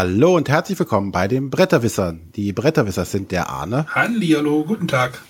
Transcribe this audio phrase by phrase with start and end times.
[0.00, 2.30] Hallo und herzlich willkommen bei den Bretterwissern.
[2.36, 3.84] Die Bretterwisser sind der Arne.
[3.92, 5.20] Hallihallo, guten Tag.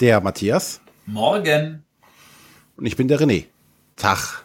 [0.00, 0.82] Der Matthias.
[1.06, 1.82] Morgen.
[2.76, 3.46] Und ich bin der René.
[3.96, 4.44] Tag.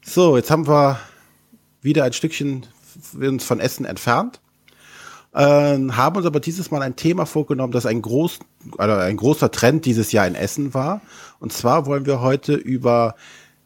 [0.00, 1.00] So, jetzt haben wir
[1.82, 2.64] wieder ein Stückchen
[3.20, 4.40] uns von Essen entfernt.
[5.34, 8.38] Äh, haben uns aber dieses Mal ein Thema vorgenommen, das ein, groß,
[8.78, 11.00] also ein großer Trend dieses Jahr in Essen war.
[11.40, 13.16] Und zwar wollen wir heute über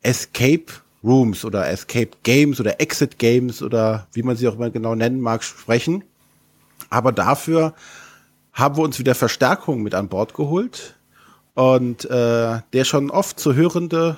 [0.00, 0.72] Escape
[1.02, 5.20] Rooms oder Escape Games oder Exit Games oder wie man sie auch immer genau nennen
[5.20, 6.04] mag, sprechen.
[6.90, 7.74] Aber dafür
[8.52, 10.96] haben wir uns wieder Verstärkung mit an Bord geholt.
[11.54, 14.16] Und äh, der schon oft zu hörende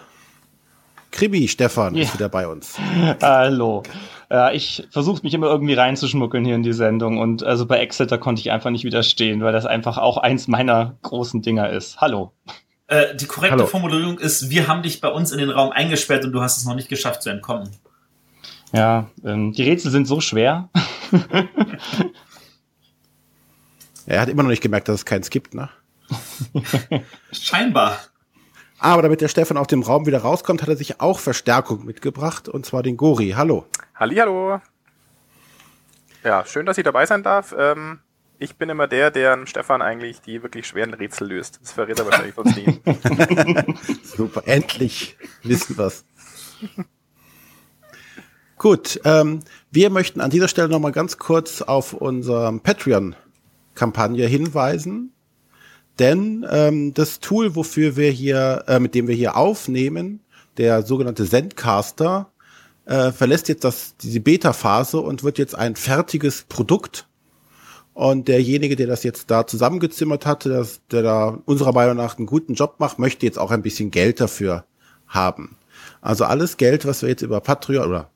[1.11, 2.03] Krimi Stefan ja.
[2.03, 2.79] ist wieder bei uns.
[3.23, 3.83] Hallo.
[4.31, 8.17] Ja, ich versuche mich immer irgendwie reinzuschmuggeln hier in die Sendung und also bei Exeter
[8.17, 12.01] konnte ich einfach nicht widerstehen, weil das einfach auch eins meiner großen Dinger ist.
[12.01, 12.33] Hallo.
[12.93, 13.67] Äh, die korrekte Hallo.
[13.67, 16.67] Formulierung ist, wir haben dich bei uns in den Raum eingesperrt und du hast es
[16.67, 17.71] noch nicht geschafft zu entkommen.
[18.73, 20.69] Ja, ähm, die Rätsel sind so schwer.
[24.05, 25.71] er hat immer noch nicht gemerkt, dass es keins gibt, ne?
[27.33, 27.99] Scheinbar.
[28.79, 32.47] Aber damit der Stefan aus dem Raum wieder rauskommt, hat er sich auch Verstärkung mitgebracht,
[32.51, 33.31] und zwar den Gori.
[33.31, 33.65] Hallo.
[33.95, 34.61] Hallihallo.
[36.25, 37.55] Ja, schön, dass ich dabei sein darf.
[37.59, 38.01] Ähm,
[38.43, 41.61] ich bin immer der, der Stefan eigentlich die wirklich schweren Rätsel löst.
[41.63, 42.81] Das verrät er wahrscheinlich sonst nie.
[44.03, 46.05] Super, endlich wissen wir's.
[48.59, 55.13] Gut, ähm, wir möchten an dieser Stelle nochmal ganz kurz auf unsere Patreon-Kampagne hinweisen.
[55.99, 60.21] Denn ähm, das Tool, wofür wir hier, äh, mit dem wir hier aufnehmen,
[60.57, 62.33] der sogenannte Zencaster,
[62.87, 67.07] äh, verlässt jetzt das, diese Beta-Phase und wird jetzt ein fertiges Produkt
[67.95, 72.27] und derjenige, der das jetzt da zusammengezimmert hatte, das, der da unserer Meinung nach einen
[72.27, 74.65] guten Job macht, möchte jetzt auch ein bisschen Geld dafür
[75.07, 75.57] haben.
[76.01, 78.09] Also alles Geld, was wir jetzt über Patreon oder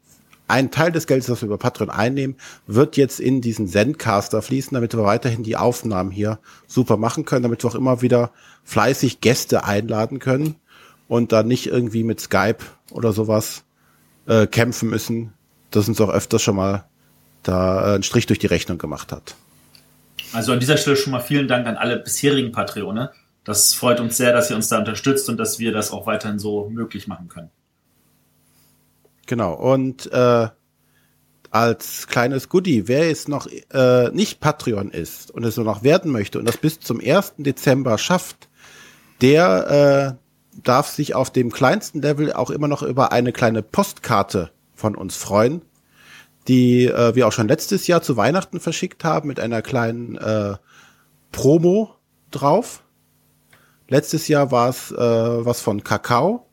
[0.49, 4.75] ein Teil des Geldes, das wir über Patreon einnehmen, wird jetzt in diesen Zencaster fließen,
[4.75, 8.31] damit wir weiterhin die Aufnahmen hier super machen können, damit wir auch immer wieder
[8.65, 10.55] fleißig Gäste einladen können
[11.09, 12.59] und dann nicht irgendwie mit Skype
[12.93, 13.65] oder sowas
[14.27, 15.33] äh, kämpfen müssen,
[15.71, 16.85] das uns auch öfters schon mal
[17.43, 19.37] da äh, einen Strich durch die Rechnung gemacht hat.
[20.33, 23.11] Also an dieser Stelle schon mal vielen Dank an alle bisherigen Patreone.
[23.45, 26.39] Das freut uns sehr, dass ihr uns da unterstützt und dass wir das auch weiterhin
[26.39, 27.51] so möglich machen können.
[29.27, 29.55] Genau.
[29.55, 30.49] Und äh,
[31.51, 36.11] als kleines Goodie, wer jetzt noch äh, nicht Patreon ist und es nur noch werden
[36.13, 37.35] möchte und das bis zum 1.
[37.39, 38.49] Dezember schafft,
[39.21, 44.51] der äh, darf sich auf dem kleinsten Level auch immer noch über eine kleine Postkarte
[44.75, 45.63] von uns freuen
[46.49, 50.55] die äh, wir auch schon letztes Jahr zu Weihnachten verschickt haben mit einer kleinen äh,
[51.33, 51.95] Promo
[52.31, 52.83] drauf.
[53.89, 56.47] Letztes Jahr war es äh, was von Kakao.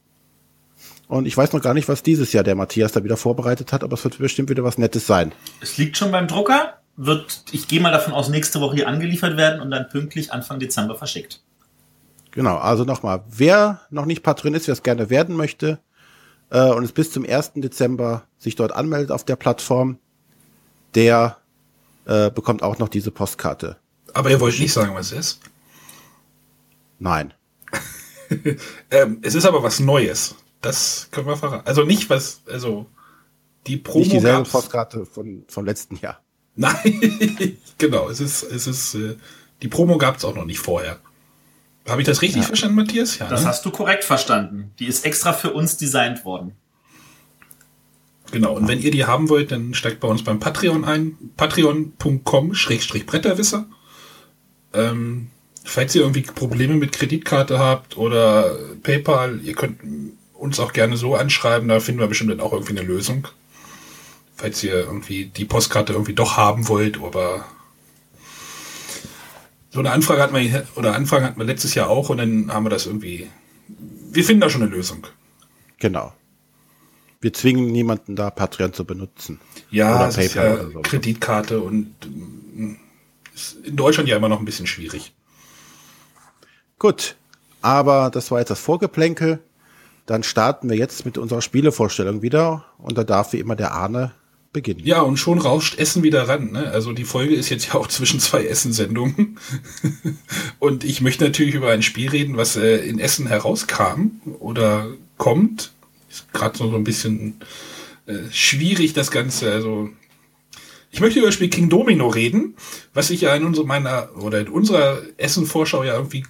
[1.07, 3.83] Und ich weiß noch gar nicht, was dieses Jahr der Matthias da wieder vorbereitet hat,
[3.83, 5.31] aber es wird bestimmt wieder was Nettes sein.
[5.61, 9.37] Es liegt schon beim Drucker, wird, ich gehe mal davon aus, nächste Woche hier angeliefert
[9.37, 11.41] werden und dann pünktlich Anfang Dezember verschickt.
[12.31, 15.79] Genau, also nochmal, wer noch nicht Patron ist, wer es gerne werden möchte,
[16.49, 17.53] äh, und es bis zum 1.
[17.55, 19.97] Dezember sich dort anmeldet auf der Plattform,
[20.95, 21.37] der
[22.05, 23.77] äh, bekommt auch noch diese Postkarte.
[24.13, 25.39] Aber ihr wollt nicht sagen, was es ist?
[26.99, 27.33] Nein.
[28.91, 30.35] ähm, es ist aber was Neues.
[30.61, 31.67] Das können wir verraten.
[31.67, 32.85] Also nicht was, also
[33.67, 33.99] die Promo.
[33.99, 34.49] Nicht dieselbe.
[34.49, 36.21] Postkarte von, vom letzten Jahr.
[36.55, 38.09] Nein, genau.
[38.09, 39.17] Es ist, es ist, äh,
[39.61, 40.99] die Promo gab es auch noch nicht vorher.
[41.87, 42.47] Habe ich das richtig ja.
[42.47, 43.17] verstanden, Matthias?
[43.19, 43.47] Ja, das ne?
[43.47, 44.71] hast du korrekt verstanden.
[44.79, 46.53] Die ist extra für uns designt worden.
[48.31, 51.17] Genau, und wenn ihr die haben wollt, dann steigt bei uns beim Patreon ein.
[51.37, 53.65] Patreon.com-Bretterwisser.
[54.73, 55.27] Ähm,
[55.63, 59.79] falls ihr irgendwie Probleme mit Kreditkarte habt oder PayPal, ihr könnt
[60.33, 63.27] uns auch gerne so anschreiben, da finden wir bestimmt dann auch irgendwie eine Lösung.
[64.35, 67.45] Falls ihr irgendwie die Postkarte irgendwie doch haben wollt, aber
[69.73, 72.63] so eine Anfrage hatten wir, oder Anfragen hatten wir letztes Jahr auch und dann haben
[72.63, 73.27] wir das irgendwie,
[74.11, 75.07] wir finden da schon eine Lösung.
[75.79, 76.13] Genau.
[77.21, 79.39] Wir zwingen niemanden da Patreon zu benutzen.
[79.71, 80.81] Ja, oder PayPal ja so.
[80.81, 82.75] Kreditkarte und mm,
[83.33, 85.11] ist in Deutschland ja immer noch ein bisschen schwierig.
[86.77, 87.15] Gut,
[87.61, 89.39] aber das war jetzt das Vorgeplänkel.
[90.05, 94.11] Dann starten wir jetzt mit unserer Spielevorstellung wieder und da darf wie immer der Arne
[94.53, 94.81] beginnen.
[94.83, 96.51] Ja, und schon rauscht Essen wieder ran.
[96.51, 96.69] Ne?
[96.71, 99.37] Also die Folge ist jetzt ja auch zwischen zwei Essensendungen.
[100.59, 105.73] und ich möchte natürlich über ein Spiel reden, was äh, in Essen herauskam oder kommt.
[106.09, 107.41] Ist gerade so, so ein bisschen
[108.05, 109.51] äh, schwierig, das Ganze.
[109.51, 109.89] Also
[110.91, 112.55] ich möchte über das Spiel King Domino reden,
[112.93, 116.23] was ich ja in unserer, meiner, oder in unserer Essen-Vorschau ja irgendwie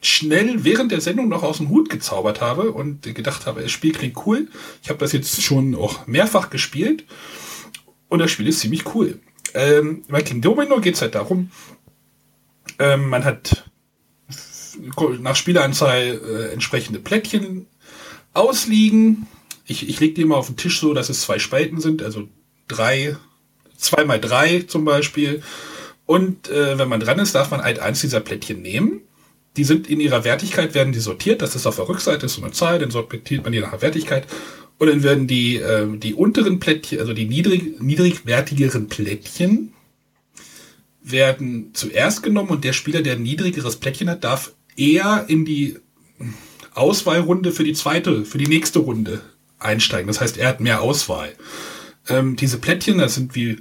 [0.00, 3.92] schnell während der Sendung noch aus dem Hut gezaubert habe und gedacht habe, das Spiel
[3.92, 4.48] klingt cool.
[4.82, 7.04] Ich habe das jetzt schon auch mehrfach gespielt
[8.08, 9.18] Und das Spiel ist ziemlich cool.
[9.54, 11.50] Ähm, bei King Domino geht es halt darum,
[12.78, 13.64] ähm, man hat
[15.20, 17.66] nach Spieleranzahl äh, entsprechende Plättchen
[18.32, 19.26] ausliegen.
[19.66, 22.28] Ich, ich lege die mal auf den Tisch so, dass es zwei Spalten sind, also
[22.68, 23.16] drei,
[23.76, 25.42] zwei mal drei zum Beispiel.
[26.06, 29.02] Und äh, wenn man dran ist, darf man halt eins dieser Plättchen nehmen.
[29.56, 31.42] Die sind in ihrer Wertigkeit, werden die sortiert.
[31.42, 34.26] Das ist auf der Rückseite so eine Zahl, dann sortiert man die nach Wertigkeit.
[34.78, 39.72] Und dann werden die, äh, die unteren Plättchen, also die niedrig, niedrigwertigeren Plättchen,
[41.02, 45.78] werden zuerst genommen und der Spieler, der ein niedrigeres Plättchen hat, darf eher in die
[46.74, 49.20] Auswahlrunde für die zweite, für die nächste Runde
[49.58, 50.06] einsteigen.
[50.06, 51.32] Das heißt, er hat mehr Auswahl.
[52.08, 53.58] Ähm, diese Plättchen, das sind wie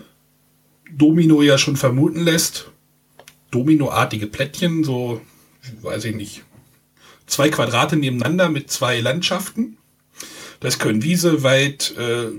[0.91, 2.71] Domino ja schon vermuten lässt,
[3.49, 5.21] Dominoartige Plättchen, so,
[5.81, 6.43] weiß ich nicht,
[7.27, 9.77] zwei Quadrate nebeneinander mit zwei Landschaften.
[10.59, 12.29] Das können Wiese, Wald, äh,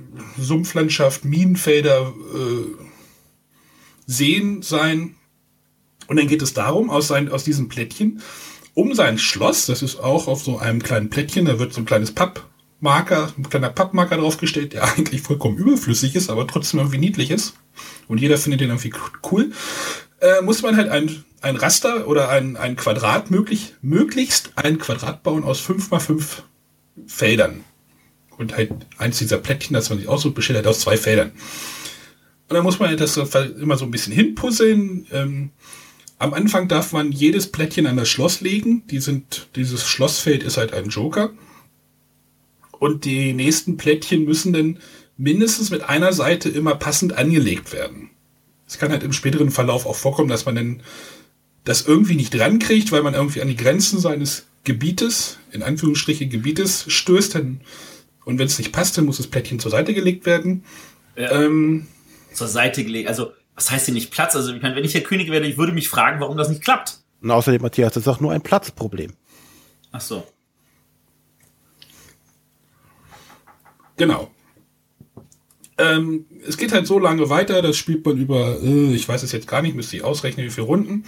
[0.40, 2.84] Sumpflandschaft, Minenfelder, äh,
[4.06, 5.14] Seen sein.
[6.08, 8.22] Und dann geht es darum, aus, sein, aus diesem Plättchen,
[8.74, 11.84] um sein Schloss, das ist auch auf so einem kleinen Plättchen, da wird so ein
[11.84, 17.30] kleines Pappmarker, ein kleiner Pappmarker draufgestellt, der eigentlich vollkommen überflüssig ist, aber trotzdem irgendwie niedlich
[17.30, 17.54] ist.
[18.06, 18.92] Und jeder findet den irgendwie
[19.30, 19.52] cool.
[20.20, 25.22] Äh, muss man halt ein, ein Raster oder ein, ein Quadrat möglich, möglichst ein Quadrat
[25.22, 26.42] bauen aus fünf mal fünf
[27.06, 27.64] Feldern.
[28.38, 31.32] Und halt eins dieser Plättchen, das man sich aussucht, besteht halt aus zwei Feldern.
[32.48, 35.06] Und dann muss man das immer so ein bisschen hinpuzzeln.
[35.12, 35.50] Ähm,
[36.18, 38.84] am Anfang darf man jedes Plättchen an das Schloss legen.
[38.90, 41.30] Die sind, dieses Schlossfeld ist halt ein Joker.
[42.78, 44.78] Und die nächsten Plättchen müssen dann
[45.16, 48.10] mindestens mit einer Seite immer passend angelegt werden.
[48.66, 50.82] Es kann halt im späteren Verlauf auch vorkommen, dass man dann
[51.64, 56.28] das irgendwie nicht dran kriegt, weil man irgendwie an die Grenzen seines Gebietes, in Anführungsstriche
[56.28, 57.34] Gebietes, stößt.
[57.34, 57.60] Dann,
[58.28, 60.62] und wenn es nicht passt, dann muss das Plättchen zur Seite gelegt werden.
[61.16, 61.32] Ja.
[61.32, 61.86] Ähm,
[62.34, 63.08] zur Seite gelegt.
[63.08, 64.36] Also, was heißt denn nicht Platz?
[64.36, 66.62] Also, ich meine, wenn ich der König wäre, ich würde mich fragen, warum das nicht
[66.62, 66.98] klappt.
[67.22, 69.14] Und außerdem, Matthias, das ist auch nur ein Platzproblem.
[69.92, 70.26] Ach so.
[73.96, 74.30] Genau.
[75.78, 79.32] Ähm, es geht halt so lange weiter, das spielt man über, äh, ich weiß es
[79.32, 81.04] jetzt gar nicht, müsste ich ausrechnen, wie viele Runden.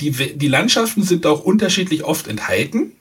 [0.00, 2.92] Die, die Landschaften sind auch unterschiedlich oft enthalten.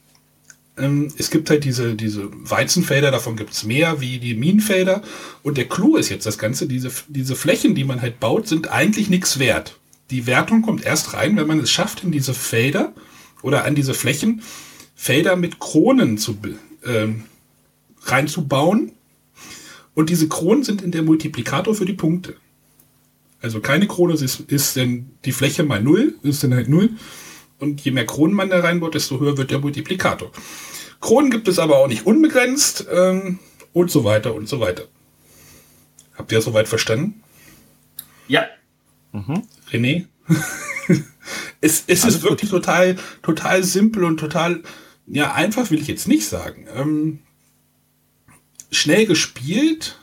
[0.79, 5.01] Ähm, es gibt halt diese, diese Weizenfelder, davon gibt es mehr wie die Minenfelder.
[5.43, 8.71] Und der Clou ist jetzt das Ganze, diese, diese Flächen, die man halt baut, sind
[8.71, 9.79] eigentlich nichts wert.
[10.11, 12.93] Die Wertung kommt erst rein, wenn man es schafft, in diese Felder
[13.41, 14.41] oder an diese Flächen
[14.95, 16.37] Felder mit Kronen zu,
[16.85, 17.23] ähm,
[18.03, 18.91] reinzubauen.
[19.93, 22.35] Und diese Kronen sind in der Multiplikator für die Punkte.
[23.41, 26.91] Also keine Krone ist, ist denn die Fläche mal null, ist dann halt null.
[27.59, 30.31] Und je mehr Kronen man da reinbaut, desto höher wird der Multiplikator.
[31.01, 33.39] Kronen gibt es aber auch nicht unbegrenzt ähm,
[33.73, 34.85] und so weiter und so weiter.
[36.15, 37.23] Habt ihr soweit verstanden?
[38.27, 38.45] Ja.
[39.11, 39.44] Mhm.
[39.71, 40.06] René?
[41.61, 42.63] es, es ist wirklich gut.
[42.63, 44.63] total, total simpel und total,
[45.07, 46.67] ja, einfach will ich jetzt nicht sagen.
[46.75, 47.19] Ähm,
[48.71, 49.97] schnell gespielt.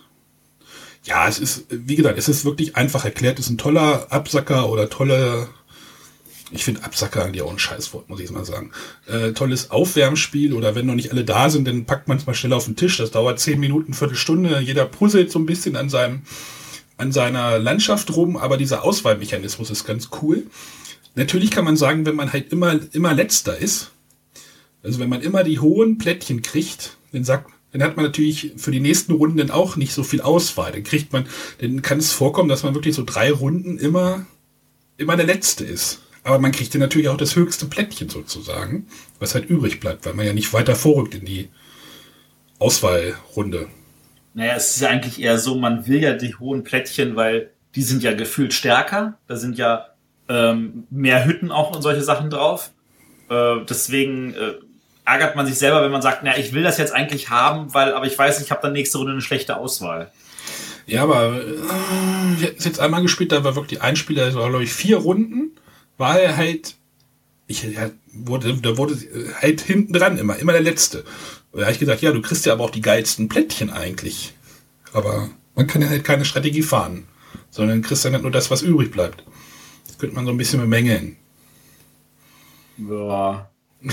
[1.04, 3.38] Ja, es ist, wie gesagt, es ist wirklich einfach erklärt.
[3.38, 5.48] Es ist ein toller Absacker oder toller
[6.52, 8.70] ich finde Absacker eigentlich auch ein Scheißwort, muss ich mal sagen.
[9.06, 12.34] Äh, tolles Aufwärmspiel oder wenn noch nicht alle da sind, dann packt man es mal
[12.34, 12.96] schnell auf den Tisch.
[12.98, 14.60] Das dauert zehn Minuten, Viertelstunde.
[14.60, 16.22] Jeder puzzelt so ein bisschen an seinem,
[16.98, 20.46] an seiner Landschaft rum, aber dieser Auswahlmechanismus ist ganz cool.
[21.16, 23.90] Natürlich kann man sagen, wenn man halt immer, immer letzter ist,
[24.82, 28.70] also wenn man immer die hohen Plättchen kriegt, dann sagt, dann hat man natürlich für
[28.70, 30.70] die nächsten Runden dann auch nicht so viel Auswahl.
[30.70, 31.26] Dann kriegt man,
[31.60, 34.26] dann kann es vorkommen, dass man wirklich so drei Runden immer,
[34.96, 36.02] immer der Letzte ist.
[36.26, 38.88] Aber man kriegt ja natürlich auch das höchste Plättchen sozusagen,
[39.20, 41.50] was halt übrig bleibt, weil man ja nicht weiter vorrückt in die
[42.58, 43.68] Auswahlrunde.
[44.34, 47.82] Naja, es ist ja eigentlich eher so, man will ja die hohen Plättchen, weil die
[47.82, 49.16] sind ja gefühlt stärker.
[49.28, 49.86] Da sind ja
[50.28, 52.72] ähm, mehr Hütten auch und solche Sachen drauf.
[53.30, 54.54] Äh, deswegen äh,
[55.04, 57.94] ärgert man sich selber, wenn man sagt, na, ich will das jetzt eigentlich haben, weil,
[57.94, 60.10] aber ich weiß, ich habe dann nächste Runde eine schlechte Auswahl.
[60.86, 64.72] Ja, aber äh, jetzt einmal gespielt, da war wirklich ein Spieler, das war, glaube ich,
[64.72, 65.52] vier Runden
[65.98, 66.76] war er halt,
[67.46, 68.98] ich ja, wurde, da wurde
[69.40, 71.04] halt hinten dran immer, immer der Letzte.
[71.52, 74.34] Und da habe ich gesagt, ja, du kriegst ja aber auch die geilsten Plättchen eigentlich.
[74.92, 77.06] Aber man kann ja halt keine Strategie fahren,
[77.50, 79.24] sondern kriegst dann halt nur das, was übrig bleibt.
[79.86, 81.16] Das könnte man so ein bisschen bemängeln.
[82.78, 83.50] Ja.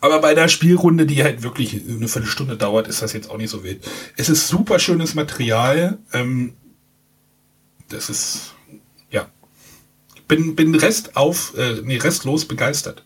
[0.00, 3.50] Aber bei der Spielrunde, die halt wirklich eine Viertelstunde dauert, ist das jetzt auch nicht
[3.50, 3.86] so wild.
[4.16, 5.98] Es ist super schönes Material.
[6.12, 6.54] Ähm,
[7.88, 8.54] das ist
[10.28, 13.04] bin, bin rest auf, äh, nee, restlos begeistert.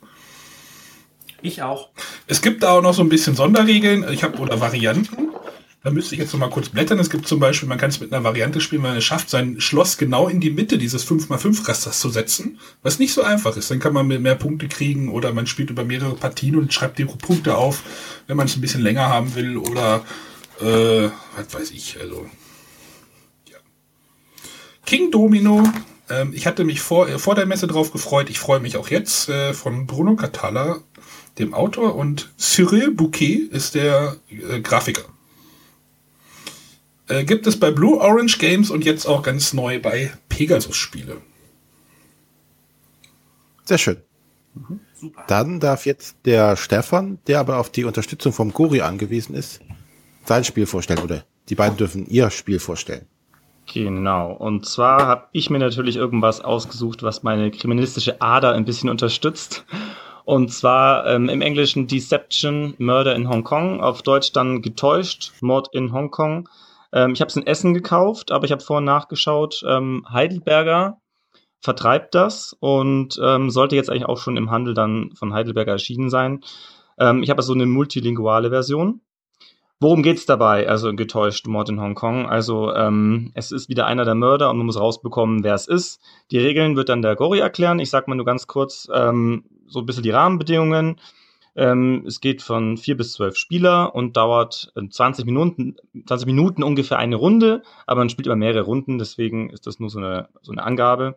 [1.40, 1.88] Ich auch.
[2.26, 5.30] Es gibt da auch noch so ein bisschen Sonderregeln, ich habe oder Varianten.
[5.82, 7.00] Da müsste ich jetzt noch mal kurz blättern.
[7.00, 9.28] Es gibt zum Beispiel, man kann es mit einer Variante spielen, wenn man es schafft,
[9.28, 13.68] sein Schloss genau in die Mitte dieses 5x5-Rasters zu setzen, was nicht so einfach ist.
[13.68, 17.04] Dann kann man mehr Punkte kriegen oder man spielt über mehrere Partien und schreibt die
[17.04, 17.82] Punkte auf,
[18.28, 20.04] wenn man es ein bisschen länger haben will oder
[20.60, 21.98] äh, was weiß ich.
[22.00, 22.26] Also
[23.50, 23.58] ja.
[24.86, 25.64] King Domino.
[26.12, 28.28] Ähm, ich hatte mich vor, äh, vor der Messe drauf gefreut.
[28.28, 30.80] Ich freue mich auch jetzt äh, von Bruno Catala,
[31.38, 35.04] dem Autor, und Cyril Bouquet ist der äh, Grafiker.
[37.08, 41.16] Äh, gibt es bei Blue Orange Games und jetzt auch ganz neu bei Pegasus Spiele.
[43.64, 43.96] Sehr schön.
[45.28, 49.60] Dann darf jetzt der Stefan, der aber auf die Unterstützung vom Gori angewiesen ist,
[50.24, 53.06] sein Spiel vorstellen oder die beiden dürfen ihr Spiel vorstellen.
[53.72, 54.32] Genau.
[54.32, 59.64] Und zwar habe ich mir natürlich irgendwas ausgesucht, was meine kriminalistische Ader ein bisschen unterstützt.
[60.24, 65.92] Und zwar ähm, im Englischen Deception, Murder in Hongkong, auf Deutsch dann getäuscht, Mord in
[65.92, 66.48] Hongkong.
[66.92, 69.64] Ähm, ich habe es in Essen gekauft, aber ich habe vorhin nachgeschaut.
[69.66, 70.98] Ähm, Heidelberger
[71.60, 76.10] vertreibt das und ähm, sollte jetzt eigentlich auch schon im Handel dann von Heidelberger erschienen
[76.10, 76.40] sein.
[76.98, 79.00] Ähm, ich habe so eine multilinguale Version.
[79.82, 80.68] Worum geht's dabei?
[80.68, 82.28] Also getäuscht Mord in Hongkong.
[82.28, 86.00] Also ähm, es ist wieder einer der Mörder und man muss rausbekommen, wer es ist.
[86.30, 87.80] Die Regeln wird dann der Gori erklären.
[87.80, 91.00] Ich sag mal nur ganz kurz ähm, so ein bisschen die Rahmenbedingungen.
[91.56, 95.74] Ähm, es geht von vier bis zwölf Spieler und dauert 20 äh, Minuten,
[96.06, 99.90] 20 Minuten ungefähr eine Runde, aber man spielt über mehrere Runden, deswegen ist das nur
[99.90, 101.16] so eine, so eine Angabe.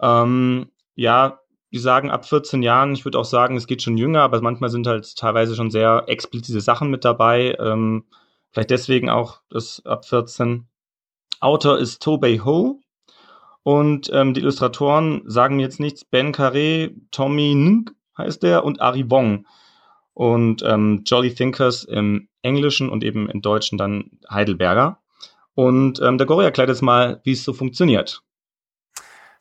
[0.00, 1.38] Ähm, ja,
[1.74, 4.70] die sagen ab 14 Jahren, ich würde auch sagen, es geht schon jünger, aber manchmal
[4.70, 7.56] sind halt teilweise schon sehr explizite Sachen mit dabei.
[7.58, 8.04] Ähm,
[8.52, 10.68] vielleicht deswegen auch das ab 14.
[11.40, 12.80] Autor ist Tobey Ho.
[13.64, 16.04] Und ähm, die Illustratoren sagen jetzt nichts.
[16.04, 19.44] Ben Carré, Tommy Ng heißt der und Ari Wong.
[20.12, 25.00] Und ähm, Jolly Thinkers im Englischen und eben im Deutschen dann Heidelberger.
[25.54, 28.22] Und ähm, der Gori erklärt jetzt mal, wie es so funktioniert.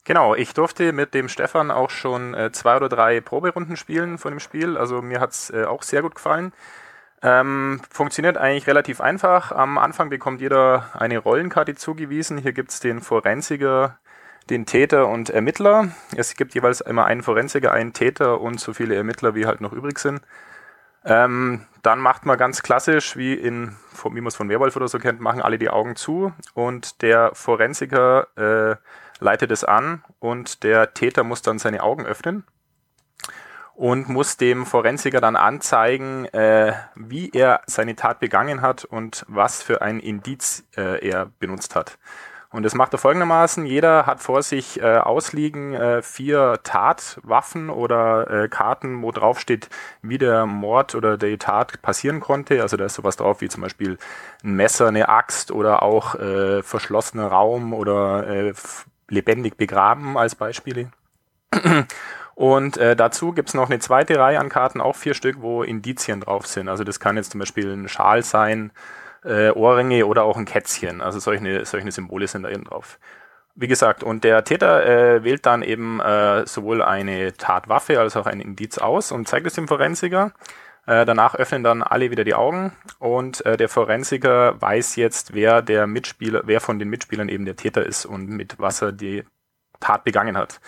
[0.06, 4.32] Genau, ich durfte mit dem Stefan auch schon äh, zwei oder drei Proberunden spielen von
[4.32, 4.78] dem Spiel.
[4.78, 6.52] Also mir hat's äh, auch sehr gut gefallen.
[7.22, 9.54] Ähm, funktioniert eigentlich relativ einfach.
[9.54, 12.38] Am Anfang bekommt jeder eine Rollenkarte zugewiesen.
[12.38, 13.98] Hier gibt's den Forensiker,
[14.50, 15.88] den Täter und Ermittler.
[16.18, 19.72] Es gibt jeweils immer einen Forensiker, einen Täter und so viele Ermittler, wie halt noch
[19.72, 20.22] übrig sind.
[21.06, 25.00] Ähm, dann macht man ganz klassisch, wie in, wie man es von Werwolf oder so
[25.00, 28.76] kennt, machen alle die Augen zu und der Forensiker äh,
[29.24, 32.44] leitet es an und der Täter muss dann seine Augen öffnen
[33.76, 39.64] und muss dem Forensiker dann anzeigen, äh, wie er seine Tat begangen hat und was
[39.64, 41.98] für ein Indiz äh, er benutzt hat.
[42.54, 43.66] Und das macht er folgendermaßen.
[43.66, 49.70] Jeder hat vor sich äh, ausliegen äh, vier Tatwaffen oder äh, Karten, wo drauf steht,
[50.04, 52.62] wie der Mord oder die Tat passieren konnte.
[52.62, 53.98] Also da ist sowas drauf wie zum Beispiel
[54.44, 58.54] ein Messer, eine Axt oder auch äh, verschlossener Raum oder äh,
[59.14, 60.92] lebendig begraben als Beispiele.
[62.36, 66.22] Und äh, dazu gibt's noch eine zweite Reihe an Karten, auch vier Stück, wo Indizien
[66.22, 66.68] drauf sind.
[66.68, 68.72] Also das kann jetzt zum Beispiel ein Schal sein,
[69.24, 71.02] äh, Ohrringe oder auch ein Kätzchen.
[71.02, 72.98] Also solche, solche Symbole sind da eben drauf.
[73.56, 78.26] Wie gesagt, und der Täter äh, wählt dann eben äh, sowohl eine Tatwaffe als auch
[78.26, 80.32] ein Indiz aus und zeigt es dem Forensiker.
[80.86, 85.62] Äh, danach öffnen dann alle wieder die Augen und äh, der Forensiker weiß jetzt, wer
[85.62, 89.24] der Mitspieler, wer von den Mitspielern eben der Täter ist und mit was er die
[89.80, 90.60] Tat begangen hat.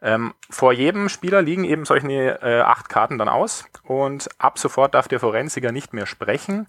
[0.00, 2.08] Ähm, vor jedem Spieler liegen eben solche
[2.40, 6.68] äh, acht Karten dann aus und ab sofort darf der Forensiker nicht mehr sprechen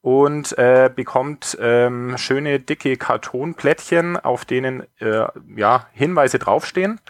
[0.00, 7.00] und äh, bekommt ähm, schöne dicke Kartonplättchen, auf denen äh, ja, Hinweise draufstehen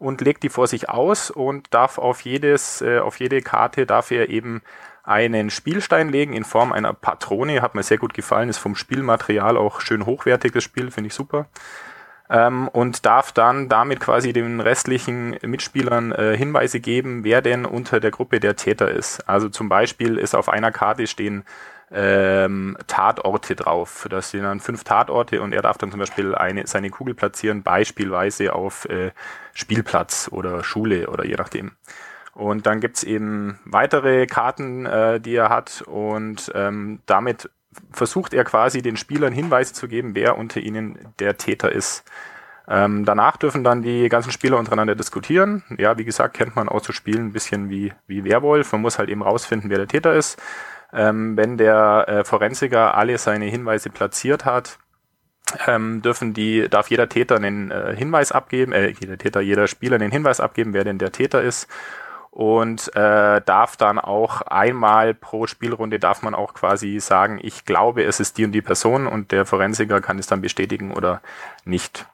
[0.00, 4.10] und legt die vor sich aus und darf auf jedes, äh, auf jede Karte darf
[4.10, 4.62] er eben
[5.04, 7.62] einen Spielstein legen in Form einer Patrone.
[7.62, 11.46] Hat mir sehr gut gefallen, ist vom Spielmaterial auch schön hochwertiges Spiel, finde ich super.
[12.30, 18.00] Ähm, und darf dann damit quasi den restlichen Mitspielern äh, Hinweise geben, wer denn unter
[18.00, 19.28] der Gruppe der Täter ist.
[19.28, 21.44] Also zum Beispiel ist auf einer Karte stehen
[21.92, 24.06] ähm, Tatorte drauf.
[24.08, 27.62] Da stehen dann fünf Tatorte und er darf dann zum Beispiel eine, seine Kugel platzieren,
[27.62, 29.10] beispielsweise auf äh,
[29.54, 31.72] Spielplatz oder Schule oder je nachdem.
[32.32, 37.50] Und dann gibt's eben weitere Karten, äh, die er hat und ähm, damit
[37.92, 42.04] versucht er quasi den Spielern Hinweise zu geben, wer unter ihnen der Täter ist.
[42.68, 45.64] Ähm, danach dürfen dann die ganzen Spieler untereinander diskutieren.
[45.76, 48.70] Ja, wie gesagt, kennt man auch zu spielen ein bisschen wie, wie Werwolf.
[48.72, 50.40] Man muss halt eben rausfinden, wer der Täter ist.
[50.92, 54.78] Ähm, wenn der äh, Forensiker alle seine Hinweise platziert hat,
[55.66, 59.96] ähm, dürfen die, darf jeder Täter einen äh, Hinweis abgeben, äh, jeder Täter, jeder Spieler
[59.96, 61.68] einen Hinweis abgeben, wer denn der Täter ist.
[62.30, 68.04] und äh, darf dann auch einmal pro Spielrunde darf man auch quasi sagen, ich glaube,
[68.04, 71.22] es ist die und die Person und der Forensiker kann es dann bestätigen oder
[71.64, 72.06] nicht.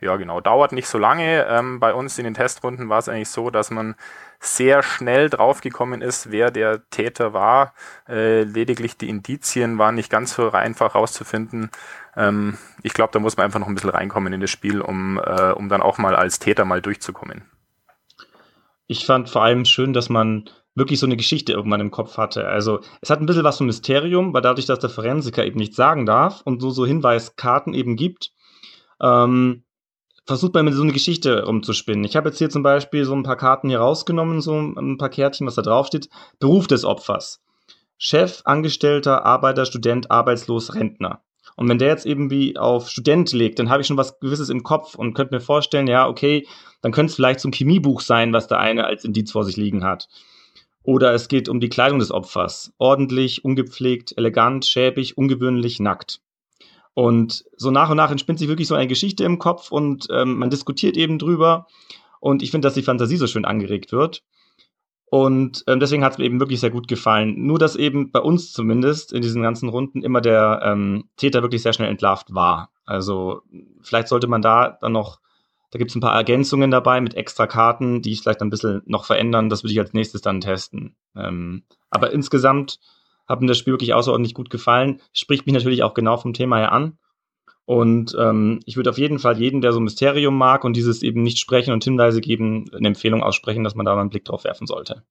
[0.00, 0.40] Ja, genau.
[0.40, 1.46] Dauert nicht so lange.
[1.46, 3.94] Ähm, bei uns in den Testrunden war es eigentlich so, dass man
[4.40, 7.74] sehr schnell draufgekommen ist, wer der Täter war.
[8.08, 11.70] Äh, lediglich die Indizien waren nicht ganz so einfach rauszufinden.
[12.16, 15.18] Ähm, ich glaube, da muss man einfach noch ein bisschen reinkommen in das Spiel, um,
[15.18, 17.42] äh, um dann auch mal als Täter mal durchzukommen.
[18.86, 22.46] Ich fand vor allem schön, dass man wirklich so eine Geschichte irgendwann im Kopf hatte.
[22.46, 25.76] Also es hat ein bisschen was vom Mysterium, weil dadurch, dass der Forensiker eben nichts
[25.76, 28.32] sagen darf und so, so Hinweiskarten eben gibt,
[29.00, 29.63] ähm,
[30.26, 32.04] versucht man mit so eine Geschichte umzuspinnen.
[32.04, 35.10] Ich habe jetzt hier zum Beispiel so ein paar Karten hier rausgenommen, so ein paar
[35.10, 36.08] Kärtchen, was da drauf steht.
[36.38, 37.42] Beruf des Opfers.
[37.98, 41.22] Chef, Angestellter, Arbeiter, Student, Arbeitslos, Rentner.
[41.56, 44.48] Und wenn der jetzt eben wie auf Student legt, dann habe ich schon was Gewisses
[44.48, 46.46] im Kopf und könnte mir vorstellen, ja, okay,
[46.82, 49.56] dann könnte es vielleicht so ein Chemiebuch sein, was der eine als Indiz vor sich
[49.56, 50.08] liegen hat.
[50.82, 52.72] Oder es geht um die Kleidung des Opfers.
[52.78, 56.20] Ordentlich, ungepflegt, elegant, schäbig, ungewöhnlich, nackt.
[56.94, 60.38] Und so nach und nach entspinnt sich wirklich so eine Geschichte im Kopf und ähm,
[60.38, 61.66] man diskutiert eben drüber.
[62.20, 64.22] Und ich finde, dass die Fantasie so schön angeregt wird.
[65.06, 67.46] Und ähm, deswegen hat es mir eben wirklich sehr gut gefallen.
[67.46, 71.62] Nur, dass eben bei uns zumindest in diesen ganzen Runden immer der ähm, Täter wirklich
[71.62, 72.70] sehr schnell entlarvt war.
[72.84, 73.42] Also
[73.82, 75.20] vielleicht sollte man da dann noch,
[75.70, 78.82] da gibt es ein paar Ergänzungen dabei mit extra Karten, die ich vielleicht ein bisschen
[78.86, 79.48] noch verändern.
[79.48, 80.96] Das würde ich als nächstes dann testen.
[81.16, 82.78] Ähm, aber insgesamt
[83.26, 85.00] hat mir das Spiel wirklich außerordentlich gut gefallen.
[85.12, 86.98] Spricht mich natürlich auch genau vom Thema her an.
[87.66, 91.22] Und ähm, ich würde auf jeden Fall jeden, der so Mysterium mag und dieses eben
[91.22, 94.44] nicht sprechen und Hinweise geben, eine Empfehlung aussprechen, dass man da mal einen Blick drauf
[94.44, 95.02] werfen sollte.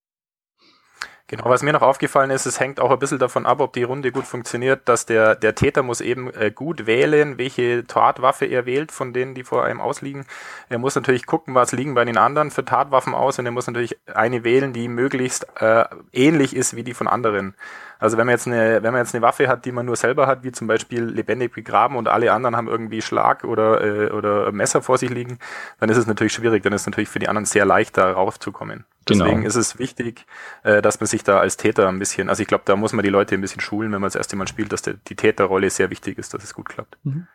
[1.28, 3.84] Genau, was mir noch aufgefallen ist, es hängt auch ein bisschen davon ab, ob die
[3.84, 8.66] Runde gut funktioniert, dass der, der Täter muss eben äh, gut wählen, welche Tatwaffe er
[8.66, 10.26] wählt von denen, die vor einem ausliegen.
[10.68, 13.68] Er muss natürlich gucken, was liegen bei den anderen für Tatwaffen aus und er muss
[13.68, 17.56] natürlich eine wählen, die möglichst äh, ähnlich ist wie die von anderen.
[18.04, 20.28] Also wenn man jetzt eine, wenn man jetzt eine Waffe hat, die man nur selber
[20.28, 24.52] hat, wie zum Beispiel lebendig begraben und alle anderen haben irgendwie Schlag oder, äh, oder
[24.52, 25.40] Messer vor sich liegen,
[25.80, 26.64] dann ist es natürlich schwierig.
[26.64, 28.84] Dann ist es natürlich für die anderen sehr leicht, da raufzukommen.
[29.06, 29.24] Genau.
[29.24, 30.26] Deswegen ist es wichtig,
[30.64, 33.04] äh, dass man sich da als Täter ein bisschen, also ich glaube, da muss man
[33.04, 35.70] die Leute ein bisschen schulen, wenn man das erste Mal spielt, dass der, die Täterrolle
[35.70, 36.98] sehr wichtig ist, dass es gut klappt.
[37.04, 37.30] Mhm.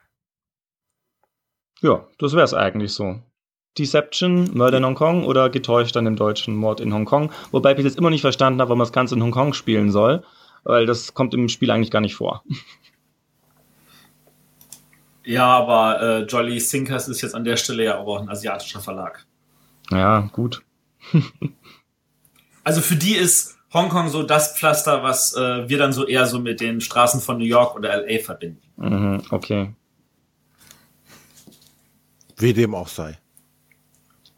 [1.81, 3.23] Ja, das wäre es eigentlich so.
[3.79, 7.33] Deception, Murder in Hongkong oder getäuscht an dem deutschen Mord in Hongkong.
[7.53, 10.25] Wobei ich jetzt immer nicht verstanden habe, warum man das Ganze in Hongkong spielen soll
[10.65, 12.43] weil das kommt im Spiel eigentlich gar nicht vor.
[15.25, 19.27] Ja, aber äh, Jolly Sinkers ist jetzt an der Stelle ja auch ein asiatischer Verlag.
[19.91, 20.63] Ja, gut.
[22.65, 26.39] also für die ist Hongkong so das Pflaster, was äh, wir dann so eher so
[26.39, 28.63] mit den Straßen von New York oder LA verbinden.
[28.77, 29.75] Mhm, okay.
[32.39, 33.19] Wie dem auch sei.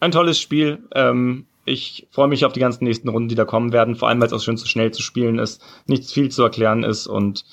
[0.01, 0.83] Ein tolles Spiel.
[0.95, 4.21] Ähm, ich freue mich auf die ganzen nächsten Runden, die da kommen werden, vor allem
[4.21, 7.45] weil es auch schön zu schnell zu spielen ist, nichts viel zu erklären ist und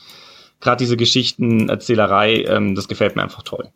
[0.60, 3.70] gerade diese Geschichtenerzählerei, ähm, das gefällt mir einfach toll.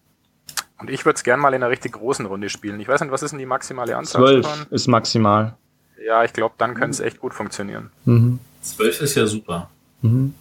[0.80, 2.80] Und ich würde es gerne mal in einer richtig großen Runde spielen.
[2.80, 4.21] Ich weiß nicht, was ist denn die maximale Anzahl?
[4.21, 5.56] Zwölf ist maximal.
[6.04, 7.91] Ja, ich glaube, dann könnte es echt gut funktionieren.
[8.06, 8.39] Mhm.
[8.62, 9.69] Zwölf ist ja super.
[10.01, 10.34] Mhm.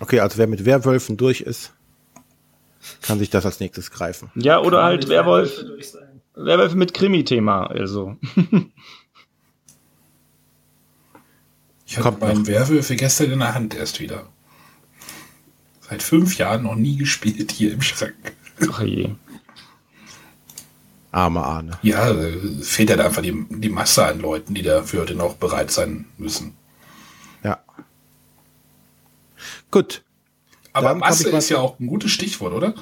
[0.00, 1.74] Okay, also wer mit Werwölfen durch ist,
[3.02, 4.30] kann sich das als nächstes greifen.
[4.34, 5.58] Ja, oder kann halt Werwolf.
[5.58, 6.07] Werwölfe
[6.74, 8.16] mit Krimi-Thema, also.
[11.86, 14.28] ich hatte Kommt meinen Werwölfe gestern in der Hand erst wieder.
[15.80, 18.34] Seit fünf Jahren noch nie gespielt hier im Schrank.
[18.70, 19.10] Ach je.
[21.10, 21.78] Arme Ahne.
[21.82, 22.14] Ja,
[22.60, 26.54] fehlt halt einfach die, die Masse an Leuten, die dafür dann auch bereit sein müssen.
[27.42, 27.58] Ja.
[29.70, 30.04] Gut.
[30.72, 32.74] Aber Masse ist ja auch ein gutes Stichwort, oder?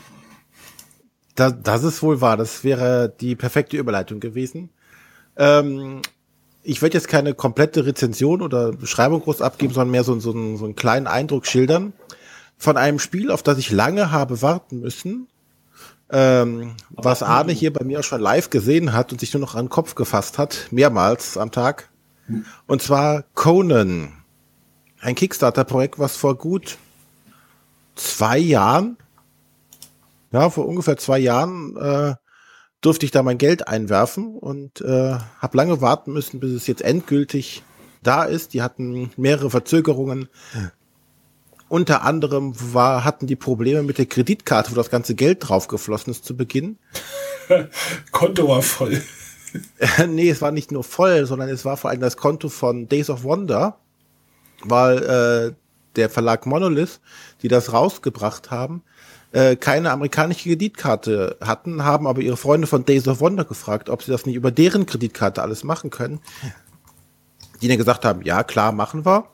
[1.37, 2.37] Da, das ist wohl wahr.
[2.37, 4.71] Das wäre die perfekte Überleitung gewesen.
[5.37, 6.03] Ähm,
[6.63, 10.65] ich werde jetzt keine komplette Rezension oder Beschreibung groß abgeben, sondern mehr so, so, so
[10.65, 11.93] einen kleinen Eindruck schildern
[12.59, 15.29] von einem Spiel, auf das ich lange habe warten müssen.
[16.09, 19.55] Ähm, was Arne hier bei mir auch schon live gesehen hat und sich nur noch
[19.55, 21.91] an den Kopf gefasst hat, mehrmals am Tag.
[22.67, 24.13] Und zwar Conan.
[25.01, 26.79] Ein Kickstarter-Projekt, was vor gut
[27.95, 28.97] zwei Jahren
[30.37, 32.15] ja, vor ungefähr zwei Jahren äh,
[32.83, 36.83] durfte ich da mein Geld einwerfen und äh, habe lange warten müssen, bis es jetzt
[36.83, 37.63] endgültig
[38.03, 38.53] da ist.
[38.53, 40.29] Die hatten mehrere Verzögerungen.
[41.69, 46.25] Unter anderem war, hatten die Probleme mit der Kreditkarte, wo das ganze Geld draufgeflossen ist
[46.25, 46.79] zu Beginn.
[48.13, 49.03] Konto war voll.
[50.07, 53.09] nee, es war nicht nur voll, sondern es war vor allem das Konto von Days
[53.09, 53.79] of Wonder,
[54.63, 55.55] weil äh,
[55.97, 57.01] der Verlag Monolith,
[57.43, 58.83] die das rausgebracht haben,
[59.33, 64.03] äh, keine amerikanische Kreditkarte hatten, haben aber ihre Freunde von Days of Wonder gefragt, ob
[64.03, 66.21] sie das nicht über deren Kreditkarte alles machen können.
[67.61, 69.29] Die dann gesagt haben, ja klar, machen wir.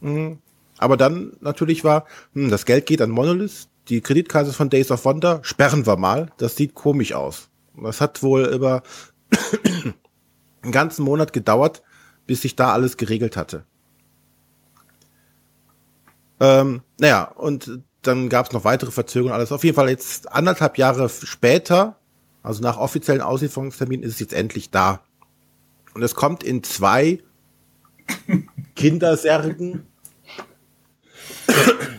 [0.00, 0.38] Mhm.
[0.78, 5.04] Aber dann natürlich war, hm, das Geld geht an Monolith, die Kreditkarte von Days of
[5.04, 7.48] Wonder sperren wir mal, das sieht komisch aus.
[7.80, 8.82] Das hat wohl über
[10.62, 11.82] einen ganzen Monat gedauert,
[12.26, 13.64] bis sich da alles geregelt hatte.
[16.40, 19.52] Ähm, naja, und dann gab es noch weitere Verzögerungen, alles.
[19.52, 21.96] Auf jeden Fall jetzt anderthalb Jahre später,
[22.42, 25.02] also nach offiziellen Auslieferungstermin, ist es jetzt endlich da.
[25.94, 27.20] Und es kommt in zwei
[28.74, 29.86] Kindersärgen.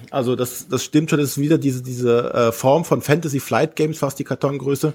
[0.09, 3.75] Also das, das stimmt schon, das ist wieder diese, diese äh, Form von Fantasy Flight
[3.75, 4.93] Games, fast die Kartongröße,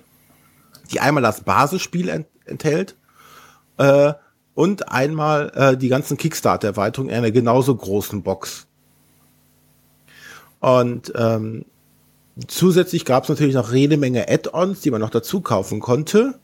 [0.91, 2.97] die einmal das Basisspiel ent enthält
[3.79, 4.13] äh,
[4.55, 8.67] und einmal äh, die ganzen Kickstarter-Erweiterungen in einer genauso großen Box.
[10.67, 11.65] Und ähm,
[12.49, 16.41] zusätzlich gab es natürlich noch jede Menge Add-ons, die man noch dazu kaufen konnte,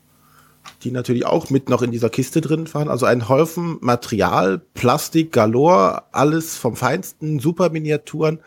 [0.84, 2.88] die natürlich auch mit noch in dieser Kiste drin waren.
[2.88, 8.38] Also ein Haufen Material, Plastik, Galore, alles vom Feinsten, super Miniaturen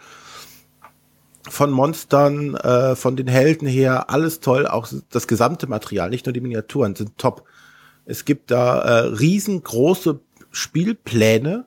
[1.49, 4.67] von Monstern, äh, von den Helden her, alles toll.
[4.67, 7.43] Auch das gesamte Material, nicht nur die Miniaturen, sind top.
[8.05, 11.65] Es gibt da äh, riesengroße Spielpläne,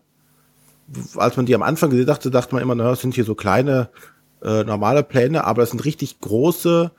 [1.16, 3.34] als man die am Anfang gesehen dachte, dachte man immer, naja, das sind hier so
[3.34, 3.90] kleine,
[4.42, 6.92] äh, normale Pläne, aber das sind richtig große,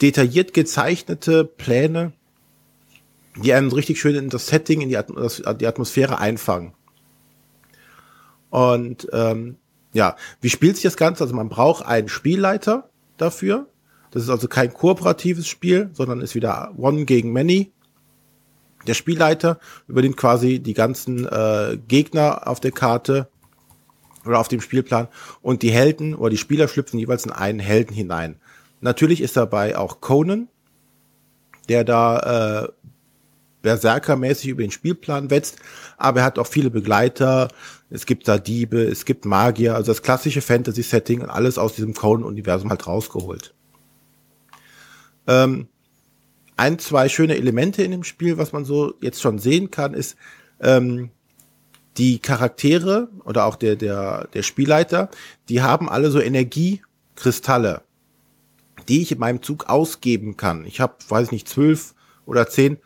[0.00, 2.12] detailliert gezeichnete Pläne,
[3.36, 6.74] die einen richtig schön in das Setting, in die, Atmos die Atmosphäre einfangen.
[8.50, 9.56] Und ähm,
[9.94, 11.24] ja, wie spielt sich das Ganze?
[11.24, 13.66] Also man braucht einen Spielleiter dafür.
[14.10, 17.72] Das ist also kein kooperatives Spiel, sondern ist wieder One gegen Many.
[18.86, 23.28] Der Spielleiter übernimmt quasi die ganzen äh, Gegner auf der Karte
[24.24, 25.08] oder auf dem Spielplan
[25.40, 28.36] und die Helden oder die Spieler schlüpfen jeweils in einen Helden hinein.
[28.80, 30.48] Natürlich ist dabei auch Conan,
[31.68, 32.68] der da äh,
[33.62, 35.56] Berserker-mäßig über den Spielplan wetzt,
[35.96, 37.48] aber er hat auch viele Begleiter.
[37.90, 41.94] Es gibt da Diebe, es gibt Magier, also das klassische Fantasy-Setting und alles aus diesem
[41.94, 43.54] Conan-Universum halt rausgeholt.
[45.28, 45.68] Ähm,
[46.62, 50.16] ein, zwei schöne Elemente in dem Spiel, was man so jetzt schon sehen kann, ist
[50.60, 51.10] ähm,
[51.96, 55.10] die Charaktere oder auch der, der, der Spielleiter,
[55.48, 57.82] die haben alle so Energiekristalle,
[58.88, 60.64] die ich in meinem Zug ausgeben kann.
[60.64, 61.96] Ich habe, weiß ich nicht, zwölf
[62.26, 62.78] oder zehn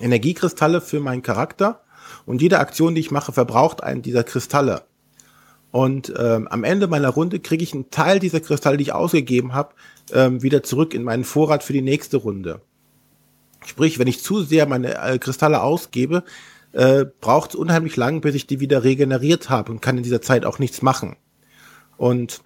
[0.00, 1.84] Energiekristalle für meinen Charakter
[2.24, 4.82] und jede Aktion, die ich mache, verbraucht einen dieser Kristalle.
[5.70, 9.52] Und ähm, am Ende meiner Runde kriege ich einen Teil dieser Kristalle, die ich ausgegeben
[9.52, 9.74] habe,
[10.12, 12.60] ähm, wieder zurück in meinen Vorrat für die nächste Runde.
[13.64, 16.22] Sprich, wenn ich zu sehr meine äh, Kristalle ausgebe,
[16.72, 20.22] äh, braucht es unheimlich lang, bis ich die wieder regeneriert habe und kann in dieser
[20.22, 21.16] Zeit auch nichts machen.
[21.96, 22.42] Und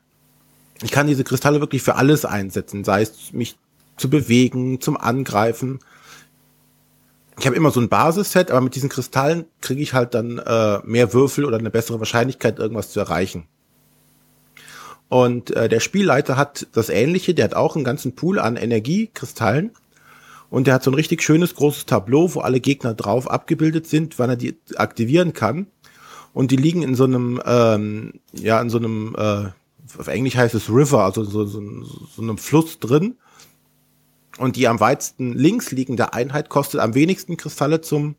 [0.83, 3.59] ich kann diese Kristalle wirklich für alles einsetzen, sei es mich
[3.97, 5.81] zu bewegen, zum Angreifen.
[7.39, 10.79] Ich habe immer so ein Basisset, aber mit diesen Kristallen kriege ich halt dann äh,
[10.85, 13.47] mehr Würfel oder eine bessere Wahrscheinlichkeit, irgendwas zu erreichen.
[15.11, 19.73] Und äh, der Spielleiter hat das ähnliche, der hat auch einen ganzen Pool an Energiekristallen.
[20.51, 24.21] Und der hat so ein richtig schönes großes Tableau, wo alle Gegner drauf abgebildet sind,
[24.21, 25.67] wann er die aktivieren kann.
[26.33, 29.49] Und die liegen in so einem, ähm, ja, in so einem, äh,
[29.99, 33.17] auf Englisch heißt es River, also so, so, so einem Fluss drin.
[34.39, 38.15] Und die am weitesten links liegende Einheit kostet am wenigsten Kristalle zum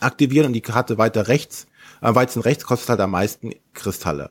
[0.00, 1.66] Aktivieren und die Karte weiter rechts,
[2.02, 4.30] am weitesten rechts kostet halt am meisten Kristalle.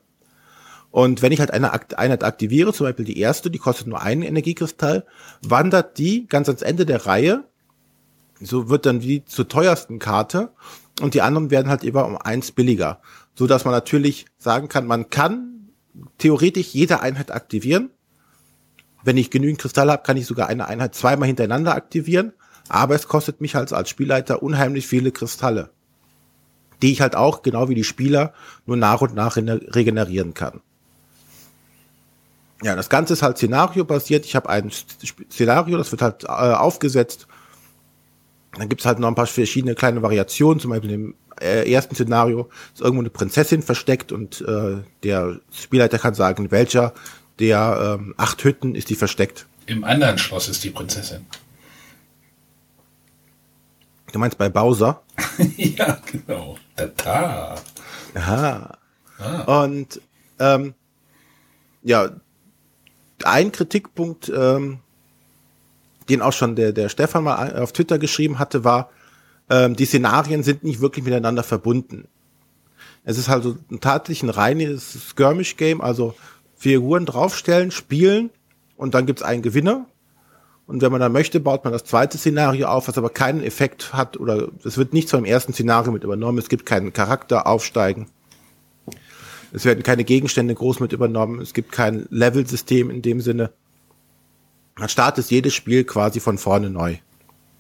[0.96, 4.22] Und wenn ich halt eine Einheit aktiviere, zum Beispiel die erste, die kostet nur einen
[4.22, 5.06] Energiekristall,
[5.42, 7.44] wandert die ganz ans Ende der Reihe.
[8.40, 10.54] So wird dann die zur teuersten Karte
[11.02, 13.02] und die anderen werden halt immer um eins billiger.
[13.34, 15.68] So dass man natürlich sagen kann, man kann
[16.18, 17.90] theoretisch jede Einheit aktivieren.
[19.04, 22.32] Wenn ich genügend Kristalle habe, kann ich sogar eine Einheit zweimal hintereinander aktivieren.
[22.70, 25.72] Aber es kostet mich halt als Spielleiter unheimlich viele Kristalle.
[26.82, 28.32] Die ich halt auch, genau wie die Spieler,
[28.66, 30.62] nur nach und nach regenerieren kann.
[32.66, 34.26] Ja, das Ganze ist halt Szenario-basiert.
[34.26, 37.28] Ich habe ein Szenario, das wird halt äh, aufgesetzt.
[38.58, 40.60] Dann gibt's halt noch ein paar verschiedene kleine Variationen.
[40.60, 46.00] Zum Beispiel im äh, ersten Szenario ist irgendwo eine Prinzessin versteckt und äh, der Spielleiter
[46.00, 46.96] kann sagen, in welcher
[47.38, 49.46] der ähm, acht Hütten ist die versteckt.
[49.68, 51.24] Im anderen Schloss ist die Prinzessin.
[54.12, 55.04] Du meinst bei Bowser?
[55.58, 56.58] ja, genau.
[56.76, 57.58] Da,
[58.16, 58.78] Aha.
[59.20, 59.64] Ah.
[59.66, 60.02] Und
[60.40, 60.74] ähm,
[61.84, 62.10] ja,
[63.24, 64.80] ein Kritikpunkt, ähm,
[66.10, 68.90] den auch schon der, der Stefan mal auf Twitter geschrieben hatte, war,
[69.50, 72.08] ähm, die Szenarien sind nicht wirklich miteinander verbunden.
[73.04, 76.16] Es ist halt so tatsächlich ein reines Skirmish-Game, also
[76.56, 78.32] Figuren draufstellen, spielen
[78.78, 79.86] und dann gibt's einen Gewinner.
[80.68, 83.94] Und wenn man dann möchte, baut man das zweite Szenario auf, was aber keinen Effekt
[83.94, 86.40] hat oder es wird nichts vom ersten Szenario mit übernommen.
[86.40, 88.08] Es gibt keinen Charakter aufsteigen.
[89.52, 91.40] Es werden keine Gegenstände groß mit übernommen.
[91.42, 93.52] Es gibt kein Level-System in dem Sinne.
[94.78, 96.98] Man startet jedes Spiel quasi von vorne neu.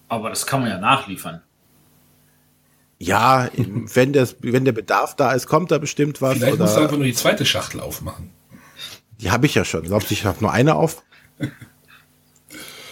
[0.09, 1.41] Aber das kann man ja nachliefern.
[2.99, 6.37] Ja, wenn, das, wenn der Bedarf da ist, kommt da bestimmt was.
[6.37, 8.31] Vielleicht oder, musst du einfach nur die zweite Schachtel aufmachen.
[9.21, 9.83] Die habe ich ja schon.
[9.83, 11.03] Glaubst du, ich habe nur eine auf?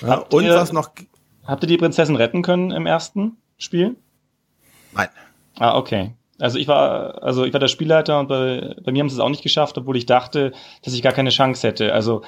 [0.01, 0.91] Ja, Habt und ihr- was noch?
[1.45, 3.97] Habt ihr die Prinzessin retten können im ersten Spiel?
[4.93, 5.09] Nein.
[5.55, 6.15] Ah, okay.
[6.39, 9.19] Also ich war, also ich war der Spielleiter und bei, bei mir haben sie es
[9.19, 10.51] auch nicht geschafft, obwohl ich dachte,
[10.83, 11.93] dass ich gar keine Chance hätte.
[11.93, 12.23] Also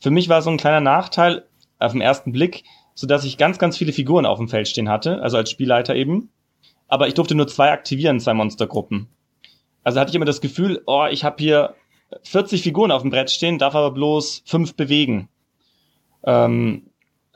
[0.00, 1.44] für mich war so ein kleiner Nachteil
[1.78, 2.64] auf den ersten Blick,
[2.94, 5.94] so dass ich ganz, ganz viele Figuren auf dem Feld stehen hatte, also als Spielleiter
[5.94, 6.30] eben.
[6.88, 9.08] Aber ich durfte nur zwei aktivieren, zwei Monstergruppen.
[9.84, 11.74] Also hatte ich immer das Gefühl, oh, ich habe hier
[12.24, 15.28] 40 Figuren auf dem Brett stehen, darf aber bloß fünf bewegen.
[16.24, 16.90] Ähm,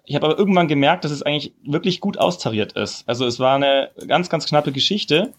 [0.04, 3.08] ich habe aber irgendwann gemerkt, dass es eigentlich wirklich gut austariert ist.
[3.08, 5.32] Also es war eine ganz, ganz knappe Geschichte,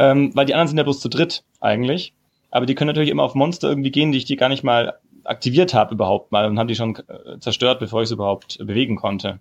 [0.00, 2.14] ähm, weil die anderen sind ja bloß zu dritt eigentlich.
[2.50, 4.94] Aber die können natürlich immer auf Monster irgendwie gehen, die ich die gar nicht mal
[5.24, 8.64] aktiviert habe überhaupt mal und haben die schon äh, zerstört, bevor ich sie überhaupt äh,
[8.64, 9.40] bewegen konnte.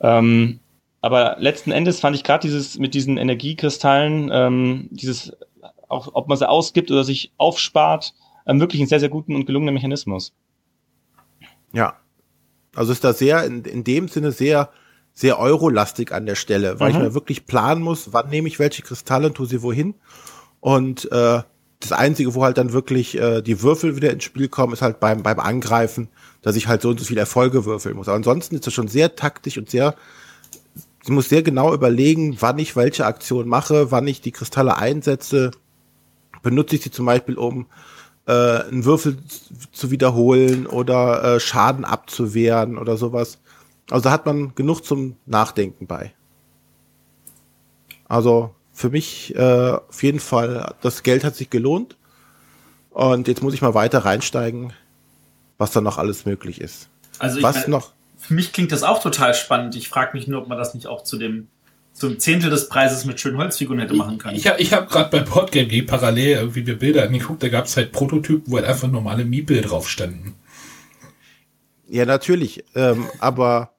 [0.00, 0.60] Ähm,
[1.00, 5.32] aber letzten Endes fand ich gerade dieses mit diesen Energiekristallen, ähm, dieses
[5.88, 8.12] auch ob man sie ausgibt oder sich aufspart,
[8.46, 10.34] ähm, wirklich einen sehr, sehr guten und gelungenen Mechanismus.
[11.72, 11.94] Ja.
[12.74, 14.68] Also ist da sehr, in, in dem Sinne sehr,
[15.16, 16.96] sehr eurolastig an der Stelle, weil Mhm.
[16.96, 19.94] ich mir wirklich planen muss, wann nehme ich welche Kristalle und tue sie wohin.
[20.60, 21.40] Und äh,
[21.80, 25.00] das Einzige, wo halt dann wirklich äh, die Würfel wieder ins Spiel kommen, ist halt
[25.00, 26.08] beim, beim Angreifen,
[26.42, 28.08] dass ich halt so und so viele Erfolge würfeln muss.
[28.08, 29.94] Aber ansonsten ist das schon sehr taktisch und sehr,
[31.02, 35.50] ich muss sehr genau überlegen, wann ich welche Aktion mache, wann ich die Kristalle einsetze.
[36.42, 37.66] Benutze ich sie zum Beispiel, um
[38.26, 39.16] äh, einen Würfel
[39.72, 43.38] zu wiederholen oder äh, Schaden abzuwehren oder sowas.
[43.90, 46.12] Also da hat man genug zum Nachdenken bei.
[48.08, 51.96] Also für mich äh, auf jeden Fall, das Geld hat sich gelohnt.
[52.90, 54.72] Und jetzt muss ich mal weiter reinsteigen,
[55.58, 56.88] was da noch alles möglich ist.
[57.18, 57.92] Also ich was mein, noch?
[58.18, 59.76] für mich klingt das auch total spannend.
[59.76, 61.48] Ich frage mich nur, ob man das nicht auch zu dem
[61.92, 64.36] zum Zehntel des Preises mit schönen Holzfiguren hätte machen können.
[64.36, 67.76] Ich habe ich hab gerade bei Boardgame parallel irgendwie mir Bilder angeguckt, da gab es
[67.76, 70.34] halt Prototypen, wo halt einfach normale Miepel drauf standen.
[71.88, 72.64] Ja, natürlich.
[72.74, 73.75] Ähm, aber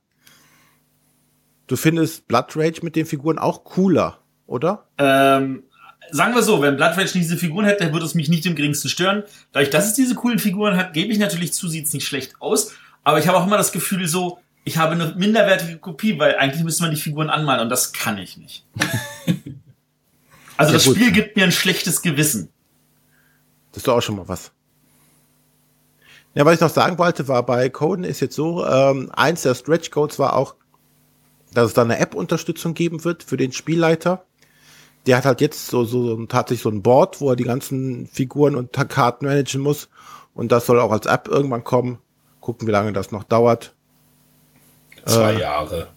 [1.68, 4.86] du findest Blood Rage mit den Figuren auch cooler, oder?
[4.98, 5.64] Ähm,
[6.12, 8.90] sagen wir so, wenn Blood Rage diese Figuren hätte, würde es mich nicht im geringsten
[8.90, 9.24] stören.
[9.52, 12.34] Dadurch, dass es diese coolen Figuren hat, gebe ich natürlich zu, sieht es nicht schlecht
[12.40, 12.74] aus.
[13.04, 16.64] Aber ich habe auch immer das Gefühl so, ich habe eine minderwertige Kopie, weil eigentlich
[16.64, 18.66] müsste man die Figuren anmalen und das kann ich nicht.
[20.60, 20.96] Also Ja, das gut.
[20.96, 22.50] Spiel gibt mir ein schlechtes Gewissen.
[23.72, 24.52] Das ist doch auch schon mal was.
[26.34, 29.54] Ja, was ich noch sagen wollte, war bei Coden ist jetzt so, ähm, eins der
[29.56, 30.56] Stretch Codes war auch,
[31.54, 34.26] dass es da eine App-Unterstützung geben wird für den Spielleiter.
[35.06, 38.56] Der hat halt jetzt so, so, tatsächlich so ein Board, wo er die ganzen Figuren
[38.56, 39.90] und Karten managen muss.
[40.34, 42.00] Und das soll auch als App irgendwann kommen.
[42.42, 43.74] Gucken, wie lange das noch dauert.
[45.06, 45.40] Zwei Äh.
[45.42, 45.88] Jahre.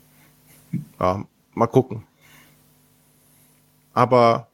[1.00, 2.04] Ja, mal gucken.
[3.92, 4.48] Aber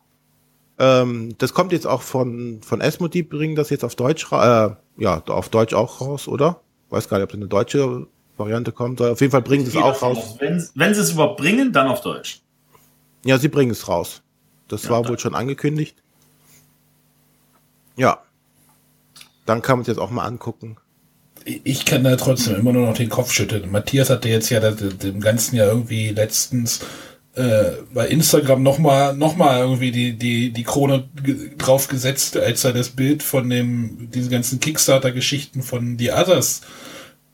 [0.79, 5.23] ähm, das kommt jetzt auch von von Esmodi, bringen das jetzt auf Deutsch äh, ja,
[5.27, 6.61] auf Deutsch auch raus, oder?
[6.91, 9.01] Weiß gar nicht, ob das eine deutsche Variante kommt.
[9.01, 10.18] Auf jeden Fall bringen sie es auch raus.
[10.18, 12.40] aus, Wenn, wenn sie es überhaupt bringen, dann auf Deutsch.
[13.25, 14.22] Ja, sie bringen es raus.
[14.68, 15.11] Das Ja, war dann.
[15.11, 15.96] wohl schon angekündigt.
[17.96, 18.22] Ja.
[19.46, 20.77] Dann kann man es jetzt auch mal angucken.
[21.44, 23.70] Ich kann da trotzdem immer nur noch den Kopf schütteln.
[23.70, 26.81] Matthias hatte jetzt ja das, dem ganzen Jahr irgendwie letztens
[27.35, 32.72] äh, bei Instagram nochmal noch mal irgendwie die, die, die Krone ge- draufgesetzt, als er
[32.72, 36.62] das Bild von dem, diese ganzen Kickstarter-Geschichten von The Others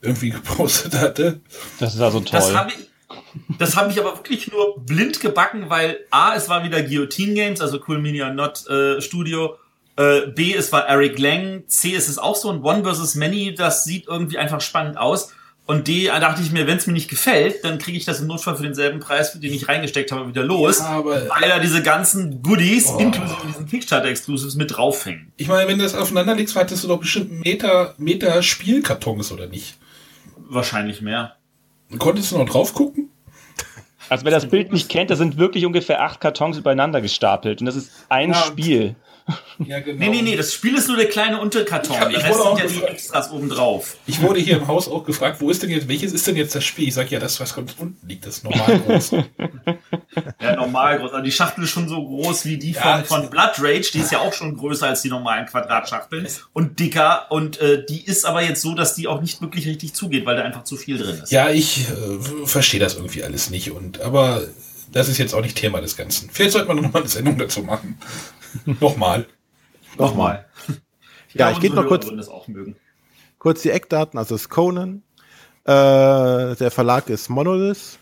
[0.03, 1.39] irgendwie gepostet hatte.
[1.79, 2.39] Das ist also toll.
[2.39, 6.63] Das habe ich, das habe ich aber wirklich nur blind gebacken, weil A, es war
[6.63, 9.55] wieder Guillotine Games, also Cool Media Not äh, Studio.
[9.95, 11.63] Äh, B, es war Eric Lang.
[11.67, 15.31] C, es ist auch so ein One versus Many, das sieht irgendwie einfach spannend aus.
[15.65, 18.19] Und D, da dachte ich mir, wenn es mir nicht gefällt, dann kriege ich das
[18.19, 20.81] im Notfall für denselben Preis, den ich reingesteckt habe, wieder los.
[20.81, 22.97] Aber Weil da diese ganzen Goodies, Oh.
[22.99, 25.31] inklusive diesen Kickstarter-Exclusives, mit draufhängen.
[25.37, 29.47] ich meine, wenn du das aufeinander legst, hattest du doch bestimmt Meter, Meter Spielkartons, oder
[29.47, 29.77] nicht?
[30.49, 31.35] Wahrscheinlich mehr.
[31.99, 33.09] Konntest du noch drauf gucken?
[34.09, 37.65] Also wer das Bild nicht kennt, da sind wirklich ungefähr acht Kartons übereinander gestapelt und
[37.65, 38.35] das ist ein Ja.
[38.35, 38.95] Spiel.
[39.65, 39.99] Ja, genau.
[39.99, 41.95] Nee, nee, nee, das Spiel ist nur der kleine Unterkarton.
[41.95, 43.97] Ja, der Rest sind ja die Extras obendrauf.
[44.07, 46.55] Ich wurde hier im Haus auch gefragt, wo ist denn jetzt, welches ist denn jetzt
[46.55, 46.87] das Spiel?
[46.87, 49.11] Ich sag ja, das, was ganz unten liegt, das normal groß.
[50.41, 51.11] ja, normal groß.
[51.11, 53.91] Also die Schachtel ist schon so groß wie die ja, von, von Blood Rage.
[53.93, 56.27] Die ist ja auch schon größer als die normalen Quadratschachteln.
[56.53, 57.27] Und dicker.
[57.29, 60.35] Und äh, die ist aber jetzt so, dass die auch nicht wirklich richtig zugeht, weil
[60.35, 61.31] da einfach zu viel drin ist.
[61.31, 63.71] Ja, ich äh, verstehe das irgendwie alles nicht.
[63.71, 64.43] Und aber
[64.91, 66.29] das ist jetzt auch nicht Thema des Ganzen.
[66.31, 67.97] Vielleicht sollte man noch mal eine Sendung dazu machen.
[68.79, 69.27] Nochmal.
[69.97, 70.45] Nochmal.
[71.33, 72.07] ja, ich gebe noch kurz,
[73.39, 74.17] kurz die Eckdaten.
[74.17, 75.03] Also es ist Conan.
[75.65, 77.99] Äh, der Verlag ist Monolith.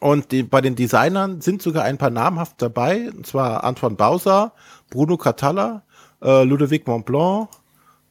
[0.00, 3.10] Und die, bei den Designern sind sogar ein paar namhaft dabei.
[3.10, 4.52] Und zwar Antoine Bauser,
[4.90, 5.84] Bruno Catalla,
[6.20, 7.48] äh, Ludovic Montblanc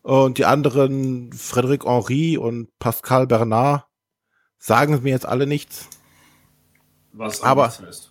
[0.01, 3.85] und die anderen Frédéric Henry und Pascal Bernard
[4.57, 5.89] sagen mir jetzt alle nichts.
[7.13, 8.10] Was aber, heißt.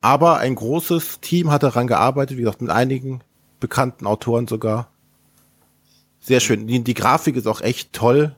[0.00, 3.20] Aber ein großes Team hat daran gearbeitet, wie gesagt, mit einigen
[3.60, 4.90] bekannten Autoren sogar.
[6.20, 6.66] Sehr schön.
[6.66, 8.34] Die, die Grafik ist auch echt toll.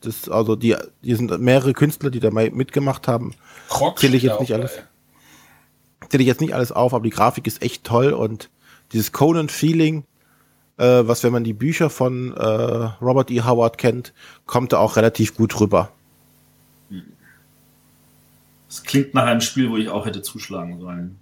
[0.00, 3.34] Das, also die, die sind mehrere Künstler, die da mitgemacht haben.
[3.96, 4.78] Zähle ich jetzt nicht alles.
[6.08, 8.50] Zähle ich jetzt nicht alles auf, aber die Grafik ist echt toll und
[8.92, 10.04] dieses Conan-Feeling,
[10.78, 13.42] äh, was wenn man die Bücher von äh, Robert E.
[13.42, 14.14] Howard kennt,
[14.46, 15.90] kommt da auch relativ gut rüber.
[18.68, 21.18] Das klingt nach einem Spiel, wo ich auch hätte zuschlagen sollen.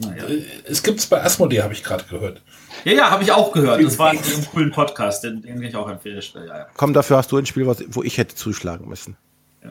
[0.00, 0.24] Naja.
[0.24, 2.42] Äh, es gibt es bei Asmodee, habe ich gerade gehört.
[2.84, 3.84] Ja, ja, habe ich auch gehört.
[3.84, 6.22] Das war ein, ein coolen Podcast, den, den kann ich auch empfehlen.
[6.34, 6.66] Ja, ja.
[6.76, 9.16] Komm, dafür hast du ein Spiel, wo ich hätte zuschlagen müssen.
[9.62, 9.70] Ja,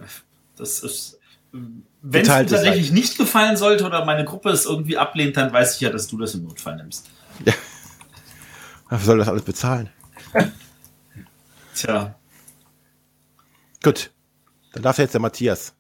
[0.56, 1.20] das ist.
[1.52, 2.94] Wenn es mir tatsächlich halt.
[2.94, 6.18] nicht gefallen sollte oder meine Gruppe es irgendwie ablehnt, dann weiß ich ja, dass du
[6.18, 7.10] das im Notfall nimmst.
[7.44, 7.54] Ja.
[8.90, 9.90] Wer soll das alles bezahlen?
[11.74, 12.16] Tja.
[13.84, 14.12] Gut.
[14.74, 15.74] Dann darf jetzt der Matthias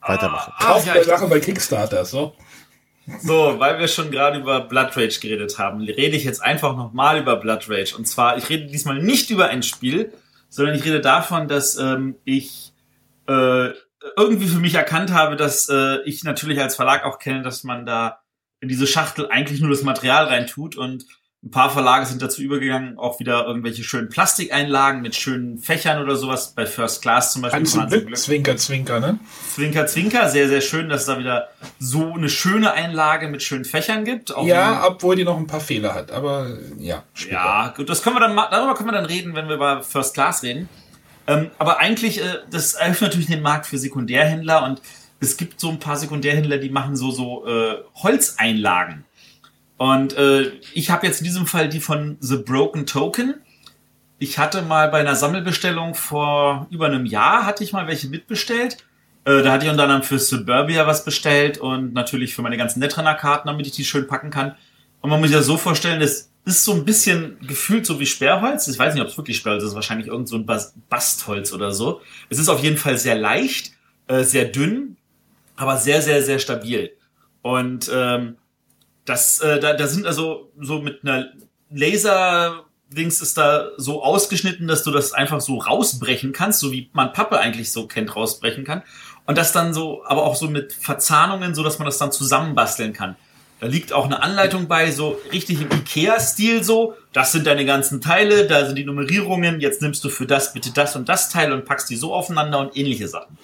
[0.00, 0.52] weitermachen.
[0.56, 2.34] Ah, Kauft ja, Sachen bei Kickstarter, so.
[3.22, 7.18] So, weil wir schon gerade über Blood Rage geredet haben, rede ich jetzt einfach nochmal
[7.18, 7.96] über Blood Rage.
[7.96, 10.12] Und zwar, ich rede diesmal nicht über ein Spiel,
[10.50, 12.72] sondern ich rede davon, dass ähm, ich
[13.26, 13.70] äh,
[14.16, 17.86] irgendwie für mich erkannt habe, dass äh, ich natürlich als Verlag auch kenne, dass man
[17.86, 18.20] da
[18.60, 21.06] in diese Schachtel eigentlich nur das Material reintut und
[21.44, 26.16] ein paar Verlage sind dazu übergegangen, auch wieder irgendwelche schönen Plastikeinlagen mit schönen Fächern oder
[26.16, 26.52] sowas.
[26.54, 27.64] Bei First Class zum Beispiel.
[28.14, 29.20] Zwinker, Zwinker, ne?
[29.54, 30.28] Zwinker, Zwinker.
[30.30, 31.48] Sehr, sehr schön, dass es da wieder
[31.78, 34.34] so eine schöne Einlage mit schönen Fächern gibt.
[34.34, 36.10] Auch ja, obwohl die noch ein paar Fehler hat.
[36.10, 37.04] Aber ja.
[37.14, 37.34] Später.
[37.34, 37.88] Ja, gut.
[37.88, 40.68] Das können wir dann, darüber können wir dann reden, wenn wir über First Class reden.
[41.28, 44.82] Ähm, aber eigentlich, äh, das eröffnet natürlich den Markt für Sekundärhändler und
[45.20, 49.04] es gibt so ein paar Sekundärhändler, die machen so, so äh, Holzeinlagen.
[49.78, 53.34] Und äh, ich habe jetzt in diesem Fall die von The Broken Token.
[54.18, 58.78] Ich hatte mal bei einer Sammelbestellung vor über einem Jahr, hatte ich mal welche mitbestellt.
[59.24, 62.80] Äh, da hatte ich unter anderem für Suburbia was bestellt und natürlich für meine ganzen
[62.80, 64.56] Netrunner-Karten, damit ich die schön packen kann.
[65.00, 68.06] Und man muss sich das so vorstellen, das ist so ein bisschen gefühlt so wie
[68.06, 68.66] Sperrholz.
[68.66, 70.46] Ich weiß nicht, ob es wirklich Sperrholz ist, wahrscheinlich irgend so ein
[70.88, 72.00] Bastholz oder so.
[72.30, 73.72] Es ist auf jeden Fall sehr leicht,
[74.08, 74.96] äh, sehr dünn,
[75.54, 76.90] aber sehr, sehr, sehr stabil.
[77.42, 78.36] Und ähm,
[79.08, 81.26] das, äh, da, da sind also so mit einer
[81.70, 86.88] Laser Dings ist da so ausgeschnitten, dass du das einfach so rausbrechen kannst, so wie
[86.94, 88.82] man Pappe eigentlich so kennt, rausbrechen kann.
[89.26, 92.94] Und das dann so, aber auch so mit Verzahnungen, so dass man das dann zusammenbasteln
[92.94, 93.16] kann.
[93.60, 96.94] Da liegt auch eine Anleitung bei, so richtig im Ikea-Stil so.
[97.12, 99.60] Das sind deine ganzen Teile, da sind die Nummerierungen.
[99.60, 102.58] Jetzt nimmst du für das bitte das und das Teil und packst die so aufeinander
[102.60, 103.36] und ähnliche Sachen.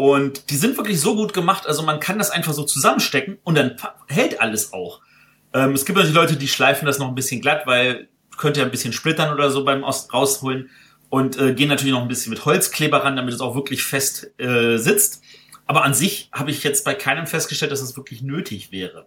[0.00, 3.54] Und die sind wirklich so gut gemacht, also man kann das einfach so zusammenstecken und
[3.58, 5.02] dann hält alles auch.
[5.52, 8.08] Ähm, es gibt natürlich Leute, die schleifen das noch ein bisschen glatt, weil
[8.38, 10.70] könnte ja ein bisschen splittern oder so beim rausholen
[11.10, 14.32] und äh, gehen natürlich noch ein bisschen mit Holzkleber ran, damit es auch wirklich fest
[14.38, 15.22] äh, sitzt.
[15.66, 19.06] Aber an sich habe ich jetzt bei keinem festgestellt, dass es das wirklich nötig wäre.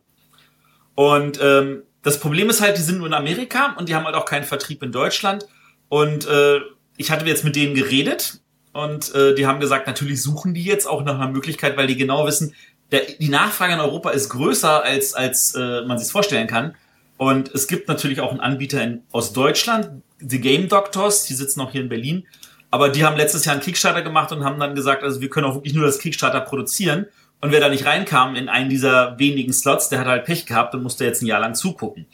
[0.93, 4.13] Und ähm, das Problem ist halt, die sind nur in Amerika und die haben halt
[4.13, 5.47] auch keinen Vertrieb in Deutschland.
[5.89, 6.59] Und äh,
[6.97, 8.42] ich hatte jetzt mit denen geredet
[8.73, 11.95] und äh, die haben gesagt, natürlich suchen die jetzt auch nach einer Möglichkeit, weil die
[11.95, 12.55] genau wissen,
[12.91, 16.75] der, die Nachfrage in Europa ist größer, als, als äh, man sich vorstellen kann.
[17.17, 21.61] Und es gibt natürlich auch einen Anbieter in, aus Deutschland, The Game Doctors, die sitzen
[21.61, 22.25] auch hier in Berlin.
[22.71, 25.45] Aber die haben letztes Jahr einen Kickstarter gemacht und haben dann gesagt, also wir können
[25.45, 27.05] auch wirklich nur das Kickstarter produzieren.
[27.39, 30.73] Und wer da nicht reinkam in einen dieser wenigen Slots, der hat halt Pech gehabt
[30.73, 32.07] und musste jetzt ein Jahr lang zugucken.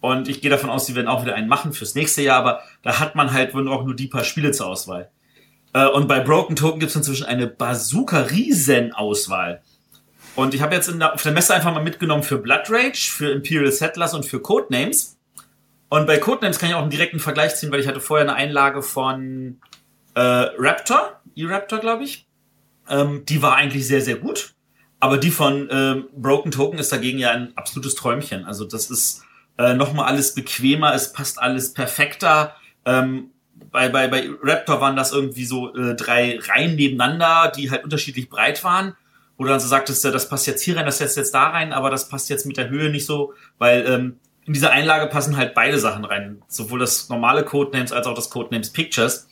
[0.00, 2.60] Und ich gehe davon aus, sie werden auch wieder einen machen fürs nächste Jahr, aber
[2.82, 5.10] da hat man halt auch nur die paar Spiele zur Auswahl.
[5.72, 9.62] Äh, und bei Broken Token gibt es inzwischen eine Bazooka-Riesen-Auswahl.
[10.34, 13.30] Und ich habe jetzt der, auf der Messe einfach mal mitgenommen für Blood Rage, für
[13.30, 15.18] Imperial Settlers und für Codenames.
[15.88, 18.34] Und bei Codenames kann ich auch einen direkten Vergleich ziehen, weil ich hatte vorher eine
[18.34, 19.60] Einlage von
[20.14, 22.26] äh, Raptor, E-Raptor, glaube ich.
[22.88, 24.54] Ähm, die war eigentlich sehr, sehr gut.
[25.00, 28.44] Aber die von ähm, Broken Token ist dagegen ja ein absolutes Träumchen.
[28.44, 29.22] Also das ist
[29.58, 32.54] äh, nochmal alles bequemer, es passt alles perfekter.
[32.84, 33.31] Ähm,
[33.72, 38.28] bei, bei, bei Raptor waren das irgendwie so äh, drei Reihen nebeneinander, die halt unterschiedlich
[38.28, 38.94] breit waren.
[39.36, 41.48] Wo du dann so sagtest, ja, das passt jetzt hier rein, das jetzt jetzt da
[41.48, 45.06] rein, aber das passt jetzt mit der Höhe nicht so, weil ähm, in dieser Einlage
[45.06, 46.42] passen halt beide Sachen rein.
[46.48, 49.28] Sowohl das normale Codenames als auch das Codenames Pictures.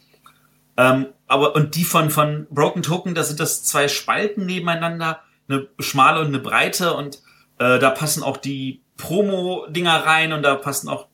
[0.77, 5.69] Ähm, aber, und die von, von Broken Token, da sind das zwei Spalten nebeneinander, eine
[5.79, 7.17] schmale und eine breite und
[7.59, 11.09] äh, da passen auch die Promo-Dinger rein und da passen auch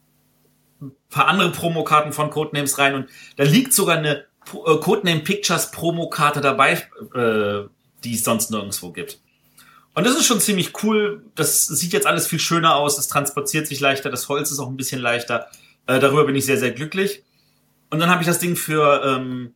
[1.11, 6.41] paar andere Promokarten von Codenames rein und da liegt sogar eine äh, Codename Pictures Promokarte
[6.41, 6.73] dabei,
[7.15, 7.69] äh,
[8.05, 9.21] die es sonst nirgendwo gibt.
[9.95, 11.25] Und das ist schon ziemlich cool.
[11.35, 12.99] Das sieht jetzt alles viel schöner aus.
[12.99, 14.11] Es transportiert sich leichter.
[14.11, 15.47] Das Holz ist auch ein bisschen leichter.
[15.87, 17.23] Äh, darüber bin ich sehr, sehr glücklich.
[17.89, 19.55] Und dann habe ich das Ding für ähm,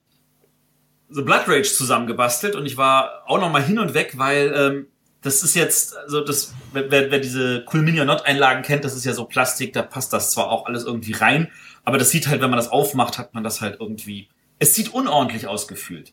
[1.10, 4.86] The Blood Rage zusammengebastelt und ich war auch noch mal hin und weg, weil ähm,
[5.22, 9.04] das ist jetzt, also das, wer, wer diese Cool Mini Not Einlagen kennt, das ist
[9.04, 11.48] ja so Plastik, da passt das zwar auch alles irgendwie rein,
[11.84, 14.92] aber das sieht halt, wenn man das aufmacht, hat man das halt irgendwie, es sieht
[14.94, 16.12] unordentlich ausgefühlt.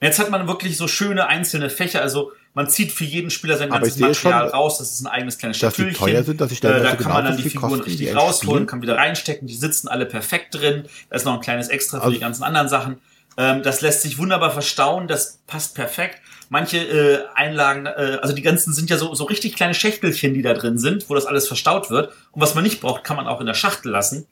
[0.00, 3.56] Und jetzt hat man wirklich so schöne einzelne Fächer, also man zieht für jeden Spieler
[3.56, 5.98] sein Aber ganzes Material schon, raus, das ist ein eigenes kleines dass die Stühlchen.
[6.06, 8.06] teuer sind, dass ich äh, stellenweise da kann man genauso dann die Figuren kosten, richtig
[8.08, 11.68] echt rausholen, kann wieder reinstecken, die sitzen alle perfekt drin, da ist noch ein kleines
[11.68, 12.98] Extra für Also- die ganzen anderen Sachen.
[13.36, 16.20] Ähm, das lässt sich wunderbar verstauen, das passt perfekt.
[16.50, 20.42] Manche äh, Einlagen, äh, also die ganzen sind ja so, so richtig kleine Schächtelchen, die
[20.42, 22.12] da drin sind, wo das alles verstaut wird.
[22.32, 24.26] Und was man nicht braucht, kann man auch in der Schachtel lassen.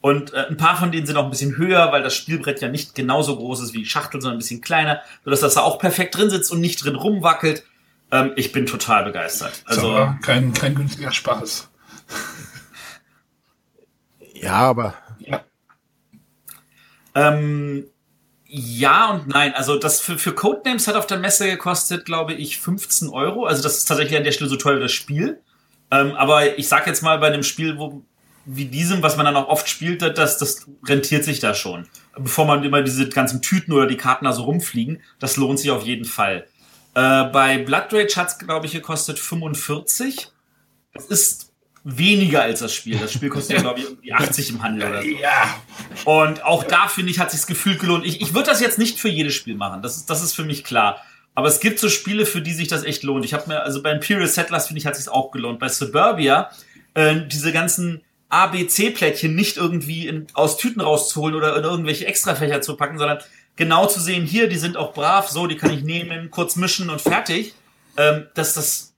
[0.00, 2.68] Und äh, ein paar von denen sind auch ein bisschen höher, weil das Spielbrett ja
[2.68, 5.78] nicht genauso groß ist wie die Schachtel, sondern ein bisschen kleiner, sodass das da auch
[5.78, 7.64] perfekt drin sitzt und nicht drin rumwackelt.
[8.10, 9.62] Ähm, ich bin total begeistert.
[9.66, 11.68] Also kein, kein günstiger Spaß.
[14.34, 15.44] Ja, aber Ja.
[17.14, 17.84] ähm,
[18.54, 19.54] ja und nein.
[19.54, 23.46] Also das für, für Codenames hat auf der Messe gekostet, glaube ich, 15 Euro.
[23.46, 25.40] Also das ist tatsächlich an der Stelle so teuer wie das Spiel.
[25.90, 28.02] Ähm, aber ich sag jetzt mal bei einem Spiel, wo
[28.44, 31.86] wie diesem, was man dann auch oft spielt, das, das rentiert sich da schon.
[32.18, 35.70] Bevor man immer diese ganzen Tüten oder die Karten da so rumfliegen, das lohnt sich
[35.70, 36.46] auf jeden Fall.
[36.94, 40.28] Äh, bei Blood Rage hat's, glaube ich, gekostet 45.
[40.92, 41.51] Das ist
[41.84, 42.98] weniger als das Spiel.
[42.98, 45.08] Das Spiel kostet ja, glaube ich, irgendwie 80 im Handel oder so.
[45.08, 45.62] Ja,
[46.04, 48.06] Und auch da, finde ich, hat sich's gefühlt gelohnt.
[48.06, 49.82] Ich, ich würde das jetzt nicht für jedes Spiel machen.
[49.82, 51.02] Das ist, das ist für mich klar.
[51.34, 53.24] Aber es gibt so Spiele, für die sich das echt lohnt.
[53.24, 55.58] Ich habe mir, also bei Imperial Settlers, finde ich, hat sich's auch gelohnt.
[55.58, 56.50] Bei Suburbia,
[56.94, 62.76] äh, diese ganzen ABC-Plättchen nicht irgendwie in, aus Tüten rauszuholen oder in irgendwelche Extrafächer zu
[62.76, 63.18] packen, sondern
[63.56, 66.90] genau zu sehen, hier, die sind auch brav, so, die kann ich nehmen, kurz mischen
[66.90, 67.54] und fertig.
[67.96, 68.91] Ähm, das, das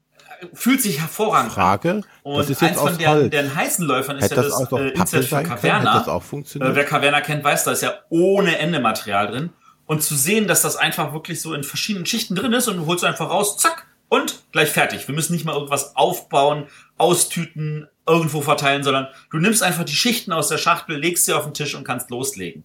[0.52, 1.54] fühlt sich hervorragend an.
[1.54, 4.68] Frage, Und das ist jetzt eins von deren, deren heißen Läufern ist Hätte ja das
[4.68, 5.42] das äh, Inset für?
[5.42, 5.98] Caverna.
[5.98, 6.74] Das auch Äh, funktioniert?
[6.74, 9.50] wer Caverna kennt, weiß, da ist ja ohne Ende Material drin.
[9.86, 12.86] Und zu sehen, dass das einfach wirklich so in verschiedenen Schichten drin ist und du
[12.86, 15.06] holst einfach raus, zack, und gleich fertig.
[15.08, 16.66] Wir müssen nicht mal irgendwas aufbauen,
[16.98, 21.44] austüten, irgendwo verteilen, sondern du nimmst einfach die Schichten aus der Schachtel, legst sie auf
[21.44, 22.64] den Tisch und kannst loslegen.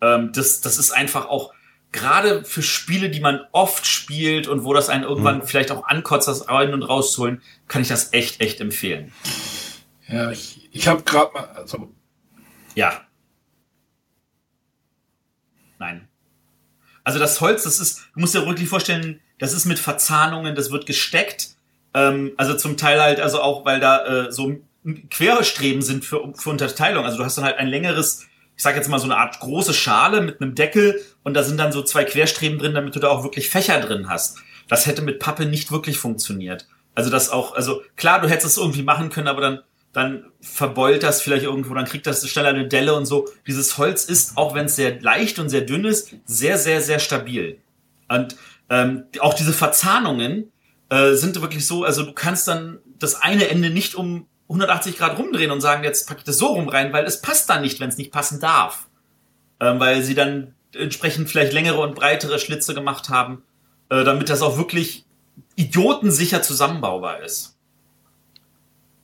[0.00, 1.52] Ähm, das, das ist einfach auch
[1.92, 5.46] gerade für Spiele, die man oft spielt und wo das einen irgendwann Mhm.
[5.46, 9.12] vielleicht auch ankotzt, das rein und rauszuholen, kann ich das echt, echt empfehlen.
[10.08, 11.92] ja ich, ich habe gerade mal, also
[12.74, 13.02] Ja.
[15.78, 16.08] Nein.
[17.04, 20.70] Also das Holz, das ist, du musst dir wirklich vorstellen, das ist mit Verzahnungen, das
[20.70, 21.48] wird gesteckt.
[21.94, 24.60] Ähm, also zum Teil halt, also auch, weil da äh, so
[25.10, 27.04] quere Streben sind für, für Unterteilung.
[27.04, 28.26] Also du hast dann halt ein längeres,
[28.62, 31.58] ich sag jetzt mal so eine Art große Schale mit einem Deckel und da sind
[31.58, 34.38] dann so zwei Querstreben drin, damit du da auch wirklich Fächer drin hast.
[34.68, 36.68] Das hätte mit Pappe nicht wirklich funktioniert.
[36.94, 39.58] Also das auch, also klar, du hättest es irgendwie machen können, aber dann
[39.92, 43.28] dann verbeult das vielleicht irgendwo, dann kriegt das schneller eine Delle und so.
[43.48, 47.00] Dieses Holz ist, auch wenn es sehr leicht und sehr dünn ist, sehr, sehr, sehr
[47.00, 47.58] stabil.
[48.08, 48.36] Und
[48.70, 50.52] ähm, auch diese Verzahnungen
[50.88, 55.18] äh, sind wirklich so, also du kannst dann das eine Ende nicht um 180 Grad
[55.18, 57.80] rumdrehen und sagen, jetzt pack ich das so rum rein, weil es passt dann nicht,
[57.80, 58.88] wenn es nicht passen darf.
[59.60, 63.42] Ähm, weil sie dann entsprechend vielleicht längere und breitere Schlitze gemacht haben,
[63.90, 65.04] äh, damit das auch wirklich
[65.56, 67.58] idiotensicher zusammenbaubar ist.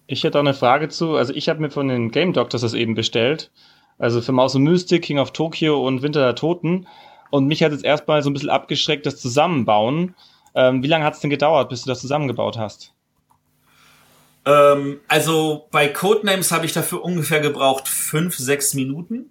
[0.06, 1.16] Ich hätte auch eine Frage zu.
[1.16, 3.50] Also ich habe mir von den Game Doctors das eben bestellt.
[3.98, 6.86] Also für Maus und Mystic, King of Tokyo und Winter der Toten.
[7.30, 10.14] Und mich hat jetzt erstmal so ein bisschen abgeschreckt, das Zusammenbauen.
[10.54, 12.94] Ähm, wie lange hat es denn gedauert, bis du das zusammengebaut hast?
[14.48, 19.26] Ähm, also bei Codenames habe ich dafür ungefähr gebraucht fünf, sechs Minuten.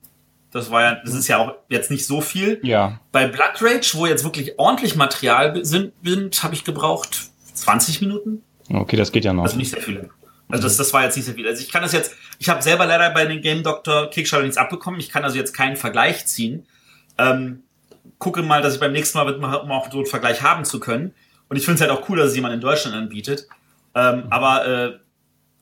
[0.51, 2.59] Das war ja, das ist ja auch jetzt nicht so viel.
[2.61, 2.99] Ja.
[3.11, 8.43] Bei Blood Rage, wo jetzt wirklich ordentlich Material sind, sind habe ich gebraucht 20 Minuten.
[8.71, 9.43] Okay, das geht ja noch.
[9.43, 10.09] Also nicht sehr viel.
[10.49, 11.47] Also das, das war jetzt nicht sehr viel.
[11.47, 14.57] Also ich kann das jetzt, ich habe selber leider bei den Game Doctor Kickstarter nichts
[14.57, 14.99] abbekommen.
[14.99, 16.65] Ich kann also jetzt keinen Vergleich ziehen.
[17.17, 17.63] Ähm,
[18.19, 20.79] gucke mal, dass ich beim nächsten Mal mitmache, um auch so einen Vergleich haben zu
[20.79, 21.13] können.
[21.49, 23.47] Und ich finde es halt auch cool, dass es jemand in Deutschland anbietet.
[23.95, 24.99] Ähm, aber äh,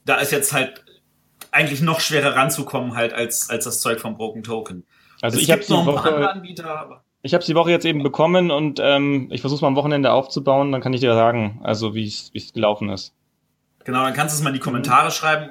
[0.05, 0.83] da ist jetzt halt
[1.51, 4.85] eigentlich noch schwerer ranzukommen halt als, als das Zeug vom Broken Token.
[5.21, 7.85] Also es ich habe noch ein paar andere Woche, Anbieter, ich habe die Woche jetzt
[7.85, 10.71] eben bekommen und ähm, ich versuche mal am Wochenende aufzubauen.
[10.71, 13.15] Dann kann ich dir sagen, also wie es gelaufen ist.
[13.83, 15.49] Genau, dann kannst du es mal in die Kommentare schreiben.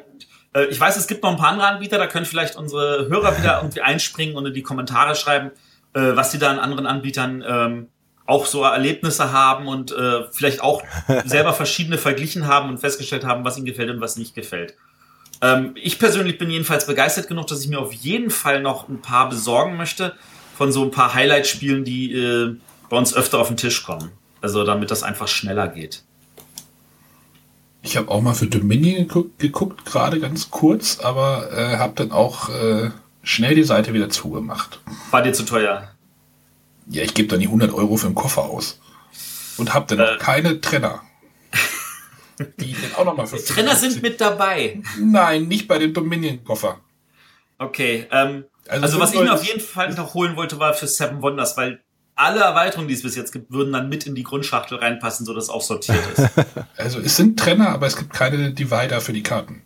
[0.55, 3.37] Äh, Ich weiß, es gibt noch ein paar andere Anbieter, da können vielleicht unsere Hörer
[3.39, 5.51] wieder irgendwie einspringen und in die Kommentare schreiben,
[5.95, 7.89] äh, was sie da an anderen Anbietern ähm,
[8.27, 10.83] auch so Erlebnisse haben und äh, vielleicht auch
[11.25, 14.75] selber verschiedene verglichen haben und festgestellt haben, was ihnen gefällt und was nicht gefällt.
[15.43, 19.03] Ähm, ich persönlich bin jedenfalls begeistert genug, dass ich mir auf jeden Fall noch ein
[19.03, 20.15] paar besorgen möchte
[20.57, 22.57] von so ein paar Highlight-Spielen, die äh,
[22.89, 24.11] bei uns öfter auf den Tisch kommen.
[24.41, 26.03] Also damit das einfach schneller geht.
[27.83, 32.49] Ich habe auch mal für Dominion geguckt, gerade ganz kurz, aber äh, habe dann auch
[32.49, 32.91] äh,
[33.23, 34.81] schnell die Seite wieder zugemacht.
[35.11, 35.94] War dir zu teuer?
[36.87, 38.81] Ja, ich gebe dann die 100 Euro für den Koffer aus.
[39.57, 40.19] Und habe dann noch Äh.
[40.19, 41.03] keine Trenner.
[42.59, 44.83] Die dann auch nochmal für Trenner sind 55 mit dabei.
[44.99, 46.81] Nein, nicht bei dem Dominion-Koffer.
[47.59, 50.75] Okay, ähm, Also also, was ich mir 95 auf jeden Fall noch holen wollte, war
[50.75, 51.81] für Seven Wonders, weil
[52.17, 55.49] alle Erweiterungen, die es bis jetzt gibt, würden dann mit in die Grundschachtel reinpassen, sodass
[55.49, 56.29] auch sortiert ist.
[56.77, 59.63] Also es sind Trenner, aber es gibt keine Divider für die Karten.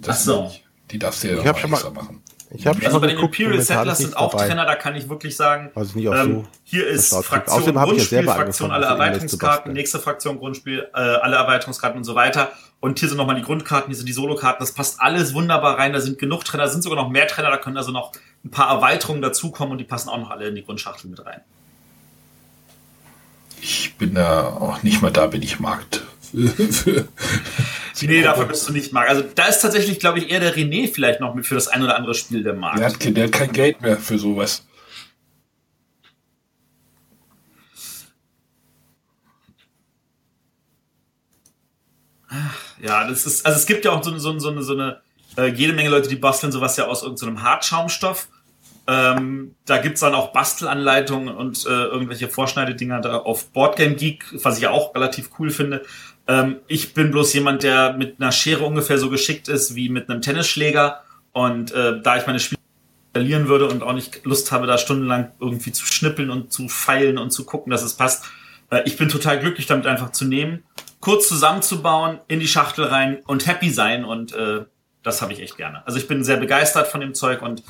[0.00, 0.42] Das Ach so.
[0.44, 0.64] nicht.
[0.92, 2.22] Die darfst du ja Ich noch mal- extra machen.
[2.50, 4.46] Ich habe Also bei den geguckt, Imperial Settlers sind auch dabei.
[4.46, 7.14] Trainer, da kann ich wirklich sagen, Also nicht auch ähm, so hier ist.
[7.14, 11.36] Fraktion Außerdem habe ich ja Grundspiel, selber Fraktion alle Erweiterungskarten, nächste Fraktion Grundspiel, äh, alle
[11.36, 12.52] Erweiterungskarten und so weiter.
[12.80, 15.92] Und hier sind nochmal die Grundkarten, hier sind die Solokarten, das passt alles wunderbar rein,
[15.92, 18.12] da sind genug Trainer, da sind sogar noch mehr Trainer, da können also noch
[18.44, 21.40] ein paar Erweiterungen dazukommen und die passen auch noch alle in die Grundschachtel mit rein.
[23.60, 26.04] Ich bin da auch nicht mal da, bin ich Markt.
[26.32, 27.08] Für,
[28.02, 29.08] Nee, dafür bist du nicht Marc.
[29.08, 31.82] Also da ist tatsächlich, glaube ich, eher der René vielleicht noch mit für das ein
[31.82, 32.78] oder andere Spiel der Markt.
[32.78, 34.62] der, hat, der hat kein Geld mehr für sowas.
[42.82, 45.00] Ja, das ist, also es gibt ja auch so, eine- so, so eine, so eine
[45.36, 48.28] äh, jede Menge Leute, die basteln sowas ja aus irgendeinem Hartschaumstoff.
[48.86, 54.56] Ähm, da gibt's dann auch Bastelanleitungen und äh, irgendwelche Vorschneidedinger da auf Boardgame Geek, was
[54.56, 55.84] ich ja auch relativ cool finde.
[56.28, 60.08] Ähm, ich bin bloß jemand, der mit einer Schere ungefähr so geschickt ist wie mit
[60.08, 61.02] einem Tennisschläger.
[61.32, 62.60] Und äh, da ich meine Spiele
[63.12, 67.18] verlieren würde und auch nicht Lust habe, da stundenlang irgendwie zu schnippeln und zu feilen
[67.18, 68.26] und zu gucken, dass es passt.
[68.70, 70.62] Äh, ich bin total glücklich damit einfach zu nehmen,
[71.00, 74.64] kurz zusammenzubauen, in die Schachtel rein und happy sein und äh,
[75.02, 75.86] das habe ich echt gerne.
[75.86, 77.62] Also ich bin sehr begeistert von dem Zeug und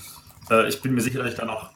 [0.51, 1.71] äh, ich bin mir sicher, dass ich da noch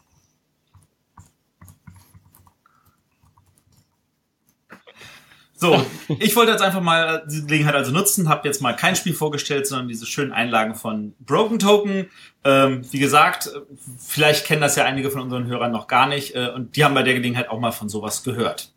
[5.62, 5.80] So,
[6.18, 9.64] ich wollte jetzt einfach mal die Gelegenheit also nutzen, habe jetzt mal kein Spiel vorgestellt,
[9.68, 12.10] sondern diese schönen Einlagen von Broken Token.
[12.42, 13.48] Ähm, wie gesagt,
[13.96, 16.94] vielleicht kennen das ja einige von unseren Hörern noch gar nicht äh, und die haben
[16.94, 18.72] bei der Gelegenheit auch mal von sowas gehört.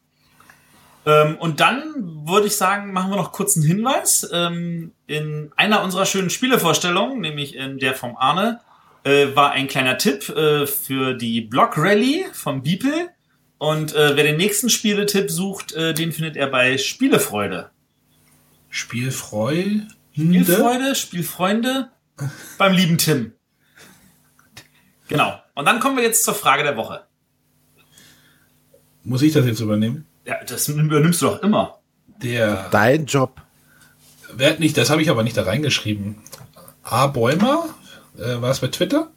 [1.08, 4.30] Ähm, und dann würde ich sagen, machen wir noch kurz einen Hinweis.
[4.32, 8.60] Ähm, in einer unserer schönen Spielevorstellungen, nämlich in der vom Arne,
[9.04, 13.10] äh, war ein kleiner Tipp äh, für die Block Rally vom Beeple.
[13.58, 17.72] Und äh, wer den nächsten Spieletipp sucht, äh, den findet er bei Spielefreude.
[18.70, 19.88] Spielfreude.
[20.14, 21.90] Spielfreude, Spielfreunde
[22.58, 23.34] beim lieben Tim.
[25.08, 25.40] Genau.
[25.54, 27.06] Und dann kommen wir jetzt zur Frage der Woche.
[29.04, 30.06] Muss ich das jetzt übernehmen?
[30.26, 31.80] Ja, das übernimmst du doch immer.
[32.22, 33.42] Der, Dein Job.
[34.34, 36.18] wer hat nicht, das habe ich aber nicht da reingeschrieben.
[36.84, 37.08] A.
[37.08, 37.70] Bäumer,
[38.18, 39.12] äh, war es bei Twitter?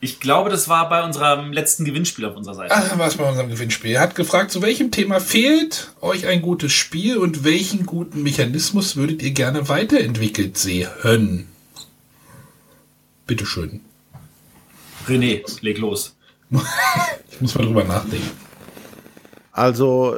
[0.00, 2.74] Ich glaube, das war bei unserem letzten Gewinnspiel auf unserer Seite.
[2.74, 3.92] Ah, war es bei unserem Gewinnspiel.
[3.92, 8.94] Er hat gefragt, zu welchem Thema fehlt euch ein gutes Spiel und welchen guten Mechanismus
[8.94, 11.48] würdet ihr gerne weiterentwickelt sehen?
[13.26, 13.80] Bitteschön.
[15.08, 16.14] René, leg los.
[17.30, 18.30] Ich muss mal drüber nachdenken.
[19.52, 20.16] Also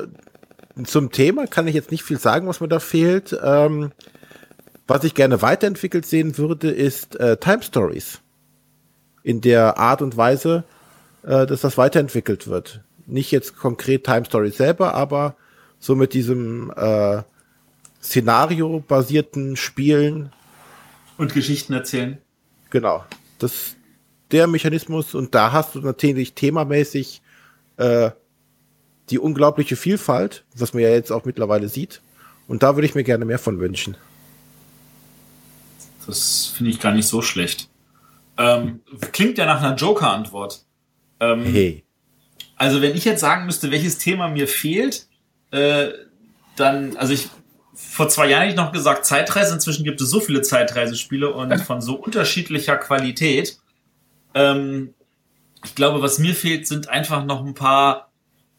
[0.85, 3.39] zum Thema kann ich jetzt nicht viel sagen, was mir da fehlt.
[3.43, 3.93] Ähm,
[4.87, 8.21] was ich gerne weiterentwickelt sehen würde, ist äh, Time Stories.
[9.23, 10.65] In der Art und Weise,
[11.23, 12.81] äh, dass das weiterentwickelt wird.
[13.07, 15.37] Nicht jetzt konkret Time Stories selber, aber
[15.79, 17.23] so mit diesem äh,
[18.03, 20.33] Szenario-basierten Spielen.
[21.19, 22.19] Und Geschichten erzählen.
[22.71, 23.05] Genau.
[23.39, 23.77] Das
[24.31, 27.23] der Mechanismus und da hast du natürlich themamäßig
[27.77, 28.11] äh,
[29.11, 32.01] die unglaubliche Vielfalt, was man ja jetzt auch mittlerweile sieht.
[32.47, 33.97] Und da würde ich mir gerne mehr von wünschen.
[36.07, 37.70] Das finde ich gar nicht so schlecht.
[38.39, 38.81] Ähm,
[39.13, 40.65] klingt ja nach einer Joker-Antwort.
[41.21, 41.85] Ähm, Hey.
[42.57, 45.07] Also wenn ich jetzt sagen müsste, welches Thema mir fehlt,
[45.51, 45.89] äh,
[46.57, 47.31] dann, also ich
[47.75, 49.55] vor zwei Jahren hätte ich noch gesagt Zeitreise.
[49.55, 53.59] Inzwischen gibt es so viele Zeitreisespiele und von so unterschiedlicher Qualität.
[54.35, 54.95] Ähm,
[55.65, 58.11] ich glaube, was mir fehlt, sind einfach noch ein paar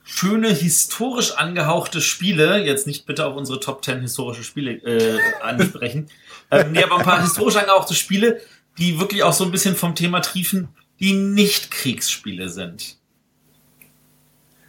[0.04, 2.64] schöne historisch angehauchte Spiele.
[2.64, 6.10] Jetzt nicht bitte auf unsere Top 10 historische Spiele äh, ansprechen.
[6.50, 8.42] ähm, nee, aber ein paar historisch angehauchte Spiele,
[8.78, 10.70] die wirklich auch so ein bisschen vom Thema triefen,
[11.00, 12.98] die nicht Kriegsspiele sind.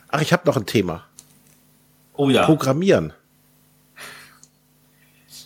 [0.08, 1.04] Ach, ich habe noch ein Thema.
[2.14, 2.44] Oh ja.
[2.44, 3.12] Programmieren.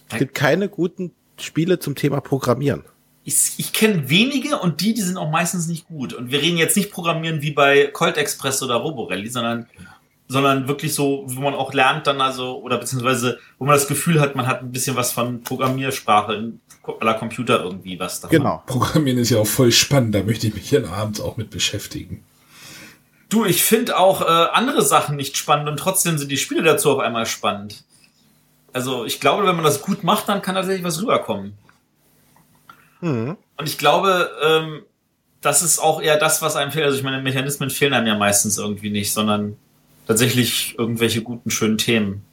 [0.08, 2.84] Es gibt keine guten Spiele zum Thema Programmieren.
[3.24, 6.12] Ich, ich kenne wenige und die, die sind auch meistens nicht gut.
[6.12, 9.66] Und wir reden jetzt nicht Programmieren wie bei Colt Express oder Roborelli, sondern
[10.28, 14.20] sondern wirklich so, wo man auch lernt dann also, oder beziehungsweise, wo man das Gefühl
[14.20, 16.60] hat, man hat ein bisschen was von Programmiersprache in
[17.00, 18.38] aller Computer irgendwie was davon.
[18.38, 18.62] Genau.
[18.66, 22.24] Programmieren ist ja auch voll spannend, da möchte ich mich hier abends auch mit beschäftigen.
[23.28, 26.92] Du, ich finde auch äh, andere Sachen nicht spannend und trotzdem sind die Spiele dazu
[26.92, 27.84] auf einmal spannend.
[28.72, 31.54] Also ich glaube, wenn man das gut macht, dann kann tatsächlich was rüberkommen.
[33.00, 33.36] Mhm.
[33.56, 34.82] Und ich glaube, ähm,
[35.40, 36.84] das ist auch eher das, was einem fehlt.
[36.84, 39.56] Also ich meine, Mechanismen fehlen einem ja meistens irgendwie nicht, sondern
[40.06, 42.25] tatsächlich irgendwelche guten, schönen Themen.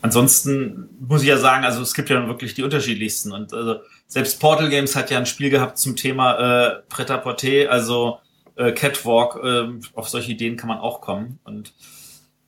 [0.00, 3.32] Ansonsten muss ich ja sagen, also es gibt ja wirklich die unterschiedlichsten.
[3.32, 3.76] Und also
[4.06, 6.34] selbst Portal Games hat ja ein Spiel gehabt zum Thema
[6.68, 8.18] äh, Pret-à-Porter, also
[8.56, 9.40] äh, Catwalk.
[9.42, 11.40] Äh, auf solche Ideen kann man auch kommen.
[11.44, 11.72] Und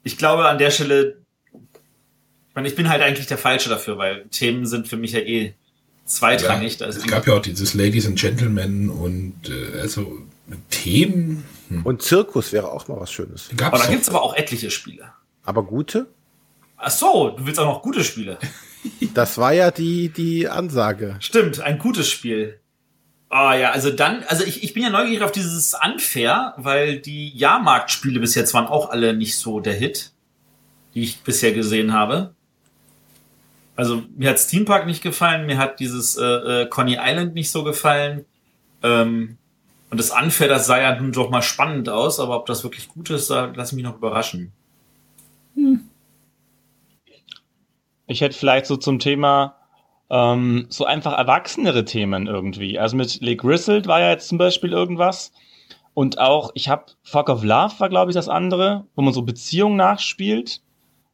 [0.02, 1.18] ich glaube an der Stelle,
[1.52, 5.20] ich, meine, ich bin halt eigentlich der Falsche dafür, weil Themen sind für mich ja
[5.20, 5.54] eh
[6.04, 6.78] zweitrangig.
[6.78, 10.18] Ja, es gab ja auch dieses Ladies and Gentlemen und äh, also
[10.70, 11.86] Themen hm.
[11.86, 13.48] Und Zirkus wäre auch mal was Schönes.
[13.50, 13.90] aber gab's da doch.
[13.90, 15.12] gibt's aber auch etliche Spiele.
[15.44, 16.08] Aber gute?
[16.82, 18.38] Ach so, du willst auch noch gute Spiele.
[19.12, 21.16] Das war ja die, die Ansage.
[21.20, 22.60] Stimmt, ein gutes Spiel.
[23.28, 27.28] Ah ja, also dann, also ich, ich bin ja neugierig auf dieses Unfair, weil die
[27.36, 30.12] Jahrmarktspiele bis jetzt waren auch alle nicht so der Hit,
[30.94, 32.34] die ich bisher gesehen habe.
[33.76, 37.50] Also mir hat Steam Park nicht gefallen, mir hat dieses äh, äh, Coney Island nicht
[37.50, 38.24] so gefallen.
[38.82, 39.36] Ähm,
[39.90, 42.88] und das Unfair, das sah ja nun doch mal spannend aus, aber ob das wirklich
[42.88, 44.52] gut ist, da lass mich noch überraschen.
[48.10, 49.56] Ich hätte vielleicht so zum Thema
[50.10, 52.78] ähm, so einfach erwachsenere Themen irgendwie.
[52.78, 55.32] Also mit Le Grizzled war ja jetzt zum Beispiel irgendwas.
[55.94, 59.22] Und auch, ich habe Fuck of Love war, glaube ich, das andere, wo man so
[59.22, 60.60] Beziehungen nachspielt.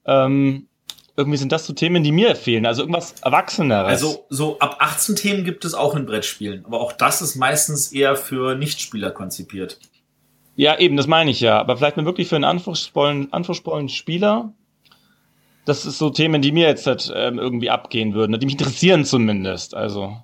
[0.06, 0.68] Ähm,
[1.16, 2.66] irgendwie sind das so Themen, die mir fehlen.
[2.66, 3.88] Also irgendwas Erwachseneres.
[3.88, 7.92] Also so ab 18 Themen gibt es auch in Brettspielen, aber auch das ist meistens
[7.92, 9.78] eher für Nichtspieler konzipiert.
[10.56, 11.58] Ja, eben, das meine ich ja.
[11.58, 14.54] Aber vielleicht mal wirklich für einen anspruchsvollen, anspruchsvollen Spieler.
[15.66, 19.04] Das ist so Themen, die mir jetzt halt, ähm, irgendwie abgehen würden, die mich interessieren
[19.04, 19.74] zumindest.
[19.74, 20.16] Also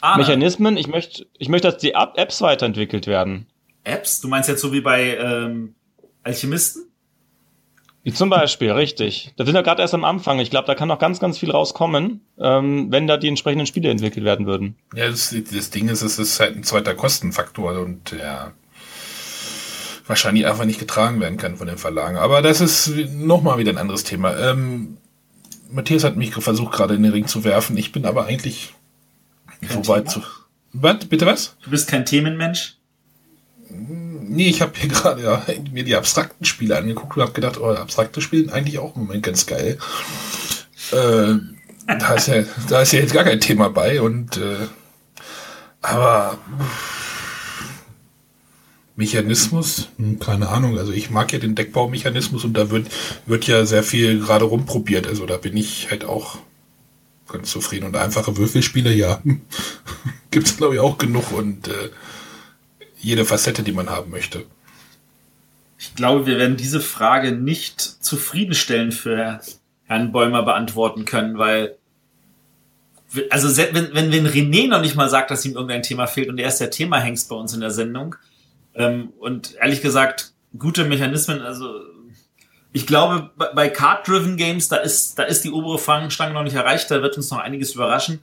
[0.00, 3.46] Arne, Mechanismen, ich möchte, ich möchte, dass die App- Apps weiterentwickelt werden.
[3.84, 4.20] Apps?
[4.20, 5.74] Du meinst jetzt so wie bei ähm,
[6.22, 6.82] Alchemisten?
[8.02, 9.32] Wie zum Beispiel, richtig.
[9.36, 10.38] Da sind wir gerade erst am Anfang.
[10.38, 13.90] Ich glaube, da kann noch ganz, ganz viel rauskommen, ähm, wenn da die entsprechenden Spiele
[13.90, 14.76] entwickelt werden würden.
[14.94, 18.52] Ja, das, das Ding ist, es ist halt ein zweiter Kostenfaktor und ja,
[20.06, 22.16] wahrscheinlich einfach nicht getragen werden kann von den Verlagen.
[22.16, 24.36] Aber das ist nochmal wieder ein anderes Thema.
[24.36, 24.98] Ähm,
[25.70, 27.76] Matthias hat mich versucht, gerade in den Ring zu werfen.
[27.76, 28.74] Ich bin aber eigentlich
[29.60, 30.24] Kein so weit Thema?
[30.24, 30.30] zu.
[30.72, 31.04] Was?
[31.06, 31.56] Bitte was?
[31.62, 32.76] Du bist kein Themenmensch?
[33.68, 35.42] Nee, ich habe hier gerade ja,
[35.72, 39.02] mir die abstrakten Spiele angeguckt und habe gedacht, oh, abstrakte Spiele sind eigentlich auch im
[39.02, 39.78] Moment ganz geil.
[40.92, 41.34] Äh,
[41.86, 44.66] da, ist ja, da ist ja jetzt gar kein Thema bei und äh,
[45.82, 46.38] aber
[48.96, 50.78] Mechanismus, hm, keine Ahnung.
[50.78, 52.88] Also ich mag ja den Deckbaumechanismus und da wird,
[53.26, 55.06] wird ja sehr viel gerade rumprobiert.
[55.06, 56.38] Also da bin ich halt auch
[57.28, 57.86] ganz zufrieden.
[57.86, 59.22] Und einfache Würfelspiele, ja,
[60.30, 61.90] gibt's glaube ich auch genug und äh,
[62.98, 64.44] jede Facette, die man haben möchte.
[65.78, 69.40] Ich glaube, wir werden diese Frage nicht zufriedenstellend für
[69.84, 71.76] Herrn Bäumer beantworten können, weil
[73.30, 76.38] also wenn, wenn, wenn René noch nicht mal sagt, dass ihm irgendein Thema fehlt und
[76.38, 78.16] er ist der Themahengst bei uns in der Sendung
[78.76, 81.80] ähm, und ehrlich gesagt gute Mechanismen, also
[82.72, 86.90] ich glaube bei- Card-Driven Games da ist da ist die obere Fangstange noch nicht erreicht,
[86.90, 88.20] da wird uns noch einiges überraschen.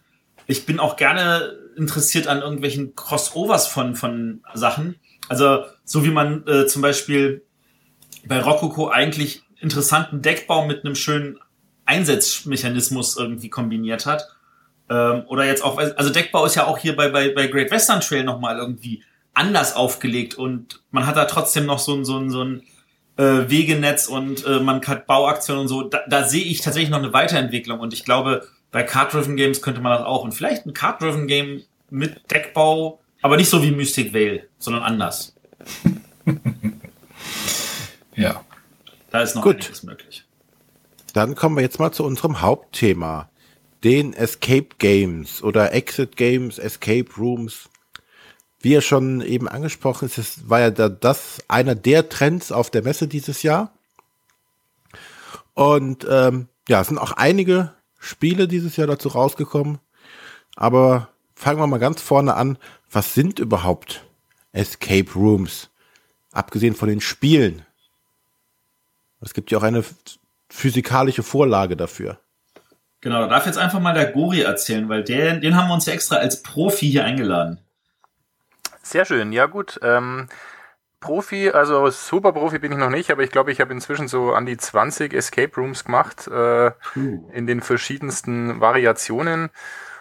[0.47, 4.95] Ich bin auch gerne interessiert an irgendwelchen Crossovers von von Sachen.
[5.29, 7.43] Also so wie man äh, zum Beispiel
[8.25, 11.39] bei Rococo eigentlich interessanten Deckbau mit einem schönen
[11.85, 14.27] Einsatzmechanismus irgendwie kombiniert hat.
[14.89, 18.01] Ähm, oder jetzt auch, also Deckbau ist ja auch hier bei, bei, bei Great Western
[18.01, 19.03] Trail nochmal irgendwie
[19.33, 22.63] anders aufgelegt und man hat da trotzdem noch so ein, so ein, so ein
[23.17, 25.83] äh, Wegenetz und äh, man hat Bauaktionen und so.
[25.83, 29.81] Da, da sehe ich tatsächlich noch eine Weiterentwicklung und ich glaube, bei Card-Driven Games könnte
[29.81, 30.23] man das auch.
[30.23, 35.35] Und vielleicht ein Card-Driven Game mit Deckbau, aber nicht so wie Mystic Vale, sondern anders.
[38.15, 38.43] Ja.
[39.09, 39.55] Da ist noch Gut.
[39.55, 40.25] einiges möglich.
[41.13, 43.29] Dann kommen wir jetzt mal zu unserem Hauptthema.
[43.83, 47.69] Den Escape Games oder Exit Games, Escape Rooms.
[48.63, 52.69] Wie ja schon eben angesprochen ist, es war ja da, das einer der Trends auf
[52.69, 53.73] der Messe dieses Jahr.
[55.53, 59.79] Und ähm, ja, es sind auch einige Spiele dieses Jahr dazu rausgekommen.
[60.55, 62.57] Aber fangen wir mal ganz vorne an.
[62.89, 64.05] Was sind überhaupt
[64.53, 65.69] Escape Rooms?
[66.31, 67.63] Abgesehen von den Spielen.
[69.19, 69.83] Es gibt ja auch eine
[70.47, 72.17] physikalische Vorlage dafür.
[73.01, 75.85] Genau, da darf jetzt einfach mal der Gori erzählen, weil der, den haben wir uns
[75.85, 77.59] ja extra als Profi hier eingeladen.
[78.83, 79.79] Sehr schön, ja gut.
[79.81, 80.27] Ähm,
[80.99, 84.33] Profi, also super Profi bin ich noch nicht, aber ich glaube, ich habe inzwischen so
[84.33, 86.71] an die 20 Escape Rooms gemacht äh,
[87.33, 89.49] in den verschiedensten Variationen.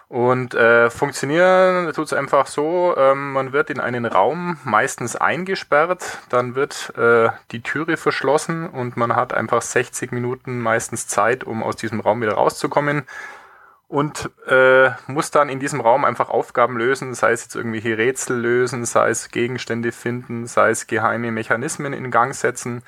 [0.08, 6.18] Und äh, funktionieren tut es einfach so, ähm, man wird in einen Raum meistens eingesperrt,
[6.28, 11.62] dann wird äh, die Türe verschlossen und man hat einfach 60 Minuten meistens Zeit, um
[11.62, 13.04] aus diesem Raum wieder rauszukommen
[13.92, 18.40] und äh, muss dann in diesem Raum einfach Aufgaben lösen, sei es jetzt irgendwelche Rätsel
[18.40, 22.82] lösen, sei es Gegenstände finden, sei es geheime Mechanismen in Gang setzen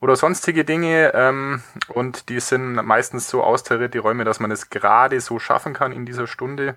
[0.00, 1.10] oder sonstige Dinge.
[1.14, 5.74] Ähm, und die sind meistens so austariert, die Räume, dass man es gerade so schaffen
[5.74, 6.76] kann in dieser Stunde.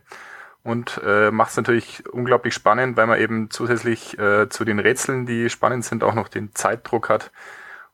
[0.64, 5.28] Und äh, macht es natürlich unglaublich spannend, weil man eben zusätzlich äh, zu den Rätseln,
[5.28, 7.30] die spannend sind, auch noch den Zeitdruck hat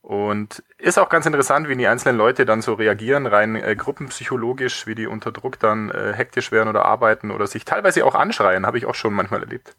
[0.06, 4.86] und ist auch ganz interessant, wie die einzelnen Leute dann so reagieren, rein äh, gruppenpsychologisch,
[4.86, 8.68] wie die unter Druck dann äh, hektisch werden oder arbeiten oder sich teilweise auch anschreien,
[8.68, 9.76] habe ich auch schon manchmal erlebt.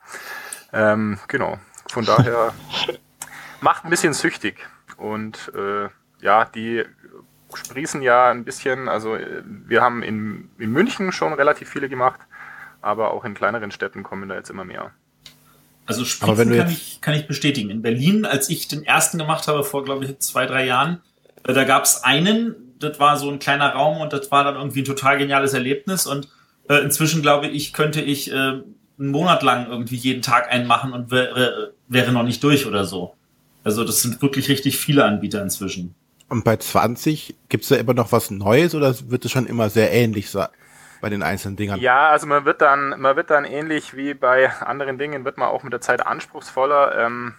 [0.72, 2.52] Ähm, genau, von daher
[3.60, 4.66] macht ein bisschen süchtig.
[4.96, 6.82] Und äh, ja, die
[7.54, 12.18] sprießen ja ein bisschen, also äh, wir haben in, in München schon relativ viele gemacht,
[12.82, 14.90] aber auch in kleineren Städten kommen da jetzt immer mehr.
[15.86, 17.70] Also Spritzen kann ich, kann ich bestätigen.
[17.70, 21.00] In Berlin, als ich den ersten gemacht habe, vor, glaube ich, zwei, drei Jahren,
[21.44, 24.56] äh, da gab es einen, das war so ein kleiner Raum und das war dann
[24.56, 26.06] irgendwie ein total geniales Erlebnis.
[26.06, 26.28] Und
[26.68, 28.64] äh, inzwischen, glaube ich, könnte ich äh, einen
[28.98, 33.14] Monat lang irgendwie jeden Tag einen machen und wäre, wäre noch nicht durch oder so.
[33.62, 35.94] Also das sind wirklich richtig viele Anbieter inzwischen.
[36.28, 39.92] Und bei 20 gibt's da immer noch was Neues oder wird es schon immer sehr
[39.92, 40.48] ähnlich sein?
[41.00, 41.80] Bei den einzelnen Dingern.
[41.80, 45.48] Ja, also man wird dann, man wird dann ähnlich wie bei anderen Dingen, wird man
[45.48, 46.96] auch mit der Zeit anspruchsvoller.
[46.98, 47.34] Ähm,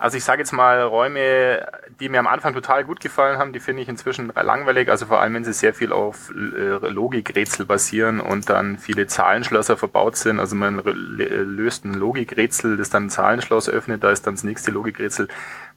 [0.00, 1.66] also ich sage jetzt mal Räume,
[2.00, 4.88] die mir am Anfang total gut gefallen haben, die finde ich inzwischen langweilig.
[4.88, 9.76] Also vor allem, wenn sie sehr viel auf äh, Logikrätsel basieren und dann viele Zahlenschlösser
[9.76, 10.40] verbaut sind.
[10.40, 14.70] Also man löst ein Logikrätsel, das dann ein Zahlenschloss öffnet, da ist dann das nächste
[14.70, 15.28] Logikrätsel.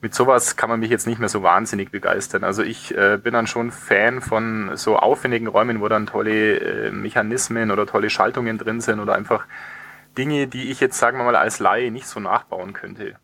[0.04, 2.44] Mit sowas kann man mich jetzt nicht mehr so wahnsinnig begeistern.
[2.44, 6.92] Also ich äh, bin dann schon Fan von so aufwendigen Räumen, wo dann tolle äh,
[6.92, 9.46] Mechanismen oder tolle Schaltungen drin sind oder einfach
[10.18, 13.16] Dinge, die ich jetzt, sagen wir mal, als Laie nicht so nachbauen könnte.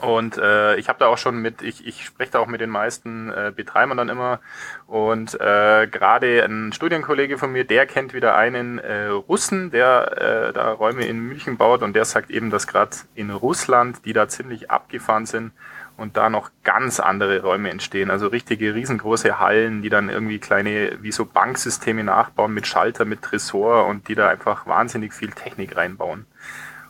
[0.00, 2.70] Und äh, ich habe da auch schon mit, ich, ich spreche da auch mit den
[2.70, 4.40] meisten äh, Betreibern dann immer.
[4.86, 10.52] Und äh, gerade ein Studienkollege von mir, der kennt wieder einen äh, Russen, der äh,
[10.54, 14.26] da Räume in München baut und der sagt eben, dass gerade in Russland, die da
[14.26, 15.52] ziemlich abgefahren sind
[15.98, 18.10] und da noch ganz andere Räume entstehen.
[18.10, 23.20] Also richtige riesengroße Hallen, die dann irgendwie kleine, wie so Banksysteme nachbauen mit Schalter, mit
[23.20, 26.24] Tresor und die da einfach wahnsinnig viel Technik reinbauen.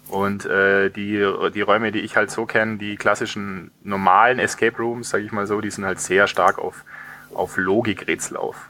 [0.09, 5.09] Und äh, die, die Räume, die ich halt so kenne, die klassischen normalen Escape Rooms,
[5.09, 6.85] sage ich mal so, die sind halt sehr stark auf,
[7.33, 8.69] auf Logikrätsel auf.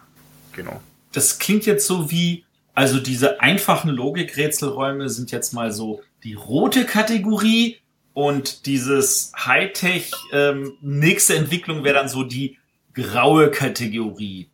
[0.52, 0.80] Genau.
[1.12, 6.84] Das klingt jetzt so wie, also diese einfachen Logikrätselräume sind jetzt mal so die rote
[6.84, 7.78] Kategorie
[8.18, 12.58] und dieses Hightech ähm, nächste Entwicklung wäre dann so die
[12.92, 14.50] graue Kategorie.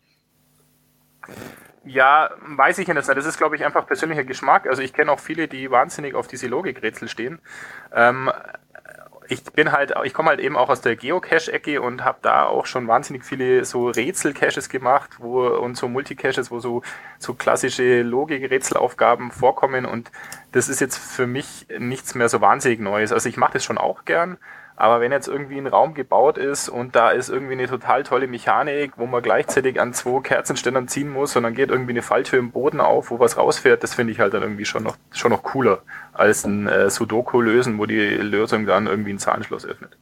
[1.86, 3.08] Ja, weiß ich nicht.
[3.08, 4.66] Das ist, glaube ich, einfach persönlicher Geschmack.
[4.66, 7.38] Also ich kenne auch viele, die wahnsinnig auf diese Logikrätsel stehen.
[7.94, 8.30] Ähm,
[9.28, 12.66] ich bin halt, ich komme halt eben auch aus der Geocache-Ecke und habe da auch
[12.66, 16.82] schon wahnsinnig viele so Rätsel-Caches gemacht, wo und so Multicaches, wo so
[17.18, 20.10] so klassische Logik-Rätselaufgaben vorkommen und
[20.52, 23.12] das ist jetzt für mich nichts mehr so wahnsinnig Neues.
[23.12, 24.38] Also ich mache das schon auch gern,
[24.76, 28.26] aber wenn jetzt irgendwie ein Raum gebaut ist und da ist irgendwie eine total tolle
[28.26, 32.40] Mechanik, wo man gleichzeitig an zwei Kerzenständern ziehen muss und dann geht irgendwie eine Falltür
[32.40, 35.30] im Boden auf, wo was rausfährt, das finde ich halt dann irgendwie schon noch, schon
[35.30, 39.96] noch cooler als ein äh, Sudoku lösen, wo die Lösung dann irgendwie ein Zahnschloss öffnet.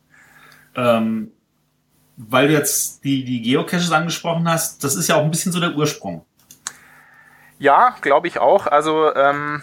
[0.75, 1.33] Ähm,
[2.17, 5.61] weil du jetzt die, die Geocaches angesprochen hast, das ist ja auch ein bisschen so
[5.61, 6.25] der Ursprung.
[7.59, 8.67] Ja, glaube ich auch.
[8.67, 9.63] Also ähm,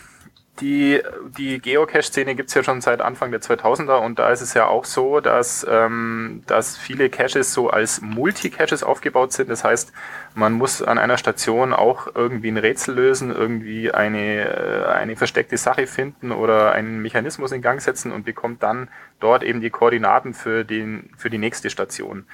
[0.61, 1.01] die,
[1.37, 4.85] die Geocache-Szene gibt's ja schon seit Anfang der 2000er und da ist es ja auch
[4.85, 9.49] so, dass, ähm, dass viele Caches so als Multi-Caches aufgebaut sind.
[9.49, 9.91] Das heißt,
[10.35, 15.57] man muss an einer Station auch irgendwie ein Rätsel lösen, irgendwie eine, äh, eine versteckte
[15.57, 18.89] Sache finden oder einen Mechanismus in Gang setzen und bekommt dann
[19.19, 22.25] dort eben die Koordinaten für, den, für die nächste Station.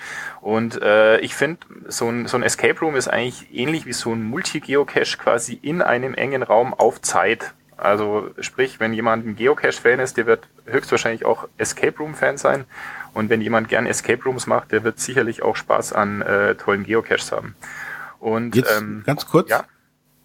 [0.41, 4.13] Und äh, ich finde, so ein, so ein Escape Room ist eigentlich ähnlich wie so
[4.13, 7.53] ein Multi-Geocache quasi in einem engen Raum auf Zeit.
[7.77, 12.65] Also sprich, wenn jemand ein Geocache-Fan ist, der wird höchstwahrscheinlich auch Escape Room-Fan sein.
[13.13, 16.83] Und wenn jemand gern Escape Rooms macht, der wird sicherlich auch Spaß an äh, tollen
[16.83, 17.55] Geocaches haben.
[18.19, 19.49] Und Jetzt ähm, ganz kurz.
[19.49, 19.65] Ja?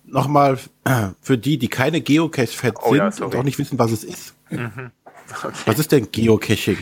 [0.04, 0.58] nochmal
[1.20, 3.38] für die, die keine Geocache-Fans Oh ja, sind und sorry.
[3.38, 4.34] auch nicht wissen, was es ist.
[5.44, 5.52] Okay.
[5.66, 6.78] Was ist denn Geocaching?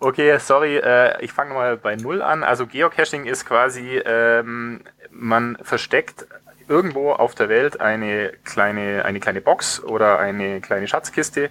[0.00, 2.44] Okay, sorry, äh, ich fange mal bei Null an.
[2.44, 6.26] Also Geocaching ist quasi, ähm, man versteckt
[6.68, 11.50] irgendwo auf der Welt eine kleine, eine kleine Box oder eine kleine Schatzkiste.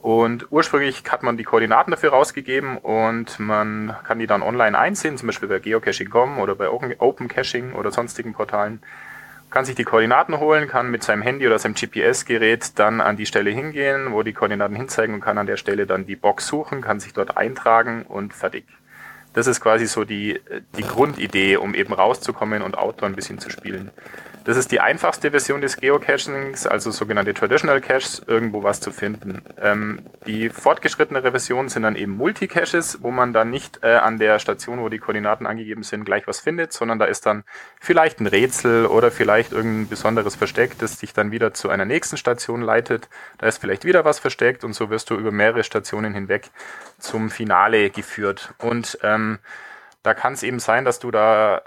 [0.00, 5.18] Und ursprünglich hat man die Koordinaten dafür rausgegeben und man kann die dann online einsehen,
[5.18, 8.80] zum Beispiel bei Geocaching.com oder bei Open Open Caching oder sonstigen Portalen.
[9.50, 13.26] Kann sich die Koordinaten holen, kann mit seinem Handy oder seinem GPS-Gerät dann an die
[13.26, 16.80] Stelle hingehen, wo die Koordinaten hinzeigen und kann an der Stelle dann die Box suchen,
[16.80, 18.64] kann sich dort eintragen und fertig.
[19.34, 20.40] Das ist quasi so die,
[20.78, 23.90] die Grundidee, um eben rauszukommen und Outdoor ein bisschen zu spielen.
[24.44, 29.42] Das ist die einfachste Version des Geocachings, also sogenannte Traditional Caches, irgendwo was zu finden.
[29.60, 34.38] Ähm, die fortgeschrittenere Version sind dann eben Multicaches, wo man dann nicht äh, an der
[34.38, 37.44] Station, wo die Koordinaten angegeben sind, gleich was findet, sondern da ist dann
[37.80, 42.16] vielleicht ein Rätsel oder vielleicht irgendein besonderes Versteck, das dich dann wieder zu einer nächsten
[42.16, 43.08] Station leitet.
[43.38, 46.50] Da ist vielleicht wieder was versteckt und so wirst du über mehrere Stationen hinweg
[46.98, 48.54] zum Finale geführt.
[48.58, 49.38] Und ähm,
[50.02, 51.60] da kann es eben sein, dass du da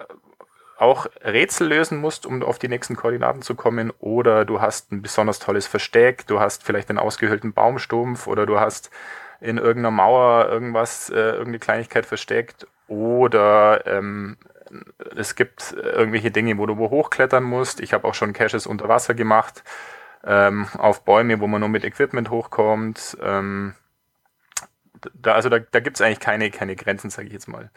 [0.78, 5.01] auch Rätsel lösen musst, um auf die nächsten Koordinaten zu kommen, oder du hast ein
[5.01, 8.89] besonders tolles Versteck, du hast vielleicht einen ausgehöhlten Baumstumpf oder du hast
[9.39, 14.38] in irgendeiner Mauer irgendwas, äh, irgendeine Kleinigkeit versteckt, oder ähm,
[15.15, 17.80] es gibt irgendwelche Dinge, wo du wo hochklettern musst.
[17.80, 19.63] Ich habe auch schon Caches unter Wasser gemacht,
[20.24, 23.17] ähm, auf Bäume, wo man nur mit Equipment hochkommt.
[23.21, 23.76] Ähm,
[25.13, 27.69] da, also da, da gibt es eigentlich keine, keine Grenzen, sage ich jetzt mal.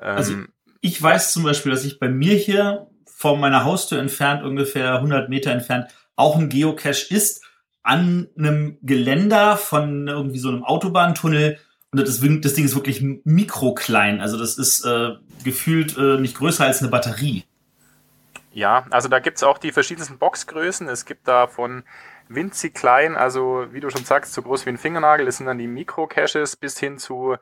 [0.00, 0.34] Ähm, Also
[0.80, 5.28] ich weiß zum Beispiel, dass ich bei mir hier vor meiner Haustür entfernt, ungefähr 100
[5.28, 7.44] Meter entfernt, auch ein Geocache ist
[7.82, 11.58] an einem Geländer von irgendwie so einem Autobahntunnel.
[11.92, 14.20] Und das, das Ding ist wirklich mikroklein.
[14.20, 17.44] Also das ist äh, gefühlt äh, nicht größer als eine Batterie.
[18.52, 20.88] Ja, also da gibt's auch die verschiedensten Boxgrößen.
[20.88, 21.84] Es gibt da von
[22.28, 25.58] winzig klein, also wie du schon sagst, so groß wie ein Fingernagel, das sind dann
[25.58, 27.36] die Mikro-Caches, bis hin zu,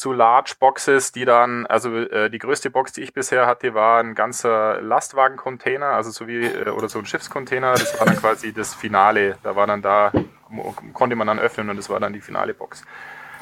[0.00, 4.00] zu Large Boxes, die dann, also äh, die größte Box, die ich bisher hatte, war
[4.00, 8.54] ein ganzer Lastwagen-Container, also so wie, äh, oder so ein Schiffscontainer, das war dann quasi
[8.54, 9.36] das Finale.
[9.42, 10.10] Da war dann da,
[10.94, 12.82] konnte man dann öffnen und das war dann die finale Box.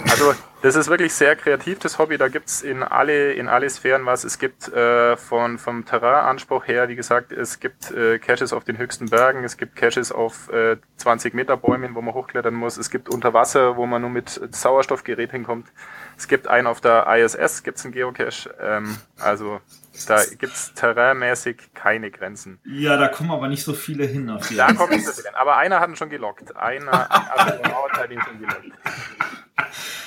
[0.05, 2.18] Also das ist wirklich sehr kreativ, das Hobby.
[2.18, 4.24] Da gibt's in alle, in alle Sphären was.
[4.24, 8.76] Es gibt äh, von, vom Terrainanspruch her, wie gesagt, es gibt äh, Caches auf den
[8.76, 12.76] höchsten Bergen, es gibt Caches auf äh, 20 Meter Bäumen, wo man hochklettern muss.
[12.76, 15.68] Es gibt unter Wasser, wo man nur mit Sauerstoffgerät hinkommt.
[16.16, 18.53] Es gibt einen auf der ISS, gibt's einen Geocache.
[18.61, 19.61] Ähm, also
[20.07, 22.59] da gibt's terrainmäßig keine Grenzen.
[22.64, 25.24] Ja, da kommen aber nicht so viele hin auf die Da kommt nicht so viel
[25.24, 25.34] hin.
[25.34, 26.57] Aber einer hat ihn schon gelockt.
[26.57, 28.72] Einer, also ein Astronaut hat ihn schon gelockt.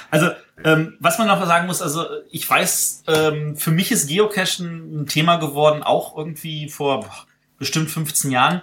[0.10, 0.32] Also,
[0.64, 5.08] ähm, was man noch sagen muss, also ich weiß, ähm, für mich ist Geocachen ein
[5.08, 7.26] Thema geworden, auch irgendwie vor boah,
[7.58, 8.62] bestimmt 15 Jahren,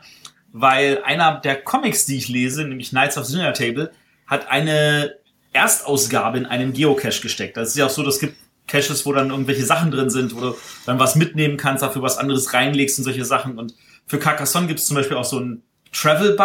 [0.53, 3.93] weil einer der Comics, die ich lese, nämlich Knights of the Dinner Table,
[4.27, 5.15] hat eine
[5.53, 7.57] Erstausgabe in einen Geocache gesteckt.
[7.57, 8.37] Das ist ja auch so, das gibt
[8.67, 12.19] Caches, wo dann irgendwelche Sachen drin sind, wo du dann was mitnehmen kannst, dafür was
[12.19, 13.59] anderes reinlegst und solche Sachen.
[13.59, 13.75] Und
[14.07, 15.63] für Carcassonne gibt es zum Beispiel auch so einen
[15.93, 16.37] Travel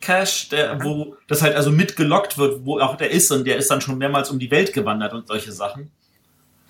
[0.00, 3.70] Cache, der, wo das halt also mitgelockt wird, wo auch der ist und der ist
[3.70, 5.90] dann schon mehrmals um die Welt gewandert und solche Sachen.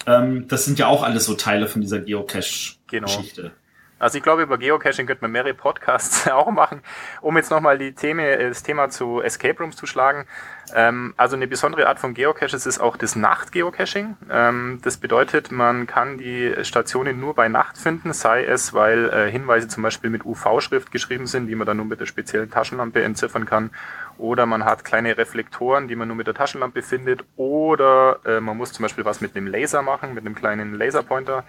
[0.07, 3.53] Ähm, das sind ja auch alles so Teile von dieser Geocache-Geschichte.
[3.99, 6.83] Also ich glaube, über Geocaching könnte man mehrere Podcasts auch machen,
[7.23, 10.27] um jetzt nochmal die Thema, das Thema zu Escape Rooms zu schlagen.
[10.75, 14.17] Ähm, also eine besondere Art von Geocaches ist auch das Nacht-Geocaching.
[14.29, 19.31] Ähm, das bedeutet, man kann die Stationen nur bei Nacht finden, sei es, weil äh,
[19.31, 23.05] Hinweise zum Beispiel mit UV-Schrift geschrieben sind, die man dann nur mit der speziellen Taschenlampe
[23.05, 23.71] entziffern kann.
[24.19, 27.25] Oder man hat kleine Reflektoren, die man nur mit der Taschenlampe findet.
[27.37, 31.45] Oder äh, man muss zum Beispiel was mit einem Laser machen, mit einem kleinen Laserpointer.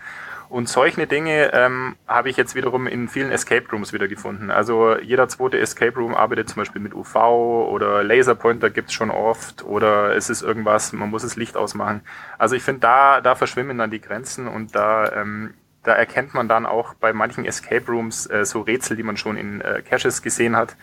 [0.50, 4.52] Und solche Dinge ähm, habe ich jetzt wiederum in vielen Escape Rooms wieder gefunden.
[4.52, 9.64] Also jeder zweite Escape Room arbeitet zum Beispiel mit UV oder Laserpointer gibt's schon oft
[9.64, 12.02] oder es ist irgendwas, man muss das Licht ausmachen.
[12.38, 16.48] Also ich finde, da, da verschwimmen dann die Grenzen und da, ähm, da erkennt man
[16.48, 20.22] dann auch bei manchen Escape Rooms äh, so Rätsel, die man schon in äh, Caches
[20.22, 20.76] gesehen hat.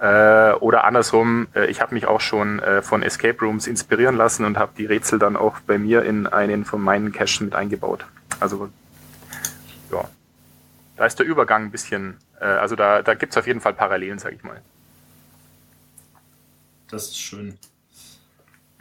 [0.00, 4.44] Äh, oder andersrum, äh, ich habe mich auch schon äh, von Escape Rooms inspirieren lassen
[4.44, 8.06] und habe die Rätsel dann auch bei mir in einen von meinen Caches mit eingebaut.
[8.40, 8.70] Also
[9.90, 10.08] ja,
[10.96, 13.74] da ist der Übergang ein bisschen, äh, also da, da gibt es auf jeden Fall
[13.74, 14.60] Parallelen, sage ich mal.
[16.90, 17.58] Das ist schön.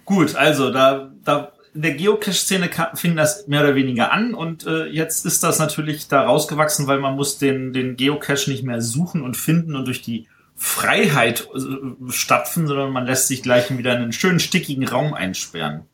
[0.05, 4.85] Gut, also da, da in der Geocache-Szene fing das mehr oder weniger an und äh,
[4.85, 9.23] jetzt ist das natürlich da rausgewachsen, weil man muss den, den Geocache nicht mehr suchen
[9.23, 14.03] und finden und durch die Freiheit äh, stapfen, sondern man lässt sich gleich wieder in
[14.03, 15.85] einen schönen stickigen Raum einsperren.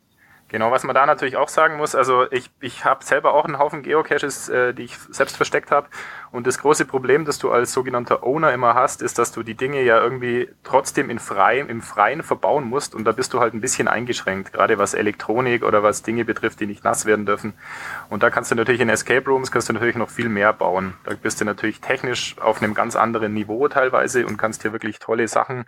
[0.50, 3.60] Genau, was man da natürlich auch sagen muss, also ich, ich habe selber auch einen
[3.60, 5.88] Haufen Geocaches, äh, die ich selbst versteckt habe.
[6.32, 9.54] Und das große Problem, das du als sogenannter Owner immer hast, ist, dass du die
[9.54, 12.96] Dinge ja irgendwie trotzdem in freiem, im Freien verbauen musst.
[12.96, 16.60] Und da bist du halt ein bisschen eingeschränkt, gerade was Elektronik oder was Dinge betrifft,
[16.62, 17.54] die nicht nass werden dürfen.
[18.10, 20.96] Und da kannst du natürlich in Escape Rooms, kannst du natürlich noch viel mehr bauen.
[21.04, 24.98] Da bist du natürlich technisch auf einem ganz anderen Niveau teilweise und kannst hier wirklich
[24.98, 25.66] tolle Sachen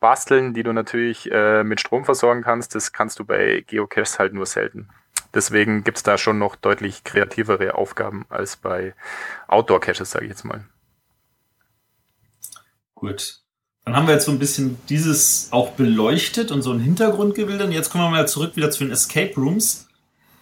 [0.00, 2.74] basteln, die du natürlich äh, mit Strom versorgen kannst.
[2.74, 4.88] Das kannst du bei Geocaches halt nur selten.
[5.34, 8.94] Deswegen gibt's da schon noch deutlich kreativere Aufgaben als bei
[9.46, 10.64] Outdoor-Caches, sage ich jetzt mal.
[12.94, 13.40] Gut.
[13.84, 17.72] Dann haben wir jetzt so ein bisschen dieses auch beleuchtet und so einen Hintergrund gebildet.
[17.72, 19.88] Jetzt kommen wir mal zurück wieder zu den Escape Rooms.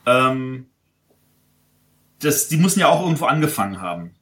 [0.04, 0.66] Ähm,
[2.20, 4.14] das, die müssen ja auch irgendwo angefangen haben.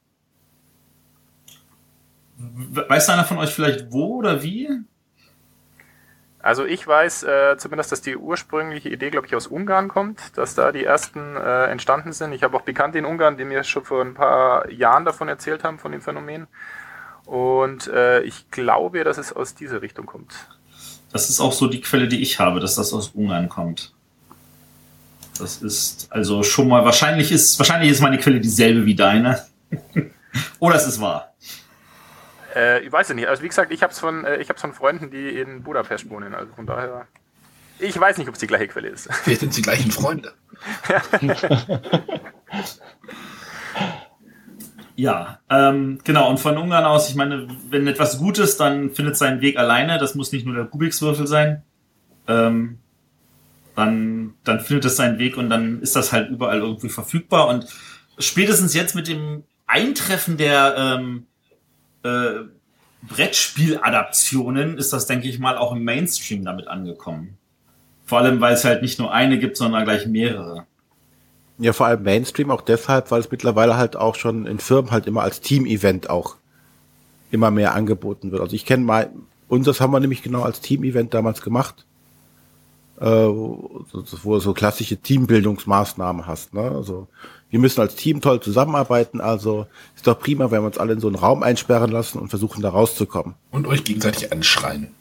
[2.37, 4.69] Weiß einer von euch vielleicht wo oder wie?
[6.45, 10.53] Also ich weiß äh, zumindest, dass die ursprüngliche Idee, glaube ich, aus Ungarn kommt, dass
[10.53, 12.33] da die ersten äh, entstanden sind.
[12.33, 15.63] Ich habe auch Bekannte in Ungarn, die mir schon vor ein paar Jahren davon erzählt
[15.63, 16.45] haben, von dem Phänomen.
[17.25, 20.35] Und äh, ich glaube, dass es aus dieser Richtung kommt.
[21.11, 23.91] Das ist auch so die Quelle, die ich habe, dass das aus Ungarn kommt.
[25.39, 29.43] Das ist also schon mal wahrscheinlich ist wahrscheinlich ist meine Quelle dieselbe wie deine.
[30.59, 31.33] Oder es ist wahr.
[32.55, 33.27] Äh, ich weiß es nicht.
[33.27, 36.33] Also wie gesagt, ich habe es von, äh, ich von Freunden, die in Budapest wohnen.
[36.33, 37.07] Also von daher.
[37.77, 39.09] Ich weiß nicht, ob es die gleiche Quelle ist.
[39.27, 40.33] Wir sind die gleichen Freunde.
[44.95, 46.29] ja, ähm, genau.
[46.29, 49.97] Und von Ungarn aus, ich meine, wenn etwas gut ist, dann findet seinen Weg alleine.
[49.97, 51.63] Das muss nicht nur der Rubikswürfel sein.
[52.29, 52.79] Ähm,
[53.75, 57.49] dann, dann findet es seinen Weg und dann ist das halt überall irgendwie verfügbar.
[57.49, 57.67] Und
[58.17, 61.27] spätestens jetzt mit dem Eintreffen der ähm,
[62.05, 62.45] äh,
[63.07, 67.37] Brettspieladaptionen ist das, denke ich mal, auch im Mainstream damit angekommen.
[68.05, 70.65] Vor allem, weil es halt nicht nur eine gibt, sondern gleich mehrere.
[71.57, 75.07] Ja, vor allem Mainstream auch deshalb, weil es mittlerweile halt auch schon in Firmen halt
[75.07, 76.35] immer als Team-Event auch
[77.31, 78.41] immer mehr angeboten wird.
[78.41, 79.09] Also ich kenne mal,
[79.47, 81.85] unseres haben wir nämlich genau als Team-Event damals gemacht,
[82.99, 86.53] äh, wo du so klassische Teambildungsmaßnahmen hast.
[86.53, 86.61] Ne?
[86.61, 87.07] Also
[87.55, 90.99] wir müssen als Team toll zusammenarbeiten, also ist doch prima, wenn wir uns alle in
[90.99, 93.35] so einen Raum einsperren lassen und versuchen da rauszukommen.
[93.49, 94.93] Und euch gegenseitig anschreien.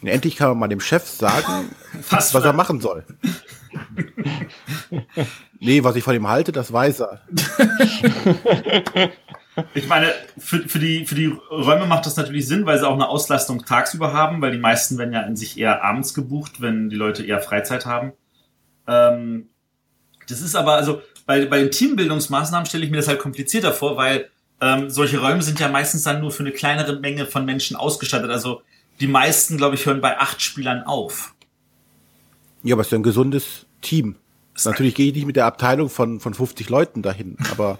[0.00, 1.74] Und endlich kann man mal dem Chef sagen,
[2.10, 3.04] was, was er machen soll.
[5.58, 7.22] nee, was ich von ihm halte, das weiß er.
[9.72, 12.94] Ich meine, für, für, die, für die Räume macht das natürlich Sinn, weil sie auch
[12.94, 16.88] eine Auslastung tagsüber haben, weil die meisten werden ja in sich eher abends gebucht, wenn
[16.88, 18.14] die Leute eher Freizeit haben.
[18.88, 19.50] Ähm,
[20.28, 23.96] das ist aber, also bei, bei den Teambildungsmaßnahmen stelle ich mir das halt komplizierter vor,
[23.96, 27.76] weil ähm, solche Räume sind ja meistens dann nur für eine kleinere Menge von Menschen
[27.76, 28.30] ausgestattet.
[28.30, 28.62] Also
[29.00, 31.34] die meisten, glaube ich, hören bei acht Spielern auf.
[32.62, 34.16] Ja, aber es ist ja ein gesundes Team.
[34.64, 37.78] Natürlich gehe ich nicht mit der Abteilung von, von 50 Leuten dahin, aber.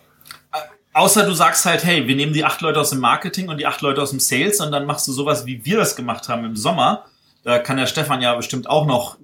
[0.92, 3.66] Außer du sagst halt, hey, wir nehmen die acht Leute aus dem Marketing und die
[3.66, 6.44] acht Leute aus dem Sales und dann machst du sowas, wie wir das gemacht haben
[6.44, 7.06] im Sommer.
[7.42, 9.18] Da kann der Stefan ja bestimmt auch noch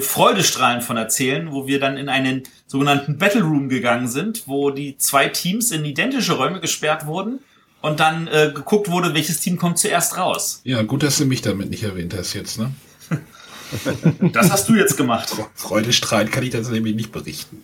[0.00, 4.98] Freudestrahlen von erzählen, wo wir dann in einen sogenannten Battle Room gegangen sind, wo die
[4.98, 7.40] zwei Teams in identische Räume gesperrt wurden
[7.82, 10.60] und dann äh, geguckt wurde, welches Team kommt zuerst raus.
[10.64, 12.72] Ja, gut, dass du mich damit nicht erwähnt hast jetzt, ne?
[14.32, 15.32] das hast du jetzt gemacht.
[15.54, 17.62] Freudestrahlen kann ich das nämlich nicht berichten.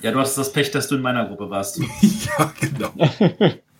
[0.00, 1.78] Ja, du hast das Pech, dass du in meiner Gruppe warst.
[2.38, 2.92] ja, genau.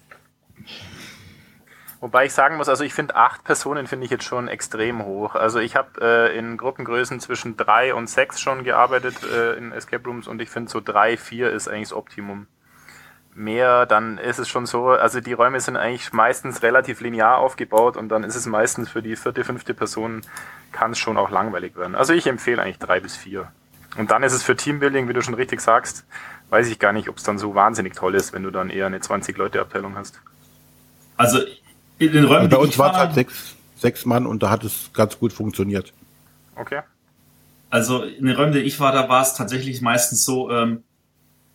[2.03, 5.36] Wobei ich sagen muss, also ich finde acht Personen finde ich jetzt schon extrem hoch.
[5.36, 10.05] Also ich habe äh, in Gruppengrößen zwischen drei und sechs schon gearbeitet äh, in Escape
[10.05, 12.48] Rooms und ich finde so drei, vier ist eigentlich das Optimum.
[13.36, 17.96] Mehr, dann ist es schon so, also die Räume sind eigentlich meistens relativ linear aufgebaut
[17.96, 20.22] und dann ist es meistens für die vierte, fünfte Person
[20.72, 21.94] kann es schon auch langweilig werden.
[21.94, 23.53] Also ich empfehle eigentlich drei bis vier.
[23.96, 26.05] Und dann ist es für Teambuilding, wie du schon richtig sagst,
[26.50, 28.86] weiß ich gar nicht, ob es dann so wahnsinnig toll ist, wenn du dann eher
[28.86, 30.20] eine 20-Leute-Abteilung hast.
[31.16, 31.38] Also
[32.07, 32.44] in den Räumen.
[32.44, 35.32] Also bei uns waren es halt sechs, sechs Mann und da hat es ganz gut
[35.32, 35.92] funktioniert.
[36.57, 36.80] Okay.
[37.70, 40.82] Also in den Räumen, die ich war, da war es tatsächlich meistens so, ähm,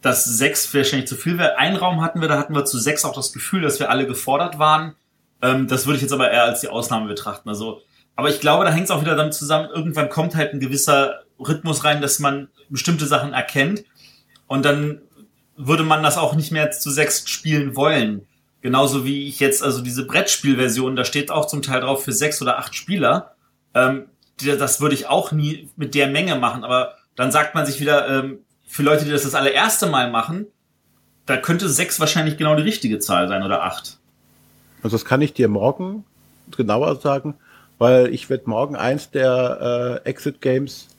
[0.01, 1.57] dass sechs wahrscheinlich zu viel wäre.
[1.57, 4.07] Ein Raum hatten wir, da hatten wir zu sechs auch das Gefühl, dass wir alle
[4.07, 4.95] gefordert waren.
[5.41, 7.49] Ähm, das würde ich jetzt aber eher als die Ausnahme betrachten.
[7.49, 7.81] Also,
[8.15, 11.21] aber ich glaube, da hängt es auch wieder damit zusammen, irgendwann kommt halt ein gewisser
[11.39, 13.83] Rhythmus rein, dass man bestimmte Sachen erkennt.
[14.47, 15.01] Und dann
[15.55, 18.27] würde man das auch nicht mehr zu sechs spielen wollen.
[18.68, 22.41] Genauso wie ich jetzt, also diese Brettspielversion, da steht auch zum Teil drauf für sechs
[22.41, 23.32] oder acht Spieler.
[23.74, 24.07] Ähm,
[24.43, 28.09] das würde ich auch nie mit der Menge machen, aber dann sagt man sich wieder,
[28.09, 30.47] ähm, für Leute, die das das allererste Mal machen,
[31.26, 33.99] da könnte sechs wahrscheinlich genau die richtige Zahl sein oder acht.
[34.84, 36.03] Also das kann ich dir morgen
[36.51, 37.36] genauer sagen.
[37.78, 40.89] weil ich werde morgen eins der äh, Exit Games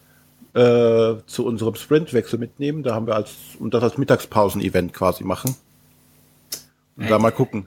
[0.55, 2.83] äh, zu unserem Sprintwechsel mitnehmen.
[2.83, 5.55] Da haben wir als und das als Mittagspausen-Event quasi machen.
[6.99, 7.11] Und Hey.
[7.11, 7.67] da mal gucken.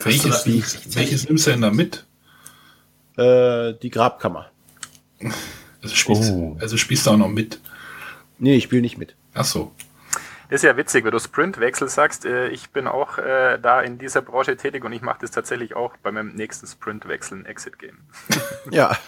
[0.00, 0.50] Welches, da-
[1.00, 2.04] welches nimmst du denn da mit?
[3.16, 4.50] Äh, die Grabkammer.
[5.82, 6.56] Also spielst, Oh.
[6.60, 7.60] also spielst du auch noch mit.
[8.38, 9.14] Nee, ich spiele nicht mit.
[9.32, 9.72] Ach so.
[10.50, 12.24] Das ist ja witzig, wenn du Sprintwechsel sagst.
[12.26, 15.74] Äh, ich bin auch äh, da in dieser Branche tätig und ich mache das tatsächlich
[15.74, 17.98] auch bei meinem nächsten Sprintwechsel ein Exit-Game.
[18.72, 18.98] Ja,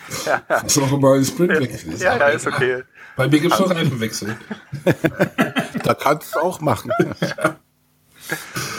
[0.48, 1.96] Hast du auch immer einen Sprintwechsel?
[1.96, 2.84] Ja, ja, ist okay.
[3.16, 4.36] Bei mir gibt es noch Reifenwechsel.
[5.82, 6.92] da kannst du auch machen.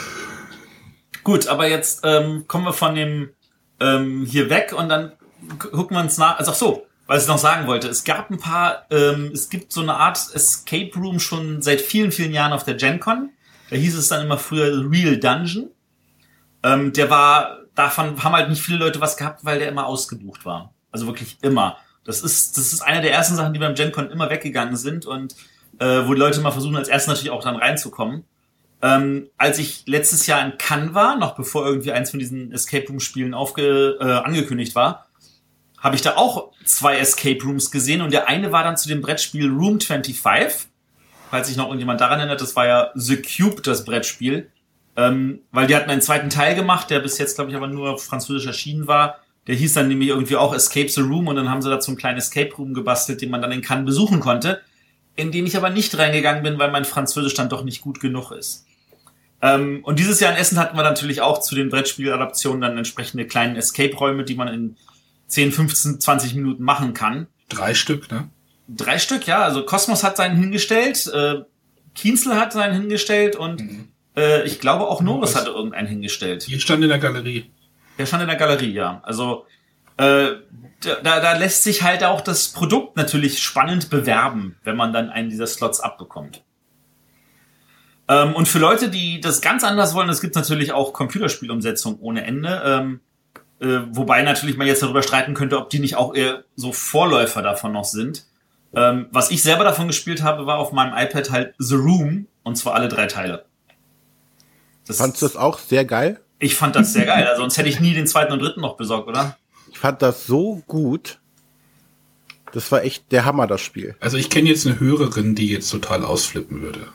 [1.22, 3.30] Gut, aber jetzt ähm, kommen wir von dem
[3.78, 5.12] ähm, hier weg und dann
[5.58, 6.38] gu- gucken wir uns nach.
[6.38, 7.88] Also ach so, was ich noch sagen wollte.
[7.88, 12.12] Es gab ein paar, ähm, es gibt so eine Art Escape Room schon seit vielen,
[12.12, 13.30] vielen Jahren auf der GenCon.
[13.68, 15.70] Da hieß es dann immer früher Real Dungeon.
[16.62, 20.44] Ähm, der war, davon haben halt nicht viele Leute was gehabt, weil der immer ausgebucht
[20.44, 20.72] war.
[20.92, 21.76] Also wirklich immer.
[22.04, 25.34] Das ist, das ist eine der ersten Sachen, die beim GenCon immer weggegangen sind und
[25.78, 28.24] äh, wo die Leute mal versuchen, als erstes natürlich auch dann reinzukommen.
[28.82, 32.86] Ähm, als ich letztes Jahr in Cannes war, noch bevor irgendwie eins von diesen Escape
[32.88, 35.06] Room Spielen aufge, äh, angekündigt war,
[35.78, 39.00] habe ich da auch zwei Escape Rooms gesehen und der eine war dann zu dem
[39.00, 40.68] Brettspiel Room 25.
[41.30, 44.50] Falls sich noch irgendjemand daran erinnert, das war ja The Cube, das Brettspiel.
[44.96, 47.90] Ähm, weil die hatten einen zweiten Teil gemacht, der bis jetzt, glaube ich, aber nur
[47.90, 49.20] auf Französisch erschienen war.
[49.46, 51.98] Der hieß dann nämlich irgendwie auch Escape the Room und dann haben sie dazu einen
[51.98, 54.60] kleinen Escape Room gebastelt, den man dann in Cannes besuchen konnte,
[55.16, 58.32] in den ich aber nicht reingegangen bin, weil mein Französisch dann doch nicht gut genug
[58.32, 58.66] ist.
[59.42, 63.26] Ähm, und dieses Jahr in Essen hatten wir natürlich auch zu den Brettspieladaptionen dann entsprechende
[63.26, 64.76] kleinen Escape-Räume, die man in
[65.28, 67.26] 10, 15, 20 Minuten machen kann.
[67.48, 68.28] Drei Stück, ne?
[68.68, 69.42] Drei Stück, ja.
[69.42, 71.42] Also Kosmos hat seinen hingestellt, äh,
[71.94, 73.62] Kienzle hat seinen hingestellt und
[74.16, 76.44] äh, ich glaube auch Norris hatte irgendeinen hingestellt.
[76.44, 77.50] Hier stand in der Galerie.
[77.98, 79.00] Der stand in der Galerie, ja.
[79.02, 79.46] Also
[79.96, 80.36] äh,
[80.80, 85.30] da, da lässt sich halt auch das Produkt natürlich spannend bewerben, wenn man dann einen
[85.30, 86.42] dieser Slots abbekommt.
[88.10, 92.24] Ähm, und für Leute, die das ganz anders wollen, es gibt natürlich auch Computerspielumsetzung ohne
[92.26, 92.60] Ende.
[92.64, 93.00] Ähm,
[93.60, 97.40] äh, wobei natürlich man jetzt darüber streiten könnte, ob die nicht auch eher so Vorläufer
[97.40, 98.26] davon noch sind.
[98.74, 102.56] Ähm, was ich selber davon gespielt habe, war auf meinem iPad halt The Room und
[102.56, 103.44] zwar alle drei Teile.
[104.86, 106.20] Das, Fandst du das auch sehr geil?
[106.40, 107.26] ich fand das sehr geil.
[107.26, 109.36] Also sonst hätte ich nie den zweiten und dritten noch besorgt, oder?
[109.70, 111.20] Ich fand das so gut.
[112.52, 113.94] Das war echt der Hammer, das Spiel.
[114.00, 116.88] Also ich kenne jetzt eine Hörerin, die jetzt total ausflippen würde.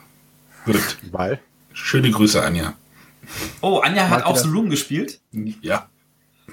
[0.66, 0.98] Wird.
[1.12, 1.40] Weil,
[1.76, 2.74] Schöne Grüße, Anja.
[3.60, 4.48] Oh, Anja hat auch The?
[4.48, 5.20] Room gespielt.
[5.60, 5.88] Ja.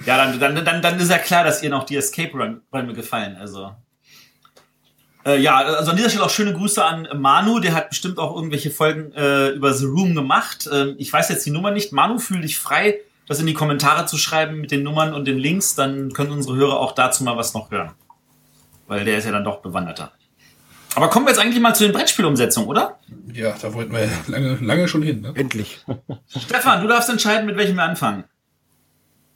[0.04, 3.36] Ja, dann, dann, dann, dann ist ja klar, dass ihr noch die Escape-Räume gefallen.
[3.36, 3.74] Also.
[5.24, 8.36] Äh, ja, also an dieser Stelle auch schöne Grüße an Manu, der hat bestimmt auch
[8.36, 10.68] irgendwelche Folgen äh, über The Room gemacht.
[10.70, 11.92] Ähm, ich weiß jetzt die Nummer nicht.
[11.92, 15.38] Manu, fühl dich frei, das in die Kommentare zu schreiben mit den Nummern und den
[15.38, 17.92] Links, dann können unsere Hörer auch dazu mal was noch hören.
[18.86, 20.12] Weil der ist ja dann doch bewanderter.
[20.94, 22.98] Aber kommen wir jetzt eigentlich mal zu den Brettspielumsetzungen, oder?
[23.32, 25.22] Ja, da wollten wir lange, lange schon hin.
[25.22, 25.32] Ne?
[25.34, 25.84] endlich.
[26.28, 28.24] Stefan, du darfst entscheiden, mit welchem wir anfangen.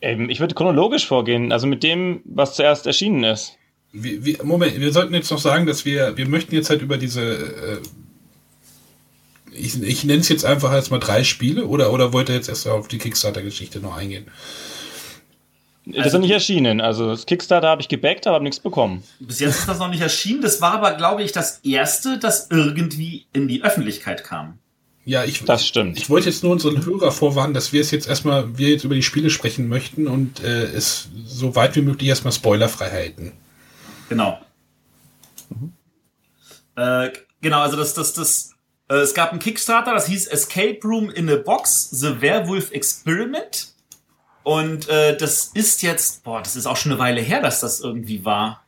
[0.01, 3.57] Ähm, ich würde chronologisch vorgehen, also mit dem, was zuerst erschienen ist.
[3.93, 6.99] Wir, wir, Moment, wir sollten jetzt noch sagen, dass wir, wir möchten jetzt halt über
[6.99, 7.79] diese, äh,
[9.53, 12.49] ich, ich nenne es jetzt einfach jetzt mal drei Spiele oder, oder wollt ihr jetzt
[12.49, 14.27] erst auf die Kickstarter-Geschichte noch eingehen?
[15.97, 16.81] Das ist noch nicht erschienen.
[16.81, 19.03] Also das Kickstarter habe ich gebackt, aber habe nichts bekommen.
[19.21, 20.43] Bis jetzt ist das noch nicht erschienen.
[20.43, 24.59] Das war aber, glaube ich, das erste, das irgendwie in die Öffentlichkeit kam.
[25.05, 25.97] Ja, ich, Das stimmt.
[25.97, 28.95] ich wollte jetzt nur unseren Hörer vorwarnen, dass wir es jetzt erstmal, wir jetzt über
[28.95, 33.33] die Spiele sprechen möchten und äh, es so weit wie möglich erstmal spoilerfrei halten.
[34.11, 34.39] Genau.
[36.77, 37.11] Äh,
[37.41, 38.51] genau, also das, das, das,
[38.89, 43.73] äh, es gab einen Kickstarter, das hieß Escape Room in a Box, The Werewolf Experiment.
[44.49, 47.81] Und äh, das ist jetzt, boah, das ist auch schon eine Weile her, dass das
[47.81, 48.63] irgendwie war.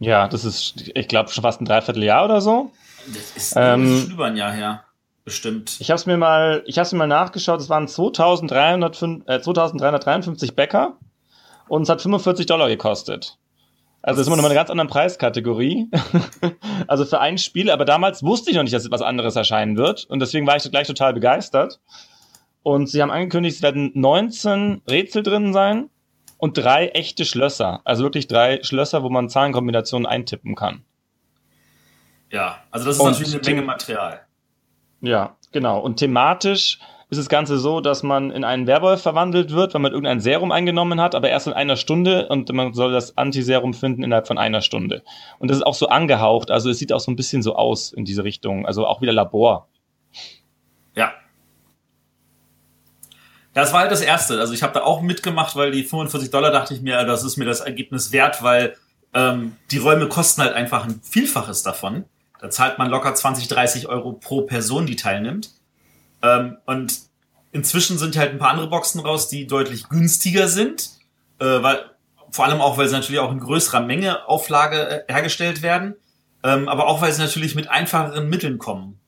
[0.00, 2.72] Ja, das ist, ich glaube, schon fast ein Dreivierteljahr oder so.
[3.06, 4.82] Das ist, Ähm, über ein Jahr her.
[5.24, 5.76] Bestimmt.
[5.78, 7.60] Ich habe es mir mal, ich habe mir mal nachgeschaut.
[7.60, 10.96] Es waren 2305, äh, 2353 Bäcker
[11.68, 13.38] und es hat 45 Dollar gekostet.
[14.02, 15.88] Also das ist immer noch mal eine ganz andere Preiskategorie.
[16.88, 20.04] also für ein Spiel, aber damals wusste ich noch nicht, dass was anderes erscheinen wird
[20.06, 21.78] und deswegen war ich gleich total begeistert.
[22.62, 25.90] Und sie haben angekündigt, es werden 19 Rätsel drin sein
[26.38, 27.80] und drei echte Schlösser.
[27.84, 30.84] Also wirklich drei Schlösser, wo man Zahlenkombinationen eintippen kann.
[32.30, 34.20] Ja, also das ist Und natürlich eine Menge Material.
[35.00, 35.80] Ja, genau.
[35.80, 36.78] Und thematisch
[37.10, 40.50] ist das Ganze so, dass man in einen Werwolf verwandelt wird, wenn man irgendein Serum
[40.50, 44.38] eingenommen hat, aber erst in einer Stunde und man soll das Antiserum finden innerhalb von
[44.38, 45.02] einer Stunde.
[45.38, 47.92] Und das ist auch so angehaucht, also es sieht auch so ein bisschen so aus
[47.92, 49.68] in diese Richtung, also auch wieder Labor.
[50.94, 51.12] Ja.
[53.54, 54.40] Das war halt das Erste.
[54.40, 57.36] Also ich habe da auch mitgemacht, weil die 45 Dollar dachte ich mir, das ist
[57.36, 58.76] mir das Ergebnis wert, weil
[59.12, 62.04] ähm, die Räume kosten halt einfach ein Vielfaches davon.
[62.40, 65.50] Da zahlt man locker 20, 30 Euro pro Person, die teilnimmt.
[66.22, 66.98] Ähm, und
[67.52, 70.90] inzwischen sind halt ein paar andere Boxen raus, die deutlich günstiger sind,
[71.38, 71.84] äh, weil
[72.30, 75.94] vor allem auch, weil sie natürlich auch in größerer Menge Auflage äh, hergestellt werden,
[76.42, 78.98] ähm, aber auch weil sie natürlich mit einfacheren Mitteln kommen.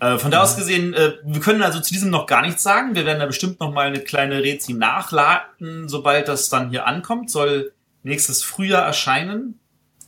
[0.00, 2.94] Äh, von da aus gesehen, äh, wir können also zu diesem noch gar nichts sagen.
[2.94, 7.30] Wir werden da bestimmt noch mal eine kleine Rezi nachladen, sobald das dann hier ankommt.
[7.30, 7.72] Soll
[8.04, 9.58] nächstes Frühjahr erscheinen.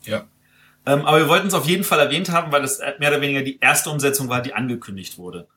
[0.04, 0.24] Ja.
[0.86, 3.42] Ähm, aber wir wollten es auf jeden Fall erwähnt haben, weil es mehr oder weniger
[3.42, 5.48] die erste Umsetzung war, die angekündigt wurde.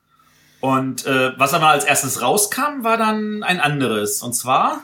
[0.60, 4.22] Und äh, was aber als erstes rauskam, war dann ein anderes.
[4.22, 4.82] Und zwar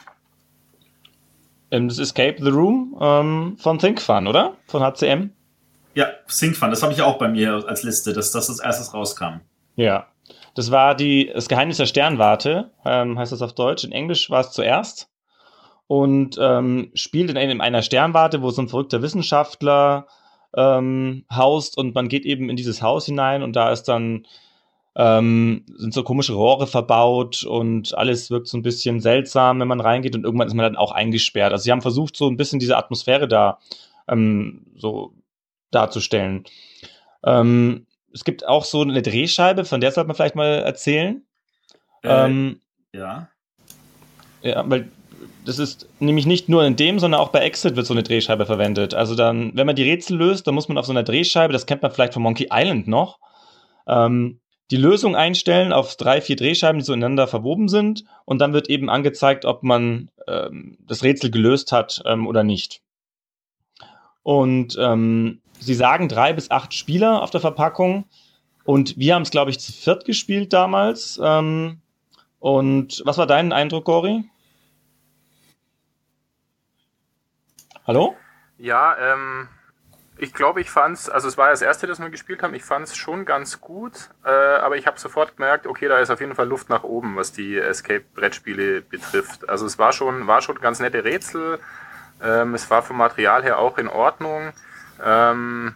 [1.71, 4.57] Ähm, Das Escape the Room ähm, von ThinkFun, oder?
[4.67, 5.31] Von HCM?
[5.95, 6.71] Ja, ThinkFun.
[6.71, 9.41] Das habe ich auch bei mir als Liste, dass das als erstes rauskam.
[9.77, 10.07] Ja.
[10.55, 13.85] Das war die, das Geheimnis der Sternwarte, ähm, heißt das auf Deutsch.
[13.85, 15.09] In Englisch war es zuerst.
[15.87, 20.07] Und ähm, spielt in, einem- in einer Sternwarte, wo so ein verrückter Wissenschaftler
[20.57, 24.27] ähm, haust und man geht eben in dieses Haus hinein und da ist dann
[24.97, 29.81] ähm, sind so komische Rohre verbaut und alles wirkt so ein bisschen seltsam, wenn man
[29.81, 31.53] reingeht und irgendwann ist man dann auch eingesperrt.
[31.53, 33.59] Also sie haben versucht, so ein bisschen diese Atmosphäre da
[34.09, 35.13] ähm, so
[35.71, 36.45] darzustellen.
[37.25, 41.23] Ähm, es gibt auch so eine Drehscheibe, von der sollte man vielleicht mal erzählen.
[42.03, 42.61] Äh, ähm,
[42.93, 43.29] ja.
[44.43, 44.91] ja, weil
[45.45, 48.47] das ist nämlich nicht nur in dem, sondern auch bei Exit wird so eine Drehscheibe
[48.47, 48.95] verwendet.
[48.95, 51.67] Also dann, wenn man die Rätsel löst, dann muss man auf so einer Drehscheibe, das
[51.67, 53.19] kennt man vielleicht von Monkey Island noch,
[53.87, 54.41] ähm,
[54.71, 58.05] die Lösung einstellen auf drei, vier Drehscheiben, die so ineinander verwoben sind.
[58.25, 62.81] Und dann wird eben angezeigt, ob man ähm, das Rätsel gelöst hat ähm, oder nicht.
[64.23, 68.05] Und ähm, sie sagen drei bis acht Spieler auf der Verpackung.
[68.65, 71.19] Und wir haben es, glaube ich, zu viert gespielt damals.
[71.23, 71.81] Ähm,
[72.39, 74.25] und was war dein Eindruck, Gori?
[77.87, 78.17] Hallo?
[78.59, 79.49] Ja, ähm,
[80.19, 82.63] ich glaube, ich fand's, also es war ja das erste, das wir gespielt haben, ich
[82.63, 86.35] fand's schon ganz gut, äh, aber ich habe sofort gemerkt, okay, da ist auf jeden
[86.35, 89.49] Fall Luft nach oben, was die Escape-Brettspiele betrifft.
[89.49, 91.59] Also es war schon, war schon ganz nette Rätsel,
[92.23, 94.53] ähm, es war vom Material her auch in Ordnung,
[95.05, 95.75] ähm,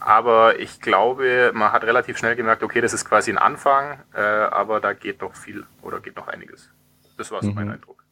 [0.00, 4.20] aber ich glaube, man hat relativ schnell gemerkt, okay, das ist quasi ein Anfang, äh,
[4.20, 6.68] aber da geht noch viel oder geht noch einiges.
[7.16, 7.54] Das war so Mhm.
[7.54, 8.04] mein Eindruck.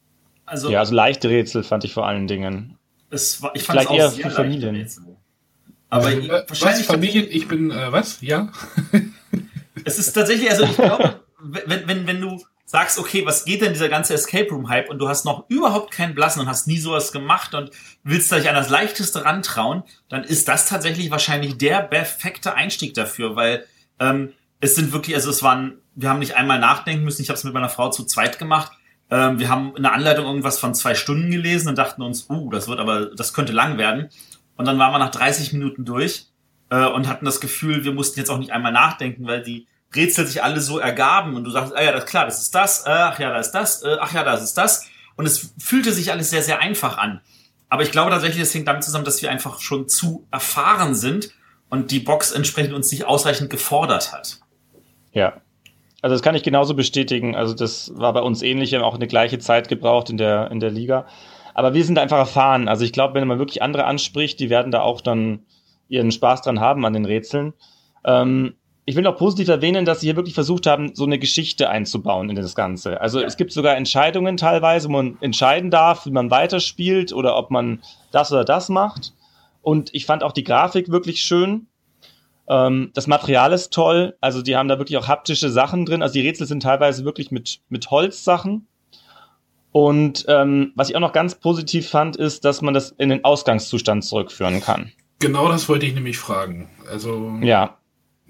[0.45, 2.77] Also Ja, also leichte Rätsel fand ich vor allen Dingen.
[3.09, 4.75] es war, ich fand es vielleicht auch eher sehr für Familien.
[4.75, 5.03] Rätsel.
[5.89, 8.21] Aber äh, was, wahrscheinlich Familien, ich bin, äh, was?
[8.21, 8.49] Ja?
[9.83, 12.41] Es ist tatsächlich, also ich glaube, wenn, wenn, wenn du
[12.71, 15.91] sagst, okay, was geht denn dieser ganze Escape Room Hype und du hast noch überhaupt
[15.91, 17.69] keinen Blassen und hast nie sowas gemacht und
[18.05, 23.35] willst dich an das Leichteste rantrauen, dann ist das tatsächlich wahrscheinlich der perfekte Einstieg dafür,
[23.35, 23.65] weil
[23.99, 24.31] ähm,
[24.61, 27.43] es sind wirklich, also es waren, wir haben nicht einmal nachdenken müssen, ich habe es
[27.43, 28.71] mit meiner Frau zu zweit gemacht.
[29.09, 32.49] Ähm, wir haben in der Anleitung irgendwas von zwei Stunden gelesen und dachten uns, uh,
[32.51, 34.07] das wird aber, das könnte lang werden.
[34.55, 36.27] Und dann waren wir nach 30 Minuten durch
[36.69, 40.25] äh, und hatten das Gefühl, wir mussten jetzt auch nicht einmal nachdenken, weil die Rätsel
[40.25, 42.89] sich alle so ergaben und du sagst, ah ja, das klar, das ist das, äh,
[42.89, 44.87] ach ja, da ist das, äh, ach ja, das ist das.
[45.15, 47.21] Und es fühlte sich alles sehr, sehr einfach an.
[47.69, 51.31] Aber ich glaube tatsächlich, das hängt damit zusammen, dass wir einfach schon zu erfahren sind
[51.69, 54.39] und die Box entsprechend uns nicht ausreichend gefordert hat.
[55.13, 55.41] Ja.
[56.01, 57.35] Also das kann ich genauso bestätigen.
[57.35, 60.49] Also das war bei uns ähnlich, wir haben auch eine gleiche Zeit gebraucht in der,
[60.51, 61.05] in der Liga.
[61.53, 62.67] Aber wir sind einfach erfahren.
[62.67, 65.45] Also ich glaube, wenn man wirklich andere anspricht, die werden da auch dann
[65.87, 67.53] ihren Spaß dran haben an den Rätseln.
[68.03, 68.55] Ähm,
[68.91, 72.29] ich will noch positiv erwähnen, dass sie hier wirklich versucht haben, so eine Geschichte einzubauen
[72.29, 72.99] in das Ganze.
[72.99, 73.25] Also Ja.
[73.25, 77.81] es gibt sogar Entscheidungen teilweise, wo man entscheiden darf, wie man weiterspielt oder ob man
[78.11, 79.13] das oder das macht.
[79.61, 81.67] Und ich fand auch die Grafik wirklich schön.
[82.49, 84.17] Ähm, das Material ist toll.
[84.19, 86.01] Also die haben da wirklich auch haptische Sachen drin.
[86.01, 88.67] Also die Rätsel sind teilweise wirklich mit, mit Holzsachen.
[89.71, 93.23] Und ähm, was ich auch noch ganz positiv fand, ist, dass man das in den
[93.23, 94.91] Ausgangszustand zurückführen kann.
[95.19, 96.67] Genau das wollte ich nämlich fragen.
[96.91, 97.77] Also, Ja,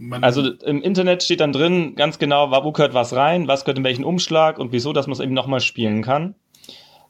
[0.01, 3.77] man, also im Internet steht dann drin ganz genau, wo gehört was rein, was gehört
[3.77, 6.35] in welchen Umschlag und wieso, dass man es eben nochmal spielen kann.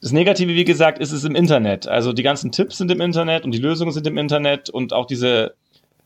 [0.01, 1.87] Das Negative, wie gesagt, ist es im Internet.
[1.87, 5.05] Also die ganzen Tipps sind im Internet und die Lösungen sind im Internet und auch
[5.05, 5.55] diese,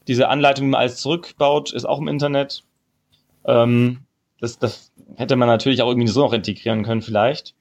[0.07, 2.63] diese Anleitung, wie man alles zurückbaut, ist auch im Internet.
[3.45, 4.01] Ähm,
[4.39, 7.55] das, das hätte man natürlich auch irgendwie so noch integrieren können vielleicht.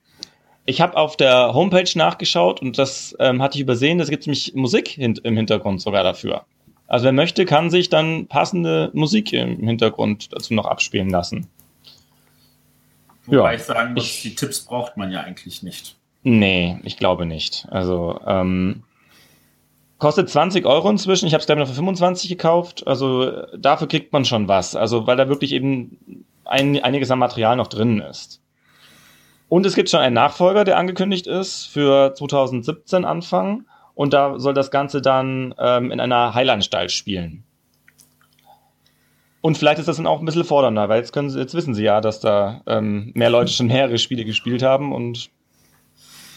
[0.66, 4.00] Ich habe auf der Homepage nachgeschaut und das ähm, hatte ich übersehen.
[4.00, 6.46] Es gibt nämlich Musik hint im Hintergrund sogar dafür.
[6.86, 11.48] Also wer möchte, kann sich dann passende Musik im Hintergrund dazu noch abspielen lassen.
[13.26, 13.52] Wobei Ja.
[13.54, 15.96] ich sagen muss, Ich- die Tipps braucht man ja eigentlich nicht.
[16.22, 17.66] Nee, ich glaube nicht.
[17.70, 18.82] Also ähm,
[19.98, 21.26] kostet 20 Euro inzwischen.
[21.26, 22.86] Ich habe es glaube ich noch für 25 gekauft.
[22.86, 24.76] Also dafür kriegt man schon was.
[24.76, 28.40] Also weil da wirklich eben ein, einiges an Material noch drin ist.
[29.48, 33.64] Und es gibt schon einen Nachfolger, der angekündigt ist für 2017 Anfang.
[33.94, 37.44] Und da soll das Ganze dann ähm, in einer Heilanstalt spielen.
[39.40, 41.74] Und vielleicht ist das dann auch ein bisschen fordernder, weil jetzt, können sie, jetzt wissen
[41.74, 45.28] sie ja, dass da ähm, mehr Leute schon mehrere Spiele gespielt haben und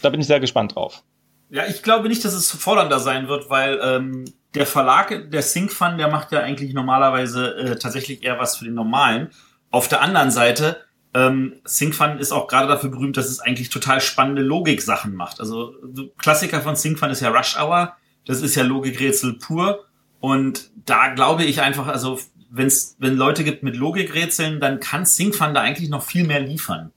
[0.02, 1.02] da bin ich sehr gespannt drauf.
[1.48, 5.96] Ja, ich glaube nicht, dass es fordernder sein wird, weil ähm, der Verlag, der SyncFun,
[5.96, 9.30] der macht ja eigentlich normalerweise äh, tatsächlich eher was für den normalen.
[9.70, 14.00] Auf der anderen Seite, ähm, SyncFun ist auch gerade dafür berühmt, dass es eigentlich total
[14.00, 15.40] spannende Logik-Sachen macht.
[15.40, 15.74] Also
[16.18, 17.94] Klassiker von SyncFun ist ja Rush Hour,
[18.26, 19.84] das ist ja Logikrätsel pur.
[20.20, 22.18] Und da glaube ich einfach, also
[22.50, 26.92] wenn's, wenn Leute gibt mit Logikrätseln, dann kann SyncFun da eigentlich noch viel mehr liefern.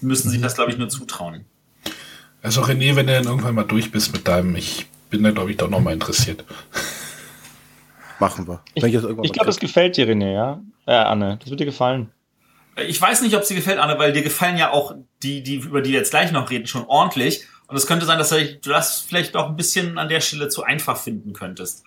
[0.00, 0.42] Müssen sie mhm.
[0.42, 1.44] das, glaube ich, nur zutrauen.
[2.42, 5.50] Also René, wenn du dann irgendwann mal durch bist mit deinem, ich bin da, glaube
[5.50, 6.44] ich, doch nochmal interessiert.
[8.18, 8.60] Machen wir.
[8.74, 10.62] Ich, ich, ich glaube, es gefällt dir, René, ja?
[10.86, 12.10] Ja, Anne, das wird dir gefallen.
[12.76, 15.80] Ich weiß nicht, ob sie gefällt, Anne, weil dir gefallen ja auch die, die, über
[15.80, 17.44] die wir jetzt gleich noch reden, schon ordentlich.
[17.68, 20.62] Und es könnte sein, dass du das vielleicht auch ein bisschen an der Stelle zu
[20.62, 21.84] einfach finden könntest.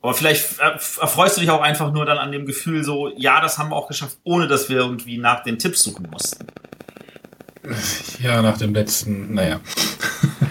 [0.00, 3.58] Aber vielleicht erfreust du dich auch einfach nur dann an dem Gefühl so, ja, das
[3.58, 6.46] haben wir auch geschafft, ohne dass wir irgendwie nach den Tipps suchen mussten.
[8.20, 9.60] Ja, nach dem letzten, naja.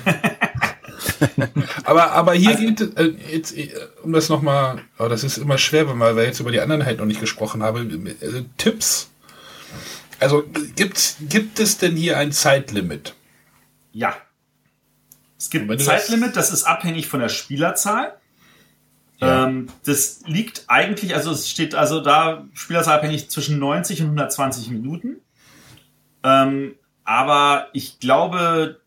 [1.85, 3.71] aber, aber hier also, geht äh, jetzt, äh,
[4.03, 6.99] um das nochmal, oh, das ist immer schwer, wenn wir jetzt über die anderen halt
[6.99, 8.07] noch nicht gesprochen haben.
[8.07, 9.09] Äh, Tipps.
[10.19, 10.43] Also
[10.75, 13.15] gibt, gibt es denn hier ein Zeitlimit?
[13.91, 14.15] Ja.
[15.37, 18.17] Es gibt ein Zeitlimit, das ist abhängig von der Spielerzahl.
[19.19, 19.45] Ja.
[19.45, 24.69] Ähm, das liegt eigentlich, also es steht also da Spielerzahl abhängig zwischen 90 und 120
[24.69, 25.21] Minuten.
[26.23, 28.81] Ähm, aber ich glaube,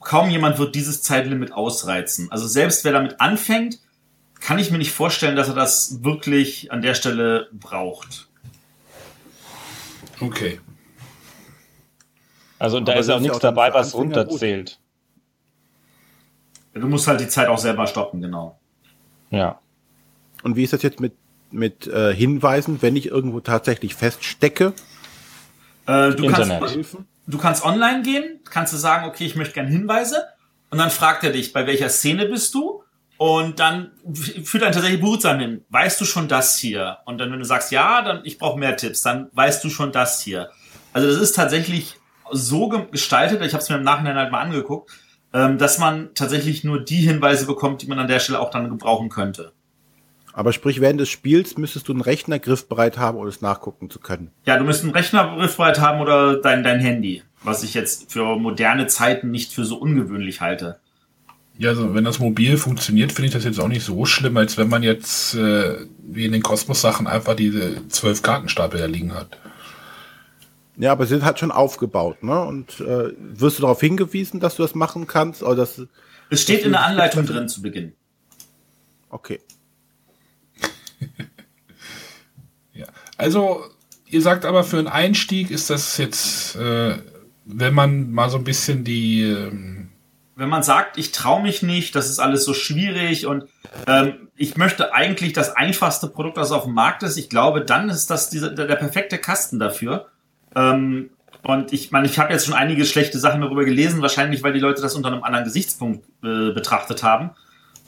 [0.00, 2.30] kaum jemand wird dieses Zeitlimit ausreizen.
[2.32, 3.78] Also selbst wer damit anfängt,
[4.40, 8.25] kann ich mir nicht vorstellen, dass er das wirklich an der Stelle braucht.
[10.20, 10.60] Okay.
[12.58, 14.78] Also da Aber ist auch nichts dabei, was runterzählt.
[16.72, 18.58] Du musst halt die Zeit auch selber stoppen, genau.
[19.30, 19.60] Ja.
[20.42, 21.14] Und wie ist das jetzt mit,
[21.50, 24.74] mit äh, Hinweisen, wenn ich irgendwo tatsächlich feststecke?
[25.86, 26.60] Äh, du Internet.
[26.60, 30.24] kannst du kannst online gehen, kannst du sagen, okay, ich möchte gerne Hinweise.
[30.70, 32.82] Und dann fragt er dich, bei welcher Szene bist du?
[33.18, 35.64] Und dann führt ein tatsächlich Bewusstsein hin.
[35.70, 36.98] Weißt du schon das hier?
[37.06, 39.92] Und dann, wenn du sagst, ja, dann ich brauche mehr Tipps, dann weißt du schon
[39.92, 40.50] das hier.
[40.92, 41.96] Also das ist tatsächlich
[42.30, 44.90] so gestaltet, ich habe es mir im Nachhinein halt mal angeguckt,
[45.32, 48.68] ähm, dass man tatsächlich nur die Hinweise bekommt, die man an der Stelle auch dann
[48.68, 49.52] gebrauchen könnte.
[50.32, 53.98] Aber sprich, während des Spiels müsstest du einen Rechner griffbereit haben, um es nachgucken zu
[54.00, 54.30] können.
[54.44, 58.36] Ja, du müsstest einen Rechner griffbereit haben oder dein, dein Handy, was ich jetzt für
[58.36, 60.78] moderne Zeiten nicht für so ungewöhnlich halte.
[61.58, 64.58] Ja, also wenn das mobil funktioniert, finde ich das jetzt auch nicht so schlimm, als
[64.58, 69.38] wenn man jetzt äh, wie in den Kosmos-Sachen einfach diese zwölf Kartenstapel da liegen hat.
[70.76, 72.38] Ja, aber sie sind halt schon aufgebaut, ne?
[72.42, 75.42] Und äh, wirst du darauf hingewiesen, dass du das machen kannst?
[75.42, 75.80] Oder dass,
[76.28, 77.94] es steht in der Anleitung drin zu Beginn.
[79.08, 79.40] Okay.
[82.74, 82.86] ja.
[83.16, 83.64] Also,
[84.06, 86.98] ihr sagt aber, für einen Einstieg ist das jetzt, äh,
[87.46, 89.22] wenn man mal so ein bisschen die.
[89.22, 89.75] Ähm
[90.36, 93.44] wenn man sagt, ich traue mich nicht, das ist alles so schwierig und
[93.86, 97.88] ähm, ich möchte eigentlich das einfachste Produkt, das auf dem Markt ist, ich glaube, dann
[97.88, 100.08] ist das dieser, der, der perfekte Kasten dafür.
[100.54, 101.10] Ähm,
[101.42, 104.60] und ich meine, ich habe jetzt schon einige schlechte Sachen darüber gelesen, wahrscheinlich, weil die
[104.60, 107.30] Leute das unter einem anderen Gesichtspunkt äh, betrachtet haben.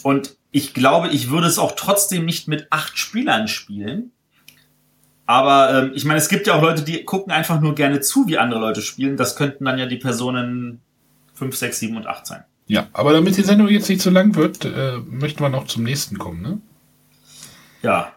[0.02, 4.12] Und ich glaube, ich würde es auch trotzdem nicht mit acht Spielern spielen.
[5.26, 8.26] Aber ähm, ich meine, es gibt ja auch Leute, die gucken einfach nur gerne zu,
[8.26, 9.18] wie andere Leute spielen.
[9.18, 10.80] Das könnten dann ja die Personen
[11.38, 12.44] 5, 6, 7 und 8 sein.
[12.66, 15.84] Ja, aber damit die Sendung jetzt nicht zu lang wird, äh, möchten wir noch zum
[15.84, 16.60] nächsten kommen, ne?
[17.82, 18.12] Ja.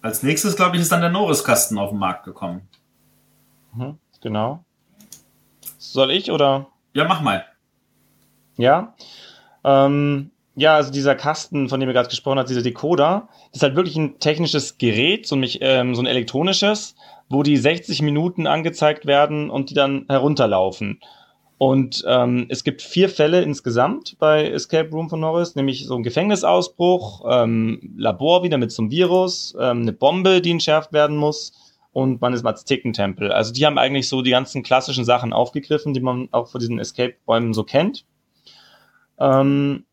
[0.00, 2.68] Als nächstes, glaube ich, ist dann der Norris-Kasten auf den Markt gekommen.
[3.74, 4.64] Mhm, genau.
[5.78, 6.68] Soll ich oder?
[6.92, 7.44] Ja, mach mal.
[8.56, 8.94] Ja.
[9.64, 13.74] Ähm, ja, also dieser Kasten, von dem ihr gerade gesprochen habt, dieser Decoder, ist halt
[13.74, 16.94] wirklich ein technisches Gerät, so, mich, ähm, so ein elektronisches,
[17.28, 21.00] wo die 60 Minuten angezeigt werden und die dann herunterlaufen.
[21.58, 26.04] Und ähm, es gibt vier Fälle insgesamt bei Escape Room von Norris, nämlich so ein
[26.04, 31.52] Gefängnisausbruch, ähm, Labor wieder mit so einem Virus, ähm, eine Bombe, die entschärft werden muss
[31.92, 33.32] und man ist im Aztekentempel.
[33.32, 36.78] Also die haben eigentlich so die ganzen klassischen Sachen aufgegriffen, die man auch von diesen
[36.78, 38.04] Escape-Räumen so kennt.
[39.18, 39.84] Ähm,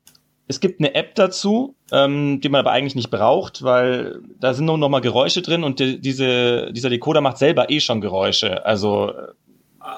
[0.48, 4.66] es gibt eine App dazu, ähm, die man aber eigentlich nicht braucht, weil da sind
[4.66, 8.64] nur noch mal Geräusche drin und die, diese, dieser Decoder macht selber eh schon Geräusche.
[8.68, 9.12] Also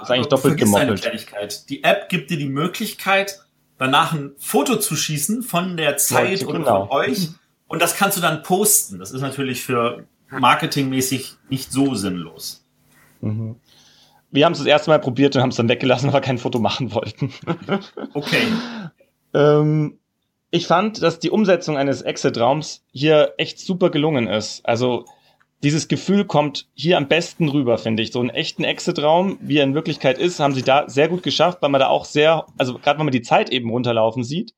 [0.02, 1.70] ist eigentlich doppelt gemoppelt.
[1.70, 3.40] Die App gibt dir die Möglichkeit,
[3.78, 6.82] danach ein Foto zu schießen von der Zeit ja, genau.
[6.84, 7.30] und von euch
[7.68, 9.00] und das kannst du dann posten.
[9.00, 12.64] Das ist natürlich für marketingmäßig nicht so sinnlos.
[13.20, 13.56] Mhm.
[14.30, 16.38] wir haben es das erste Mal probiert und haben es dann weggelassen, weil wir kein
[16.38, 17.34] Foto machen wollten.
[18.14, 18.44] Okay.
[19.34, 19.98] ähm,
[20.52, 24.66] ich fand, dass die Umsetzung eines Exit-Raums hier echt super gelungen ist.
[24.66, 25.06] Also
[25.64, 28.12] dieses Gefühl kommt hier am besten rüber, finde ich.
[28.12, 31.62] So einen echten Exit-Raum, wie er in Wirklichkeit ist, haben sie da sehr gut geschafft,
[31.62, 34.54] weil man da auch sehr, also gerade wenn man die Zeit eben runterlaufen sieht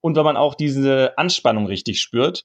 [0.00, 2.44] und weil man auch diese Anspannung richtig spürt.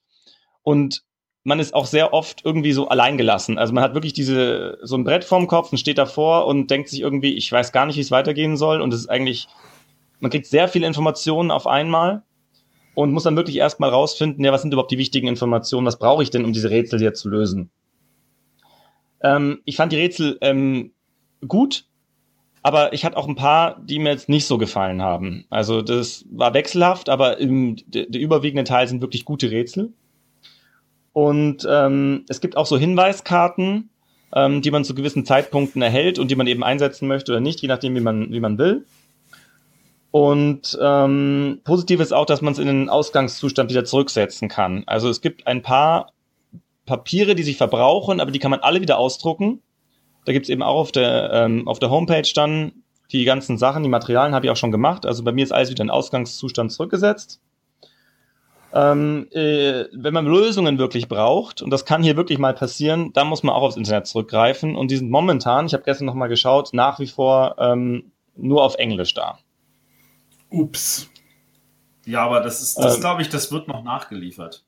[0.62, 1.02] Und
[1.42, 3.58] man ist auch sehr oft irgendwie so alleingelassen.
[3.58, 6.88] Also man hat wirklich diese, so ein Brett vorm Kopf und steht davor und denkt
[6.90, 8.80] sich irgendwie, ich weiß gar nicht, wie es weitergehen soll.
[8.80, 9.48] Und es ist eigentlich,
[10.20, 12.22] man kriegt sehr viele Informationen auf einmal
[12.94, 16.22] und muss dann wirklich erstmal rausfinden, ja, was sind überhaupt die wichtigen Informationen, was brauche
[16.22, 17.70] ich denn, um diese Rätsel hier zu lösen.
[19.22, 20.92] Ähm, ich fand die Rätsel ähm,
[21.46, 21.84] gut,
[22.62, 25.44] aber ich hatte auch ein paar, die mir jetzt nicht so gefallen haben.
[25.50, 29.92] Also das war wechselhaft, aber im, der, der überwiegende Teil sind wirklich gute Rätsel.
[31.12, 33.90] Und ähm, es gibt auch so Hinweiskarten,
[34.34, 37.60] ähm, die man zu gewissen Zeitpunkten erhält und die man eben einsetzen möchte oder nicht,
[37.60, 38.86] je nachdem, wie man, wie man will.
[40.10, 44.82] Und ähm, positiv ist auch, dass man es in den Ausgangszustand wieder zurücksetzen kann.
[44.86, 46.12] Also es gibt ein paar
[46.90, 49.62] Papiere, die sich verbrauchen, aber die kann man alle wieder ausdrucken.
[50.24, 52.72] Da gibt's eben auch auf der, ähm, auf der Homepage dann
[53.12, 55.06] die ganzen Sachen, die Materialien habe ich auch schon gemacht.
[55.06, 57.40] Also bei mir ist alles wieder in Ausgangszustand zurückgesetzt.
[58.72, 63.28] Ähm, äh, wenn man Lösungen wirklich braucht, und das kann hier wirklich mal passieren, dann
[63.28, 64.74] muss man auch aufs Internet zurückgreifen.
[64.74, 68.64] Und die sind momentan, ich habe gestern noch mal geschaut, nach wie vor ähm, nur
[68.64, 69.38] auf Englisch da.
[70.50, 71.08] Ups.
[72.04, 74.64] Ja, aber das ist, das ähm, glaube ich, das wird noch nachgeliefert.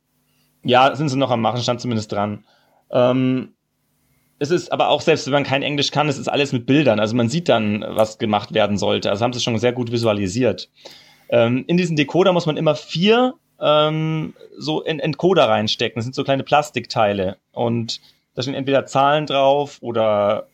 [0.65, 2.45] Ja, sind sie noch am Machen, stand zumindest dran.
[2.91, 3.55] Ähm,
[4.39, 6.99] es ist aber auch, selbst wenn man kein Englisch kann, es ist alles mit Bildern.
[6.99, 9.11] Also man sieht dann, was gemacht werden sollte.
[9.11, 10.69] Also haben sie schon sehr gut visualisiert.
[11.29, 15.95] Ähm, in diesen Decoder muss man immer vier ähm, so in Encoder reinstecken.
[15.97, 17.37] Das sind so kleine Plastikteile.
[17.53, 18.01] Und
[18.35, 20.49] da stehen entweder Zahlen drauf oder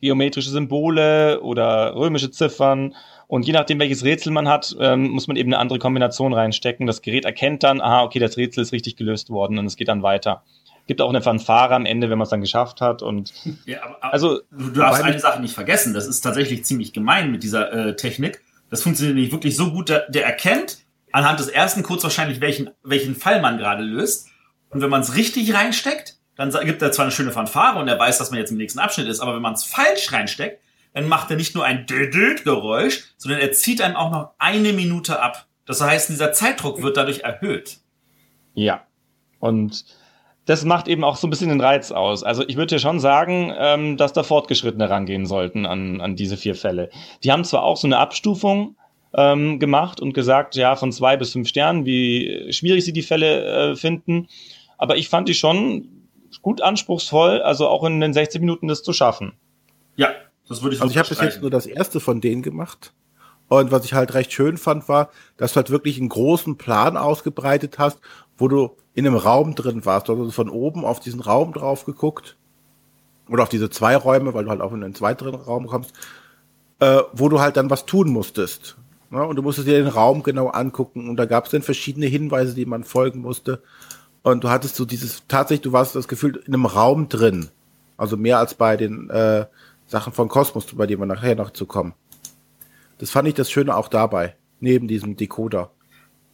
[0.00, 2.94] geometrische Symbole oder römische Ziffern.
[3.28, 6.86] Und je nachdem, welches Rätsel man hat, ähm, muss man eben eine andere Kombination reinstecken.
[6.86, 9.88] Das Gerät erkennt dann, aha, okay, das Rätsel ist richtig gelöst worden und es geht
[9.88, 10.44] dann weiter.
[10.86, 13.02] Gibt auch eine Fanfare am Ende, wenn man es dann geschafft hat.
[13.02, 13.32] Und
[13.66, 15.92] ja, aber, aber also du darfst eine Sache nicht vergessen.
[15.92, 18.40] Das ist tatsächlich ziemlich gemein mit dieser äh, Technik.
[18.70, 19.88] Das funktioniert nicht wirklich so gut.
[19.88, 20.78] Der, der erkennt
[21.10, 24.28] anhand des ersten kurz wahrscheinlich, welchen, welchen Fall man gerade löst.
[24.70, 27.98] Und wenn man es richtig reinsteckt, dann gibt er zwar eine schöne Fanfare und er
[27.98, 30.60] weiß, dass man jetzt im nächsten Abschnitt ist, aber wenn man es falsch reinsteckt,
[30.96, 35.20] dann macht er nicht nur ein Geräusch, sondern er zieht einem auch noch eine Minute
[35.20, 35.46] ab.
[35.66, 37.80] Das heißt, dieser Zeitdruck wird dadurch erhöht.
[38.54, 38.86] Ja.
[39.38, 39.84] Und
[40.46, 42.22] das macht eben auch so ein bisschen den Reiz aus.
[42.22, 46.38] Also ich würde ja schon sagen, ähm, dass da Fortgeschrittene rangehen sollten an, an diese
[46.38, 46.88] vier Fälle.
[47.22, 48.76] Die haben zwar auch so eine Abstufung
[49.12, 53.72] ähm, gemacht und gesagt, ja, von zwei bis fünf Sternen, wie schwierig sie die Fälle
[53.72, 54.28] äh, finden.
[54.78, 56.08] Aber ich fand die schon
[56.40, 59.34] gut anspruchsvoll, also auch in den 60 Minuten das zu schaffen.
[59.96, 60.08] Ja,
[60.48, 62.92] das würde ich Also ich habe bis jetzt nur das erste von denen gemacht.
[63.48, 66.96] Und was ich halt recht schön fand, war, dass du halt wirklich einen großen Plan
[66.96, 68.00] ausgebreitet hast,
[68.38, 70.10] wo du in einem Raum drin warst.
[70.10, 72.36] Also von oben auf diesen Raum drauf geguckt.
[73.28, 75.92] Oder auf diese zwei Räume, weil du halt auch in einen zweiten Raum kommst,
[76.80, 78.76] äh, wo du halt dann was tun musstest.
[79.10, 81.08] Ja, und du musstest dir den Raum genau angucken.
[81.08, 83.62] Und da gab es dann verschiedene Hinweise, die man folgen musste.
[84.22, 87.48] Und du hattest so dieses, tatsächlich, du warst das Gefühl in einem Raum drin.
[87.96, 89.46] Also mehr als bei den äh,
[89.86, 91.94] Sachen von Kosmos, bei denen wir nachher noch zu kommen.
[92.98, 95.70] Das fand ich das Schöne auch dabei, neben diesem Decoder.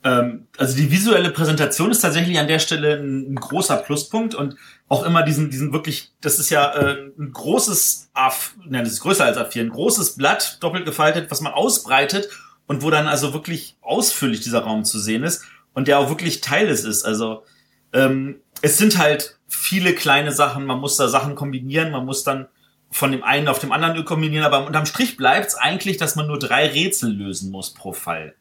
[0.05, 4.57] Ähm, also die visuelle Präsentation ist tatsächlich an der Stelle ein, ein, großer Pluspunkt und
[4.89, 8.33] auch immer diesen, diesen wirklich, das ist ja äh, ein großes A,
[8.65, 12.29] nein, das ist größer als A4, ein großes Blatt, doppelt gefaltet, was man ausbreitet
[12.67, 16.41] und wo dann also wirklich ausführlich dieser Raum zu sehen ist und der auch wirklich
[16.41, 17.05] Teil des ist.
[17.05, 17.45] Also
[17.93, 22.49] ähm, es sind halt viele kleine Sachen, man muss da Sachen kombinieren, man muss dann
[22.93, 26.27] von dem einen auf dem anderen kombinieren, aber unterm Strich bleibt es eigentlich, dass man
[26.27, 28.35] nur drei Rätsel lösen muss pro Fall.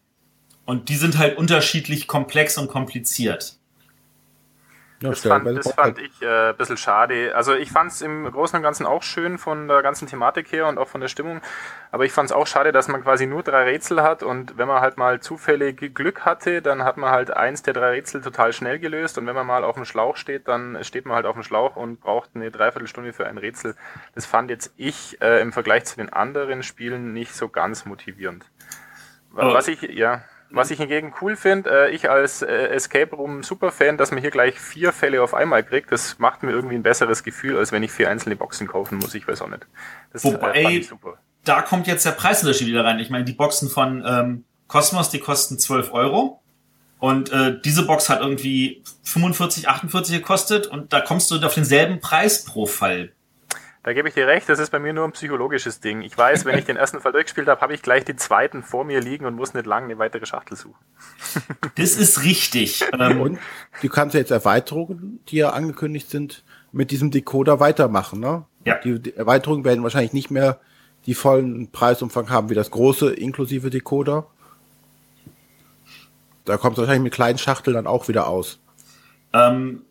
[0.65, 3.57] Und die sind halt unterschiedlich komplex und kompliziert.
[5.01, 7.35] Das, fand, das fand ich äh, ein bisschen schade.
[7.35, 10.67] Also ich fand es im Großen und Ganzen auch schön von der ganzen Thematik her
[10.67, 11.41] und auch von der Stimmung.
[11.91, 14.67] Aber ich fand es auch schade, dass man quasi nur drei Rätsel hat und wenn
[14.67, 18.53] man halt mal zufällig Glück hatte, dann hat man halt eins der drei Rätsel total
[18.53, 21.33] schnell gelöst und wenn man mal auf dem Schlauch steht, dann steht man halt auf
[21.33, 23.75] dem Schlauch und braucht eine Dreiviertelstunde für ein Rätsel.
[24.13, 28.45] Das fand jetzt ich äh, im Vergleich zu den anderen Spielen nicht so ganz motivierend.
[29.33, 30.23] Was ich, ja.
[30.53, 34.31] Was ich hingegen cool finde, äh, ich als äh, Escape Room Superfan, dass man hier
[34.31, 37.83] gleich vier Fälle auf einmal kriegt, das macht mir irgendwie ein besseres Gefühl, als wenn
[37.83, 39.15] ich vier einzelne Boxen kaufen muss.
[39.15, 39.65] Ich weiß auch nicht.
[40.11, 41.17] Das Wobei, äh, super.
[41.45, 42.99] da kommt jetzt der Preisunterschied wieder rein.
[42.99, 46.41] Ich meine, die Boxen von ähm, Cosmos, die kosten 12 Euro.
[46.99, 51.99] Und äh, diese Box hat irgendwie 45, 48 gekostet und da kommst du auf denselben
[51.99, 53.11] Preis pro Fall.
[53.83, 56.03] Da gebe ich dir recht, das ist bei mir nur ein psychologisches Ding.
[56.03, 58.83] Ich weiß, wenn ich den ersten Fall durchgespielt habe, habe ich gleich den zweiten vor
[58.83, 60.79] mir liegen und muss nicht lange eine weitere Schachtel suchen.
[61.75, 62.83] Das ist richtig.
[62.99, 63.39] Ähm, Und
[63.81, 68.45] du kannst jetzt Erweiterungen, die ja angekündigt sind, mit diesem Decoder weitermachen, ne?
[68.65, 68.75] Ja.
[68.83, 70.59] Die, die Erweiterungen werden wahrscheinlich nicht mehr
[71.05, 74.27] die vollen Preisumfang haben wie das große inklusive Decoder.
[76.45, 78.59] Da kommt es wahrscheinlich mit kleinen Schachteln dann auch wieder aus.
[79.33, 79.83] Ähm,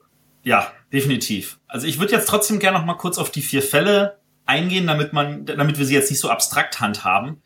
[0.42, 1.58] ja, definitiv.
[1.68, 5.12] Also ich würde jetzt trotzdem gerne noch mal kurz auf die vier Fälle eingehen, damit
[5.12, 7.42] man, damit wir sie jetzt nicht so abstrakt handhaben.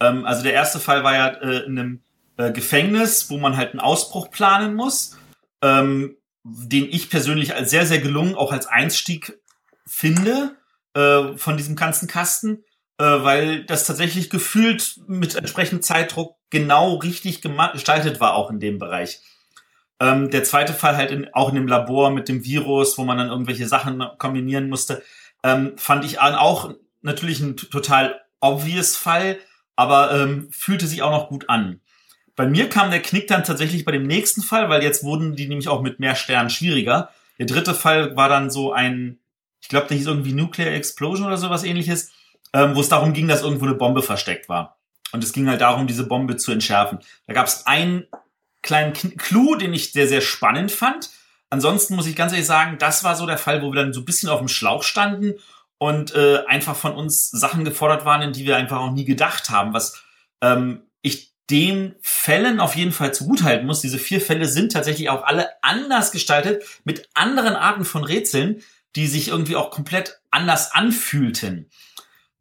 [0.00, 2.02] Ähm, also der erste Fall war ja äh, in einem
[2.36, 5.16] äh, Gefängnis, wo man halt einen Ausbruch planen muss,
[5.62, 9.38] ähm, den ich persönlich als sehr, sehr gelungen auch als Einstieg
[9.86, 10.56] finde
[10.94, 12.64] äh, von diesem ganzen Kasten,
[12.98, 18.78] äh, weil das tatsächlich gefühlt mit entsprechendem Zeitdruck genau richtig gestaltet war, auch in dem
[18.78, 19.20] Bereich.
[19.98, 23.18] Ähm, der zweite Fall halt in, auch in dem Labor mit dem Virus, wo man
[23.18, 25.02] dann irgendwelche Sachen kombinieren musste,
[25.42, 29.38] ähm, fand ich auch natürlich ein total obvious Fall,
[29.74, 31.80] aber ähm, fühlte sich auch noch gut an.
[32.34, 35.48] Bei mir kam der Knick dann tatsächlich bei dem nächsten Fall, weil jetzt wurden die
[35.48, 37.10] nämlich auch mit mehr Sternen schwieriger.
[37.38, 39.18] Der dritte Fall war dann so ein,
[39.62, 42.12] ich glaube, der hieß irgendwie Nuclear Explosion oder sowas ähnliches,
[42.52, 44.76] ähm, wo es darum ging, dass irgendwo eine Bombe versteckt war.
[45.12, 46.98] Und es ging halt darum, diese Bombe zu entschärfen.
[47.26, 48.06] Da gab es einen
[48.66, 51.10] kleinen Clou, den ich sehr, sehr spannend fand.
[51.48, 54.00] Ansonsten muss ich ganz ehrlich sagen, das war so der Fall, wo wir dann so
[54.00, 55.34] ein bisschen auf dem Schlauch standen
[55.78, 59.50] und äh, einfach von uns Sachen gefordert waren, in die wir einfach auch nie gedacht
[59.50, 60.02] haben, was
[60.42, 63.80] ähm, ich den Fällen auf jeden Fall zugutehalten muss.
[63.80, 68.62] Diese vier Fälle sind tatsächlich auch alle anders gestaltet, mit anderen Arten von Rätseln,
[68.96, 71.70] die sich irgendwie auch komplett anders anfühlten.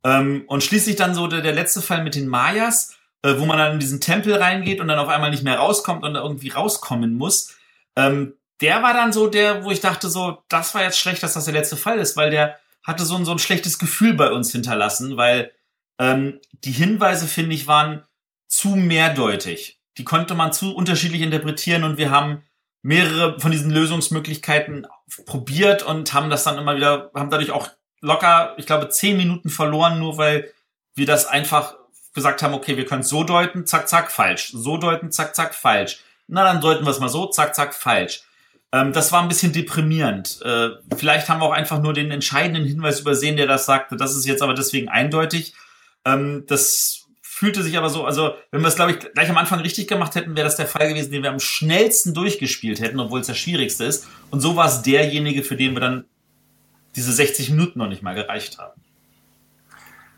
[0.04, 2.95] Ähm, und schließlich dann so der, der letzte Fall mit den Mayas,
[3.26, 6.04] äh, wo man dann in diesen Tempel reingeht und dann auf einmal nicht mehr rauskommt
[6.04, 7.56] und irgendwie rauskommen muss.
[7.96, 11.34] Ähm, der war dann so der, wo ich dachte so, das war jetzt schlecht, dass
[11.34, 14.32] das der letzte Fall ist, weil der hatte so ein, so ein schlechtes Gefühl bei
[14.32, 15.52] uns hinterlassen, weil
[15.98, 18.04] ähm, die Hinweise, finde ich, waren
[18.48, 19.80] zu mehrdeutig.
[19.98, 22.44] Die konnte man zu unterschiedlich interpretieren und wir haben
[22.84, 24.86] mehrere von diesen Lösungsmöglichkeiten
[25.26, 27.70] probiert und haben das dann immer wieder, haben dadurch auch
[28.02, 30.54] locker, ich glaube, zehn Minuten verloren, nur weil
[30.94, 31.76] wir das einfach
[32.16, 34.52] gesagt haben, okay, wir können so deuten, zack, zack, falsch.
[34.54, 36.00] So deuten, zack, zack, falsch.
[36.28, 38.24] Na, dann deuten wir es mal so, zack, zack, falsch.
[38.72, 40.42] Ähm, das war ein bisschen deprimierend.
[40.44, 43.96] Äh, vielleicht haben wir auch einfach nur den entscheidenden Hinweis übersehen, der das sagte.
[43.98, 45.54] Das ist jetzt aber deswegen eindeutig.
[46.06, 49.60] Ähm, das fühlte sich aber so, also wenn wir es, glaube ich, gleich am Anfang
[49.60, 53.20] richtig gemacht hätten, wäre das der Fall gewesen, den wir am schnellsten durchgespielt hätten, obwohl
[53.20, 54.08] es der schwierigste ist.
[54.32, 56.06] Und so war es derjenige, für den wir dann
[56.96, 58.82] diese 60 Minuten noch nicht mal gereicht haben.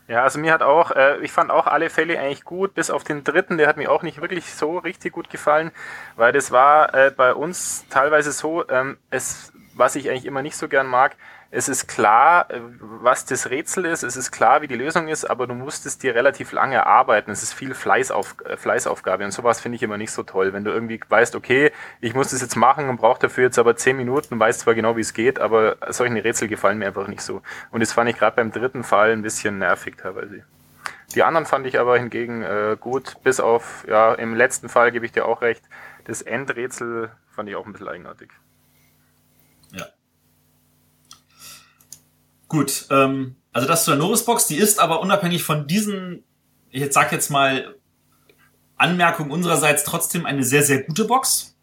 [0.08, 3.04] Ja, also mir hat auch, äh, ich fand auch alle Fälle eigentlich gut, bis auf
[3.04, 5.70] den dritten, der hat mir auch nicht wirklich so richtig gut gefallen,
[6.16, 10.56] weil das war äh, bei uns teilweise so, ähm, es, was ich eigentlich immer nicht
[10.56, 11.14] so gern mag,
[11.50, 15.24] es ist klar, äh, was das Rätsel ist, es ist klar, wie die Lösung ist,
[15.24, 17.30] aber du musst es dir relativ lange erarbeiten.
[17.30, 20.52] Es ist viel Fleißauf, äh, Fleißaufgabe und sowas finde ich immer nicht so toll.
[20.52, 23.76] Wenn du irgendwie weißt, okay, ich muss das jetzt machen und brauche dafür jetzt aber
[23.76, 27.08] zehn Minuten und weiß zwar genau, wie es geht, aber solche Rätsel gefallen mir einfach
[27.08, 27.40] nicht so.
[27.70, 30.44] Und das fand ich gerade beim dritten Fall ein bisschen nervig teilweise.
[31.14, 35.06] Die anderen fand ich aber hingegen äh, gut, bis auf, ja, im letzten Fall gebe
[35.06, 35.64] ich dir auch recht,
[36.04, 38.30] das Endrätsel fand ich auch ein bisschen eigenartig.
[39.72, 39.86] Ja.
[42.48, 46.24] Gut, ähm, also das zur Norris-Box, die ist aber unabhängig von diesen,
[46.70, 47.74] ich jetzt sag jetzt mal,
[48.76, 51.56] Anmerkungen unsererseits trotzdem eine sehr, sehr gute Box.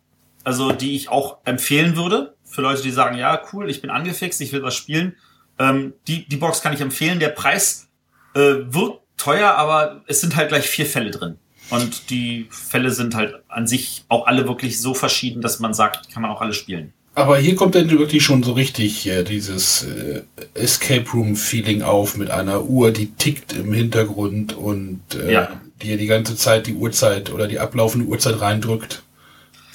[0.43, 2.35] Also die ich auch empfehlen würde.
[2.43, 5.15] Für Leute, die sagen, ja, cool, ich bin angefixt, ich will was spielen.
[5.57, 7.19] Ähm, die, die Box kann ich empfehlen.
[7.19, 7.87] Der Preis
[8.35, 11.39] äh, wird teuer, aber es sind halt gleich vier Fälle drin.
[11.71, 16.11] Und die Fälle sind halt an sich auch alle wirklich so verschieden, dass man sagt,
[16.11, 16.93] kann man auch alle spielen.
[17.15, 20.23] Aber hier kommt dann wirklich schon so richtig äh, dieses äh,
[20.53, 25.61] Escape Room Feeling auf mit einer Uhr, die tickt im Hintergrund und äh, Ja.
[25.81, 29.01] die ja die ganze Zeit die Uhrzeit oder die ablaufende Uhrzeit reindrückt.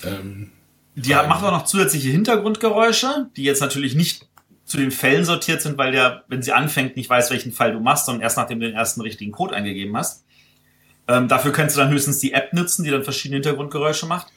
[0.05, 0.51] Ähm,
[0.97, 4.27] Die hat, macht auch noch zusätzliche Hintergrundgeräusche, die jetzt natürlich nicht
[4.67, 7.81] zu den Fällen sortiert sind, weil der, wenn sie anfängt, nicht weiß, welchen Fall du
[7.81, 10.25] machst, sondern erst nachdem du den ersten richtigen Code eingegeben hast.
[11.09, 14.29] Ähm, dafür kannst du dann höchstens die App nutzen, die dann verschiedene Hintergrundgeräusche macht.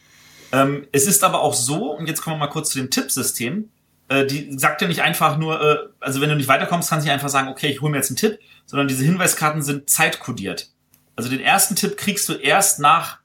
[0.54, 3.70] Ähm, es ist aber auch so, und jetzt kommen wir mal kurz zu dem Tippsystem,
[4.08, 7.08] äh, die sagt ja nicht einfach nur, äh, also wenn du nicht weiterkommst, kannst du
[7.08, 10.70] nicht einfach sagen, okay, ich hole mir jetzt einen Tipp, sondern diese Hinweiskarten sind zeitkodiert.
[11.16, 13.18] Also den ersten Tipp kriegst du erst nach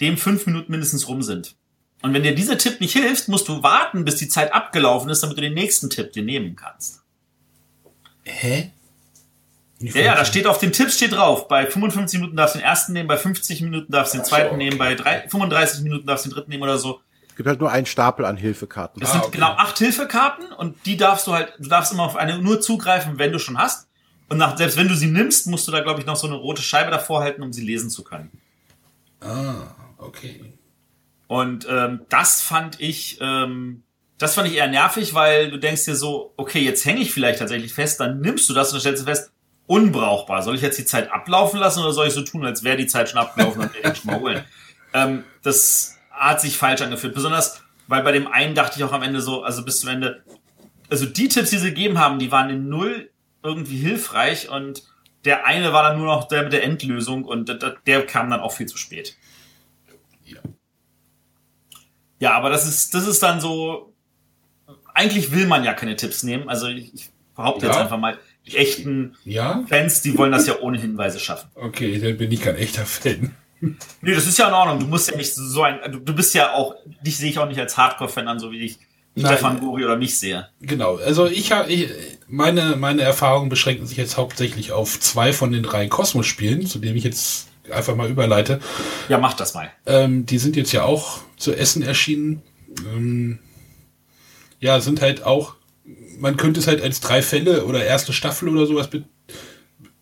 [0.00, 1.54] dem fünf Minuten mindestens rum sind.
[2.00, 5.22] Und wenn dir dieser Tipp nicht hilft, musst du warten, bis die Zeit abgelaufen ist,
[5.22, 7.02] damit du den nächsten Tipp dir nehmen kannst.
[8.24, 8.72] hä?
[9.80, 12.66] Ja, ja, da steht auf den Tipps steht drauf, bei 55 Minuten darfst du den
[12.66, 16.26] ersten nehmen, bei 50 Minuten darfst du den zweiten nehmen, bei drei, 35 Minuten darfst
[16.26, 17.00] du den dritten nehmen oder so.
[17.34, 19.02] gibt halt nur einen Stapel an Hilfekarten.
[19.02, 19.30] Es Ah, sind okay.
[19.38, 23.18] genau acht Hilfekarten und die darfst du halt, du darfst immer auf eine nur zugreifen,
[23.18, 23.88] wenn du schon hast.
[24.28, 26.36] Und nach, selbst wenn du sie nimmst, musst du da, glaube ich, noch so eine
[26.36, 28.30] rote Scheibe davor halten, um sie lesen zu können.
[29.20, 30.52] Ah, okay.
[31.26, 33.82] Und ähm, das fand ich, ähm,
[34.18, 37.38] das fand ich eher nervig, weil du denkst dir so, okay, jetzt hänge ich vielleicht
[37.38, 39.32] tatsächlich fest, dann nimmst du das und dann stellst du fest,
[39.70, 40.42] unbrauchbar.
[40.42, 42.88] Soll ich jetzt die Zeit ablaufen lassen oder soll ich so tun, als wäre die
[42.88, 44.44] Zeit schon abgelaufen und ich schon mal holen?
[44.92, 47.14] Ähm, das hat sich falsch angefühlt.
[47.14, 50.24] Besonders, weil bei dem einen dachte ich auch am Ende so, also bis zum Ende,
[50.90, 53.08] also die Tipps, die sie gegeben haben, die waren in null
[53.44, 54.82] irgendwie hilfreich und
[55.24, 58.40] der eine war dann nur noch der mit der Endlösung und der, der kam dann
[58.40, 59.16] auch viel zu spät.
[60.24, 60.40] Ja.
[62.18, 63.92] Ja, aber das ist, das ist dann so,
[64.92, 66.48] eigentlich will man ja keine Tipps nehmen.
[66.48, 67.82] Also ich, ich behaupte jetzt Ja.
[67.82, 68.18] einfach mal,
[68.52, 69.64] die echten Ja?
[69.68, 71.48] Fans, die wollen das ja ohne Hinweise schaffen.
[71.54, 73.34] Okay, dann bin ich kein echter Fan.
[74.00, 74.78] Nee, das ist ja in Ordnung.
[74.78, 77.46] Du musst ja nicht so ein, du, du bist ja auch, dich sehe ich auch
[77.46, 78.78] nicht als Hardcore-Fan an, so wie ich
[79.14, 79.32] Nein.
[79.32, 80.48] Stefan Gori oder mich sehe.
[80.62, 81.70] Genau, also ich habe
[82.26, 86.96] meine meine Erfahrungen beschränken sich jetzt hauptsächlich auf zwei von den drei Kosmos-Spielen, zu denen
[86.96, 88.60] ich jetzt einfach mal überleite.
[89.08, 89.70] Ja, mach das mal.
[89.86, 92.42] Ähm, die sind jetzt ja auch zu Essen erschienen.
[92.94, 93.40] Ähm,
[94.60, 95.56] ja, sind halt auch,
[96.20, 99.04] man könnte es halt als drei Fälle oder erste Staffel oder sowas be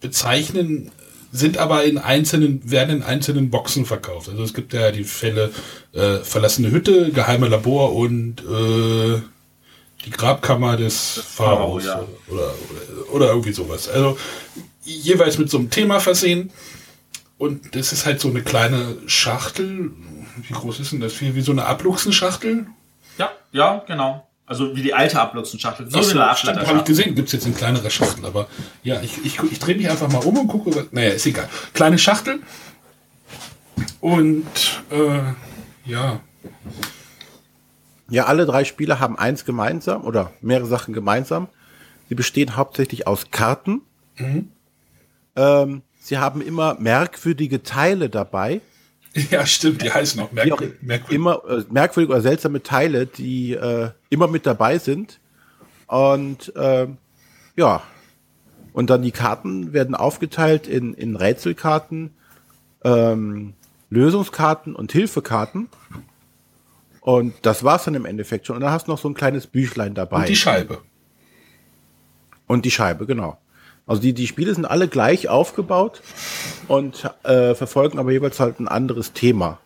[0.01, 0.93] bezeichnen,
[1.33, 4.29] sind aber in einzelnen, werden in einzelnen Boxen verkauft.
[4.29, 5.51] Also es gibt ja die Fälle
[5.93, 9.21] äh, verlassene Hütte, geheime Labor und äh,
[10.05, 12.05] die Grabkammer des Pharaos ja.
[12.29, 13.89] oder, oder, oder irgendwie sowas.
[13.89, 14.17] Also
[14.85, 16.53] jeweils mit so einem Thema versehen.
[17.39, 19.91] Und das ist halt so eine kleine Schachtel.
[20.37, 21.21] Wie groß ist denn das?
[21.21, 22.67] Wie, wie so eine Abluchsenschachtel?
[23.19, 24.28] Ja, ja, genau.
[24.49, 25.91] Also wie die alte Abluchsenschachtel.
[25.91, 27.15] So Ach eine stimmt, habe ich gesehen.
[27.15, 28.25] Gibt es jetzt in kleinere Schachtel.
[28.25, 28.49] Aber
[28.83, 30.75] ja, ich, ich, ich drehe mich einfach mal um und gucke.
[30.75, 31.49] Was, naja, ist egal.
[31.75, 32.41] Kleine Schachtel.
[34.01, 34.47] Und
[34.91, 35.21] äh,
[35.85, 36.21] ja,
[38.11, 41.49] Ja, alle drei Spiele haben eins gemeinsam oder mehrere Sachen gemeinsam.
[42.09, 43.83] Sie bestehen hauptsächlich aus Karten.
[45.37, 48.63] Ähm, sie haben immer merkwürdige Teile dabei.
[49.31, 49.83] ja, stimmt.
[49.83, 50.83] Die heißen auch Die auch merkwürdig.
[50.83, 51.15] merkwürdig.
[51.15, 55.21] immer äh, merkwürdige oder seltsame Teile, die äh, immer mit dabei sind.
[55.87, 56.99] Und ähm,
[57.57, 57.83] ja,
[58.73, 62.11] und dann die Karten werden aufgeteilt in, in Rätselkarten,
[62.85, 63.55] ähm,
[63.91, 65.69] Lösungskarten und Hilfekarten.
[67.01, 68.57] Und das war's dann im Endeffekt schon.
[68.57, 70.19] Und dann hast du noch so ein kleines Büchlein dabei.
[70.19, 70.83] Und die Scheibe.
[72.47, 73.39] Und die Scheibe, genau.
[73.89, 76.03] Also die, die Spiele sind alle gleich aufgebaut
[76.69, 79.59] und äh, verfolgen aber jeweils halt ein anderes Thema,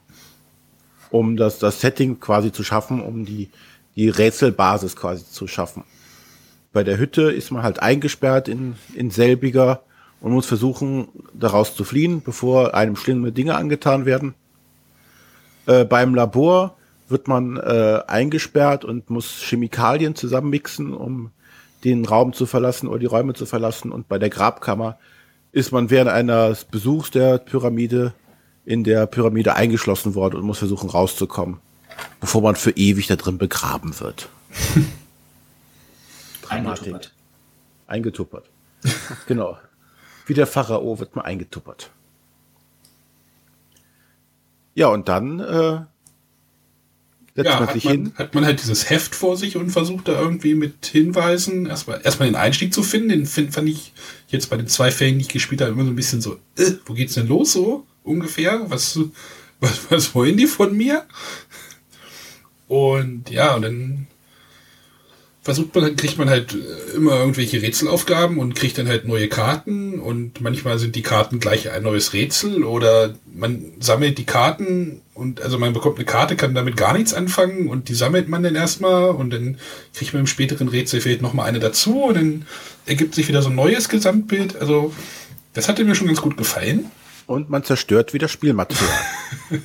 [1.11, 3.51] um das, das Setting quasi zu schaffen, um die,
[3.97, 5.83] die Rätselbasis quasi zu schaffen.
[6.73, 9.83] Bei der Hütte ist man halt eingesperrt in, in selbiger
[10.21, 14.35] und muss versuchen, daraus zu fliehen, bevor einem schlimme Dinge angetan werden.
[15.67, 16.77] Äh, beim Labor
[17.09, 21.33] wird man äh, eingesperrt und muss Chemikalien zusammenmixen, um
[21.85, 23.93] den Raum zu verlassen oder die Räume zu verlassen.
[23.93, 24.99] Und bei der Grabkammer
[25.53, 28.15] ist man während eines Besuchs der Pyramide
[28.65, 31.59] in der Pyramide eingeschlossen worden und muss versuchen rauszukommen,
[32.21, 34.29] bevor man für ewig da drin begraben wird.
[36.49, 37.13] Eingetuppert.
[37.87, 38.51] Eingetuppert.
[39.27, 39.59] genau.
[40.27, 41.91] Wie der Pharao wird man eingetuppert.
[44.75, 45.81] Ja, und dann äh,
[47.35, 48.13] setzt Ja, man hat sich man, hin.
[48.17, 52.29] hat man halt dieses Heft vor sich und versucht da irgendwie mit Hinweisen erstmal, erstmal
[52.29, 53.09] den Einstieg zu finden.
[53.11, 53.93] Den find, fand ich
[54.29, 56.73] jetzt bei den zwei Fällen, die ich gespielt habe, immer so ein bisschen so, äh,
[56.87, 58.71] wo geht's denn los so ungefähr?
[58.71, 58.99] Was,
[59.61, 61.05] was, was wollen die von mir?
[62.69, 64.07] Und ja, und dann
[65.43, 69.99] versucht man, kriegt man halt äh, immer irgendwelche Rätselaufgaben und kriegt dann halt neue Karten
[69.99, 75.43] und manchmal sind die Karten gleich ein neues Rätsel oder man sammelt die Karten und
[75.43, 78.55] also man bekommt eine Karte, kann damit gar nichts anfangen und die sammelt man dann
[78.55, 79.59] erstmal und dann
[79.95, 82.47] kriegt man im späteren Rätsel vielleicht nochmal eine dazu und dann
[82.87, 84.57] ergibt sich wieder so ein neues Gesamtbild.
[84.57, 84.93] Also
[85.55, 86.87] das hatte mir schon ganz gut gefallen.
[87.27, 88.89] Und man zerstört wieder Spielmaterial.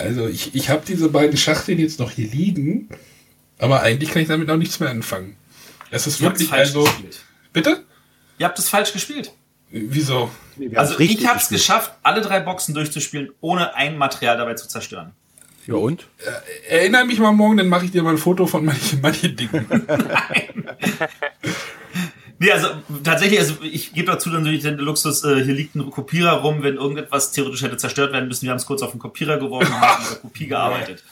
[0.00, 2.88] Also ich, ich habe diese beiden Schachteln jetzt noch hier liegen,
[3.60, 5.36] aber eigentlich kann ich damit noch nichts mehr anfangen.
[5.90, 6.84] Es ist Ihr wirklich falsch also.
[6.84, 7.20] gespielt.
[7.52, 7.84] Bitte?
[8.38, 9.32] Ihr habt es falsch gespielt.
[9.70, 10.30] Wieso?
[10.56, 14.66] Wir Also ich habe es geschafft, alle drei Boxen durchzuspielen, ohne ein Material dabei zu
[14.66, 15.12] zerstören.
[15.66, 16.06] Ja, und?
[16.68, 19.66] Erinnere mich mal morgen, dann mache ich dir mal ein Foto von manchen, manchen Dingen.
[22.42, 22.68] Nee, also
[23.04, 26.76] tatsächlich, also ich gebe dazu dann den Luxus, äh, hier liegt ein Kopierer rum, wenn
[26.76, 28.44] irgendetwas theoretisch hätte zerstört werden müssen.
[28.44, 31.04] Wir haben es kurz auf den Kopierer geworfen und haben mit der Kopie gearbeitet.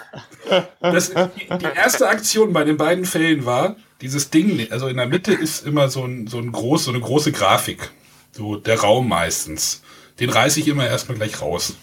[0.80, 5.34] Das, die erste Aktion bei den beiden Fällen war, dieses Ding, also in der Mitte
[5.34, 7.90] ist immer so, ein, so, ein groß, so eine große Grafik.
[8.32, 9.82] So der Raum meistens.
[10.20, 11.76] Den reiße ich immer erstmal gleich raus.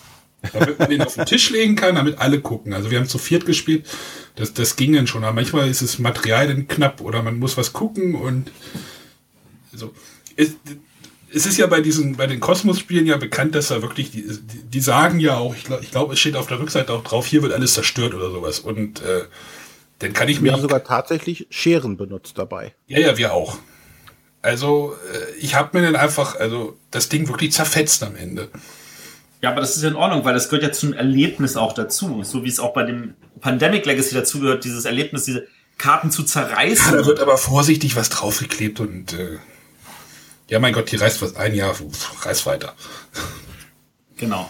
[0.53, 2.73] Damit man den auf den Tisch legen kann, damit alle gucken.
[2.73, 3.85] Also wir haben zu viert gespielt.
[4.37, 5.23] Das, das ging dann schon.
[5.23, 8.49] Aber manchmal ist das Material dann knapp oder man muss was gucken und
[9.77, 9.93] so.
[10.35, 10.55] Es,
[11.33, 14.79] es ist ja bei diesen, bei den Kosmos-Spielen ja bekannt, dass da wirklich, die, die
[14.79, 17.41] sagen ja auch, ich glaube, ich glaub, es steht auf der Rückseite auch drauf, hier
[17.41, 18.59] wird alles zerstört oder sowas.
[18.59, 19.23] Und äh,
[19.99, 20.45] dann kann ich mir.
[20.45, 22.73] Wir haben sogar tatsächlich Scheren benutzt dabei.
[22.87, 23.57] Ja, ja, wir auch.
[24.41, 28.49] Also, äh, ich habe mir dann einfach, also das Ding wirklich zerfetzt am Ende.
[29.41, 32.23] Ja, aber das ist ja in Ordnung, weil das gehört ja zum Erlebnis auch dazu.
[32.23, 35.47] So wie es auch bei dem Pandemic Legacy dazugehört, dieses Erlebnis, diese
[35.77, 36.93] Karten zu zerreißen.
[36.93, 39.37] Ja, da wird aber vorsichtig was draufgeklebt und äh,
[40.49, 41.75] ja, mein Gott, die reißt was ein Jahr,
[42.21, 42.75] reißt weiter.
[44.17, 44.49] Genau.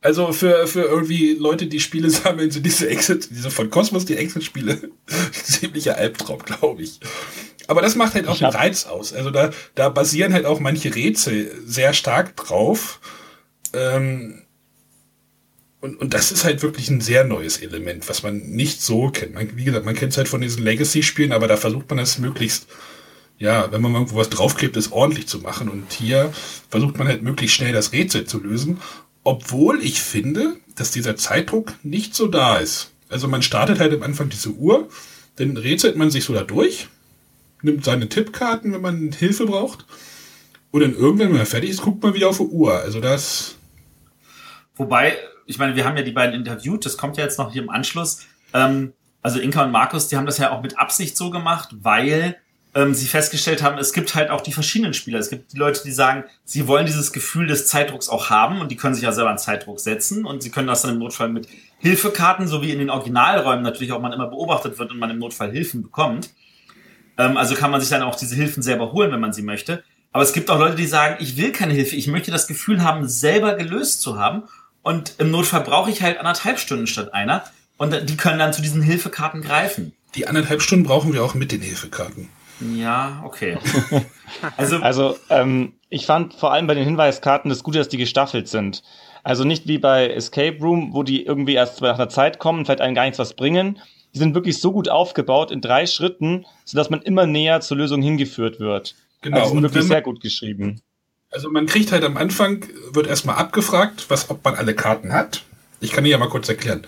[0.00, 4.16] Also für, für irgendwie Leute, die Spiele sammeln, sind diese Exit, diese von Cosmos, die
[4.16, 4.90] Exit-Spiele,
[5.32, 7.00] ziemlicher Albtraum, glaube ich.
[7.66, 9.14] Aber das macht halt auch den Reiz aus.
[9.14, 13.00] Also da, da basieren halt auch manche Rätsel sehr stark drauf.
[13.72, 14.42] Ähm,
[15.80, 19.34] und, und das ist halt wirklich ein sehr neues Element, was man nicht so kennt.
[19.34, 22.18] Man, wie gesagt, man kennt es halt von diesen Legacy-Spielen, aber da versucht man es
[22.18, 22.66] möglichst,
[23.38, 25.68] ja, wenn man irgendwo was draufklebt, es ordentlich zu machen.
[25.68, 26.32] Und hier
[26.68, 28.80] versucht man halt möglichst schnell das Rätsel zu lösen.
[29.24, 32.92] Obwohl ich finde, dass dieser Zeitdruck nicht so da ist.
[33.08, 34.88] Also man startet halt am Anfang diese Uhr,
[35.36, 36.88] dann rätselt man sich so da durch,
[37.62, 39.86] nimmt seine Tippkarten, wenn man Hilfe braucht.
[40.70, 42.76] Und dann irgendwann, wenn man fertig ist, guckt man wieder auf die Uhr.
[42.76, 43.56] Also das.
[44.76, 45.16] Wobei,
[45.46, 47.70] ich meine, wir haben ja die beiden interviewt, das kommt ja jetzt noch hier im
[47.70, 48.26] Anschluss.
[48.52, 48.92] Ähm,
[49.22, 52.36] also Inka und Markus, die haben das ja auch mit Absicht so gemacht, weil
[52.74, 55.18] ähm, sie festgestellt haben, es gibt halt auch die verschiedenen Spieler.
[55.18, 58.70] Es gibt die Leute, die sagen, sie wollen dieses Gefühl des Zeitdrucks auch haben und
[58.70, 61.28] die können sich ja selber einen Zeitdruck setzen und sie können das dann im Notfall
[61.28, 61.48] mit
[61.78, 65.18] Hilfekarten, so wie in den Originalräumen natürlich auch man immer beobachtet wird und man im
[65.18, 66.30] Notfall Hilfen bekommt.
[67.16, 69.84] Ähm, also kann man sich dann auch diese Hilfen selber holen, wenn man sie möchte.
[70.12, 72.82] Aber es gibt auch Leute, die sagen, ich will keine Hilfe, ich möchte das Gefühl
[72.82, 74.44] haben, selber gelöst zu haben.
[74.82, 77.44] Und im Notfall brauche ich halt anderthalb Stunden statt einer.
[77.76, 79.92] Und die können dann zu diesen Hilfekarten greifen.
[80.14, 82.28] Die anderthalb Stunden brauchen wir auch mit den Hilfekarten.
[82.60, 83.58] Ja, okay.
[84.56, 88.48] also, also ähm, ich fand vor allem bei den Hinweiskarten das Gute, dass die gestaffelt
[88.48, 88.82] sind.
[89.22, 92.80] Also nicht wie bei Escape Room, wo die irgendwie erst nach einer Zeit kommen, vielleicht
[92.80, 93.80] einem gar nichts was bringen.
[94.14, 98.02] Die sind wirklich so gut aufgebaut in drei Schritten, sodass man immer näher zur Lösung
[98.02, 98.94] hingeführt wird.
[99.22, 99.38] Genau.
[99.38, 100.82] Also sind wirklich man, sehr gut geschrieben.
[101.30, 105.42] Also man kriegt halt am Anfang, wird erstmal abgefragt, was, ob man alle Karten hat.
[105.80, 106.86] Ich kann dir ja mal kurz erklären.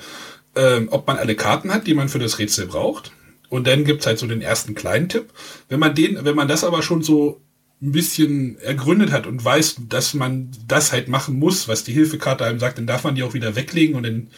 [0.55, 3.11] Ähm, ob man alle Karten hat, die man für das Rätsel braucht.
[3.49, 5.33] Und dann gibt's halt so den ersten kleinen Tipp.
[5.69, 7.41] Wenn man den, wenn man das aber schon so
[7.83, 12.45] ein bisschen ergründet hat und weiß, dass man das halt machen muss, was die Hilfekarte
[12.45, 14.29] einem sagt, dann darf man die auch wieder weglegen und dann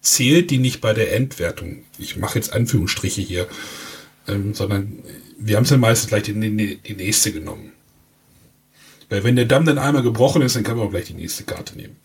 [0.00, 1.84] zählt die nicht bei der Endwertung.
[1.98, 3.46] Ich mache jetzt Anführungsstriche hier,
[4.26, 5.04] ähm, sondern
[5.38, 7.72] wir haben es dann meistens gleich die, die, die nächste genommen.
[9.08, 11.44] Weil wenn der Damm dann einmal gebrochen ist, dann kann man auch gleich die nächste
[11.44, 11.96] Karte nehmen.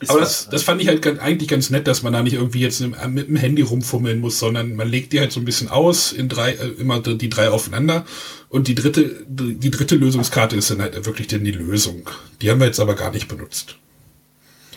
[0.00, 2.60] Ist Aber das, das fand ich halt eigentlich ganz nett, dass man da nicht irgendwie
[2.60, 6.12] jetzt mit dem Handy rumfummeln muss, sondern man legt die halt so ein bisschen aus,
[6.12, 8.04] in drei, äh, immer die drei aufeinander.
[8.48, 12.08] Und die dritte, die dritte Lösungskarte ist dann halt wirklich denn die Lösung.
[12.40, 13.76] Die haben wir jetzt aber gar nicht benutzt.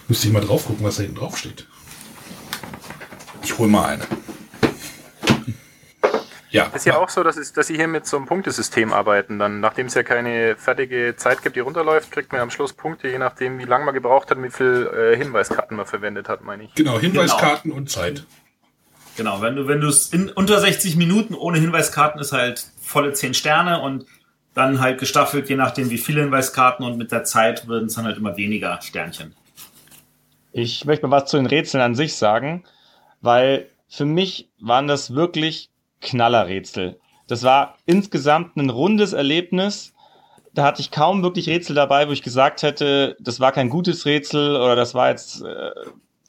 [0.07, 1.67] Müsste ich mal drauf gucken, was da hinten drauf steht.
[3.43, 4.03] Ich hol mal eine.
[6.51, 6.65] Ja.
[6.65, 9.39] Ist ja auch so, dass, es, dass sie hier mit so einem Punktesystem arbeiten.
[9.39, 13.07] Dann, nachdem es ja keine fertige Zeit gibt, die runterläuft, kriegt man am Schluss Punkte,
[13.07, 16.65] je nachdem, wie lange man gebraucht hat, wie viel äh, Hinweiskarten man verwendet hat, meine
[16.65, 16.75] ich.
[16.75, 17.77] Genau, Hinweiskarten genau.
[17.77, 18.25] und Zeit.
[19.15, 23.13] Genau, wenn du, wenn du es in unter 60 Minuten ohne Hinweiskarten ist halt volle
[23.13, 24.05] 10 Sterne und
[24.53, 28.05] dann halt gestaffelt, je nachdem wie viele Hinweiskarten und mit der Zeit würden es dann
[28.05, 29.35] halt immer weniger Sternchen.
[30.51, 32.65] Ich möchte mal was zu den Rätseln an sich sagen,
[33.21, 35.70] weil für mich waren das wirklich
[36.01, 36.99] Knallerrätsel.
[37.27, 39.93] Das war insgesamt ein rundes Erlebnis.
[40.53, 44.05] Da hatte ich kaum wirklich Rätsel dabei, wo ich gesagt hätte, das war kein gutes
[44.05, 45.71] Rätsel oder das war jetzt äh,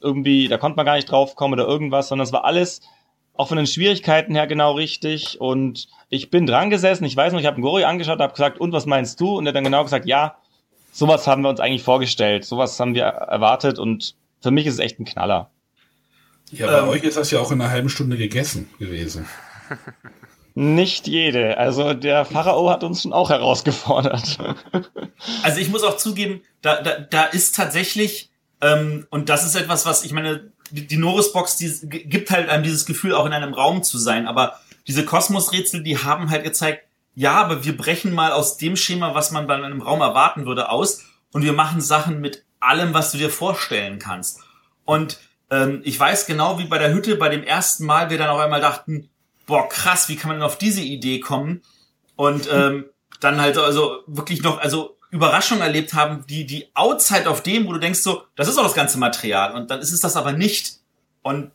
[0.00, 2.82] irgendwie, da konnte man gar nicht drauf kommen oder irgendwas, sondern es war alles
[3.34, 5.40] auch von den Schwierigkeiten her genau richtig.
[5.40, 8.60] Und ich bin dran gesessen, ich weiß noch, ich habe einen Gori angeschaut, habe gesagt,
[8.60, 9.38] und was meinst du?
[9.38, 10.36] Und er hat dann genau gesagt, ja,
[10.92, 14.80] sowas haben wir uns eigentlich vorgestellt, sowas haben wir erwartet und für mich ist es
[14.80, 15.50] echt ein Knaller.
[16.50, 19.26] Ja, bei ähm, euch ist das ja auch in einer halben Stunde gegessen gewesen.
[20.54, 21.56] Nicht jede.
[21.56, 24.38] Also der Pharao hat uns schon auch herausgefordert.
[25.42, 28.30] Also ich muss auch zugeben, da, da, da ist tatsächlich,
[28.60, 32.86] ähm, und das ist etwas, was ich meine, die, Norris-Box, die gibt halt einem dieses
[32.86, 34.26] Gefühl, auch in einem Raum zu sein.
[34.26, 36.84] Aber diese Kosmos-Rätsel, die haben halt gezeigt,
[37.14, 40.70] ja, aber wir brechen mal aus dem Schema, was man bei einem Raum erwarten würde,
[40.70, 44.40] aus und wir machen Sachen mit allem, was du dir vorstellen kannst.
[44.84, 45.18] Und
[45.50, 48.38] ähm, ich weiß genau, wie bei der Hütte bei dem ersten Mal wir dann auch
[48.38, 49.10] einmal dachten,
[49.46, 51.62] boah, krass, wie kann man auf diese Idee kommen?
[52.16, 52.86] Und ähm,
[53.20, 57.72] dann halt also wirklich noch, also Überraschungen erlebt haben, die, die outside auf dem, wo
[57.72, 60.32] du denkst so, das ist auch das ganze Material und dann ist es das aber
[60.32, 60.78] nicht.
[61.22, 61.52] Und,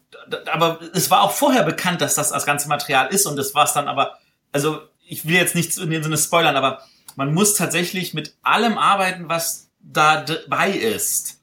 [0.51, 3.65] aber es war auch vorher bekannt, dass das das ganze Material ist und das war
[3.65, 4.17] es dann aber,
[4.51, 6.83] also ich will jetzt nichts in dem Sinne spoilern, aber
[7.15, 11.41] man muss tatsächlich mit allem arbeiten, was da dabei ist.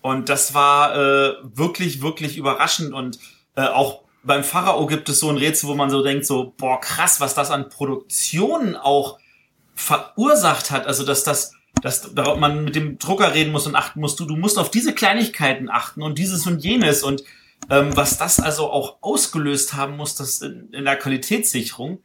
[0.00, 3.18] Und das war äh, wirklich, wirklich überraschend und
[3.54, 6.80] äh, auch beim Pharao gibt es so ein Rätsel, wo man so denkt, so, boah,
[6.80, 9.18] krass, was das an Produktionen auch
[9.74, 11.52] verursacht hat, also dass das
[11.82, 14.92] dass man mit dem Drucker reden muss und achten muss, du, du musst auf diese
[14.92, 17.02] Kleinigkeiten achten und dieses und jenes.
[17.02, 17.22] Und
[17.70, 22.02] ähm, was das also auch ausgelöst haben muss, das in, in der Qualitätssicherung,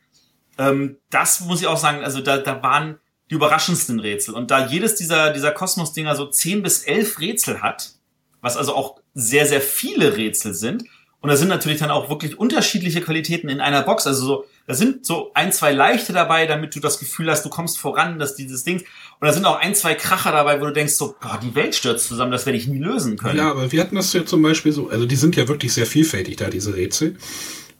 [0.58, 4.36] ähm, das muss ich auch sagen, also da, da waren die überraschendsten Rätsel.
[4.36, 7.96] Und da jedes dieser, dieser Kosmos-Dinger so zehn bis elf Rätsel hat,
[8.42, 10.84] was also auch sehr, sehr viele Rätsel sind,
[11.22, 14.06] und da sind natürlich dann auch wirklich unterschiedliche Qualitäten in einer Box.
[14.06, 17.50] Also so, da sind so ein, zwei leichte dabei, damit du das Gefühl hast, du
[17.50, 18.78] kommst voran, dass dieses Ding.
[18.78, 21.74] Und da sind auch ein, zwei Kracher dabei, wo du denkst, so, boah, die Welt
[21.74, 23.40] stürzt zusammen, das werde ich nie lösen können.
[23.40, 25.88] Ja, aber wir hatten das ja zum Beispiel so, also die sind ja wirklich sehr
[25.88, 27.18] vielfältig da, diese Rätsel.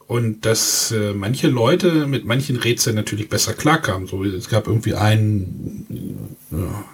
[0.08, 4.08] Und dass äh, manche Leute mit manchen Rätseln natürlich besser klarkamen.
[4.08, 6.86] So, es gab irgendwie ein, ja,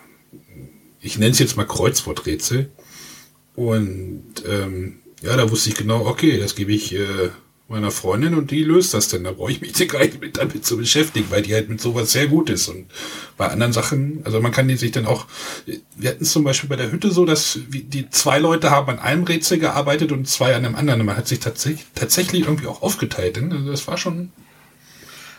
[1.00, 2.70] ich nenne es jetzt mal Kreuzworträtsel.
[3.56, 7.30] Und ähm, ja, da wusste ich genau, okay, das gebe ich äh,
[7.72, 9.24] meiner Freundin und die löst das denn.
[9.24, 12.12] Da brauche ich mich gar nicht mit damit zu beschäftigen, weil die halt mit sowas
[12.12, 12.68] sehr gut ist.
[12.68, 12.88] Und
[13.38, 15.26] bei anderen Sachen, also man kann die sich dann auch,
[15.66, 19.00] wir hatten es zum Beispiel bei der Hütte so, dass die zwei Leute haben an
[19.00, 21.00] einem Rätsel gearbeitet und zwei an einem anderen.
[21.00, 23.38] Und man hat sich tatsächlich, tatsächlich irgendwie auch aufgeteilt.
[23.38, 23.52] Denn?
[23.52, 24.32] Also das war schon.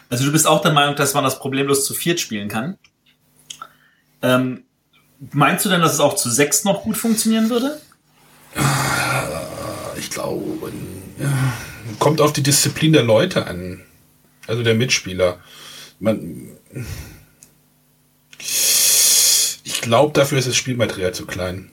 [0.09, 2.76] Also du bist auch der Meinung, dass man das problemlos zu viert spielen kann?
[4.20, 4.64] Ähm,
[5.32, 7.80] meinst du denn, dass es auch zu sechs noch gut funktionieren würde?
[10.14, 10.72] Glaube,
[11.18, 11.52] ja,
[11.98, 13.82] kommt auf die Disziplin der Leute an.
[14.47, 15.39] Also der Mitspieler.
[16.01, 16.48] Man,
[18.39, 21.70] ich glaube, dafür ist das Spielmaterial zu klein.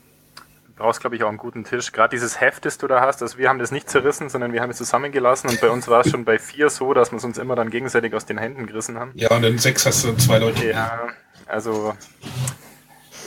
[0.68, 1.92] Du brauchst, glaube ich, auch einen guten Tisch.
[1.92, 4.62] Gerade dieses Heft, das du da hast, also wir haben das nicht zerrissen, sondern wir
[4.62, 7.24] haben es zusammengelassen und bei uns war es schon bei vier so, dass wir es
[7.26, 9.12] uns immer dann gegenseitig aus den Händen gerissen haben.
[9.16, 10.70] Ja, und in sechs hast du zwei Leute.
[10.70, 11.10] Ja,
[11.48, 11.96] also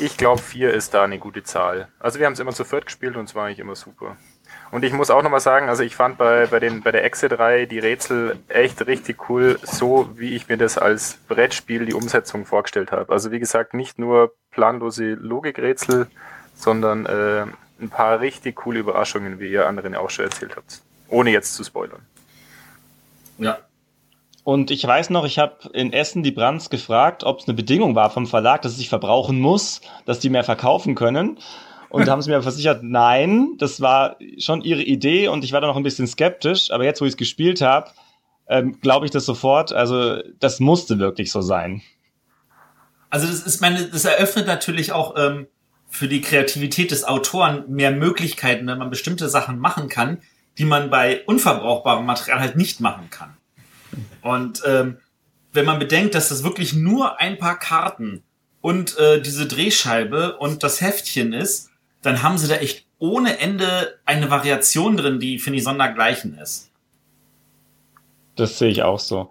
[0.01, 1.89] ich glaube, vier ist da eine gute Zahl.
[1.99, 4.17] Also wir haben es immer zu viert gespielt und es war eigentlich immer super.
[4.73, 7.29] Und ich muss auch nochmal sagen, also ich fand bei, bei, den, bei der Exe
[7.29, 12.47] 3 die Rätsel echt richtig cool, so wie ich mir das als Brettspiel die Umsetzung
[12.47, 13.13] vorgestellt habe.
[13.13, 16.07] Also wie gesagt, nicht nur planlose Logikrätsel,
[16.55, 17.45] sondern äh,
[17.83, 20.81] ein paar richtig coole Überraschungen, wie ihr anderen auch schon erzählt habt.
[21.09, 22.01] Ohne jetzt zu spoilern.
[23.37, 23.59] Ja.
[24.43, 27.95] Und ich weiß noch, ich habe in Essen die Brands gefragt, ob es eine Bedingung
[27.95, 31.39] war vom Verlag, dass es sich verbrauchen muss, dass die mehr verkaufen können
[31.93, 35.67] und haben sie mir versichert, nein, das war schon ihre Idee und ich war da
[35.67, 37.91] noch ein bisschen skeptisch, aber jetzt, wo ich es gespielt habe,
[38.49, 39.73] ähm, glaube ich das sofort.
[39.73, 41.83] Also das musste wirklich so sein.
[43.11, 45.47] Also das ist meine, das eröffnet natürlich auch ähm,
[45.87, 50.23] für die Kreativität des Autoren mehr Möglichkeiten, wenn man bestimmte Sachen machen kann,
[50.57, 53.37] die man bei unverbrauchbarem Material halt nicht machen kann.
[54.23, 54.97] Und ähm,
[55.53, 58.23] wenn man bedenkt, dass das wirklich nur ein paar Karten
[58.63, 61.69] und äh, diese Drehscheibe und das Heftchen ist,
[62.03, 66.71] dann haben sie da echt ohne Ende eine Variation drin, die, finde ich, sondergleichen ist.
[68.37, 69.31] Das sehe ich auch so.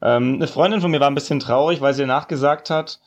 [0.00, 3.00] Ähm, eine Freundin von mir war ein bisschen traurig, weil sie nachgesagt hat,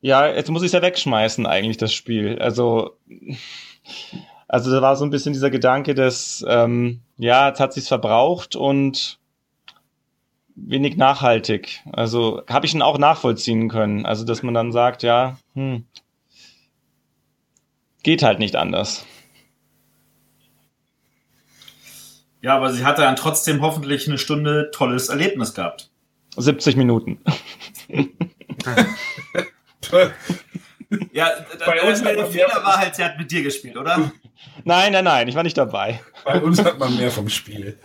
[0.00, 2.38] ja, jetzt muss ich es ja wegschmeißen, eigentlich, das Spiel.
[2.38, 2.96] Also,
[4.48, 8.56] also da war so ein bisschen dieser Gedanke, dass, ähm, ja, jetzt hat sich's verbraucht
[8.56, 9.18] und
[10.56, 11.82] wenig nachhaltig.
[11.92, 14.04] Also habe ich ihn auch nachvollziehen können.
[14.06, 15.84] Also, dass man dann sagt, ja, hm,
[18.04, 19.04] geht halt nicht anders.
[22.40, 25.90] Ja, aber sie hatte dann trotzdem hoffentlich eine Stunde tolles Erlebnis gehabt.
[26.36, 27.18] 70 Minuten.
[31.12, 31.30] ja,
[31.64, 34.12] bei uns der Fehler war halt, sie hat mit dir gespielt, oder?
[34.64, 36.00] Nein, nein, nein, ich war nicht dabei.
[36.24, 37.78] Bei uns hat man mehr vom Spiel.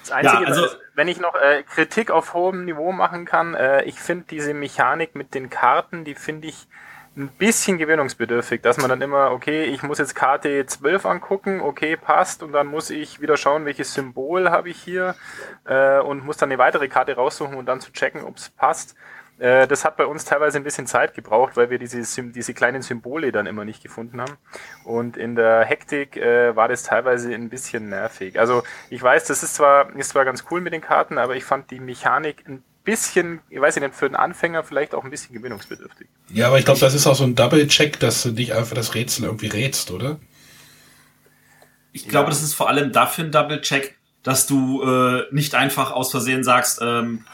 [0.00, 3.54] Das Einzige, ja, also, ist, wenn ich noch äh, Kritik auf hohem Niveau machen kann,
[3.54, 6.68] äh, ich finde diese Mechanik mit den Karten, die finde ich
[7.16, 11.96] ein bisschen gewöhnungsbedürftig, dass man dann immer, okay, ich muss jetzt Karte 12 angucken, okay,
[11.96, 15.16] passt, und dann muss ich wieder schauen, welches Symbol habe ich hier
[15.64, 18.94] äh, und muss dann eine weitere Karte raussuchen und dann zu checken, ob es passt.
[19.40, 22.82] Äh, das hat bei uns teilweise ein bisschen Zeit gebraucht, weil wir diese, diese kleinen
[22.82, 24.36] Symbole dann immer nicht gefunden haben.
[24.84, 28.38] Und in der Hektik äh, war das teilweise ein bisschen nervig.
[28.38, 31.44] Also ich weiß, das ist zwar, ist zwar ganz cool mit den Karten, aber ich
[31.44, 35.34] fand die Mechanik ein bisschen, ich weiß nicht, für einen Anfänger vielleicht auch ein bisschen
[35.34, 36.08] gewöhnungsbedürftig.
[36.32, 38.94] Ja, aber ich glaube, das ist auch so ein Double-Check, dass du nicht einfach das
[38.94, 40.18] Rätsel irgendwie rätst, oder?
[41.92, 42.30] Ich glaube, ja.
[42.30, 46.80] das ist vor allem dafür ein Double-Check, dass du äh, nicht einfach aus Versehen sagst,
[46.82, 47.24] ähm,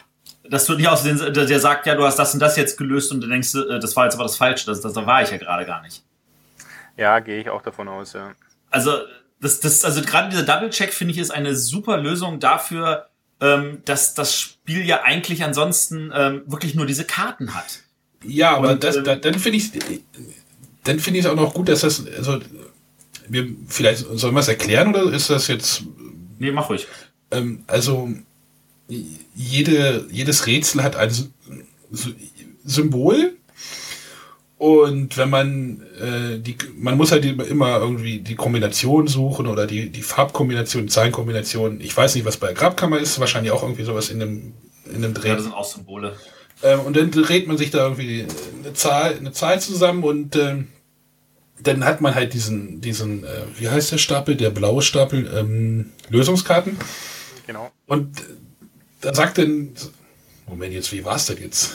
[0.48, 3.12] dass du nicht aus den, der sagt, ja, du hast das und das jetzt gelöst
[3.12, 5.30] und du denkst, äh, das war jetzt aber das Falsche, das, das, da war ich
[5.30, 6.04] ja gerade gar nicht.
[6.96, 8.32] Ja, gehe ich auch davon aus, ja.
[8.70, 8.92] Also,
[9.40, 13.08] das, das, also gerade dieser Double-Check finde ich ist eine super Lösung dafür,
[13.40, 17.80] ähm, dass das Spiel ja eigentlich ansonsten ähm, wirklich nur diese Karten hat.
[18.24, 19.70] Ja, aber Und, das, ähm, da, dann finde ich,
[20.84, 22.40] dann finde ich es auch noch gut, dass das, also,
[23.28, 25.82] wir, vielleicht sollen wir es erklären oder ist das jetzt,
[26.38, 26.86] Nee, mach ruhig.
[27.30, 28.08] ähm, also,
[29.34, 31.30] jede, jedes Rätsel hat ein Sy-
[31.92, 32.14] Sy-
[32.64, 33.36] Symbol
[34.58, 39.90] und wenn man äh, die, man muss halt immer- irgendwie die Kombination suchen oder die,
[39.90, 41.80] die Farbkombination, Zahlenkombination.
[41.80, 44.54] Ich weiß nicht, was bei der Grabkammer ist, wahrscheinlich auch irgendwie sowas in einem,
[44.86, 45.28] in einem Dreh.
[45.28, 46.16] Ja, das sind auch Symbole.
[46.62, 48.24] Ähm, und dann dreht man sich da irgendwie
[48.64, 50.68] eine Zahl, eine Zahl zusammen und ähm,
[51.62, 53.28] dann hat man halt diesen, diesen, äh,
[53.58, 56.78] wie heißt der Stapel, der blaue Stapel, ähm, Lösungskarten.
[57.46, 57.70] Genau.
[57.86, 58.24] Und äh,
[59.02, 59.72] da sagt dann,
[60.46, 61.72] Moment, jetzt, wie war's denn jetzt?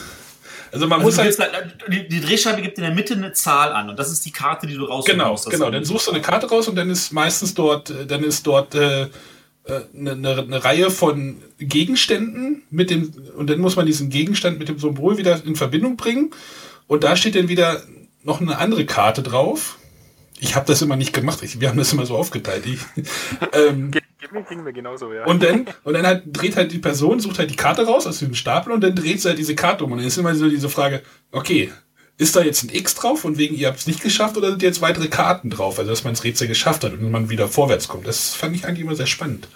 [0.72, 3.72] Also man Also muss halt, gibst die, die Drehscheibe gibt in der Mitte eine Zahl
[3.72, 5.10] an und das ist die Karte, die du raussuchst.
[5.12, 8.06] genau, Das genau, dann suchst du eine Karte raus und dann ist meistens dort, äh,
[8.06, 9.08] dann ist dort äh, äh,
[9.96, 14.68] eine, eine, eine Reihe von Gegenständen mit dem, und dann muss man diesen Gegenstand mit
[14.68, 16.30] dem Symbol wieder in Verbindung bringen.
[16.88, 17.82] Und da steht dann wieder
[18.24, 19.78] noch eine andere Karte drauf.
[20.40, 21.42] Ich habe das immer nicht gemacht.
[21.42, 22.64] Ich, wir haben das immer so aufgeteilt.
[22.66, 22.80] Ich,
[23.52, 23.92] ähm,
[24.48, 25.24] ging mir genauso, ja.
[25.24, 28.18] und dann, und dann halt dreht halt die Person, sucht halt die Karte raus aus
[28.18, 29.92] diesem Stapel und dann dreht sie halt diese Karte um.
[29.92, 31.72] Und dann ist immer so diese Frage, okay,
[32.18, 34.62] ist da jetzt ein X drauf und wegen ihr habt es nicht geschafft oder sind
[34.62, 35.78] jetzt weitere Karten drauf?
[35.78, 38.06] Also dass man das Rätsel geschafft hat und man wieder vorwärts kommt.
[38.06, 39.48] Das fand ich eigentlich immer sehr spannend.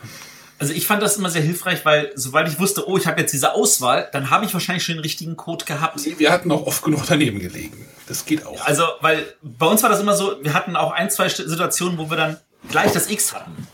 [0.58, 3.32] Also ich fand das immer sehr hilfreich, weil sobald ich wusste, oh, ich habe jetzt
[3.32, 6.00] diese Auswahl, dann habe ich wahrscheinlich schon den richtigen Code gehabt.
[6.18, 7.86] Wir hatten auch oft genug daneben gelegen.
[8.08, 8.64] Das geht auch.
[8.64, 12.08] Also, weil bei uns war das immer so, wir hatten auch ein, zwei Situationen, wo
[12.08, 12.38] wir dann
[12.70, 13.68] gleich das X hatten.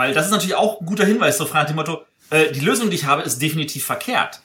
[0.00, 2.60] Weil das ist natürlich auch ein guter Hinweis, so frei nach dem Motto, äh, die
[2.60, 4.40] Lösung, die ich habe, ist definitiv verkehrt.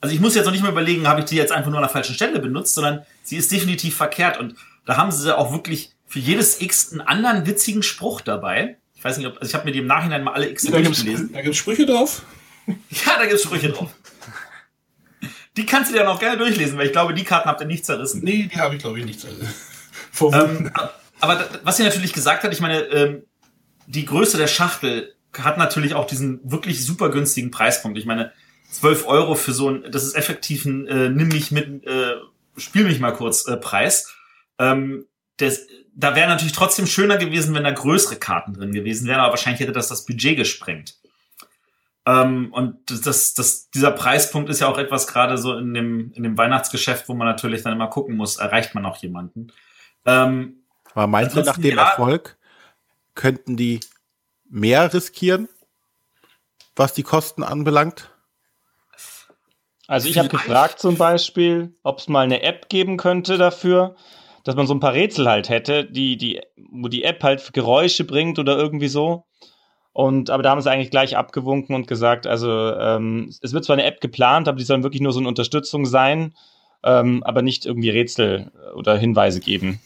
[0.00, 1.82] Also ich muss jetzt noch nicht mehr überlegen, habe ich die jetzt einfach nur an
[1.84, 4.40] der falschen Stelle benutzt, sondern sie ist definitiv verkehrt.
[4.40, 4.54] Und
[4.86, 8.78] da haben sie auch wirklich für jedes X einen anderen witzigen Spruch dabei.
[8.94, 10.70] Ich weiß nicht, ob, also ich habe mir die im Nachhinein mal alle X da
[10.80, 11.34] durchgelesen.
[11.34, 12.22] da gibt's Sprüche drauf.
[12.66, 13.90] Ja, da gibt's Sprüche drauf.
[15.58, 17.66] Die kannst du dir dann auch gerne durchlesen, weil ich glaube, die Karten habt ihr
[17.66, 18.22] nicht zerrissen.
[18.24, 19.26] Nee, die habe ich glaube ich nicht.
[20.12, 20.70] Vor Ähm,
[21.20, 23.22] aber was sie natürlich gesagt hat, ich meine, ähm,
[23.86, 27.98] die Größe der Schachtel hat natürlich auch diesen wirklich super günstigen Preispunkt.
[27.98, 28.32] Ich meine,
[28.70, 32.14] 12 Euro für so ein, das ist effektiv ein äh, nimm mich mit, äh,
[32.56, 34.14] spiel mich mal kurz äh, Preis.
[34.58, 35.06] Ähm,
[35.36, 39.30] das, da wäre natürlich trotzdem schöner gewesen, wenn da größere Karten drin gewesen wären, aber
[39.30, 40.96] wahrscheinlich hätte das das Budget gesprengt.
[42.06, 46.22] Ähm, und das, das, dieser Preispunkt ist ja auch etwas gerade so in dem, in
[46.22, 49.52] dem Weihnachtsgeschäft, wo man natürlich dann immer gucken muss, erreicht man auch jemanden.
[50.04, 51.82] Ähm, Aber meinst du, nach dem ja.
[51.82, 52.36] Erfolg
[53.14, 53.80] könnten die
[54.48, 55.48] mehr riskieren,
[56.76, 58.10] was die Kosten anbelangt?
[59.86, 63.96] Also ich habe gefragt zum Beispiel, ob es mal eine App geben könnte dafür,
[64.42, 68.04] dass man so ein paar Rätsel halt hätte, die, die, wo die App halt Geräusche
[68.04, 69.24] bringt oder irgendwie so.
[69.92, 73.74] Und aber da haben sie eigentlich gleich abgewunken und gesagt, also ähm, es wird zwar
[73.74, 76.34] eine App geplant, aber die sollen wirklich nur so eine Unterstützung sein,
[76.82, 79.80] ähm, aber nicht irgendwie Rätsel oder Hinweise geben.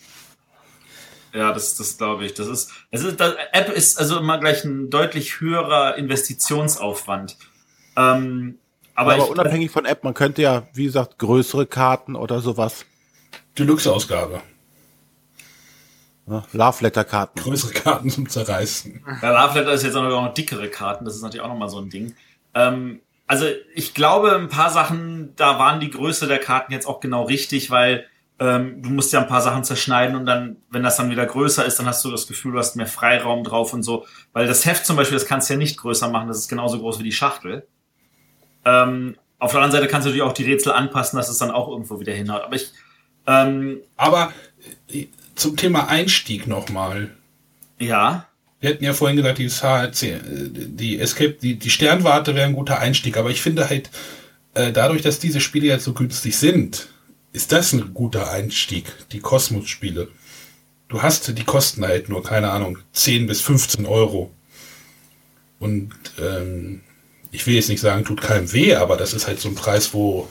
[1.33, 2.35] Ja, das, das glaube ich.
[2.35, 7.37] Das ist, es ist, das App ist also immer gleich ein deutlich höherer Investitionsaufwand.
[7.97, 8.59] Ähm,
[8.95, 12.85] aber, Aber, ich, unabhängig von App, man könnte ja, wie gesagt, größere Karten oder sowas,
[13.59, 14.41] Deluxe-Ausgabe.
[16.27, 17.41] ne, Love Letter Karten.
[17.41, 19.05] Größere Karten zum Zerreißen.
[19.21, 21.05] bei Love Letter ist jetzt auch noch dickere Karten.
[21.05, 22.15] Das ist natürlich auch noch mal so ein Ding.
[22.55, 27.01] Ähm, also ich glaube, ein paar Sachen, da waren die Größe der Karten jetzt auch
[27.01, 28.07] genau richtig, weil
[28.41, 31.65] ähm, du musst ja ein paar Sachen zerschneiden und dann, wenn das dann wieder größer
[31.65, 34.07] ist, dann hast du das Gefühl, du hast mehr Freiraum drauf und so.
[34.33, 36.79] Weil das Heft zum Beispiel, das kannst du ja nicht größer machen, das ist genauso
[36.79, 37.67] groß wie die Schachtel.
[38.65, 41.51] Ähm, auf der anderen Seite kannst du natürlich auch die Rätsel anpassen, dass es dann
[41.51, 42.43] auch irgendwo wieder hinhaut.
[42.43, 42.73] Aber ich,
[43.27, 44.33] ähm, Aber
[44.93, 47.11] äh, zum Thema Einstieg nochmal.
[47.79, 48.27] ja,
[48.61, 52.55] Wir hatten ja vorhin gesagt, dieses HRC, äh, die Escape, die, die Sternwarte wäre ein
[52.55, 53.91] guter Einstieg, aber ich finde halt,
[54.55, 56.89] äh, dadurch, dass diese Spiele jetzt so günstig sind,
[57.33, 60.09] ist das ein guter Einstieg, die Kosmos-Spiele.
[60.89, 64.31] Du hast die Kosten halt nur, keine Ahnung, 10 bis 15 Euro.
[65.59, 66.83] Und ähm,
[67.31, 69.93] ich will jetzt nicht sagen, tut keinem weh, aber das ist halt so ein Preis,
[69.93, 70.29] wo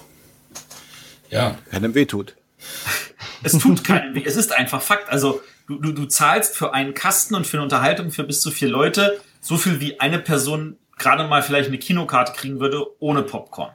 [1.29, 2.35] ja, Keinem wehtut.
[3.43, 4.23] Es tut keinen weh.
[4.25, 5.09] Es ist einfach Fakt.
[5.09, 8.49] Also du, du, du zahlst für einen Kasten und für eine Unterhaltung für bis zu
[8.49, 13.21] vier Leute so viel wie eine Person gerade mal vielleicht eine Kinokarte kriegen würde ohne
[13.21, 13.71] Popcorn.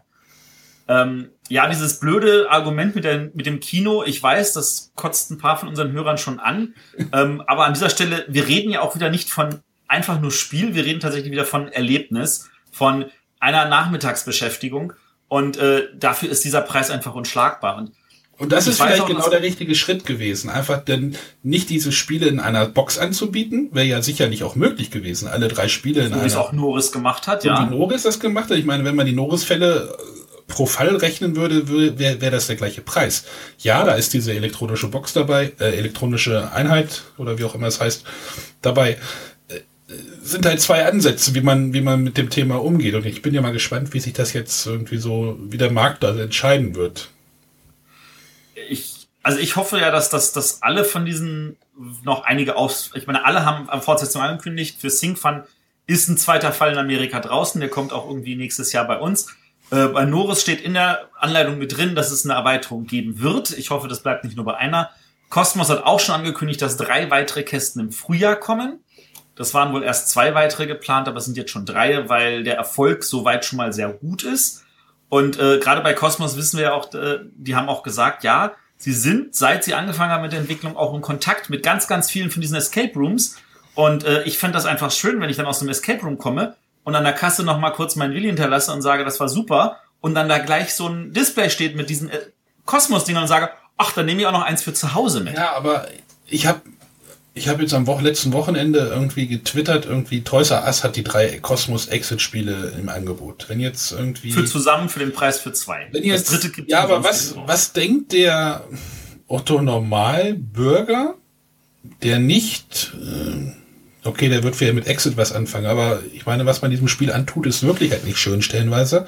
[0.88, 5.36] Ähm, ja, dieses blöde Argument mit, der, mit dem Kino, ich weiß, das kotzt ein
[5.36, 6.74] paar von unseren Hörern schon an.
[7.12, 10.74] Ähm, aber an dieser Stelle, wir reden ja auch wieder nicht von einfach nur Spiel,
[10.74, 13.04] wir reden tatsächlich wieder von Erlebnis, von
[13.38, 14.94] einer Nachmittagsbeschäftigung.
[15.28, 17.76] Und äh, dafür ist dieser Preis einfach unschlagbar.
[17.76, 17.92] Und
[18.38, 20.48] Und das Ich ist vielleicht auch, genau der richtige Schritt gewesen.
[20.48, 25.28] Einfach denn nicht diese Spiele in einer Box anzubieten, wäre ja sicherlich auch möglich gewesen.
[25.28, 26.44] Alle drei Spiele in so wie es einer.
[26.44, 27.66] auch Norris gemacht hat, Und ja.
[27.66, 28.56] wie Norris das gemacht hat.
[28.56, 30.21] Ich meine, wenn man die Norris-Fälle äh,
[30.52, 33.24] pro Fall rechnen würde, wäre wär wär das der gleiche Preis.
[33.58, 37.80] Ja, da ist diese elektronische Box dabei, äh, elektronische Einheit oder wie auch immer es
[37.80, 38.04] heißt,
[38.60, 38.98] dabei.
[39.48, 39.60] Äh,
[40.22, 42.94] sind halt zwei Ansätze, wie man, wie man mit dem Thema umgeht.
[42.94, 46.02] Und ich bin ja mal gespannt, wie sich das jetzt irgendwie so, wie der Markt
[46.02, 47.08] da entscheiden wird.
[48.68, 51.56] ich, also ich hoffe ja, dass, dass, dass alle von diesen
[52.04, 54.80] noch einige aus, ich meine, alle haben am Fortsetzung angekündigt.
[54.80, 55.44] Für SyncFun
[55.86, 57.58] ist ein zweiter Fall in Amerika draußen.
[57.58, 59.28] Der kommt auch irgendwie nächstes Jahr bei uns.
[59.72, 63.56] Äh, bei Norris steht in der Anleitung mit drin, dass es eine Erweiterung geben wird.
[63.58, 64.90] Ich hoffe, das bleibt nicht nur bei einer.
[65.30, 68.80] Cosmos hat auch schon angekündigt, dass drei weitere Kästen im Frühjahr kommen.
[69.34, 72.56] Das waren wohl erst zwei weitere geplant, aber es sind jetzt schon drei, weil der
[72.56, 74.62] Erfolg soweit schon mal sehr gut ist.
[75.08, 78.52] Und äh, gerade bei Cosmos wissen wir ja auch, äh, die haben auch gesagt, ja,
[78.76, 82.10] sie sind, seit sie angefangen haben mit der Entwicklung, auch in Kontakt mit ganz, ganz
[82.10, 83.36] vielen von diesen Escape Rooms.
[83.74, 86.56] Und äh, ich fand das einfach schön, wenn ich dann aus dem Escape Room komme
[86.84, 89.78] und an der Kasse noch mal kurz meinen Willi hinterlasse und sage, das war super.
[90.00, 92.18] Und dann da gleich so ein Display steht mit diesen äh,
[92.66, 95.34] Cosmos-Dingern und sage, ach, dann nehme ich auch noch eins für zu Hause mit.
[95.34, 95.86] Ja, aber
[96.26, 96.60] ich habe
[97.34, 101.02] ich hab jetzt am Wo letzten Wochenende irgendwie getwittert, irgendwie Toys R Us hat die
[101.02, 103.48] drei Cosmos Exit Spiele im Angebot.
[103.48, 105.88] Wenn jetzt irgendwie Für zusammen für den Preis für zwei.
[105.92, 108.64] wenn jetzt das dritte gibt's Ja, aber was was denkt der
[109.28, 111.14] Otto Normalbürger,
[112.02, 113.61] der nicht äh,
[114.04, 117.12] okay, der wird vielleicht mit Exit was anfangen, aber ich meine, was man diesem Spiel
[117.12, 119.06] antut, ist wirklich halt nicht schön stellenweise.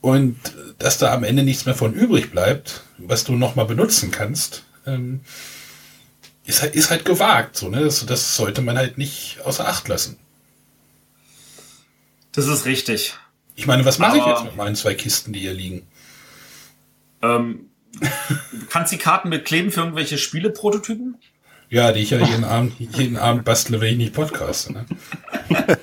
[0.00, 0.36] Und
[0.78, 5.20] dass da am Ende nichts mehr von übrig bleibt, was du nochmal benutzen kannst, ähm,
[6.44, 7.56] ist halt, ist halt gewagt.
[7.56, 7.80] So, ne?
[7.80, 10.18] das, das sollte man halt nicht außer Acht lassen.
[12.32, 13.14] Das ist richtig.
[13.54, 15.86] Ich meine, was mache ich jetzt mit meinen zwei Kisten, die hier liegen?
[17.20, 17.68] Ähm,
[18.00, 21.16] du kannst die Karten bekleben für irgendwelche Spieleprototypen?
[21.72, 24.74] Ja, die ich ja jeden Abend, jeden Abend bastle, wenn ich nicht podcaste.
[24.74, 24.84] Ne?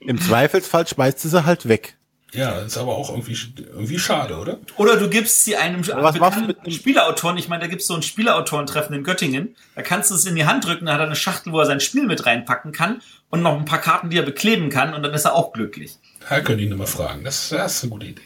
[0.00, 1.96] Im Zweifelsfall schmeißt du sie halt weg.
[2.34, 4.58] Ja, ist aber auch irgendwie, irgendwie schade, oder?
[4.76, 7.38] Oder du gibst sie einem was machst du mit dem- Spieleautoren.
[7.38, 9.56] Ich meine, da gibt's so ein Spieleautorentreffen in Göttingen.
[9.74, 11.64] Da kannst du es in die Hand drücken, da hat er eine Schachtel, wo er
[11.64, 13.00] sein Spiel mit reinpacken kann
[13.30, 15.96] und noch ein paar Karten, die er bekleben kann und dann ist er auch glücklich.
[16.28, 17.24] Da können die ihn mal fragen.
[17.24, 18.22] Das, das ist eine gute Idee.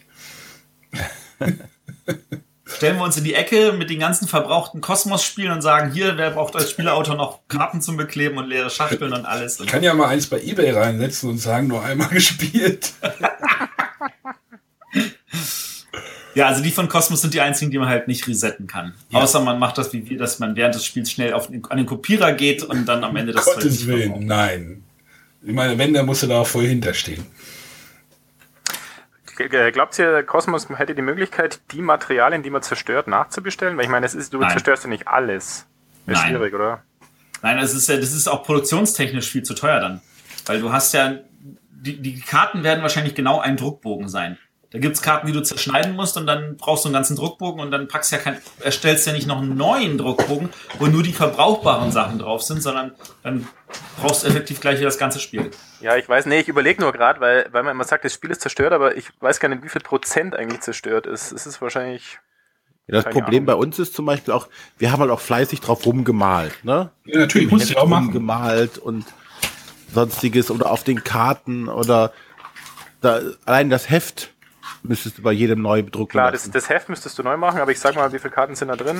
[2.77, 6.31] Stellen wir uns in die Ecke mit den ganzen verbrauchten Kosmos-Spielen und sagen, hier, wer
[6.31, 9.61] braucht als Spieleautor noch Karten zum Bekleben und leere Schachteln und alles.
[9.61, 12.93] Ich kann ja mal eins bei Ebay reinsetzen und sagen, nur einmal gespielt.
[16.35, 18.95] Ja, also die von Cosmos sind die einzigen, die man halt nicht resetten kann.
[19.11, 19.21] Ja.
[19.21, 21.87] Außer man macht das wie wir, dass man während des Spiels schnell auf an den
[21.87, 24.85] Kopierer geht und dann am Ende das Zeug Gottes Willen, nein.
[25.43, 27.27] Ich meine, wenn, dann musst du da auch voll hinterstehen.
[29.49, 33.77] Glaubt ihr, Cosmos hätte die Möglichkeit, die Materialien, die man zerstört, nachzubestellen?
[33.77, 34.51] Weil ich meine, es ist, du Nein.
[34.51, 35.67] zerstörst ja nicht alles.
[36.07, 36.29] Ist Nein.
[36.29, 36.83] schwierig, oder?
[37.43, 40.01] Nein, das ist ja, das ist auch produktionstechnisch viel zu teuer dann.
[40.47, 41.19] Weil du hast ja,
[41.71, 44.39] die, die Karten werden wahrscheinlich genau ein Druckbogen sein.
[44.73, 47.73] Da gibt's Karten, die du zerschneiden musst und dann brauchst du einen ganzen Druckbogen und
[47.73, 50.49] dann packst ja kein, erstellst ja nicht noch einen neuen Druckbogen,
[50.79, 52.93] wo nur die verbrauchbaren Sachen drauf sind, sondern
[53.25, 53.49] dann
[54.01, 55.51] brauchst du effektiv gleich wieder das ganze Spiel.
[55.81, 58.31] Ja, ich weiß, nee, ich überlege nur gerade, weil, weil man immer sagt, das Spiel
[58.31, 61.33] ist zerstört, aber ich weiß gar nicht, wie viel Prozent eigentlich zerstört ist.
[61.33, 62.19] Es ist wahrscheinlich.
[62.87, 63.47] Ja, das Problem Ahnung.
[63.47, 64.49] bei uns ist zum Beispiel auch,
[64.79, 66.91] wir haben halt auch fleißig drauf rumgemalt, ne?
[67.07, 68.05] Ja, natürlich, musst du ja auch machen.
[68.07, 69.05] Rumgemalt und
[69.93, 72.13] sonstiges oder auf den Karten oder
[73.01, 74.33] da, allein das Heft
[74.83, 77.71] müsstest du bei jedem neu bedrucken Klar, das, das Heft müsstest du neu machen, aber
[77.71, 78.99] ich sag mal, wie viele Karten sind da drin?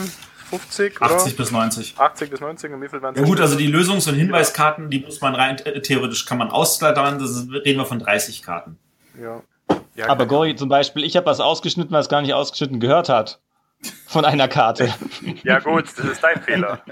[0.51, 1.15] 50 oder?
[1.17, 1.99] 80 bis 90.
[1.99, 5.01] 80 bis 90 und wie viel waren Ja gut, also die Lösungs- und Hinweiskarten, die
[5.01, 8.79] muss man rein, äh, theoretisch kann man ausklammern, das ist- reden wir von 30 Karten.
[9.21, 9.43] Ja.
[9.95, 13.41] ja Aber Gori zum Beispiel, ich habe was ausgeschnitten, was gar nicht ausgeschnitten gehört hat.
[14.07, 14.93] Von einer Karte.
[15.43, 16.83] Ja gut, das ist dein Fehler.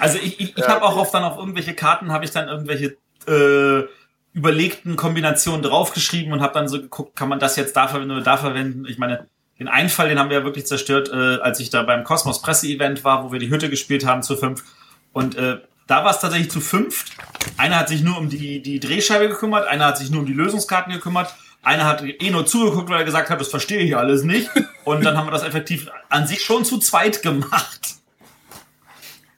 [0.00, 2.96] Also ich, ich, ich habe auch oft dann auf irgendwelche Karten habe ich dann irgendwelche
[3.26, 3.86] äh,
[4.34, 8.22] überlegten Kombinationen draufgeschrieben und habe dann so geguckt, kann man das jetzt da verwenden oder
[8.22, 8.86] da verwenden.
[8.86, 9.26] Ich meine,
[9.58, 13.04] den Einfall, den haben wir ja wirklich zerstört, äh, als ich da beim Cosmos Presse-Event
[13.04, 14.64] war, wo wir die Hütte gespielt haben zu fünf.
[15.12, 17.12] Und äh, da war es tatsächlich zu fünft.
[17.58, 20.32] Einer hat sich nur um die, die Drehscheibe gekümmert, einer hat sich nur um die
[20.32, 24.24] Lösungskarten gekümmert, einer hat eh nur zugeguckt, weil er gesagt hat, das verstehe ich alles
[24.24, 24.50] nicht.
[24.84, 27.96] Und dann haben wir das effektiv an sich schon zu zweit gemacht.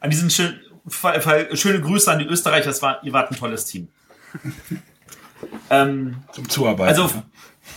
[0.01, 3.37] An diesen schön, Fall, Fall, schöne Grüße an die Österreicher, das war, ihr wart ein
[3.37, 3.89] tolles Team.
[5.71, 6.89] Ähm, Zum Zuarbeiten.
[6.89, 7.25] also, ne?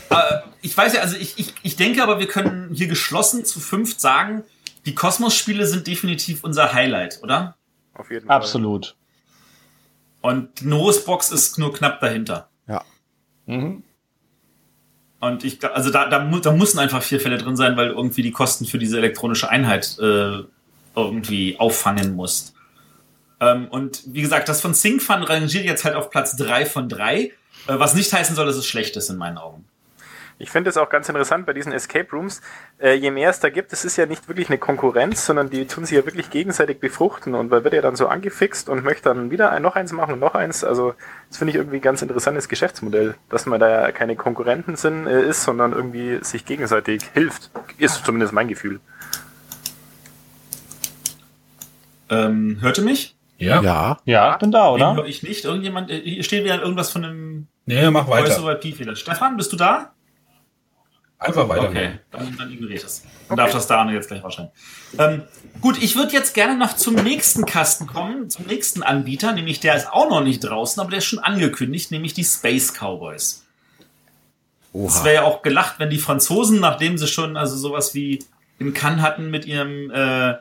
[0.10, 3.60] äh, ich weiß ja, also ich, ich, ich denke aber, wir können hier geschlossen zu
[3.60, 4.44] fünft sagen,
[4.86, 7.56] die Kosmos-Spiele sind definitiv unser Highlight, oder?
[7.94, 8.36] Auf jeden Fall.
[8.36, 8.96] Absolut.
[10.22, 12.50] Und die Norris Box ist nur knapp dahinter.
[12.68, 12.84] Ja.
[13.46, 13.84] Mhm.
[15.20, 18.32] Und ich, also da, da, da müssen einfach vier Fälle drin sein, weil irgendwie die
[18.32, 20.44] Kosten für diese elektronische Einheit äh,
[20.96, 22.54] irgendwie auffangen musst.
[23.40, 27.32] Ähm, und wie gesagt, das von SyncFun rangiert jetzt halt auf Platz drei von drei,
[27.68, 29.66] äh, was nicht heißen soll, dass es schlecht ist in meinen Augen.
[30.40, 32.42] Ich finde es auch ganz interessant bei diesen Escape Rooms.
[32.80, 35.66] Äh, je mehr es da gibt, es ist ja nicht wirklich eine Konkurrenz, sondern die
[35.66, 39.10] tun sich ja wirklich gegenseitig befruchten und man wird ja dann so angefixt und möchte
[39.10, 40.64] dann wieder ein, noch eins machen und noch eins.
[40.64, 40.94] Also
[41.30, 45.08] das finde ich irgendwie ein ganz interessantes Geschäftsmodell, dass man da ja keine Konkurrenten sind,
[45.08, 47.50] äh, ist, sondern irgendwie sich gegenseitig hilft.
[47.80, 48.80] Ist zumindest mein Gefühl.
[52.10, 53.17] Ähm, hört ihr mich?
[53.38, 53.62] Ja.
[53.62, 53.98] Ja.
[54.06, 55.06] Ja, ich bin da, oder?
[55.06, 55.46] ich nicht?
[55.46, 58.42] Irgendjemand, äh, hier steht wieder irgendwas von einem Nee, mach Voice weiter.
[58.42, 58.96] over IP-Fehler.
[58.96, 59.92] Stefan, bist du da?
[61.20, 61.70] Einfach weiter.
[61.70, 63.04] Okay, dann, dann ignoriert es.
[63.28, 64.54] Dann darf das da jetzt gleich wahrscheinlich.
[65.00, 65.24] Ähm,
[65.62, 69.76] gut, ich würde jetzt gerne noch zum nächsten Kasten kommen, zum nächsten Anbieter, nämlich der
[69.76, 73.46] ist auch noch nicht draußen, aber der ist schon angekündigt, nämlich die Space Cowboys.
[74.74, 75.04] Es Oha.
[75.04, 78.24] wäre ja auch gelacht, wenn die Franzosen, nachdem sie schon also sowas wie
[78.60, 80.36] in Cannes hatten mit ihrem äh,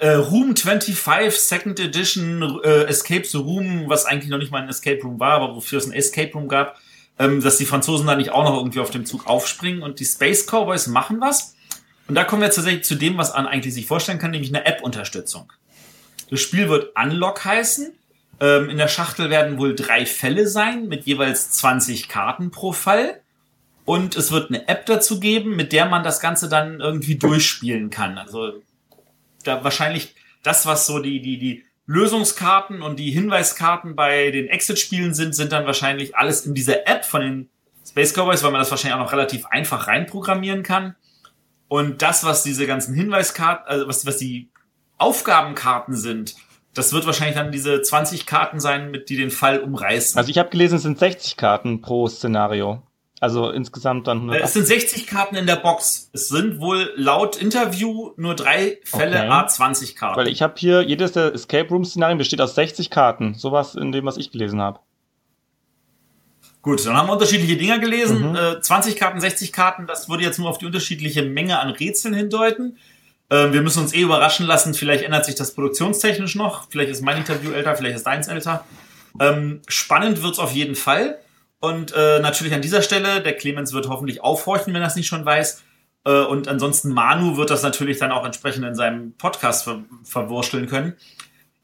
[0.00, 4.68] äh, Room 25 Second Edition äh, Escape the Room, was eigentlich noch nicht mal ein
[4.68, 6.78] Escape Room war, aber wofür es ein Escape Room gab,
[7.18, 10.04] ähm, dass die Franzosen da nicht auch noch irgendwie auf dem Zug aufspringen und die
[10.04, 11.54] Space Cowboys machen was.
[12.06, 14.64] Und da kommen wir tatsächlich zu dem, was man eigentlich sich vorstellen kann, nämlich eine
[14.64, 15.52] App-Unterstützung.
[16.30, 17.92] Das Spiel wird Unlock heißen.
[18.40, 23.20] Ähm, in der Schachtel werden wohl drei Fälle sein, mit jeweils 20 Karten pro Fall.
[23.84, 27.90] Und es wird eine App dazu geben, mit der man das Ganze dann irgendwie durchspielen
[27.90, 28.18] kann.
[28.18, 28.52] Also
[29.48, 35.14] da wahrscheinlich das, was so die, die, die Lösungskarten und die Hinweiskarten bei den Exit-Spielen
[35.14, 37.48] sind, sind dann wahrscheinlich alles in dieser App von den
[37.86, 40.94] Space Cowboys, weil man das wahrscheinlich auch noch relativ einfach reinprogrammieren kann.
[41.66, 44.50] Und das, was diese ganzen Hinweiskarten, also was, was die
[44.98, 46.34] Aufgabenkarten sind,
[46.74, 50.18] das wird wahrscheinlich dann diese 20 Karten sein, mit die den Fall umreißen.
[50.18, 52.82] Also ich habe gelesen, es sind 60 Karten pro Szenario.
[53.20, 54.42] Also insgesamt dann Äh, 100.
[54.42, 56.10] Es sind 60 Karten in der Box.
[56.12, 59.30] Es sind wohl laut Interview nur drei Fälle Okay.
[59.30, 60.16] A20 Karten.
[60.20, 63.34] Weil ich habe hier, jedes der Escape Room Szenarien besteht aus 60 Karten.
[63.34, 64.80] Sowas in dem, was ich gelesen habe.
[66.62, 68.30] Gut, dann haben wir unterschiedliche Dinger gelesen.
[68.30, 68.36] Mhm.
[68.36, 72.14] Äh, 20 Karten, 60 Karten, das würde jetzt nur auf die unterschiedliche Menge an Rätseln
[72.14, 72.78] hindeuten.
[73.30, 74.74] Ähm, wir müssen uns eh überraschen lassen.
[74.74, 76.68] Vielleicht ändert sich das produktionstechnisch noch.
[76.70, 78.64] Vielleicht ist mein Interview älter, vielleicht ist deins älter.
[79.20, 81.18] Ähm, spannend wird's auf jeden Fall.
[81.60, 85.08] Und äh, natürlich an dieser Stelle, der Clemens wird hoffentlich aufhorchen, wenn er es nicht
[85.08, 85.62] schon weiß.
[86.04, 90.68] Äh, und ansonsten Manu wird das natürlich dann auch entsprechend in seinem Podcast ver verwursteln
[90.68, 90.94] können.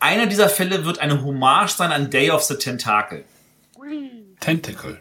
[0.01, 3.25] Einer dieser Fälle wird eine Hommage sein an Day of the Tentacle.
[4.41, 5.01] Tentacle.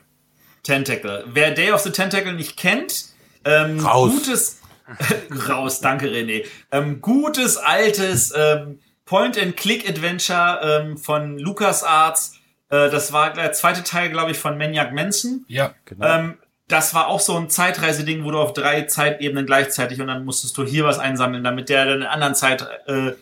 [0.61, 1.26] Tentacle.
[1.28, 3.06] Wer Day of the Tentacle nicht kennt,
[3.44, 4.11] ähm, Raus.
[4.11, 4.61] gutes
[5.49, 6.45] raus, danke René.
[6.72, 12.40] Ähm, gutes altes ähm, Point-and-Click-Adventure ähm, von LucasArts.
[12.74, 15.45] Äh, das war der zweite Teil, glaube ich, von Maniac Manson.
[15.48, 15.76] Ja.
[15.86, 16.06] Genau.
[16.06, 16.38] Ähm,
[16.68, 20.58] das war auch so ein Zeitreiseding, wo du auf drei Zeitebenen gleichzeitig und dann musstest
[20.58, 23.16] du hier was einsammeln, damit der dann in anderen Zeitspanne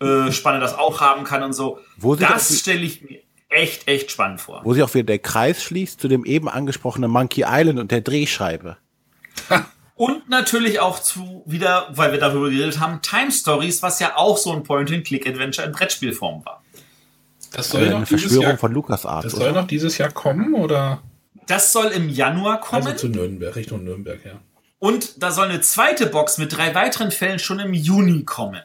[0.00, 1.78] äh, äh, Spanne das auch haben kann und so.
[1.96, 3.20] Wo das stelle ich mir
[3.50, 4.62] echt, echt spannend vor.
[4.64, 8.00] Wo sich auch wieder der Kreis schließt zu dem eben angesprochenen Monkey Island und der
[8.00, 8.78] Drehscheibe.
[9.94, 14.38] Und natürlich auch zu wieder, weil wir darüber geredet haben, Time Stories, was ja auch
[14.38, 16.62] so ein Point-and-Click-Adventure in Brettspielform war.
[17.52, 19.24] Das Äh, soll eine noch dieses Verschwörung Jahr, von LucasArts.
[19.24, 19.60] das soll oder?
[19.62, 21.02] noch dieses Jahr kommen oder
[21.46, 22.86] Das soll im Januar kommen.
[22.86, 24.32] also zu Nürnberg, Richtung Nürnberg, ja.
[24.78, 28.60] und da soll eine zweite Box mit drei weiteren Fällen schon im Juni kommen.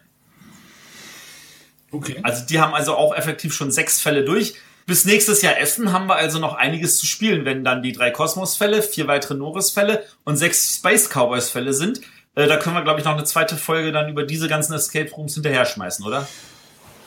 [1.92, 2.20] Okay.
[2.24, 4.56] Also die haben also auch effektiv schon sechs Fälle durch.
[4.86, 8.12] Bis nächstes Jahr Essen haben wir also noch einiges zu spielen, wenn dann die drei
[8.12, 12.02] Kosmos-Fälle, vier weitere Norris-Fälle und sechs Space Cowboys-Fälle sind.
[12.36, 15.10] Äh, da können wir, glaube ich, noch eine zweite Folge dann über diese ganzen Escape
[15.12, 16.28] Rooms hinterher schmeißen, oder?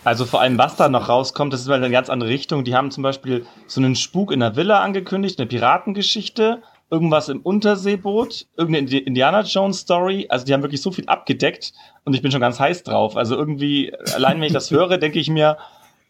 [0.07, 2.63] Also vor allem, was da noch rauskommt, das ist mal eine ganz andere Richtung.
[2.63, 6.63] Die haben zum Beispiel so einen Spuk in der Villa angekündigt, eine Piratengeschichte,
[6.93, 10.27] irgendwas im Unterseeboot, irgendeine Indi- Indiana Jones Story.
[10.29, 11.73] Also die haben wirklich so viel abgedeckt
[12.05, 13.17] und ich bin schon ganz heiß drauf.
[13.17, 15.59] Also irgendwie, allein wenn ich das höre, denke ich mir,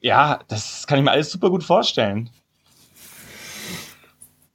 [0.03, 2.29] ja, das kann ich mir alles super gut vorstellen.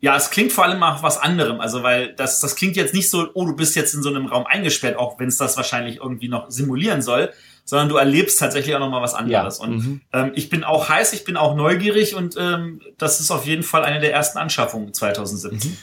[0.02, 1.62] Ja, es klingt vor allem nach was anderem.
[1.62, 4.28] Also, weil das, das klingt jetzt nicht so, oh, du bist jetzt in so einem
[4.28, 7.32] Raum eingesperrt, auch wenn es das wahrscheinlich irgendwie noch simulieren soll,
[7.66, 9.60] sondern du erlebst tatsächlich auch noch mal was anderes.
[9.60, 10.02] Ja, Und mhm.
[10.14, 13.64] ähm, ich bin auch heiß, ich bin auch neugierig und ähm, das ist auf jeden
[13.64, 15.78] Fall eine der ersten Anschaffungen 2017.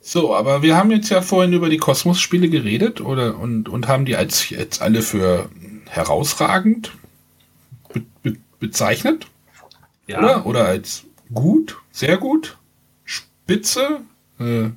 [0.00, 4.04] So, aber wir haben jetzt ja vorhin über die Kosmos-Spiele geredet oder und, und haben
[4.04, 5.48] die als jetzt alle für
[5.88, 6.92] herausragend
[7.92, 9.26] be be bezeichnet,
[10.06, 10.18] Ja.
[10.20, 10.46] oder?
[10.46, 11.04] Oder als
[11.34, 12.56] gut, sehr gut,
[13.04, 14.00] spitze.
[14.40, 14.70] Äh,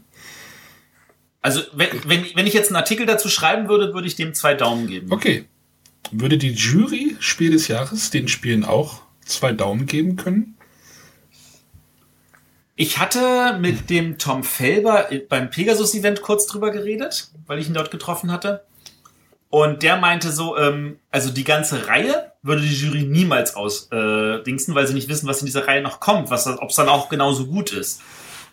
[1.42, 4.54] Also, wenn, wenn, wenn ich jetzt einen Artikel dazu schreiben würde, würde ich dem zwei
[4.56, 5.12] Daumen geben.
[5.12, 5.46] okay.
[6.12, 10.56] Würde die Jury Spiel des Jahres den Spielen auch zwei Daumen geben können?
[12.76, 17.92] Ich hatte mit dem Tom Felber beim Pegasus-Event kurz drüber geredet, weil ich ihn dort
[17.92, 18.64] getroffen hatte.
[19.50, 24.76] Und der meinte so, ähm, also die ganze Reihe würde die Jury niemals ausdingsen, äh,
[24.76, 27.10] weil sie nicht wissen, was in dieser Reihe noch kommt, was ob es dann auch
[27.10, 28.02] genauso gut ist.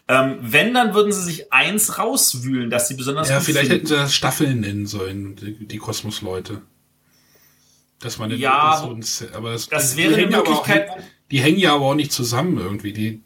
[0.09, 3.75] Ähm, wenn, dann würden sie sich eins rauswühlen, dass sie besonders Ja, vielleicht finden.
[3.75, 6.63] hätten sie das Staffeln nennen sollen, die, die Kosmos-Leute.
[8.01, 9.05] Dass man ja, so ein,
[9.35, 10.91] aber das, das die, wäre die eine Möglichkeit.
[10.91, 10.99] Auch,
[11.31, 12.93] die hängen ja aber auch nicht zusammen irgendwie.
[12.93, 13.23] Die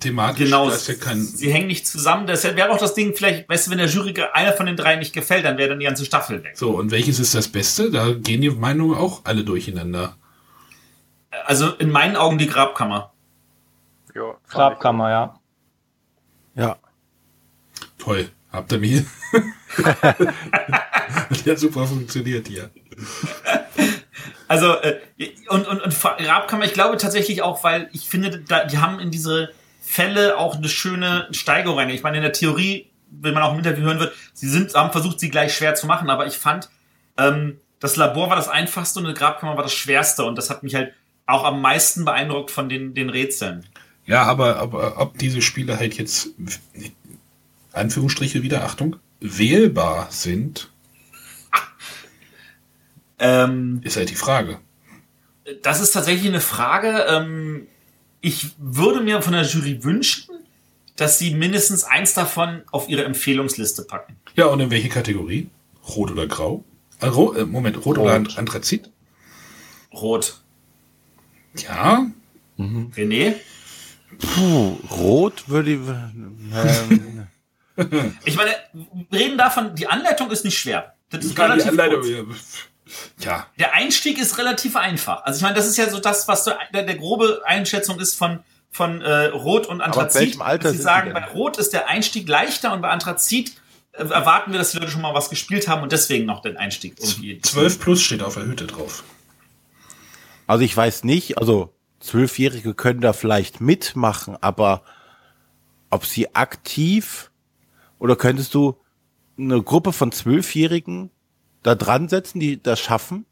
[0.00, 0.44] thematisch.
[0.44, 2.26] Genau, ja kein sie hängen nicht zusammen.
[2.26, 4.96] Das wäre auch das Ding, vielleicht, weißt du, wenn der Jury einer von den drei
[4.96, 6.56] nicht gefällt, dann wäre dann die ganze Staffel weg.
[6.56, 7.90] So, und welches ist das Beste?
[7.90, 10.16] Da gehen die Meinungen auch alle durcheinander.
[11.44, 13.12] Also in meinen Augen die Grabkammer.
[14.14, 15.40] Ja, Grabkammer, ja.
[16.54, 16.78] Ja.
[17.98, 18.30] Toll.
[18.56, 19.04] Habt ihr mir?
[21.44, 22.70] Der super funktioniert hier.
[24.48, 24.98] Also, äh,
[25.48, 29.10] und, und, und Grabkammer, ich glaube tatsächlich auch, weil ich finde, da, die haben in
[29.10, 29.50] diese
[29.82, 31.90] Fälle auch eine schöne Steigerung rein.
[31.90, 34.90] Ich meine, in der Theorie, wenn man auch im Interview hören wird, sie sind, haben
[34.90, 36.70] versucht, sie gleich schwer zu machen, aber ich fand,
[37.18, 40.62] ähm, das Labor war das einfachste und eine Grabkammer war das schwerste und das hat
[40.62, 40.94] mich halt
[41.26, 43.66] auch am meisten beeindruckt von den, den Rätseln.
[44.06, 46.30] Ja, aber, aber ob diese Spiele halt jetzt,
[47.76, 50.70] Anführungsstriche wieder, Achtung, wählbar sind,
[53.18, 54.58] ähm, ist halt die Frage.
[55.62, 57.06] Das ist tatsächlich eine Frage.
[57.08, 57.66] Ähm,
[58.20, 60.34] ich würde mir von der Jury wünschen,
[60.96, 64.16] dass sie mindestens eins davon auf ihre Empfehlungsliste packen.
[64.34, 65.48] Ja, und in welche Kategorie?
[65.88, 66.64] Rot oder grau?
[67.00, 68.90] Äh, äh, Moment, rot, rot, oder Anthrazit?
[69.92, 70.40] Rot.
[71.56, 72.06] Ja.
[72.56, 72.90] Mhm.
[72.96, 73.34] René?
[74.18, 75.80] Puh, rot würde ich.
[76.54, 77.26] Ähm,
[78.24, 78.54] ich meine,
[79.10, 80.94] wir reden davon, die Anleitung ist nicht schwer.
[81.10, 82.24] Das ist relativ die Anleitung, ja.
[83.20, 83.46] ja.
[83.58, 85.24] Der Einstieg ist relativ einfach.
[85.24, 88.40] Also ich meine, das ist ja so das, was der, der grobe Einschätzung ist von
[88.76, 90.16] von äh, Rot und Anthrazit.
[90.16, 93.54] Aber welchem Alter Sie sagen, bei Rot ist der Einstieg leichter und bei Anthrazit
[93.92, 96.56] äh, erwarten wir, dass die Leute schon mal was gespielt haben und deswegen noch den
[96.56, 97.40] Einstieg irgendwie.
[97.40, 99.02] 12 plus steht auf der Hütte drauf.
[100.46, 104.82] Also ich weiß nicht, also Zwölfjährige können da vielleicht mitmachen, aber
[105.90, 107.30] ob sie aktiv
[107.98, 108.76] oder könntest du
[109.38, 111.10] eine Gruppe von Zwölfjährigen
[111.62, 113.26] da dran setzen, die das schaffen?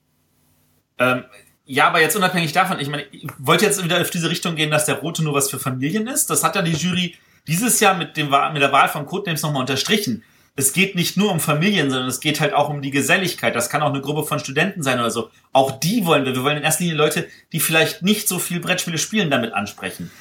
[0.99, 1.25] Ähm,
[1.67, 4.71] ja, aber jetzt unabhängig davon, ich meine, ich wollte jetzt wieder auf diese Richtung gehen,
[4.71, 6.29] dass der Rote nur was für Familien ist.
[6.29, 7.15] Das hat ja die Jury
[7.47, 10.25] dieses Jahr mit, dem, mit der Wahl von Codenames nochmal unterstrichen.
[10.57, 13.57] Es geht nicht nur um Familien, sondern es geht halt auch um die Geselligkeit.
[13.57, 15.31] Das kann auch eine Gruppe von Studenten sein oder so.
[15.53, 16.35] Auch die wollen wir.
[16.35, 20.13] Wir wollen in erster Linie Leute, die vielleicht nicht so viel Brettspiele spielen, damit ansprechen.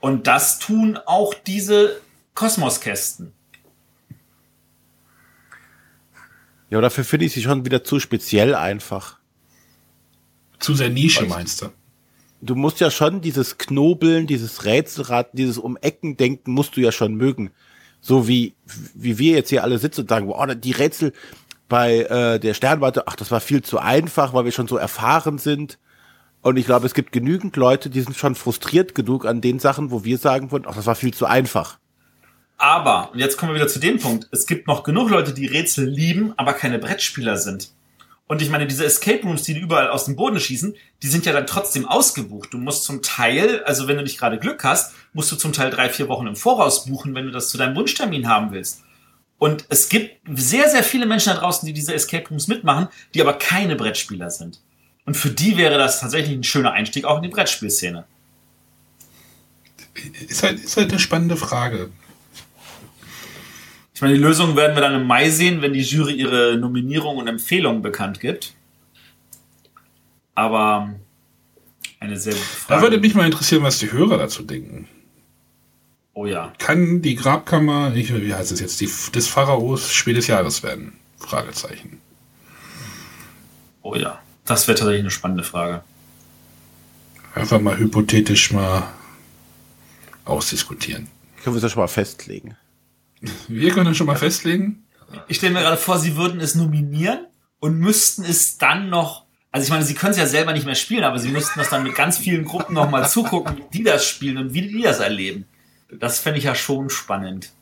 [0.00, 2.00] Und das tun auch diese
[2.34, 3.32] Kosmoskästen.
[6.70, 9.18] Ja, dafür finde ich sie schon wieder zu speziell einfach.
[10.58, 11.28] Zu sehr Nische, Weiß.
[11.28, 11.66] meinst du?
[12.40, 17.14] Du musst ja schon dieses Knobeln, dieses Rätselraten, dieses Um-Ecken denken, musst du ja schon
[17.14, 17.50] mögen.
[18.00, 18.54] So wie,
[18.94, 21.12] wie wir jetzt hier alle sitzen und sagen, boah, die Rätsel
[21.68, 25.38] bei äh, der Sternwarte, ach, das war viel zu einfach, weil wir schon so erfahren
[25.38, 25.78] sind.
[26.40, 29.90] Und ich glaube, es gibt genügend Leute, die sind schon frustriert genug an den Sachen,
[29.90, 31.78] wo wir sagen würden, ach, das war viel zu einfach.
[32.58, 35.46] Aber, und jetzt kommen wir wieder zu dem Punkt, es gibt noch genug Leute, die
[35.46, 37.70] Rätsel lieben, aber keine Brettspieler sind.
[38.26, 41.32] Und ich meine, diese Escape Rooms, die überall aus dem Boden schießen, die sind ja
[41.32, 42.52] dann trotzdem ausgebucht.
[42.52, 45.70] Du musst zum Teil, also wenn du nicht gerade Glück hast, musst du zum Teil
[45.70, 48.82] drei, vier Wochen im Voraus buchen, wenn du das zu deinem Wunschtermin haben willst.
[49.38, 53.22] Und es gibt sehr, sehr viele Menschen da draußen, die diese Escape Rooms mitmachen, die
[53.22, 54.60] aber keine Brettspieler sind.
[55.06, 58.04] Und für die wäre das tatsächlich ein schöner Einstieg auch in die Brettspielszene.
[60.28, 61.90] Ist halt, ist halt eine spannende Frage.
[63.98, 67.16] Ich meine, die Lösung werden wir dann im Mai sehen, wenn die Jury ihre Nominierung
[67.16, 68.54] und Empfehlungen bekannt gibt.
[70.36, 70.94] Aber
[71.98, 72.80] eine sehr gute Frage.
[72.80, 74.86] Da würde mich mal interessieren, was die Hörer dazu denken.
[76.14, 76.52] Oh ja.
[76.58, 80.92] Kann die Grabkammer, ich, wie heißt es jetzt, die, des Pharaos Spiel des Jahres werden?
[81.18, 82.00] Fragezeichen.
[83.82, 85.82] Oh ja, das wäre tatsächlich eine spannende Frage.
[87.34, 88.90] Einfach mal hypothetisch mal
[90.24, 91.08] ausdiskutieren.
[91.42, 92.56] Können wir das schon mal festlegen?
[93.48, 94.84] Wir können schon mal festlegen.
[95.26, 97.26] Ich stelle mir gerade vor, sie würden es nominieren
[97.60, 100.74] und müssten es dann noch, also ich meine, sie können es ja selber nicht mehr
[100.74, 104.06] spielen, aber sie müssten das dann mit ganz vielen Gruppen nochmal zugucken, wie die das
[104.06, 105.46] spielen und wie die das erleben.
[105.90, 107.52] Das fände ich ja schon spannend.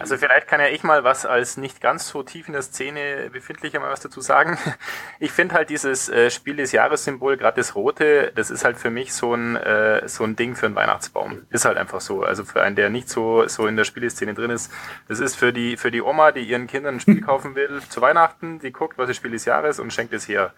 [0.00, 3.30] Also vielleicht kann ja ich mal was als nicht ganz so tief in der Szene
[3.32, 4.58] befindlicher mal was dazu sagen.
[5.18, 8.90] Ich finde halt dieses äh, Spiel des Jahressymbol, gerade das Rote, das ist halt für
[8.90, 11.42] mich so ein, äh, so ein Ding für einen Weihnachtsbaum.
[11.50, 12.24] Ist halt einfach so.
[12.24, 14.72] Also für einen, der nicht so, so in der Spieleszene drin ist.
[15.06, 18.00] Das ist für die, für die Oma, die ihren Kindern ein Spiel kaufen will zu
[18.00, 20.52] Weihnachten, die guckt, was ist Spiel des Jahres und schenkt es her.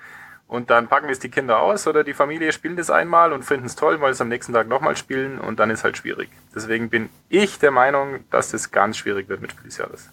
[0.46, 3.66] Und dann packen es die Kinder aus oder die Familie spielt es einmal und finden
[3.66, 6.28] es toll, weil es am nächsten Tag nochmal spielen und dann ist halt schwierig.
[6.54, 10.10] Deswegen bin ich der Meinung, dass das ganz schwierig wird mit Spiel des Jahres.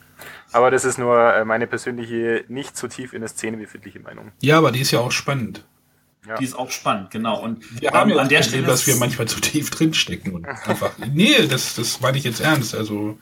[0.52, 4.32] Aber das ist nur äh, meine persönliche, nicht so tief in der Szene befindliche Meinung.
[4.41, 5.66] Ja, aber die ist ja auch spannend.
[6.28, 6.36] Ja.
[6.36, 7.41] Die ist auch spannend, genau.
[7.41, 10.91] Und wir haben ja an der Stelle, dass wir manchmal zu tief drinstecken und einfach.
[11.14, 12.76] nee, das, das meine ich jetzt ernst.
[12.76, 13.18] Also,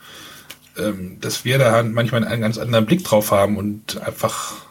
[0.77, 4.68] ähm, dass wir da manchmal einen ganz anderen Blick drauf haben und einfach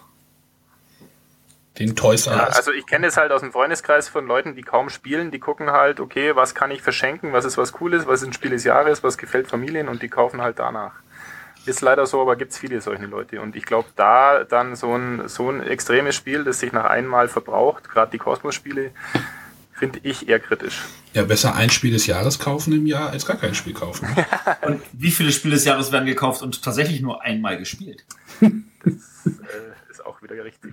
[1.78, 4.90] den Toys ja, Also ich kenne es halt aus dem Freundeskreis von Leuten, die kaum
[4.90, 8.28] spielen, die gucken halt, okay, was kann ich verschenken, was ist was Cooles, was ist
[8.28, 10.92] ein Spiel des Jahres, was gefällt Familien und die kaufen halt danach.
[11.66, 13.40] Ist leider so, aber gibt es viele solche Leute.
[13.40, 17.28] Und ich glaube, da dann so ein, so ein extremes Spiel, das sich nach einmal
[17.28, 18.90] verbraucht, gerade die Kosmos-Spiele,
[19.74, 20.80] finde ich eher kritisch.
[21.12, 24.08] Ja, besser ein Spiel des Jahres kaufen im Jahr, als gar kein Spiel kaufen.
[24.62, 28.04] und wie viele Spiele des Jahres werden gekauft und tatsächlich nur einmal gespielt?
[28.84, 29.67] Das, äh,
[30.18, 30.72] auch wieder richtig.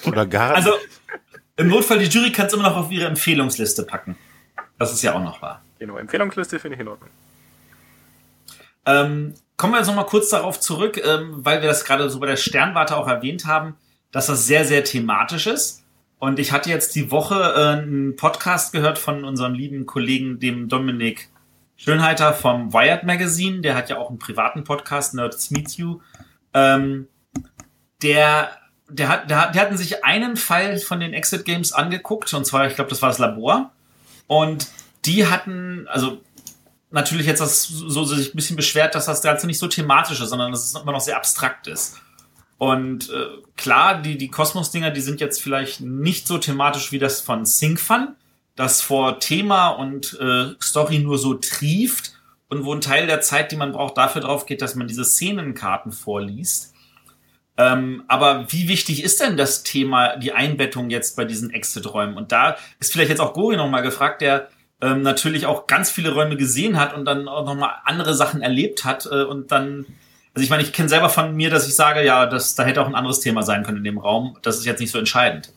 [0.06, 0.72] Oder gar Also
[1.56, 4.16] im Notfall, die Jury kann es immer noch auf ihre Empfehlungsliste packen.
[4.78, 5.62] Das ist ja auch noch wahr.
[5.78, 7.10] Genau, Empfehlungsliste finde ich in Ordnung.
[8.84, 12.20] Ähm, kommen wir jetzt noch mal kurz darauf zurück, ähm, weil wir das gerade so
[12.20, 13.74] bei der Sternwarte auch erwähnt haben,
[14.12, 15.82] dass das sehr, sehr thematisch ist.
[16.18, 20.68] Und ich hatte jetzt die Woche äh, einen Podcast gehört von unserem lieben Kollegen, dem
[20.68, 21.28] Dominik
[21.76, 23.60] Schönheiter vom Wired Magazine.
[23.60, 26.00] Der hat ja auch einen privaten Podcast, Nerds Meet You.
[26.54, 27.08] Ähm,
[28.02, 28.50] der,
[28.88, 32.66] der, hat, der, der hatten sich einen Fall von den Exit Games angeguckt, und zwar,
[32.66, 33.72] ich glaube, das war das Labor.
[34.26, 34.68] Und
[35.04, 36.20] die hatten, also
[36.90, 40.30] natürlich jetzt das so sich ein bisschen beschwert, dass das Ganze nicht so thematisch ist,
[40.30, 42.00] sondern dass es immer noch sehr abstrakt ist.
[42.58, 47.20] Und äh, klar, die, die Kosmos-Dinger, die sind jetzt vielleicht nicht so thematisch wie das
[47.20, 48.16] von SyncFun,
[48.54, 52.14] das vor Thema und äh, Story nur so trieft
[52.48, 55.04] und wo ein Teil der Zeit, die man braucht, dafür drauf geht, dass man diese
[55.04, 56.72] Szenenkarten vorliest.
[57.58, 62.16] Ähm, aber wie wichtig ist denn das Thema, die Einbettung jetzt bei diesen Exit-Räumen?
[62.16, 64.48] Und da ist vielleicht jetzt auch Gori nochmal gefragt, der
[64.80, 68.84] ähm, natürlich auch ganz viele Räume gesehen hat und dann auch nochmal andere Sachen erlebt
[68.84, 69.86] hat äh, und dann,
[70.34, 72.82] also ich meine, ich kenne selber von mir, dass ich sage, ja, das, da hätte
[72.82, 74.38] auch ein anderes Thema sein können in dem Raum.
[74.42, 75.52] Das ist jetzt nicht so entscheidend.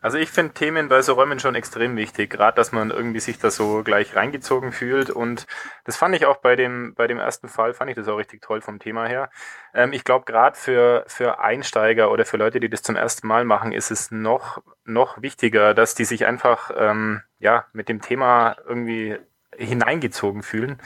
[0.00, 3.38] Also ich finde Themen bei so Räumen schon extrem wichtig, gerade dass man irgendwie sich
[3.38, 5.46] da so gleich reingezogen fühlt und
[5.84, 8.42] das fand ich auch bei dem bei dem ersten Fall fand ich das auch richtig
[8.42, 9.30] toll vom Thema her.
[9.74, 13.44] Ähm, ich glaube gerade für für Einsteiger oder für Leute, die das zum ersten Mal
[13.44, 18.56] machen, ist es noch noch wichtiger, dass die sich einfach ähm, ja mit dem Thema
[18.66, 19.18] irgendwie
[19.56, 20.78] hineingezogen fühlen.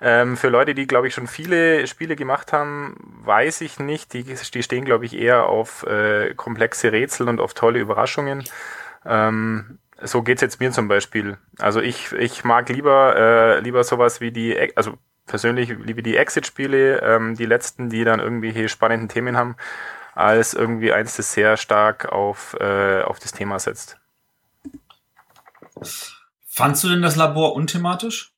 [0.00, 4.12] Ähm, für Leute, die, glaube ich, schon viele Spiele gemacht haben, weiß ich nicht.
[4.14, 8.44] Die, die stehen, glaube ich, eher auf äh, komplexe Rätsel und auf tolle Überraschungen.
[9.04, 11.38] Ähm, so geht's jetzt mir zum Beispiel.
[11.58, 14.94] Also ich, ich mag lieber, äh, lieber sowas wie die, also
[15.26, 19.56] persönlich lieber die Exit-Spiele, ähm, die letzten, die dann irgendwelche spannenden Themen haben,
[20.14, 23.98] als irgendwie eins, das sehr stark auf, äh, auf das Thema setzt.
[26.46, 28.32] Fandst du denn das Labor unthematisch?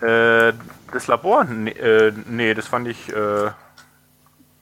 [0.00, 0.52] Äh,
[0.92, 1.44] das Labor?
[1.44, 3.12] Nee, äh, nee, das fand ich.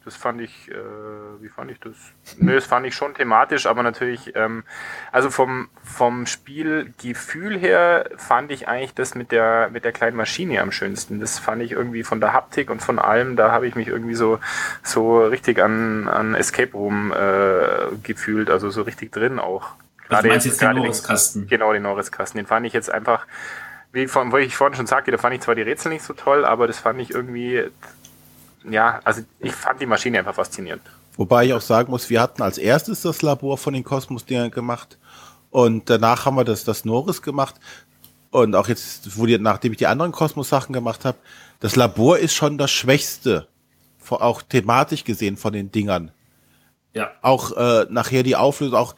[0.05, 0.71] Das fand ich.
[0.71, 0.75] Äh,
[1.41, 1.95] wie fand ich das?
[2.39, 4.35] Nee, das fand ich schon thematisch, aber natürlich.
[4.35, 4.65] Ähm,
[5.13, 10.61] also vom, vom Spielgefühl her fand ich eigentlich das mit der, mit der kleinen Maschine
[10.61, 11.21] am schönsten.
[11.21, 13.37] Das fand ich irgendwie von der Haptik und von allem.
[13.37, 14.41] Da habe ich mich irgendwie so,
[14.83, 19.71] so richtig an, an Escape Room äh, gefühlt, also so richtig drin auch.
[20.09, 21.47] Also meinst jetzt den Norris-Kasten?
[21.47, 22.39] Genau, den Norris-Kasten.
[22.39, 23.27] Den fand ich jetzt einfach,
[23.93, 26.13] wie, von, wo ich vorhin schon sagte, da fand ich zwar die Rätsel nicht so
[26.13, 27.65] toll, aber das fand ich irgendwie,
[28.71, 30.83] ja, also ich fand die Maschine einfach faszinierend.
[31.17, 34.99] Wobei ich auch sagen muss, wir hatten als erstes das Labor von den Kosmos-Dingern gemacht
[35.51, 37.57] und danach haben wir das, das Norris gemacht
[38.31, 41.19] und auch jetzt, wo die, nachdem ich die anderen Kosmos-Sachen gemacht habe,
[41.61, 43.47] das Labor ist schon das Schwächste,
[44.09, 46.11] auch thematisch gesehen von den Dingern.
[46.95, 47.11] Ja.
[47.23, 48.95] Auch äh, nachher die Auflösung, auch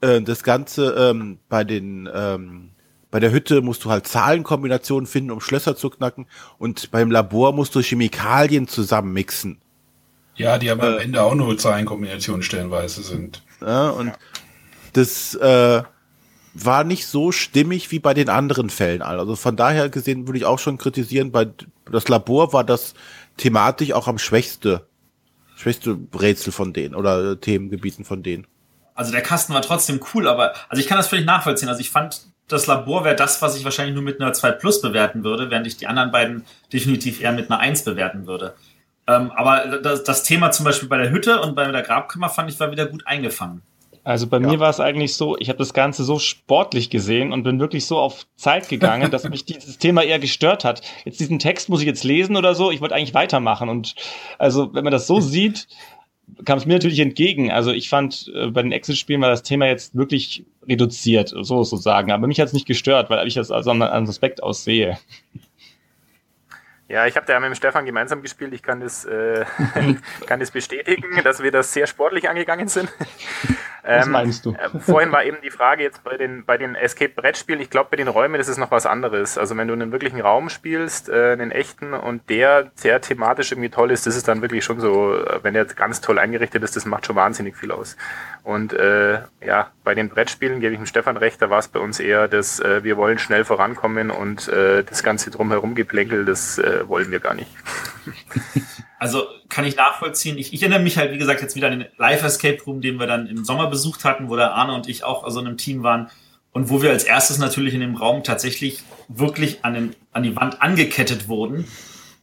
[0.00, 2.70] äh, das Ganze ähm, bei den ähm,
[3.14, 6.26] bei der Hütte musst du halt Zahlenkombinationen finden, um Schlösser zu knacken.
[6.58, 9.60] Und beim Labor musst du Chemikalien zusammenmixen.
[10.34, 13.44] Ja, die aber äh, am Ende auch nur Zahlenkombinationen stellenweise sind.
[13.60, 14.14] Ja, und ja.
[14.94, 15.84] das äh,
[16.54, 19.00] war nicht so stimmig wie bei den anderen Fällen.
[19.00, 21.46] Also von daher gesehen würde ich auch schon kritisieren, bei
[21.88, 22.94] das Labor war das
[23.36, 24.88] thematisch auch am schwächste,
[25.54, 28.48] schwächste Rätsel von denen oder Themengebieten von denen
[28.94, 31.68] also der Kasten war trotzdem cool, aber also ich kann das völlig nachvollziehen.
[31.68, 34.80] Also ich fand, das Labor wäre das, was ich wahrscheinlich nur mit einer 2 Plus
[34.80, 38.54] bewerten würde, während ich die anderen beiden definitiv eher mit einer 1 bewerten würde.
[39.06, 42.50] Ähm, aber das, das, Thema zum Beispiel bei der Hütte und bei der Grabkammer fand
[42.50, 43.62] ich war wieder gut eingefangen.
[44.02, 44.46] Also bei ja.
[44.46, 47.86] mir war es eigentlich so, ich habe das Ganze so sportlich gesehen und bin wirklich
[47.86, 50.82] so auf Zeit gegangen, dass mich dieses Thema eher gestört hat.
[51.04, 53.68] Jetzt diesen Text muss ich jetzt lesen oder so, ich wollte eigentlich weitermachen.
[53.70, 53.94] Und
[54.38, 55.68] also wenn man das so sieht,
[56.44, 57.50] kam es mir natürlich entgegen.
[57.50, 62.10] Also ich fand, äh, bei den Exit-Spielen war das Thema jetzt wirklich reduziert, so sozusagen.
[62.10, 64.98] Aber mich hat es nicht gestört, weil ich das an einem Aspekt aussehe.
[66.88, 68.52] Ja, ich habe da mit dem Stefan gemeinsam gespielt.
[68.52, 69.44] Ich kann das, äh,
[70.26, 72.92] kann das bestätigen, dass wir das sehr sportlich angegangen sind.
[73.84, 74.52] Was ähm, meinst du?
[74.54, 77.60] Äh, vorhin war eben die Frage jetzt bei den, bei den Escape-Brettspielen.
[77.60, 79.36] Ich glaube, bei den Räumen das ist noch was anderes.
[79.36, 83.68] Also wenn du einen wirklichen Raum spielst, äh, einen echten und der sehr thematisch irgendwie
[83.68, 86.62] toll ist, das ist dann wirklich schon so, äh, wenn der jetzt ganz toll eingerichtet
[86.62, 87.96] ist, das macht schon wahnsinnig viel aus.
[88.42, 91.80] Und äh, ja, bei den Brettspielen gebe ich dem Stefan recht, da war es bei
[91.80, 96.58] uns eher, dass äh, wir wollen schnell vorankommen und äh, das ganze drumherum geplänkel, das
[96.58, 97.50] äh, wollen wir gar nicht.
[98.96, 100.38] Also kann ich nachvollziehen.
[100.38, 102.98] Ich, ich erinnere mich halt, wie gesagt, jetzt wieder an den Live Escape Room, den
[102.98, 105.82] wir dann im Sommer besucht hatten, wo der Arne und ich auch so einem Team
[105.82, 106.08] waren
[106.52, 110.34] und wo wir als erstes natürlich in dem Raum tatsächlich wirklich an, den, an die
[110.36, 111.66] Wand angekettet wurden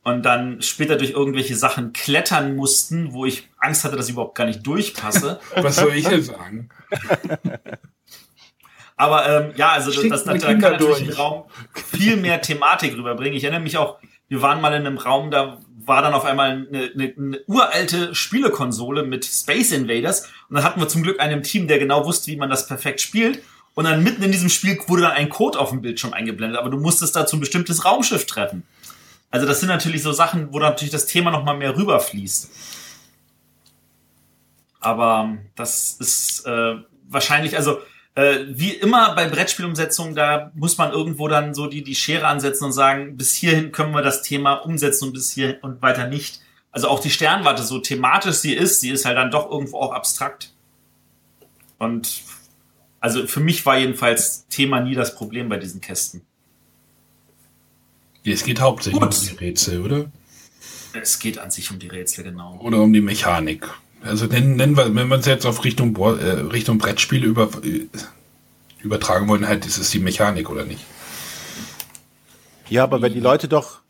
[0.03, 4.35] und dann später durch irgendwelche Sachen klettern mussten, wo ich Angst hatte, dass ich überhaupt
[4.35, 5.39] gar nicht durchpasse.
[5.55, 6.69] Was soll ich denn sagen?
[8.97, 12.95] Aber ähm, ja, also das, das, das da kann natürlich ein Raum viel mehr Thematik
[12.95, 13.37] rüberbringen.
[13.37, 13.97] Ich erinnere mich auch,
[14.31, 18.15] wir waren mal in einem Raum, da war dann auf einmal eine, eine, eine uralte
[18.15, 22.31] Spielekonsole mit Space Invaders und dann hatten wir zum Glück einen Team, der genau wusste,
[22.31, 23.43] wie man das perfekt spielt.
[23.73, 26.69] Und dann mitten in diesem Spiel wurde dann ein Code auf dem Bildschirm eingeblendet, aber
[26.69, 28.63] du musstest dazu ein bestimmtes Raumschiff treffen.
[29.31, 32.49] Also das sind natürlich so Sachen, wo natürlich das Thema noch mal mehr rüberfließt.
[34.79, 36.75] Aber das ist äh,
[37.09, 37.79] wahrscheinlich, also
[38.15, 42.65] äh, wie immer bei Brettspielumsetzungen, da muss man irgendwo dann so die, die Schere ansetzen
[42.65, 46.41] und sagen, bis hierhin können wir das Thema umsetzen und bis hier und weiter nicht.
[46.71, 49.93] Also auch die Sternwarte, so thematisch sie ist, sie ist halt dann doch irgendwo auch
[49.93, 50.53] abstrakt.
[51.77, 52.21] Und
[52.99, 56.21] also für mich war jedenfalls Thema nie das Problem bei diesen Kästen.
[58.23, 59.15] Es geht hauptsächlich Gut.
[59.15, 60.11] um die Rätsel, oder?
[60.93, 62.59] Es geht an sich um die Rätsel, genau.
[62.59, 63.67] Oder um die Mechanik.
[64.03, 67.87] Also nennen, nennen wir, wenn wir es jetzt auf Richtung, äh, Richtung Brettspiele über, äh,
[68.81, 70.83] übertragen wollen, halt ist es die Mechanik, oder nicht?
[72.69, 73.81] Ja, aber wenn die Leute doch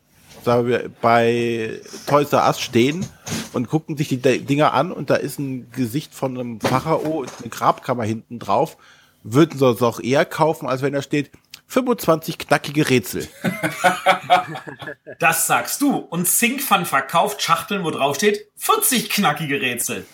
[0.44, 3.06] sagen wir, bei Toys R Us stehen
[3.52, 7.30] und gucken sich die Dinger an und da ist ein Gesicht von einem Pharao und
[7.40, 8.76] eine Grabkammer hinten drauf,
[9.22, 11.30] würden sie es auch eher kaufen, als wenn da steht,
[11.72, 13.28] 25 knackige Rätsel.
[15.18, 15.96] Das sagst du.
[15.96, 20.04] Und Syncfun verkauft Schachteln, wo drauf steht 40 knackige Rätsel.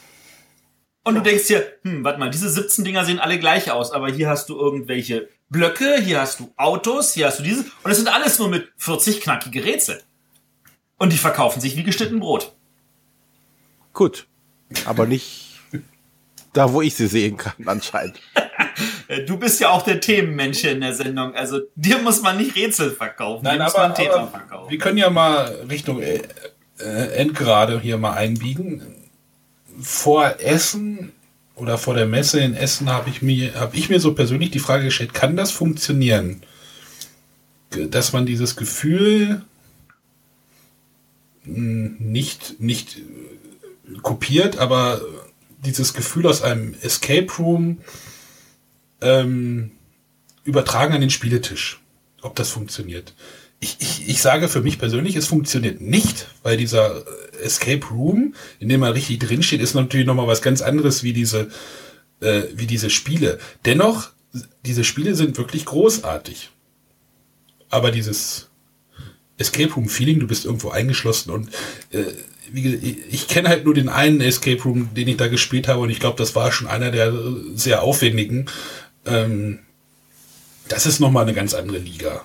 [1.03, 4.11] Und du denkst dir, hm, warte mal, diese 17 Dinger sehen alle gleich aus, aber
[4.11, 7.65] hier hast du irgendwelche Blöcke, hier hast du Autos, hier hast du dieses.
[7.83, 10.03] Und es sind alles nur mit 40 knackige Rätsel.
[10.99, 12.55] Und die verkaufen sich wie geschnitten Brot.
[13.95, 14.27] Gut.
[14.85, 15.59] Aber nicht
[16.53, 18.21] da, wo ich sie sehen kann, anscheinend.
[19.09, 21.35] Äh, du bist ja auch der Themenmensch in der Sendung.
[21.35, 23.45] Also dir muss man nicht Rätsel verkaufen.
[23.45, 24.71] Nein, aber, aber verkaufen.
[24.71, 26.23] wir können ja mal Richtung äh,
[26.79, 28.83] äh, Endgrade hier mal einbiegen.
[29.81, 31.13] Vor Essen
[31.55, 34.59] oder vor der Messe in Essen habe ich mir habe ich mir so persönlich die
[34.59, 36.43] Frage gestellt, kann das funktionieren?
[37.71, 39.43] Dass man dieses Gefühl
[41.45, 42.99] hm, nicht nicht
[44.03, 45.01] kopiert, aber
[45.65, 47.79] dieses Gefühl aus einem Escape Room
[49.01, 49.73] ähm,
[50.45, 51.81] übertragen an den Spieletisch,
[52.23, 53.15] ob das funktioniert.
[53.61, 57.05] Ich, ich, ich sage für mich persönlich, es funktioniert nicht, weil dieser
[57.43, 61.49] Escape Room, in dem man richtig drinsteht, ist natürlich nochmal was ganz anderes wie diese,
[62.21, 63.39] äh, wie diese Spiele.
[63.65, 64.11] Dennoch,
[64.65, 66.51] diese Spiele sind wirklich großartig.
[67.71, 68.49] Aber dieses
[69.39, 71.49] Escape Room Feeling, du bist irgendwo eingeschlossen und
[71.91, 72.05] äh,
[72.51, 75.81] wie, ich, ich kenne halt nur den einen Escape Room, den ich da gespielt habe
[75.81, 77.13] und ich glaube, das war schon einer der
[77.55, 78.47] sehr aufwendigen.
[79.09, 79.61] Ähm,
[80.69, 82.23] das ist nochmal eine ganz andere Liga.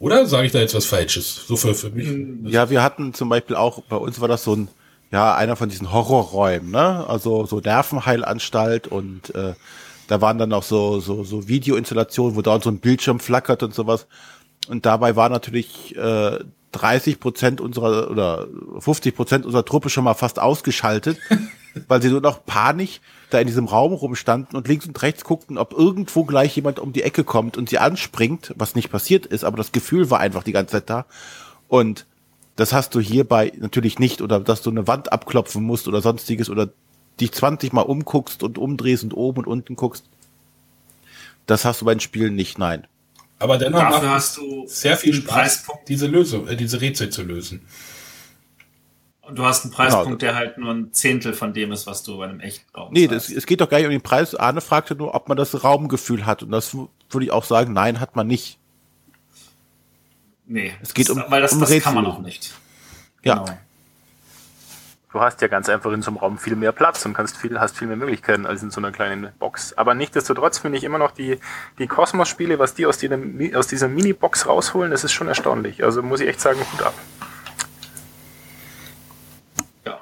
[0.00, 1.46] Oder sage ich da jetzt was Falsches?
[1.46, 2.08] So für, für mich.
[2.52, 4.68] Ja, wir hatten zum Beispiel auch, bei uns war das so ein,
[5.10, 7.04] ja, einer von diesen Horrorräumen, ne?
[7.08, 9.54] Also so Nervenheilanstalt und äh,
[10.06, 13.74] da waren dann auch so, so, so Videoinstallationen, wo da so ein Bildschirm flackert und
[13.74, 14.06] sowas.
[14.68, 16.38] Und dabei war natürlich äh,
[16.72, 18.46] 30 Prozent unserer oder
[18.78, 21.18] 50 Prozent unserer Truppe schon mal fast ausgeschaltet,
[21.86, 23.00] weil sie nur noch panisch
[23.30, 26.92] da in diesem Raum rumstanden und links und rechts guckten, ob irgendwo gleich jemand um
[26.92, 30.42] die Ecke kommt und sie anspringt, was nicht passiert ist, aber das Gefühl war einfach
[30.42, 31.06] die ganze Zeit da.
[31.68, 32.06] Und
[32.56, 36.50] das hast du hierbei natürlich nicht oder dass du eine Wand abklopfen musst oder sonstiges
[36.50, 36.70] oder
[37.20, 40.04] dich 20 mal umguckst und umdrehst und oben und unten guckst.
[41.46, 42.86] Das hast du bei den Spielen nicht, nein.
[43.38, 47.62] Aber dennoch Dafür hast du sehr viel Spaß, diese Lösung, äh, diese Rätsel zu lösen.
[49.28, 50.32] Und du hast einen Preispunkt, genau.
[50.32, 53.08] der halt nur ein Zehntel von dem ist, was du bei einem echten Raum Nee,
[53.08, 54.34] das, es geht doch gar nicht um den Preis.
[54.34, 56.42] Arne fragte nur, ob man das Raumgefühl hat.
[56.42, 58.58] Und das würde ich auch sagen, nein, hat man nicht.
[60.46, 60.72] Nee.
[60.80, 62.54] Es geht das, um, weil das, um das kann man auch nicht.
[63.20, 63.44] Genau.
[63.44, 63.58] Ja.
[65.12, 67.60] du hast ja ganz einfach in so einem Raum viel mehr Platz und kannst viel,
[67.60, 69.76] hast viel mehr Möglichkeiten als in so einer kleinen Box.
[69.76, 71.38] Aber nichtsdestotrotz finde ich immer noch die,
[71.78, 75.84] die Kosmos-Spiele, was die aus, die aus dieser Mini-Box rausholen, das ist schon erstaunlich.
[75.84, 76.94] Also muss ich echt sagen, gut ab.
[79.84, 80.00] Ja.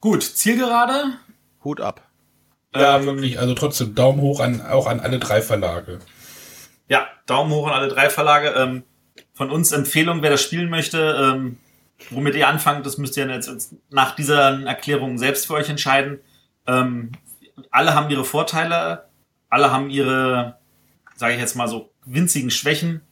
[0.00, 1.18] Gut, Zielgerade?
[1.62, 2.08] Hut ab.
[2.74, 3.38] Ja, ähm, wirklich.
[3.38, 5.98] Also trotzdem Daumen hoch an, auch an alle drei Verlage.
[6.88, 8.48] Ja, Daumen hoch an alle drei Verlage.
[8.56, 8.82] Ähm,
[9.34, 11.16] von uns Empfehlung, wer das spielen möchte.
[11.20, 11.58] Ähm,
[12.08, 16.20] womit ihr anfangt, das müsst ihr jetzt nach dieser Erklärung selbst für euch entscheiden.
[16.66, 17.12] Ähm,
[17.70, 19.04] alle haben ihre Vorteile,
[19.50, 20.56] alle haben ihre,
[21.14, 23.02] sage ich jetzt mal so, winzigen Schwächen.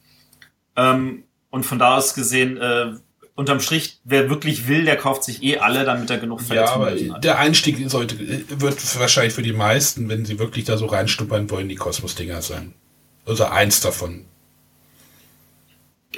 [0.77, 2.93] Ähm, und von da aus gesehen, äh,
[3.39, 6.71] unterm Strich, wer wirklich will, der kauft sich eh alle, damit er genug Fälle ja,
[6.71, 7.23] aber hat.
[7.23, 11.69] Der Einstieg sollte, wird wahrscheinlich für die meisten, wenn sie wirklich da so reinstuppern wollen,
[11.69, 12.75] die Kosmos-Dinger sein.
[13.25, 14.25] Also eins davon.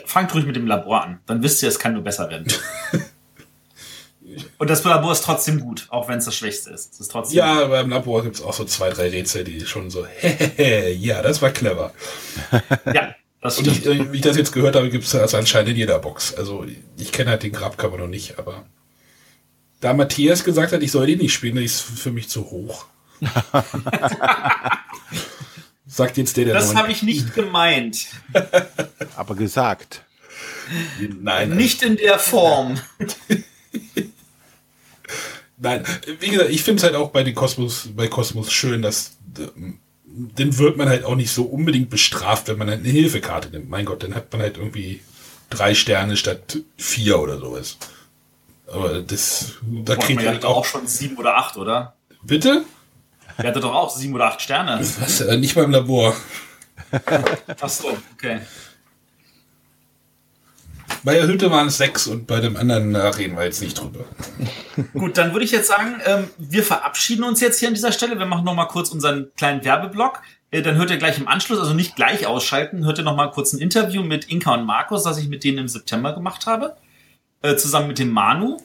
[0.07, 1.21] Fangt ruhig mit dem Labor an.
[1.27, 2.47] Dann wisst ihr, es kann nur besser werden.
[4.57, 6.99] Und das Labor ist trotzdem gut, auch wenn es das Schwächste ist.
[6.99, 7.65] ist trotzdem ja, gut.
[7.65, 11.21] aber im Labor gibt es auch so zwei, drei Rätsel, die schon so, hehehe, ja,
[11.21, 11.93] das war clever.
[12.95, 15.77] ja, das Und ich, wie ich das jetzt gehört habe, gibt es das anscheinend in
[15.77, 16.35] jeder Box.
[16.35, 16.67] Also
[16.99, 18.67] ich kenne halt den Grabkammer noch nicht, aber
[19.81, 22.87] da Matthias gesagt hat, ich soll den nicht spielen, dann ist für mich zu hoch.
[25.87, 28.07] Sagt jetzt der, der Das habe ich nicht gemeint.
[29.17, 30.05] aber gesagt.
[31.21, 31.51] Nein.
[31.57, 32.79] Nicht in der Form.
[35.57, 35.85] Nein,
[36.21, 39.17] wie gesagt, ich finde es halt auch bei den Kosmos, bei Kosmos schön, dass
[40.12, 43.69] dann wird man halt auch nicht so unbedingt bestraft, wenn man halt eine Hilfekarte nimmt.
[43.69, 45.01] Mein Gott, dann hat man halt irgendwie
[45.51, 47.77] drei Sterne statt vier oder sowas.
[48.66, 51.95] Aber das, da Boah, kriegt man halt auch, auch schon sieben oder acht, oder?
[52.23, 52.65] Bitte?
[53.37, 54.81] Er hatte doch auch sieben oder acht Sterne.
[54.81, 55.20] Was?
[55.20, 56.15] Äh, nicht beim Labor.
[57.61, 58.41] Ach so, okay.
[61.03, 63.79] Bei der Hütte waren es sechs und bei dem anderen na, reden wir jetzt nicht
[63.79, 64.01] drüber.
[64.93, 68.19] Gut, dann würde ich jetzt sagen, ähm, wir verabschieden uns jetzt hier an dieser Stelle.
[68.19, 70.21] Wir machen noch mal kurz unseren kleinen Werbeblock.
[70.51, 73.29] Äh, dann hört ihr gleich im Anschluss, also nicht gleich ausschalten, hört ihr noch mal
[73.29, 76.77] kurz ein Interview mit Inka und Markus, das ich mit denen im September gemacht habe,
[77.43, 78.59] äh, zusammen mit dem Manu.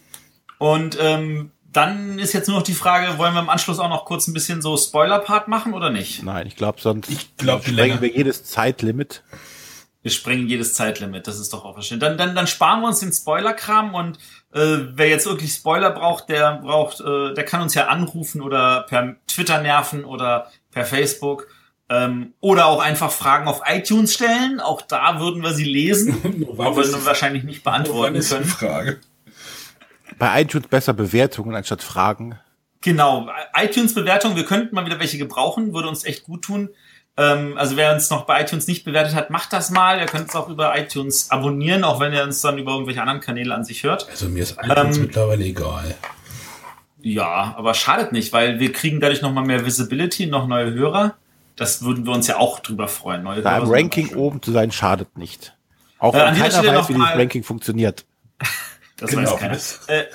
[0.58, 4.06] Und ähm, dann ist jetzt nur noch die Frage, wollen wir im Anschluss auch noch
[4.06, 6.24] kurz ein bisschen so Spoiler-Part machen oder nicht?
[6.24, 9.24] Nein, ich glaube sonst ich glaub, sprengen wir jedes Zeitlimit.
[10.06, 12.08] Wir sprengen jedes Zeitlimit, das ist doch auch verständlich.
[12.08, 14.20] Dann, dann, dann sparen wir uns den Spoiler-Kram und
[14.54, 18.86] äh, wer jetzt wirklich Spoiler braucht, der braucht, äh, der kann uns ja anrufen oder
[18.88, 21.48] per Twitter nerven oder per Facebook.
[21.90, 24.60] Ähm, oder auch einfach Fragen auf iTunes stellen.
[24.60, 28.46] Auch da würden wir sie lesen, aber wir wahrscheinlich nicht beantworten können.
[28.46, 29.00] Frage
[30.18, 32.40] bei iTunes besser Bewertungen anstatt Fragen.
[32.82, 36.70] Genau, iTunes-Bewertungen, wir könnten mal wieder welche gebrauchen, würde uns echt gut tun.
[37.18, 40.00] Ähm, also wer uns noch bei iTunes nicht bewertet hat, macht das mal.
[40.00, 43.22] Ihr könnt es auch über iTunes abonnieren, auch wenn ihr uns dann über irgendwelche anderen
[43.22, 44.08] Kanäle an sich hört.
[44.10, 45.96] Also mir ist iTunes ähm, mittlerweile egal.
[47.02, 51.16] Ja, aber schadet nicht, weil wir kriegen dadurch nochmal mehr Visibility, noch neue Hörer.
[51.56, 53.24] Das würden wir uns ja auch drüber freuen.
[53.24, 55.56] Neue da im Ranking oben zu sein, schadet nicht.
[56.00, 58.06] Auch äh, wenn keiner weiß, wie das Ranking funktioniert.
[58.98, 59.34] Das genau.
[59.34, 59.40] weiß
[59.88, 60.00] keiner.
[60.00, 60.06] Äh,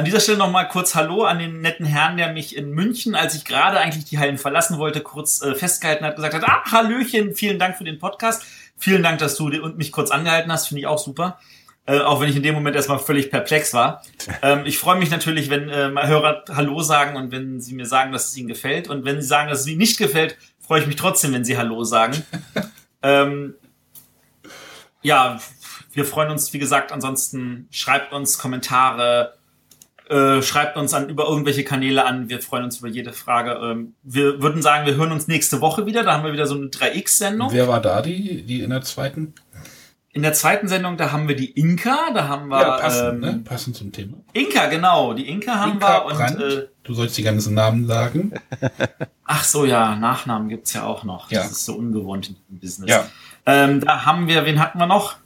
[0.00, 3.34] an dieser Stelle nochmal kurz Hallo an den netten Herrn, der mich in München, als
[3.34, 7.34] ich gerade eigentlich die Hallen verlassen wollte, kurz äh, festgehalten hat, gesagt hat, ah, Hallöchen,
[7.34, 8.42] vielen Dank für den Podcast.
[8.78, 11.38] Vielen Dank, dass du mich kurz angehalten hast, finde ich auch super.
[11.84, 14.02] Äh, auch wenn ich in dem Moment erstmal völlig perplex war.
[14.40, 18.10] Ähm, ich freue mich natürlich, wenn äh, Hörer Hallo sagen und wenn sie mir sagen,
[18.10, 18.88] dass es ihnen gefällt.
[18.88, 21.58] Und wenn sie sagen, dass es ihnen nicht gefällt, freue ich mich trotzdem, wenn sie
[21.58, 22.24] Hallo sagen.
[23.02, 23.54] ähm,
[25.02, 25.38] ja,
[25.92, 29.34] wir freuen uns, wie gesagt, ansonsten schreibt uns Kommentare,
[30.10, 32.28] äh, schreibt uns an über irgendwelche Kanäle an.
[32.28, 33.60] Wir freuen uns über jede Frage.
[33.62, 36.02] Ähm, wir würden sagen, wir hören uns nächste Woche wieder.
[36.02, 37.50] Da haben wir wieder so eine 3X-Sendung.
[37.52, 39.34] Wer war da die, die in der zweiten?
[40.12, 42.60] In der zweiten Sendung, da haben wir die Inka, da haben wir.
[42.60, 43.42] Ja, passend, ähm, ne?
[43.44, 44.16] passend zum Thema.
[44.32, 45.14] Inka, genau.
[45.14, 46.14] Die Inka haben Inka wir.
[46.14, 46.34] Brandt.
[46.34, 48.32] Und, äh, du sollst die ganzen Namen sagen.
[49.24, 51.30] Ach so, ja, Nachnamen gibt's ja auch noch.
[51.30, 51.42] Ja.
[51.42, 52.90] Das ist so ungewohnt im Business.
[52.90, 53.06] Ja.
[53.46, 55.19] Ähm, da haben wir, wen hatten wir noch?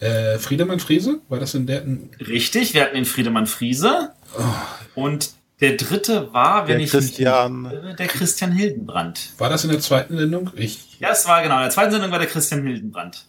[0.00, 1.20] Äh, Friedemann Friese?
[1.28, 1.84] War das in der?
[2.20, 4.12] Richtig, wir hatten den Friedemann Friese.
[4.38, 5.02] Oh.
[5.02, 9.32] Und der dritte war, wenn der ich Christian, nicht, äh, der Christian Hildenbrand.
[9.38, 10.50] War das in der zweiten Sendung?
[10.54, 11.00] Ich.
[11.00, 11.56] Ja, es war genau.
[11.56, 13.26] In der zweiten Sendung war der Christian Hildenbrand.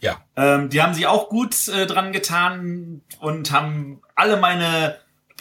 [0.00, 0.22] Ja.
[0.36, 4.96] Ähm, die haben sich auch gut äh, dran getan und haben alle meine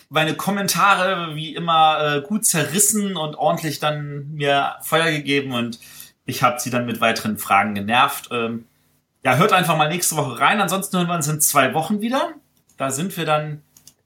[0.10, 5.80] meine Kommentare wie immer äh, gut zerrissen und ordentlich dann mir Feuer gegeben und
[6.26, 8.30] ich habe sie dann mit weiteren Fragen genervt.
[8.32, 8.66] Ähm,
[9.28, 10.62] ja, hört einfach mal nächste Woche rein.
[10.62, 12.30] Ansonsten hören wir uns in zwei Wochen wieder.
[12.78, 13.62] Da sind wir dann,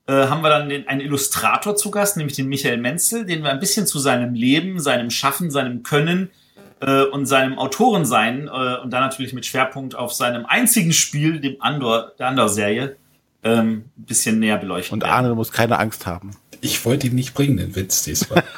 [0.07, 3.51] äh, haben wir dann den, einen Illustrator zu Gast, nämlich den Michael Menzel, den wir
[3.51, 6.31] ein bisschen zu seinem Leben, seinem Schaffen, seinem Können
[6.79, 11.57] äh, und seinem Autorensein äh, und dann natürlich mit Schwerpunkt auf seinem einzigen Spiel, dem
[11.61, 12.95] Andor, der Andor-Serie,
[13.43, 14.95] ähm, ein bisschen näher beleuchten.
[14.95, 15.03] Und.
[15.03, 16.31] Arne muss keine Angst haben.
[16.61, 18.43] Ich wollte ihn nicht bringen, den Witz diesmal.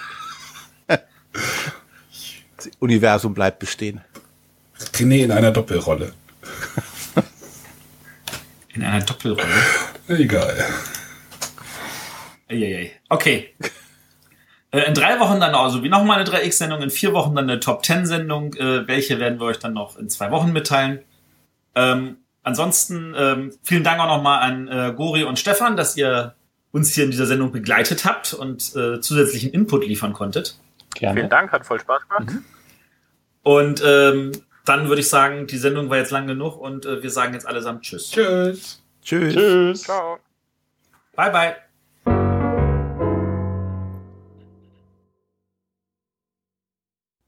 [2.56, 4.00] Das Universum bleibt bestehen.
[4.94, 6.14] René in einer Doppelrolle.
[8.74, 9.48] In einer Doppelrolle.
[10.08, 10.66] Egal.
[12.50, 12.92] Eieiei.
[13.10, 13.54] Okay.
[14.72, 17.60] Äh, In drei Wochen dann also wie nochmal eine 3X-Sendung, in vier Wochen dann eine
[17.60, 18.56] Top-10-Sendung.
[18.56, 21.00] Äh, welche werden wir euch dann noch in zwei Wochen mitteilen.
[21.76, 26.36] Ähm, ansonsten ähm, vielen Dank auch nochmal an äh, Gori und Stefan, dass ihr
[26.72, 30.58] uns hier in dieser Sendung begleitet habt und äh, zusätzlichen Input liefern konntet.
[30.96, 31.20] Gerne.
[31.20, 32.34] Vielen Dank, hat voll Spaß gemacht.
[33.44, 34.32] Und ähm,
[34.66, 37.46] dann würde ich sagen, die Sendung war jetzt lang genug und äh, wir sagen jetzt
[37.46, 38.12] allesamt Tschüss.
[38.12, 38.82] Tschüss.
[39.04, 39.34] Tschüss.
[39.34, 39.82] Tschüss.
[39.82, 40.20] Ciao.
[41.16, 41.56] Bye, bye.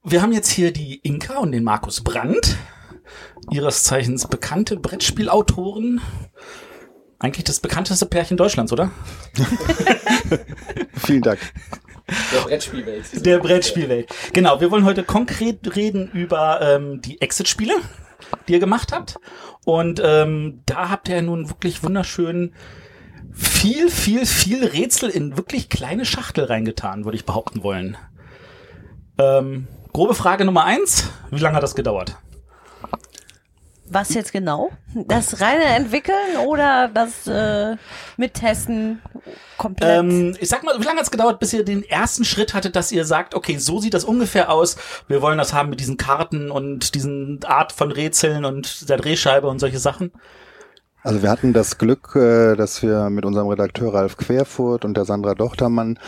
[0.08, 2.58] Wir haben jetzt hier die Inka und den Markus Brandt,
[3.50, 6.00] ihres Zeichens bekannte Brettspielautoren.
[7.20, 8.92] Eigentlich das bekannteste Pärchen Deutschlands, oder?
[11.06, 11.40] Vielen Dank.
[12.08, 13.26] Der Brettspielwelt.
[13.26, 14.10] Der Brettspielwelt.
[14.34, 17.76] Genau, wir wollen heute konkret reden über ähm, die Exit-Spiele,
[18.48, 19.18] die ihr gemacht habt.
[19.66, 22.54] Und ähm, da habt ihr nun wirklich wunderschön
[23.34, 27.98] viel, viel, viel Rätsel in wirklich kleine Schachtel reingetan, würde ich behaupten wollen.
[29.18, 31.10] Ähm, grobe Frage Nummer eins.
[31.32, 32.18] Wie lange hat das gedauert?
[33.88, 34.72] Was jetzt genau?
[34.96, 37.76] Das reine Entwickeln oder das äh,
[38.18, 39.02] Mittesten
[39.58, 40.00] komplett?
[40.00, 42.76] Ähm, ich sag mal, wie lange hat es gedauert, bis ihr den ersten Schritt hattet,
[42.76, 44.78] dass ihr sagt, okay, so sieht das ungefähr aus.
[45.08, 49.48] Wir wollen das haben mit diesen Karten und diesen Art von Rätseln und der Drehscheibe
[49.48, 50.12] und solche Sachen.
[51.04, 55.06] Also wir hatten das Glück, äh, dass wir mit unserem Redakteur Ralf Querfurt und der
[55.06, 56.00] Sandra Dochtermann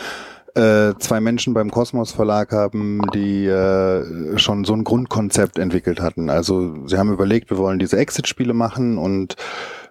[0.58, 6.30] äh, zwei Menschen beim Kosmos Verlag haben, die äh, schon so ein Grundkonzept entwickelt hatten.
[6.30, 9.36] Also sie haben überlegt, wir wollen diese Exit-Spiele machen und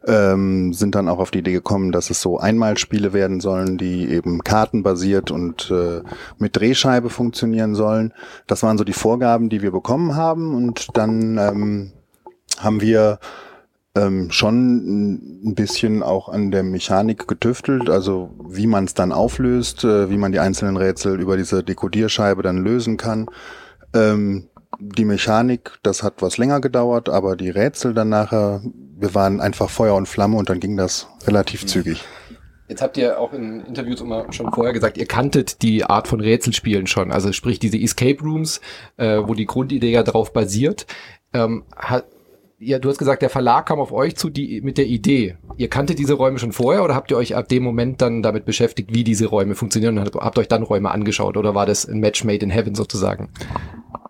[0.06, 4.10] ähm, sind dann auch auf die Idee gekommen, dass es so Einmalspiele werden sollen, die
[4.10, 6.02] eben kartenbasiert und äh,
[6.38, 8.14] mit Drehscheibe funktionieren sollen.
[8.46, 11.92] Das waren so die Vorgaben, die wir bekommen haben und dann ähm,
[12.60, 13.20] haben wir
[13.98, 19.84] ähm, schon ein bisschen auch an der Mechanik getüftelt, also wie man es dann auflöst,
[19.84, 23.28] äh, wie man die einzelnen Rätsel über diese Dekodierscheibe dann lösen kann.
[23.94, 28.62] Ähm, die Mechanik, das hat was länger gedauert, aber die Rätsel dann nachher,
[28.98, 32.04] wir waren einfach Feuer und Flamme und dann ging das relativ zügig.
[32.68, 36.20] Jetzt habt ihr auch in Interviews immer schon vorher gesagt, ihr kanntet die Art von
[36.20, 37.14] Rätselspielen schon.
[37.14, 38.60] Also sprich diese Escape Rooms,
[38.98, 40.86] äh, wo die Grundidee ja darauf basiert.
[41.34, 42.06] Ähm, hat,
[42.60, 45.38] ja, du hast gesagt, der Verlag kam auf euch zu die, mit der Idee.
[45.58, 48.46] Ihr kanntet diese Räume schon vorher oder habt ihr euch ab dem Moment dann damit
[48.46, 52.00] beschäftigt, wie diese Räume funktionieren und habt, euch dann Räume angeschaut oder war das ein
[52.00, 53.30] Match made in heaven sozusagen?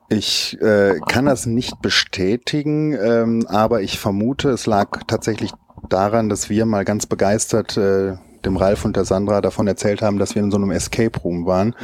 [0.10, 5.52] Ich äh, kann das nicht bestätigen, ähm, aber ich vermute, es lag tatsächlich
[5.90, 10.20] daran, dass wir mal ganz begeistert äh, dem Ralf und der Sandra davon erzählt haben,
[10.20, 11.76] dass wir in so einem Escape Room waren,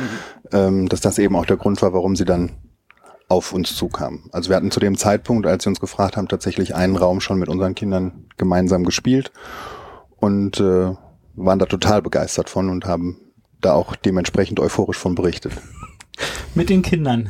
[0.53, 2.51] ähm, dass das eben auch der Grund war, warum sie dann
[3.27, 4.29] auf uns zukamen.
[4.31, 7.39] Also wir hatten zu dem Zeitpunkt, als sie uns gefragt haben, tatsächlich einen Raum schon
[7.39, 9.31] mit unseren Kindern gemeinsam gespielt
[10.17, 10.95] und äh,
[11.35, 13.19] waren da total begeistert von und haben
[13.61, 15.53] da auch dementsprechend euphorisch von berichtet.
[16.53, 17.29] Mit den Kindern.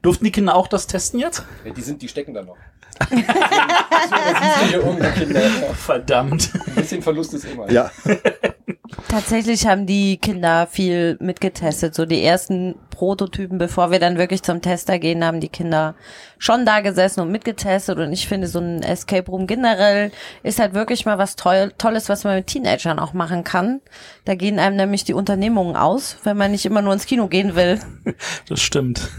[0.00, 1.44] Durften die Kinder auch das testen jetzt?
[1.64, 2.56] Ja, die sind, die stecken da noch.
[5.74, 6.50] Verdammt.
[6.66, 7.70] Ein bisschen Verlust ist immer.
[7.70, 7.90] Ja,
[9.08, 11.94] Tatsächlich haben die Kinder viel mitgetestet.
[11.94, 15.94] So die ersten Prototypen, bevor wir dann wirklich zum Tester gehen, haben die Kinder
[16.38, 17.98] schon da gesessen und mitgetestet.
[17.98, 22.08] Und ich finde, so ein Escape Room generell ist halt wirklich mal was toll, Tolles,
[22.08, 23.80] was man mit Teenagern auch machen kann.
[24.24, 27.54] Da gehen einem nämlich die Unternehmungen aus, wenn man nicht immer nur ins Kino gehen
[27.54, 27.80] will.
[28.48, 29.10] Das stimmt.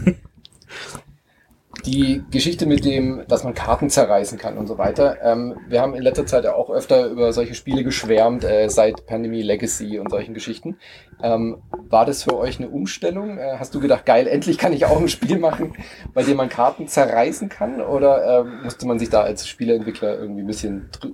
[1.86, 5.18] Die Geschichte mit dem, dass man Karten zerreißen kann und so weiter.
[5.22, 9.06] Ähm, wir haben in letzter Zeit ja auch öfter über solche Spiele geschwärmt, äh, seit
[9.06, 10.78] Pandemie Legacy und solchen Geschichten.
[11.22, 11.58] Ähm,
[11.88, 13.38] war das für euch eine Umstellung?
[13.38, 15.74] Äh, hast du gedacht, geil, endlich kann ich auch ein Spiel machen,
[16.12, 17.80] bei dem man Karten zerreißen kann?
[17.80, 21.12] Oder äh, musste man sich da als Spieleentwickler irgendwie ein bisschen drü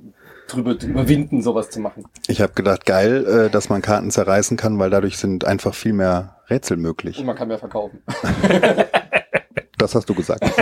[0.48, 2.04] drüber überwinden, sowas zu machen?
[2.26, 5.92] ich habe gedacht, geil, äh, dass man Karten zerreißen kann, weil dadurch sind einfach viel
[5.92, 7.18] mehr Rätsel möglich.
[7.18, 8.02] Und man kann mehr verkaufen.
[9.82, 10.44] Das hast du gesagt.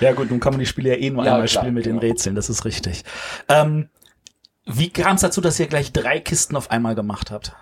[0.00, 1.84] Ja gut, nun kann man die Spiele ja eh nur Ja, einmal klar, spielen mit
[1.84, 2.00] genau.
[2.00, 3.04] den Rätseln, das ist richtig.
[3.48, 3.90] Ähm,
[4.64, 7.54] wie kam es dazu, dass ihr gleich drei Kisten auf einmal gemacht habt?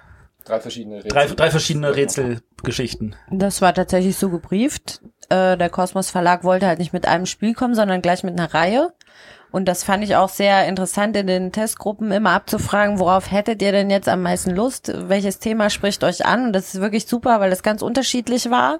[0.44, 1.10] Drei verschiedene Rätsel.
[1.10, 3.16] Drei, drei verschiedene Rätselgeschichten.
[3.32, 5.00] Das war tatsächlich so gebrieft.
[5.30, 8.54] Äh, der Kosmos Verlag wollte halt nicht mit einem Spiel kommen, sondern gleich mit einer
[8.54, 8.92] Reihe.
[9.50, 13.72] Und das fand ich auch sehr interessant in den Testgruppen immer abzufragen, worauf hättet ihr
[13.72, 14.92] denn jetzt am meisten Lust?
[15.08, 16.46] Welches Thema spricht euch an?
[16.46, 18.78] Und das ist wirklich super, weil das ganz unterschiedlich war.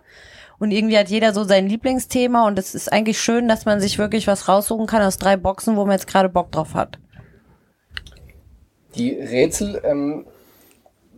[0.59, 3.99] Und irgendwie hat jeder so sein Lieblingsthema und es ist eigentlich schön, dass man sich
[3.99, 6.99] wirklich was raussuchen kann aus drei Boxen, wo man jetzt gerade Bock drauf hat.
[8.97, 10.25] Die Rätsel, ähm,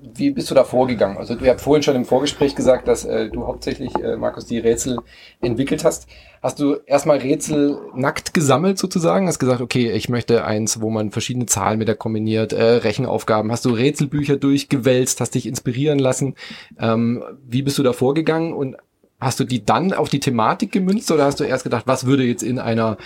[0.00, 1.16] wie bist du da vorgegangen?
[1.16, 4.58] Also du habt vorhin schon im Vorgespräch gesagt, dass äh, du hauptsächlich, äh, Markus, die
[4.58, 4.98] Rätsel
[5.40, 6.08] entwickelt hast.
[6.42, 9.26] Hast du erstmal Rätsel nackt gesammelt sozusagen?
[9.26, 13.50] Hast gesagt, okay, ich möchte eins, wo man verschiedene Zahlen mit der kombiniert, äh, Rechenaufgaben.
[13.50, 16.34] Hast du Rätselbücher durchgewälzt, hast dich inspirieren lassen?
[16.78, 18.76] Ähm, wie bist du da vorgegangen und
[19.20, 22.24] Hast du die dann auf die Thematik gemünzt oder hast du erst gedacht, was würde
[22.24, 22.98] jetzt in einer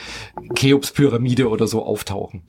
[0.55, 2.43] Cheops-Pyramide oder so auftauchen?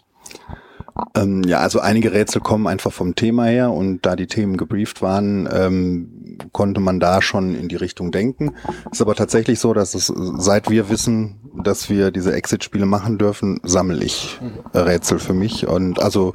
[1.16, 5.02] Ähm, ja, also einige Rätsel kommen einfach vom Thema her und da die Themen gebrieft
[5.02, 8.52] waren, ähm, konnte man da schon in die Richtung denken.
[8.92, 13.60] Ist aber tatsächlich so, dass es, seit wir wissen, dass wir diese Exit-Spiele machen dürfen,
[13.64, 14.40] sammle ich
[14.74, 16.34] äh, Rätsel für mich und also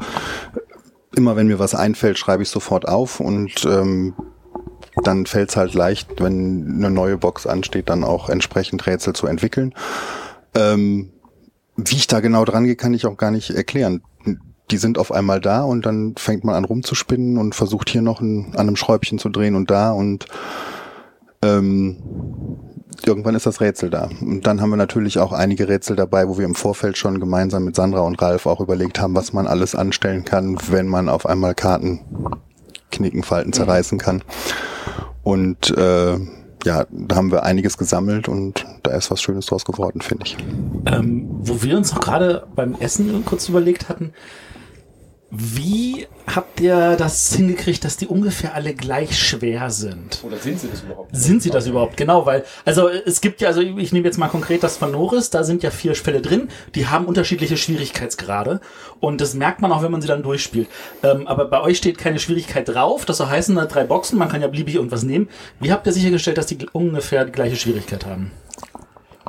[1.15, 4.15] immer wenn mir was einfällt, schreibe ich sofort auf und ähm,
[5.05, 9.27] dann fällt es halt leicht, wenn eine neue Box ansteht, dann auch entsprechend Rätsel zu
[9.27, 9.75] entwickeln.
[10.55, 11.11] Ähm,
[11.77, 14.03] wie ich da genau dran gehe, kann ich auch gar nicht erklären.
[14.71, 18.21] Die sind auf einmal da und dann fängt man an rumzuspinnen und versucht hier noch
[18.21, 20.27] ein, an einem Schräubchen zu drehen und da und
[21.41, 21.97] ähm,
[23.07, 24.09] irgendwann ist das Rätsel da.
[24.21, 27.65] Und dann haben wir natürlich auch einige Rätsel dabei, wo wir im Vorfeld schon gemeinsam
[27.65, 31.27] mit Sandra und Ralf auch überlegt haben, was man alles anstellen kann, wenn man auf
[31.27, 32.01] einmal Karten
[32.91, 34.23] knicken, falten, zerreißen kann.
[35.23, 36.17] Und äh,
[36.65, 40.37] ja, da haben wir einiges gesammelt und da ist was Schönes draus geworden, finde ich.
[40.87, 44.13] Ähm, wo wir uns auch gerade beim Essen kurz überlegt hatten,
[45.31, 50.25] wie habt ihr das hingekriegt, dass die ungefähr alle gleich schwer sind?
[50.25, 51.15] Oder sind sie das überhaupt?
[51.15, 51.99] Sind sie das überhaupt?
[51.99, 55.29] Genau, weil, also es gibt ja, also ich nehme jetzt mal konkret das von Norris,
[55.29, 58.61] da sind ja vier Fälle drin, die haben unterschiedliche Schwierigkeitsgrade
[59.01, 60.69] und das merkt man auch, wenn man sie dann durchspielt.
[61.03, 64.31] Ähm, aber bei euch steht keine Schwierigkeit drauf, das soll heißen, da drei Boxen, man
[64.31, 65.29] kann ja beliebig irgendwas nehmen.
[65.61, 68.31] Wie habt ihr sichergestellt, dass die ungefähr die gleiche Schwierigkeit haben?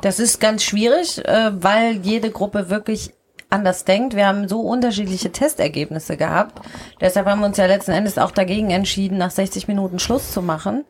[0.00, 3.12] Das ist ganz schwierig, äh, weil jede Gruppe wirklich
[3.50, 4.14] anders denkt.
[4.16, 6.60] Wir haben so unterschiedliche Testergebnisse gehabt.
[7.00, 10.42] Deshalb haben wir uns ja letzten Endes auch dagegen entschieden, nach 60 Minuten Schluss zu
[10.42, 10.84] machen,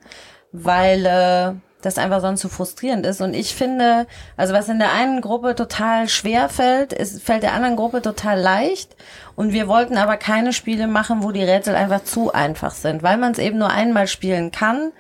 [0.53, 3.21] weil äh, das einfach sonst zu frustrierend ist.
[3.21, 4.07] Und ich finde,
[4.37, 8.39] also was in der einen Gruppe total schwer fällt, ist, fällt der anderen Gruppe total
[8.39, 8.97] leicht.
[9.37, 13.17] Und wir wollten aber keine Spiele machen, wo die Rätsel einfach zu einfach sind, weil
[13.17, 14.93] man es eben nur einmal spielen kann.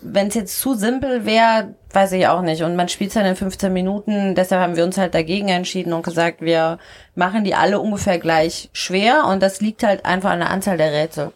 [0.00, 2.62] Wenn es jetzt zu simpel wäre, weiß ich auch nicht.
[2.62, 4.34] Und man spielt dann in 15 Minuten.
[4.34, 6.78] Deshalb haben wir uns halt dagegen entschieden und gesagt, wir
[7.14, 9.26] machen die alle ungefähr gleich schwer.
[9.26, 11.32] Und das liegt halt einfach an der Anzahl der Rätsel,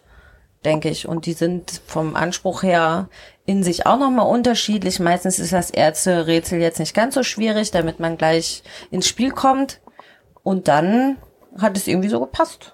[0.65, 1.07] denke ich.
[1.07, 3.09] Und die sind vom Anspruch her
[3.45, 4.99] in sich auch nochmal unterschiedlich.
[4.99, 9.31] Meistens ist das erste Rätsel jetzt nicht ganz so schwierig, damit man gleich ins Spiel
[9.31, 9.79] kommt.
[10.43, 11.17] Und dann
[11.57, 12.73] hat es irgendwie so gepasst.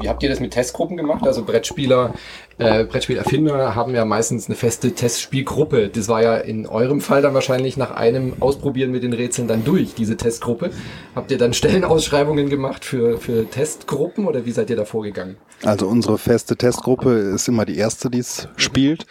[0.00, 1.26] Wie habt ihr das mit Testgruppen gemacht?
[1.26, 2.14] Also Brettspieler,
[2.58, 5.88] äh, Brettspielerfinder haben ja meistens eine feste Testspielgruppe.
[5.88, 9.64] Das war ja in eurem Fall dann wahrscheinlich nach einem Ausprobieren mit den Rätseln dann
[9.64, 10.70] durch, diese Testgruppe.
[11.14, 15.36] Habt ihr dann Stellenausschreibungen gemacht für, für Testgruppen oder wie seid ihr da vorgegangen?
[15.62, 19.06] Also unsere feste Testgruppe ist immer die erste, die es spielt.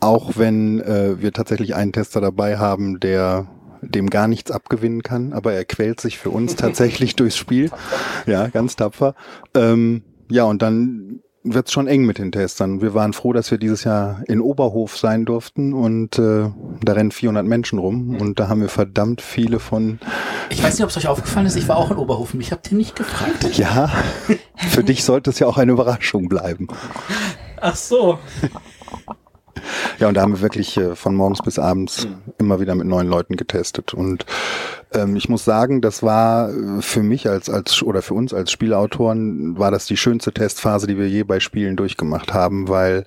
[0.00, 3.46] Auch wenn äh, wir tatsächlich einen Tester dabei haben, der
[3.80, 7.70] dem gar nichts abgewinnen kann, aber er quält sich für uns tatsächlich durchs Spiel.
[8.26, 9.14] Ja, ganz tapfer.
[9.54, 11.20] Ähm, ja, und dann
[11.54, 12.80] wird's schon eng mit den Testern.
[12.80, 16.50] Wir waren froh, dass wir dieses Jahr in Oberhof sein durften und äh,
[16.82, 20.00] da rennen 400 Menschen rum und da haben wir verdammt viele von.
[20.50, 22.40] Ich weiß nicht, ob es euch aufgefallen ist, ich war auch in Oberhofen.
[22.40, 23.46] Ich habe dir nicht gefragt.
[23.56, 23.90] Ja,
[24.56, 26.66] für dich sollte es ja auch eine Überraschung bleiben.
[27.60, 28.18] Ach so.
[29.98, 32.06] Ja, und da haben wir wirklich äh, von morgens bis abends
[32.38, 33.94] immer wieder mit neuen Leuten getestet.
[33.94, 34.26] Und
[34.92, 38.50] ähm, ich muss sagen, das war äh, für mich als, als oder für uns als
[38.50, 43.04] Spielautoren war das die schönste Testphase, die wir je bei Spielen durchgemacht haben, weil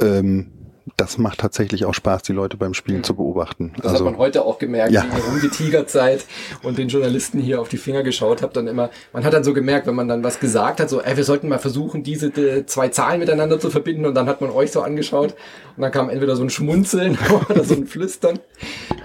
[0.00, 0.52] ähm,
[0.96, 3.72] das macht tatsächlich auch Spaß, die Leute beim Spielen zu beobachten.
[3.82, 5.04] Das hat man heute auch gemerkt, Ja.
[5.04, 6.24] wie ihr rumgetigert seid
[6.62, 8.56] und den Journalisten hier auf die Finger geschaut habt.
[8.56, 11.16] Dann immer, man hat dann so gemerkt, wenn man dann was gesagt hat, so, ey,
[11.16, 14.06] wir sollten mal versuchen, diese äh, zwei Zahlen miteinander zu verbinden.
[14.06, 15.34] Und dann hat man euch so angeschaut
[15.76, 17.16] und dann kam entweder so ein Schmunzeln
[17.48, 18.38] oder so ein Flüstern.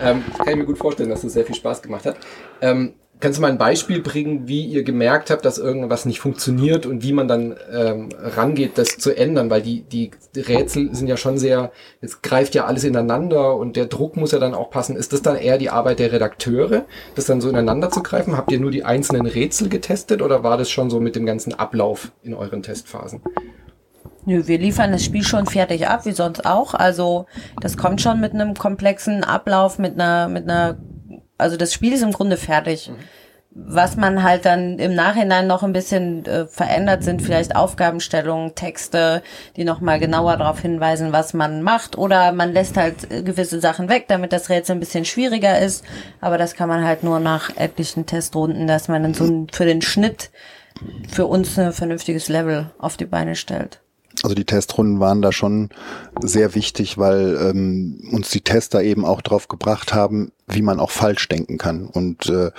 [0.02, 2.18] Ähm, kann ich mir gut vorstellen, dass das sehr viel Spaß gemacht hat.
[2.62, 6.86] Ähm, Kannst du mal ein Beispiel bringen, wie ihr gemerkt habt, dass irgendwas nicht funktioniert
[6.86, 9.50] und wie man dann ähm, rangeht, das zu ändern?
[9.50, 13.88] Weil die, die Rätsel sind ja schon sehr, es greift ja alles ineinander und der
[13.88, 14.96] Druck muss ja dann auch passen.
[14.96, 18.38] Ist das dann eher die Arbeit der Redakteure, das dann so ineinander zu greifen?
[18.38, 21.56] Habt ihr nur die einzelnen Rätsel getestet oder war das schon so mit dem ganzen
[21.56, 23.22] Ablauf in euren Testphasen?
[24.30, 26.74] Nö, wir liefern das Spiel schon fertig ab, wie sonst auch.
[26.74, 27.28] Also
[27.62, 30.78] das kommt schon mit einem komplexen Ablauf, mit einer, mit einer,
[31.38, 32.92] also das Spiel ist im Grunde fertig.
[33.60, 39.24] Was man halt dann im Nachhinein noch ein bisschen äh, verändert, sind vielleicht Aufgabenstellungen, Texte,
[39.56, 41.98] die nochmal genauer darauf hinweisen, was man macht.
[41.98, 45.84] Oder man lässt halt äh, gewisse Sachen weg, damit das Rätsel ein bisschen schwieriger ist.
[46.22, 49.66] Aber das kann man halt nur nach etlichen Testrunden, dass man dann so ein- für
[49.66, 50.30] den Schnitt
[51.10, 53.80] für uns ein vernünftiges Level auf die Beine stellt.
[54.24, 55.70] Also die Testrunden waren da schon
[56.22, 60.92] sehr wichtig, weil ähm, uns die Tester eben auch drauf gebracht haben, wie man auch
[60.92, 61.88] falsch denken kann.
[61.88, 62.52] Und äh,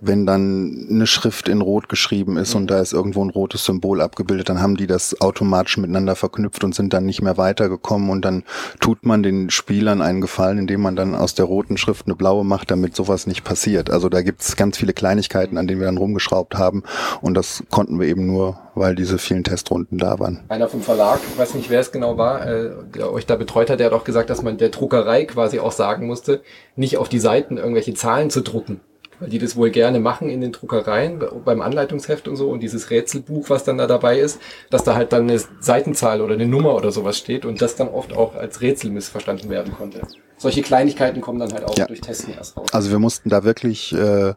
[0.00, 4.00] wenn dann eine Schrift in Rot geschrieben ist und da ist irgendwo ein rotes Symbol
[4.00, 8.10] abgebildet, dann haben die das automatisch miteinander verknüpft und sind dann nicht mehr weitergekommen.
[8.10, 8.42] Und dann
[8.80, 12.44] tut man den Spielern einen Gefallen, indem man dann aus der roten Schrift eine blaue
[12.44, 13.88] macht, damit sowas nicht passiert.
[13.88, 16.82] Also da gibt's ganz viele Kleinigkeiten, an denen wir dann rumgeschraubt haben.
[17.20, 20.40] Und das konnten wir eben nur, weil diese vielen Testrunden da waren.
[20.48, 23.70] Einer vom Verlag, ich weiß nicht, wer es genau war, äh, der euch da betreut
[23.70, 26.42] hat, der hat auch gesagt, dass man der Druckerei quasi auch sagen musste,
[26.74, 28.80] nicht auf die Seiten irgendwelche Zahlen zu drucken.
[29.20, 32.88] Weil die das wohl gerne machen in den Druckereien, beim Anleitungsheft und so und dieses
[32.90, 34.38] Rätselbuch, was dann da dabei ist,
[34.70, 37.88] dass da halt dann eine Seitenzahl oder eine Nummer oder sowas steht und das dann
[37.88, 40.02] oft auch als Rätsel missverstanden werden konnte.
[40.36, 41.86] Solche Kleinigkeiten kommen dann halt auch Ja.
[41.86, 42.68] durch Testen erst raus.
[42.72, 44.34] Also wir mussten da wirklich äh,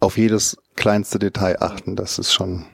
[0.00, 1.94] auf jedes kleinste Detail achten.
[1.94, 2.66] Das ist schon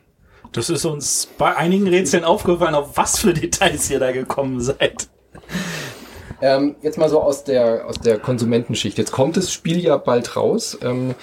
[0.52, 5.08] Das ist uns bei einigen Rätseln aufgefallen, auf was für Details ihr da gekommen seid.
[6.41, 8.99] Ähm, jetzt mal so aus der, aus der Konsumentenschicht.
[8.99, 10.79] Jetzt kommt das Spiel ja bald raus.
[10.83, 11.15] Ähm,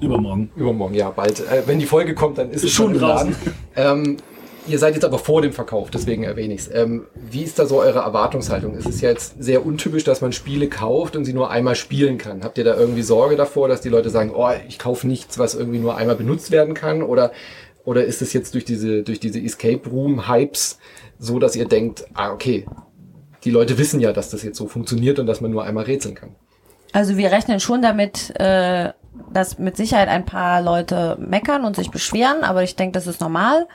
[0.00, 0.50] Übermorgen.
[0.56, 1.40] übermorgen, ja, bald.
[1.40, 3.00] Äh, wenn die Folge kommt, dann ist es Schon im.
[3.00, 3.36] Laden.
[3.76, 4.16] Ähm,
[4.66, 6.74] ihr seid jetzt aber vor dem Verkauf, deswegen erwähne ich es.
[6.74, 8.76] Ähm, wie ist da so eure Erwartungshaltung?
[8.76, 12.18] Es ist ja jetzt sehr untypisch, dass man Spiele kauft und sie nur einmal spielen
[12.18, 12.44] kann.
[12.44, 15.54] Habt ihr da irgendwie Sorge davor, dass die Leute sagen, oh, ich kaufe nichts, was
[15.54, 17.02] irgendwie nur einmal benutzt werden kann?
[17.02, 17.32] Oder,
[17.84, 20.78] oder ist es jetzt durch diese, durch diese Escape Room Hypes
[21.18, 22.66] so, dass ihr denkt, ah, okay,
[23.44, 26.14] die Leute wissen ja, dass das jetzt so funktioniert und dass man nur einmal rätseln
[26.14, 26.30] kann?
[26.92, 28.92] Also wir rechnen schon damit, äh,
[29.32, 33.20] dass mit Sicherheit ein paar Leute meckern und sich beschweren, aber ich denke, das ist
[33.20, 33.66] normal.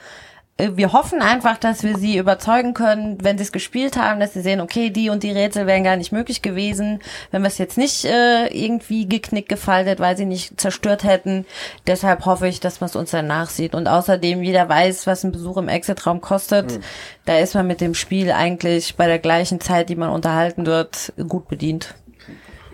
[0.57, 4.33] Äh, Wir hoffen einfach, dass wir sie überzeugen können, wenn sie es gespielt haben, dass
[4.33, 7.01] sie sehen, okay, die und die Rätsel wären gar nicht möglich gewesen,
[7.31, 11.45] wenn wir es jetzt nicht äh, irgendwie geknickt gefaltet, weil sie nicht zerstört hätten.
[11.87, 13.75] Deshalb hoffe ich, dass man es uns dann nachsieht.
[13.75, 16.79] Und außerdem jeder weiß, was ein Besuch im Exit-Raum kostet.
[17.25, 21.13] Da ist man mit dem Spiel eigentlich bei der gleichen Zeit, die man unterhalten wird,
[21.27, 21.95] gut bedient.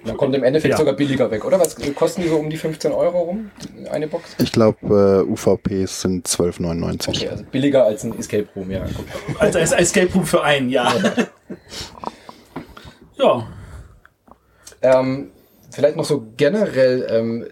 [0.06, 0.78] Dann kommt im Endeffekt Ja.
[0.78, 1.60] sogar billiger weg, oder?
[1.60, 3.52] Was kosten die so um die 15 Euro rum,
[3.92, 4.36] eine Box?
[4.40, 7.10] Ich glaube, äh, UVPs sind 12,99.
[7.10, 8.84] Okay, also billiger als ein Escape Room, ja.
[8.86, 9.06] Gut.
[9.40, 10.94] Als, als Escape Room für ein Jahr.
[13.18, 13.48] Ja.
[14.82, 15.32] Ähm,
[15.70, 17.46] vielleicht noch so generell, ähm,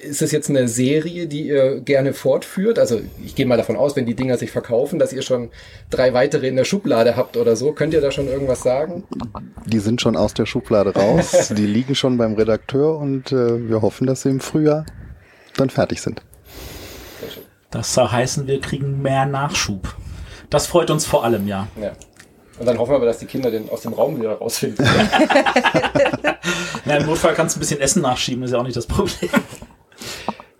[0.00, 2.78] ist es jetzt eine Serie, die ihr gerne fortführt?
[2.78, 5.50] Also ich gehe mal davon aus, wenn die Dinger sich verkaufen, dass ihr schon
[5.90, 7.72] drei weitere in der Schublade habt oder so.
[7.72, 9.04] Könnt ihr da schon irgendwas sagen?
[9.66, 11.48] Die sind schon aus der Schublade raus.
[11.56, 14.86] die liegen schon beim Redakteur und äh, wir hoffen, dass sie im Frühjahr
[15.56, 16.22] dann fertig sind.
[17.70, 19.94] Das soll heißen, wir kriegen mehr Nachschub.
[20.48, 21.68] Das freut uns vor allem, ja.
[21.80, 21.92] Ja.
[22.58, 24.84] Und dann hoffen wir aber, dass die Kinder den aus dem Raum wieder rausfinden.
[26.84, 29.30] Na, Im Notfall kannst du ein bisschen Essen nachschieben, ist ja auch nicht das Problem.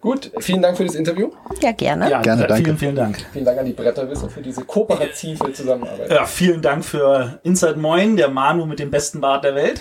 [0.00, 1.30] Gut, vielen Dank für das Interview.
[1.60, 2.08] Ja, gerne.
[2.08, 2.64] Ja, Gerne, danke.
[2.64, 3.18] Vielen, vielen Dank.
[3.32, 6.10] Vielen Dank an die Bretterwisser für diese kooperative Zusammenarbeit.
[6.12, 9.80] Ja, vielen Dank für Inside Moin, der Manu mit dem besten Bart der Welt.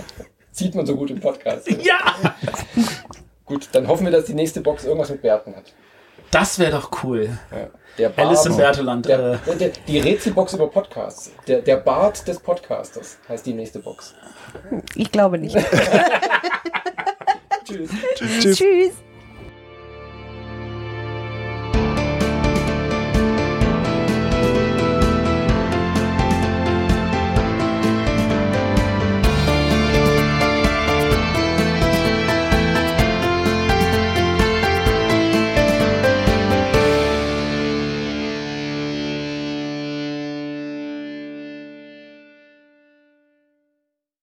[0.52, 1.70] Sieht man so gut im Podcast.
[1.70, 2.14] Ja!
[3.44, 5.72] Gut, dann hoffen wir, dass die nächste Box irgendwas mit Bärten hat.
[6.30, 7.38] Das wäre doch cool.
[7.50, 7.68] Ja.
[7.98, 9.06] Der Bart, Alice im Berteland.
[9.06, 11.30] der, Äh, der, der, die Rätselbox über Podcasts.
[11.46, 14.14] Der, der Bart des Podcasters heißt die nächste Box.
[14.94, 15.56] Ich glaube nicht.
[17.64, 17.90] Tschüss.
[18.56, 18.92] Tschüss.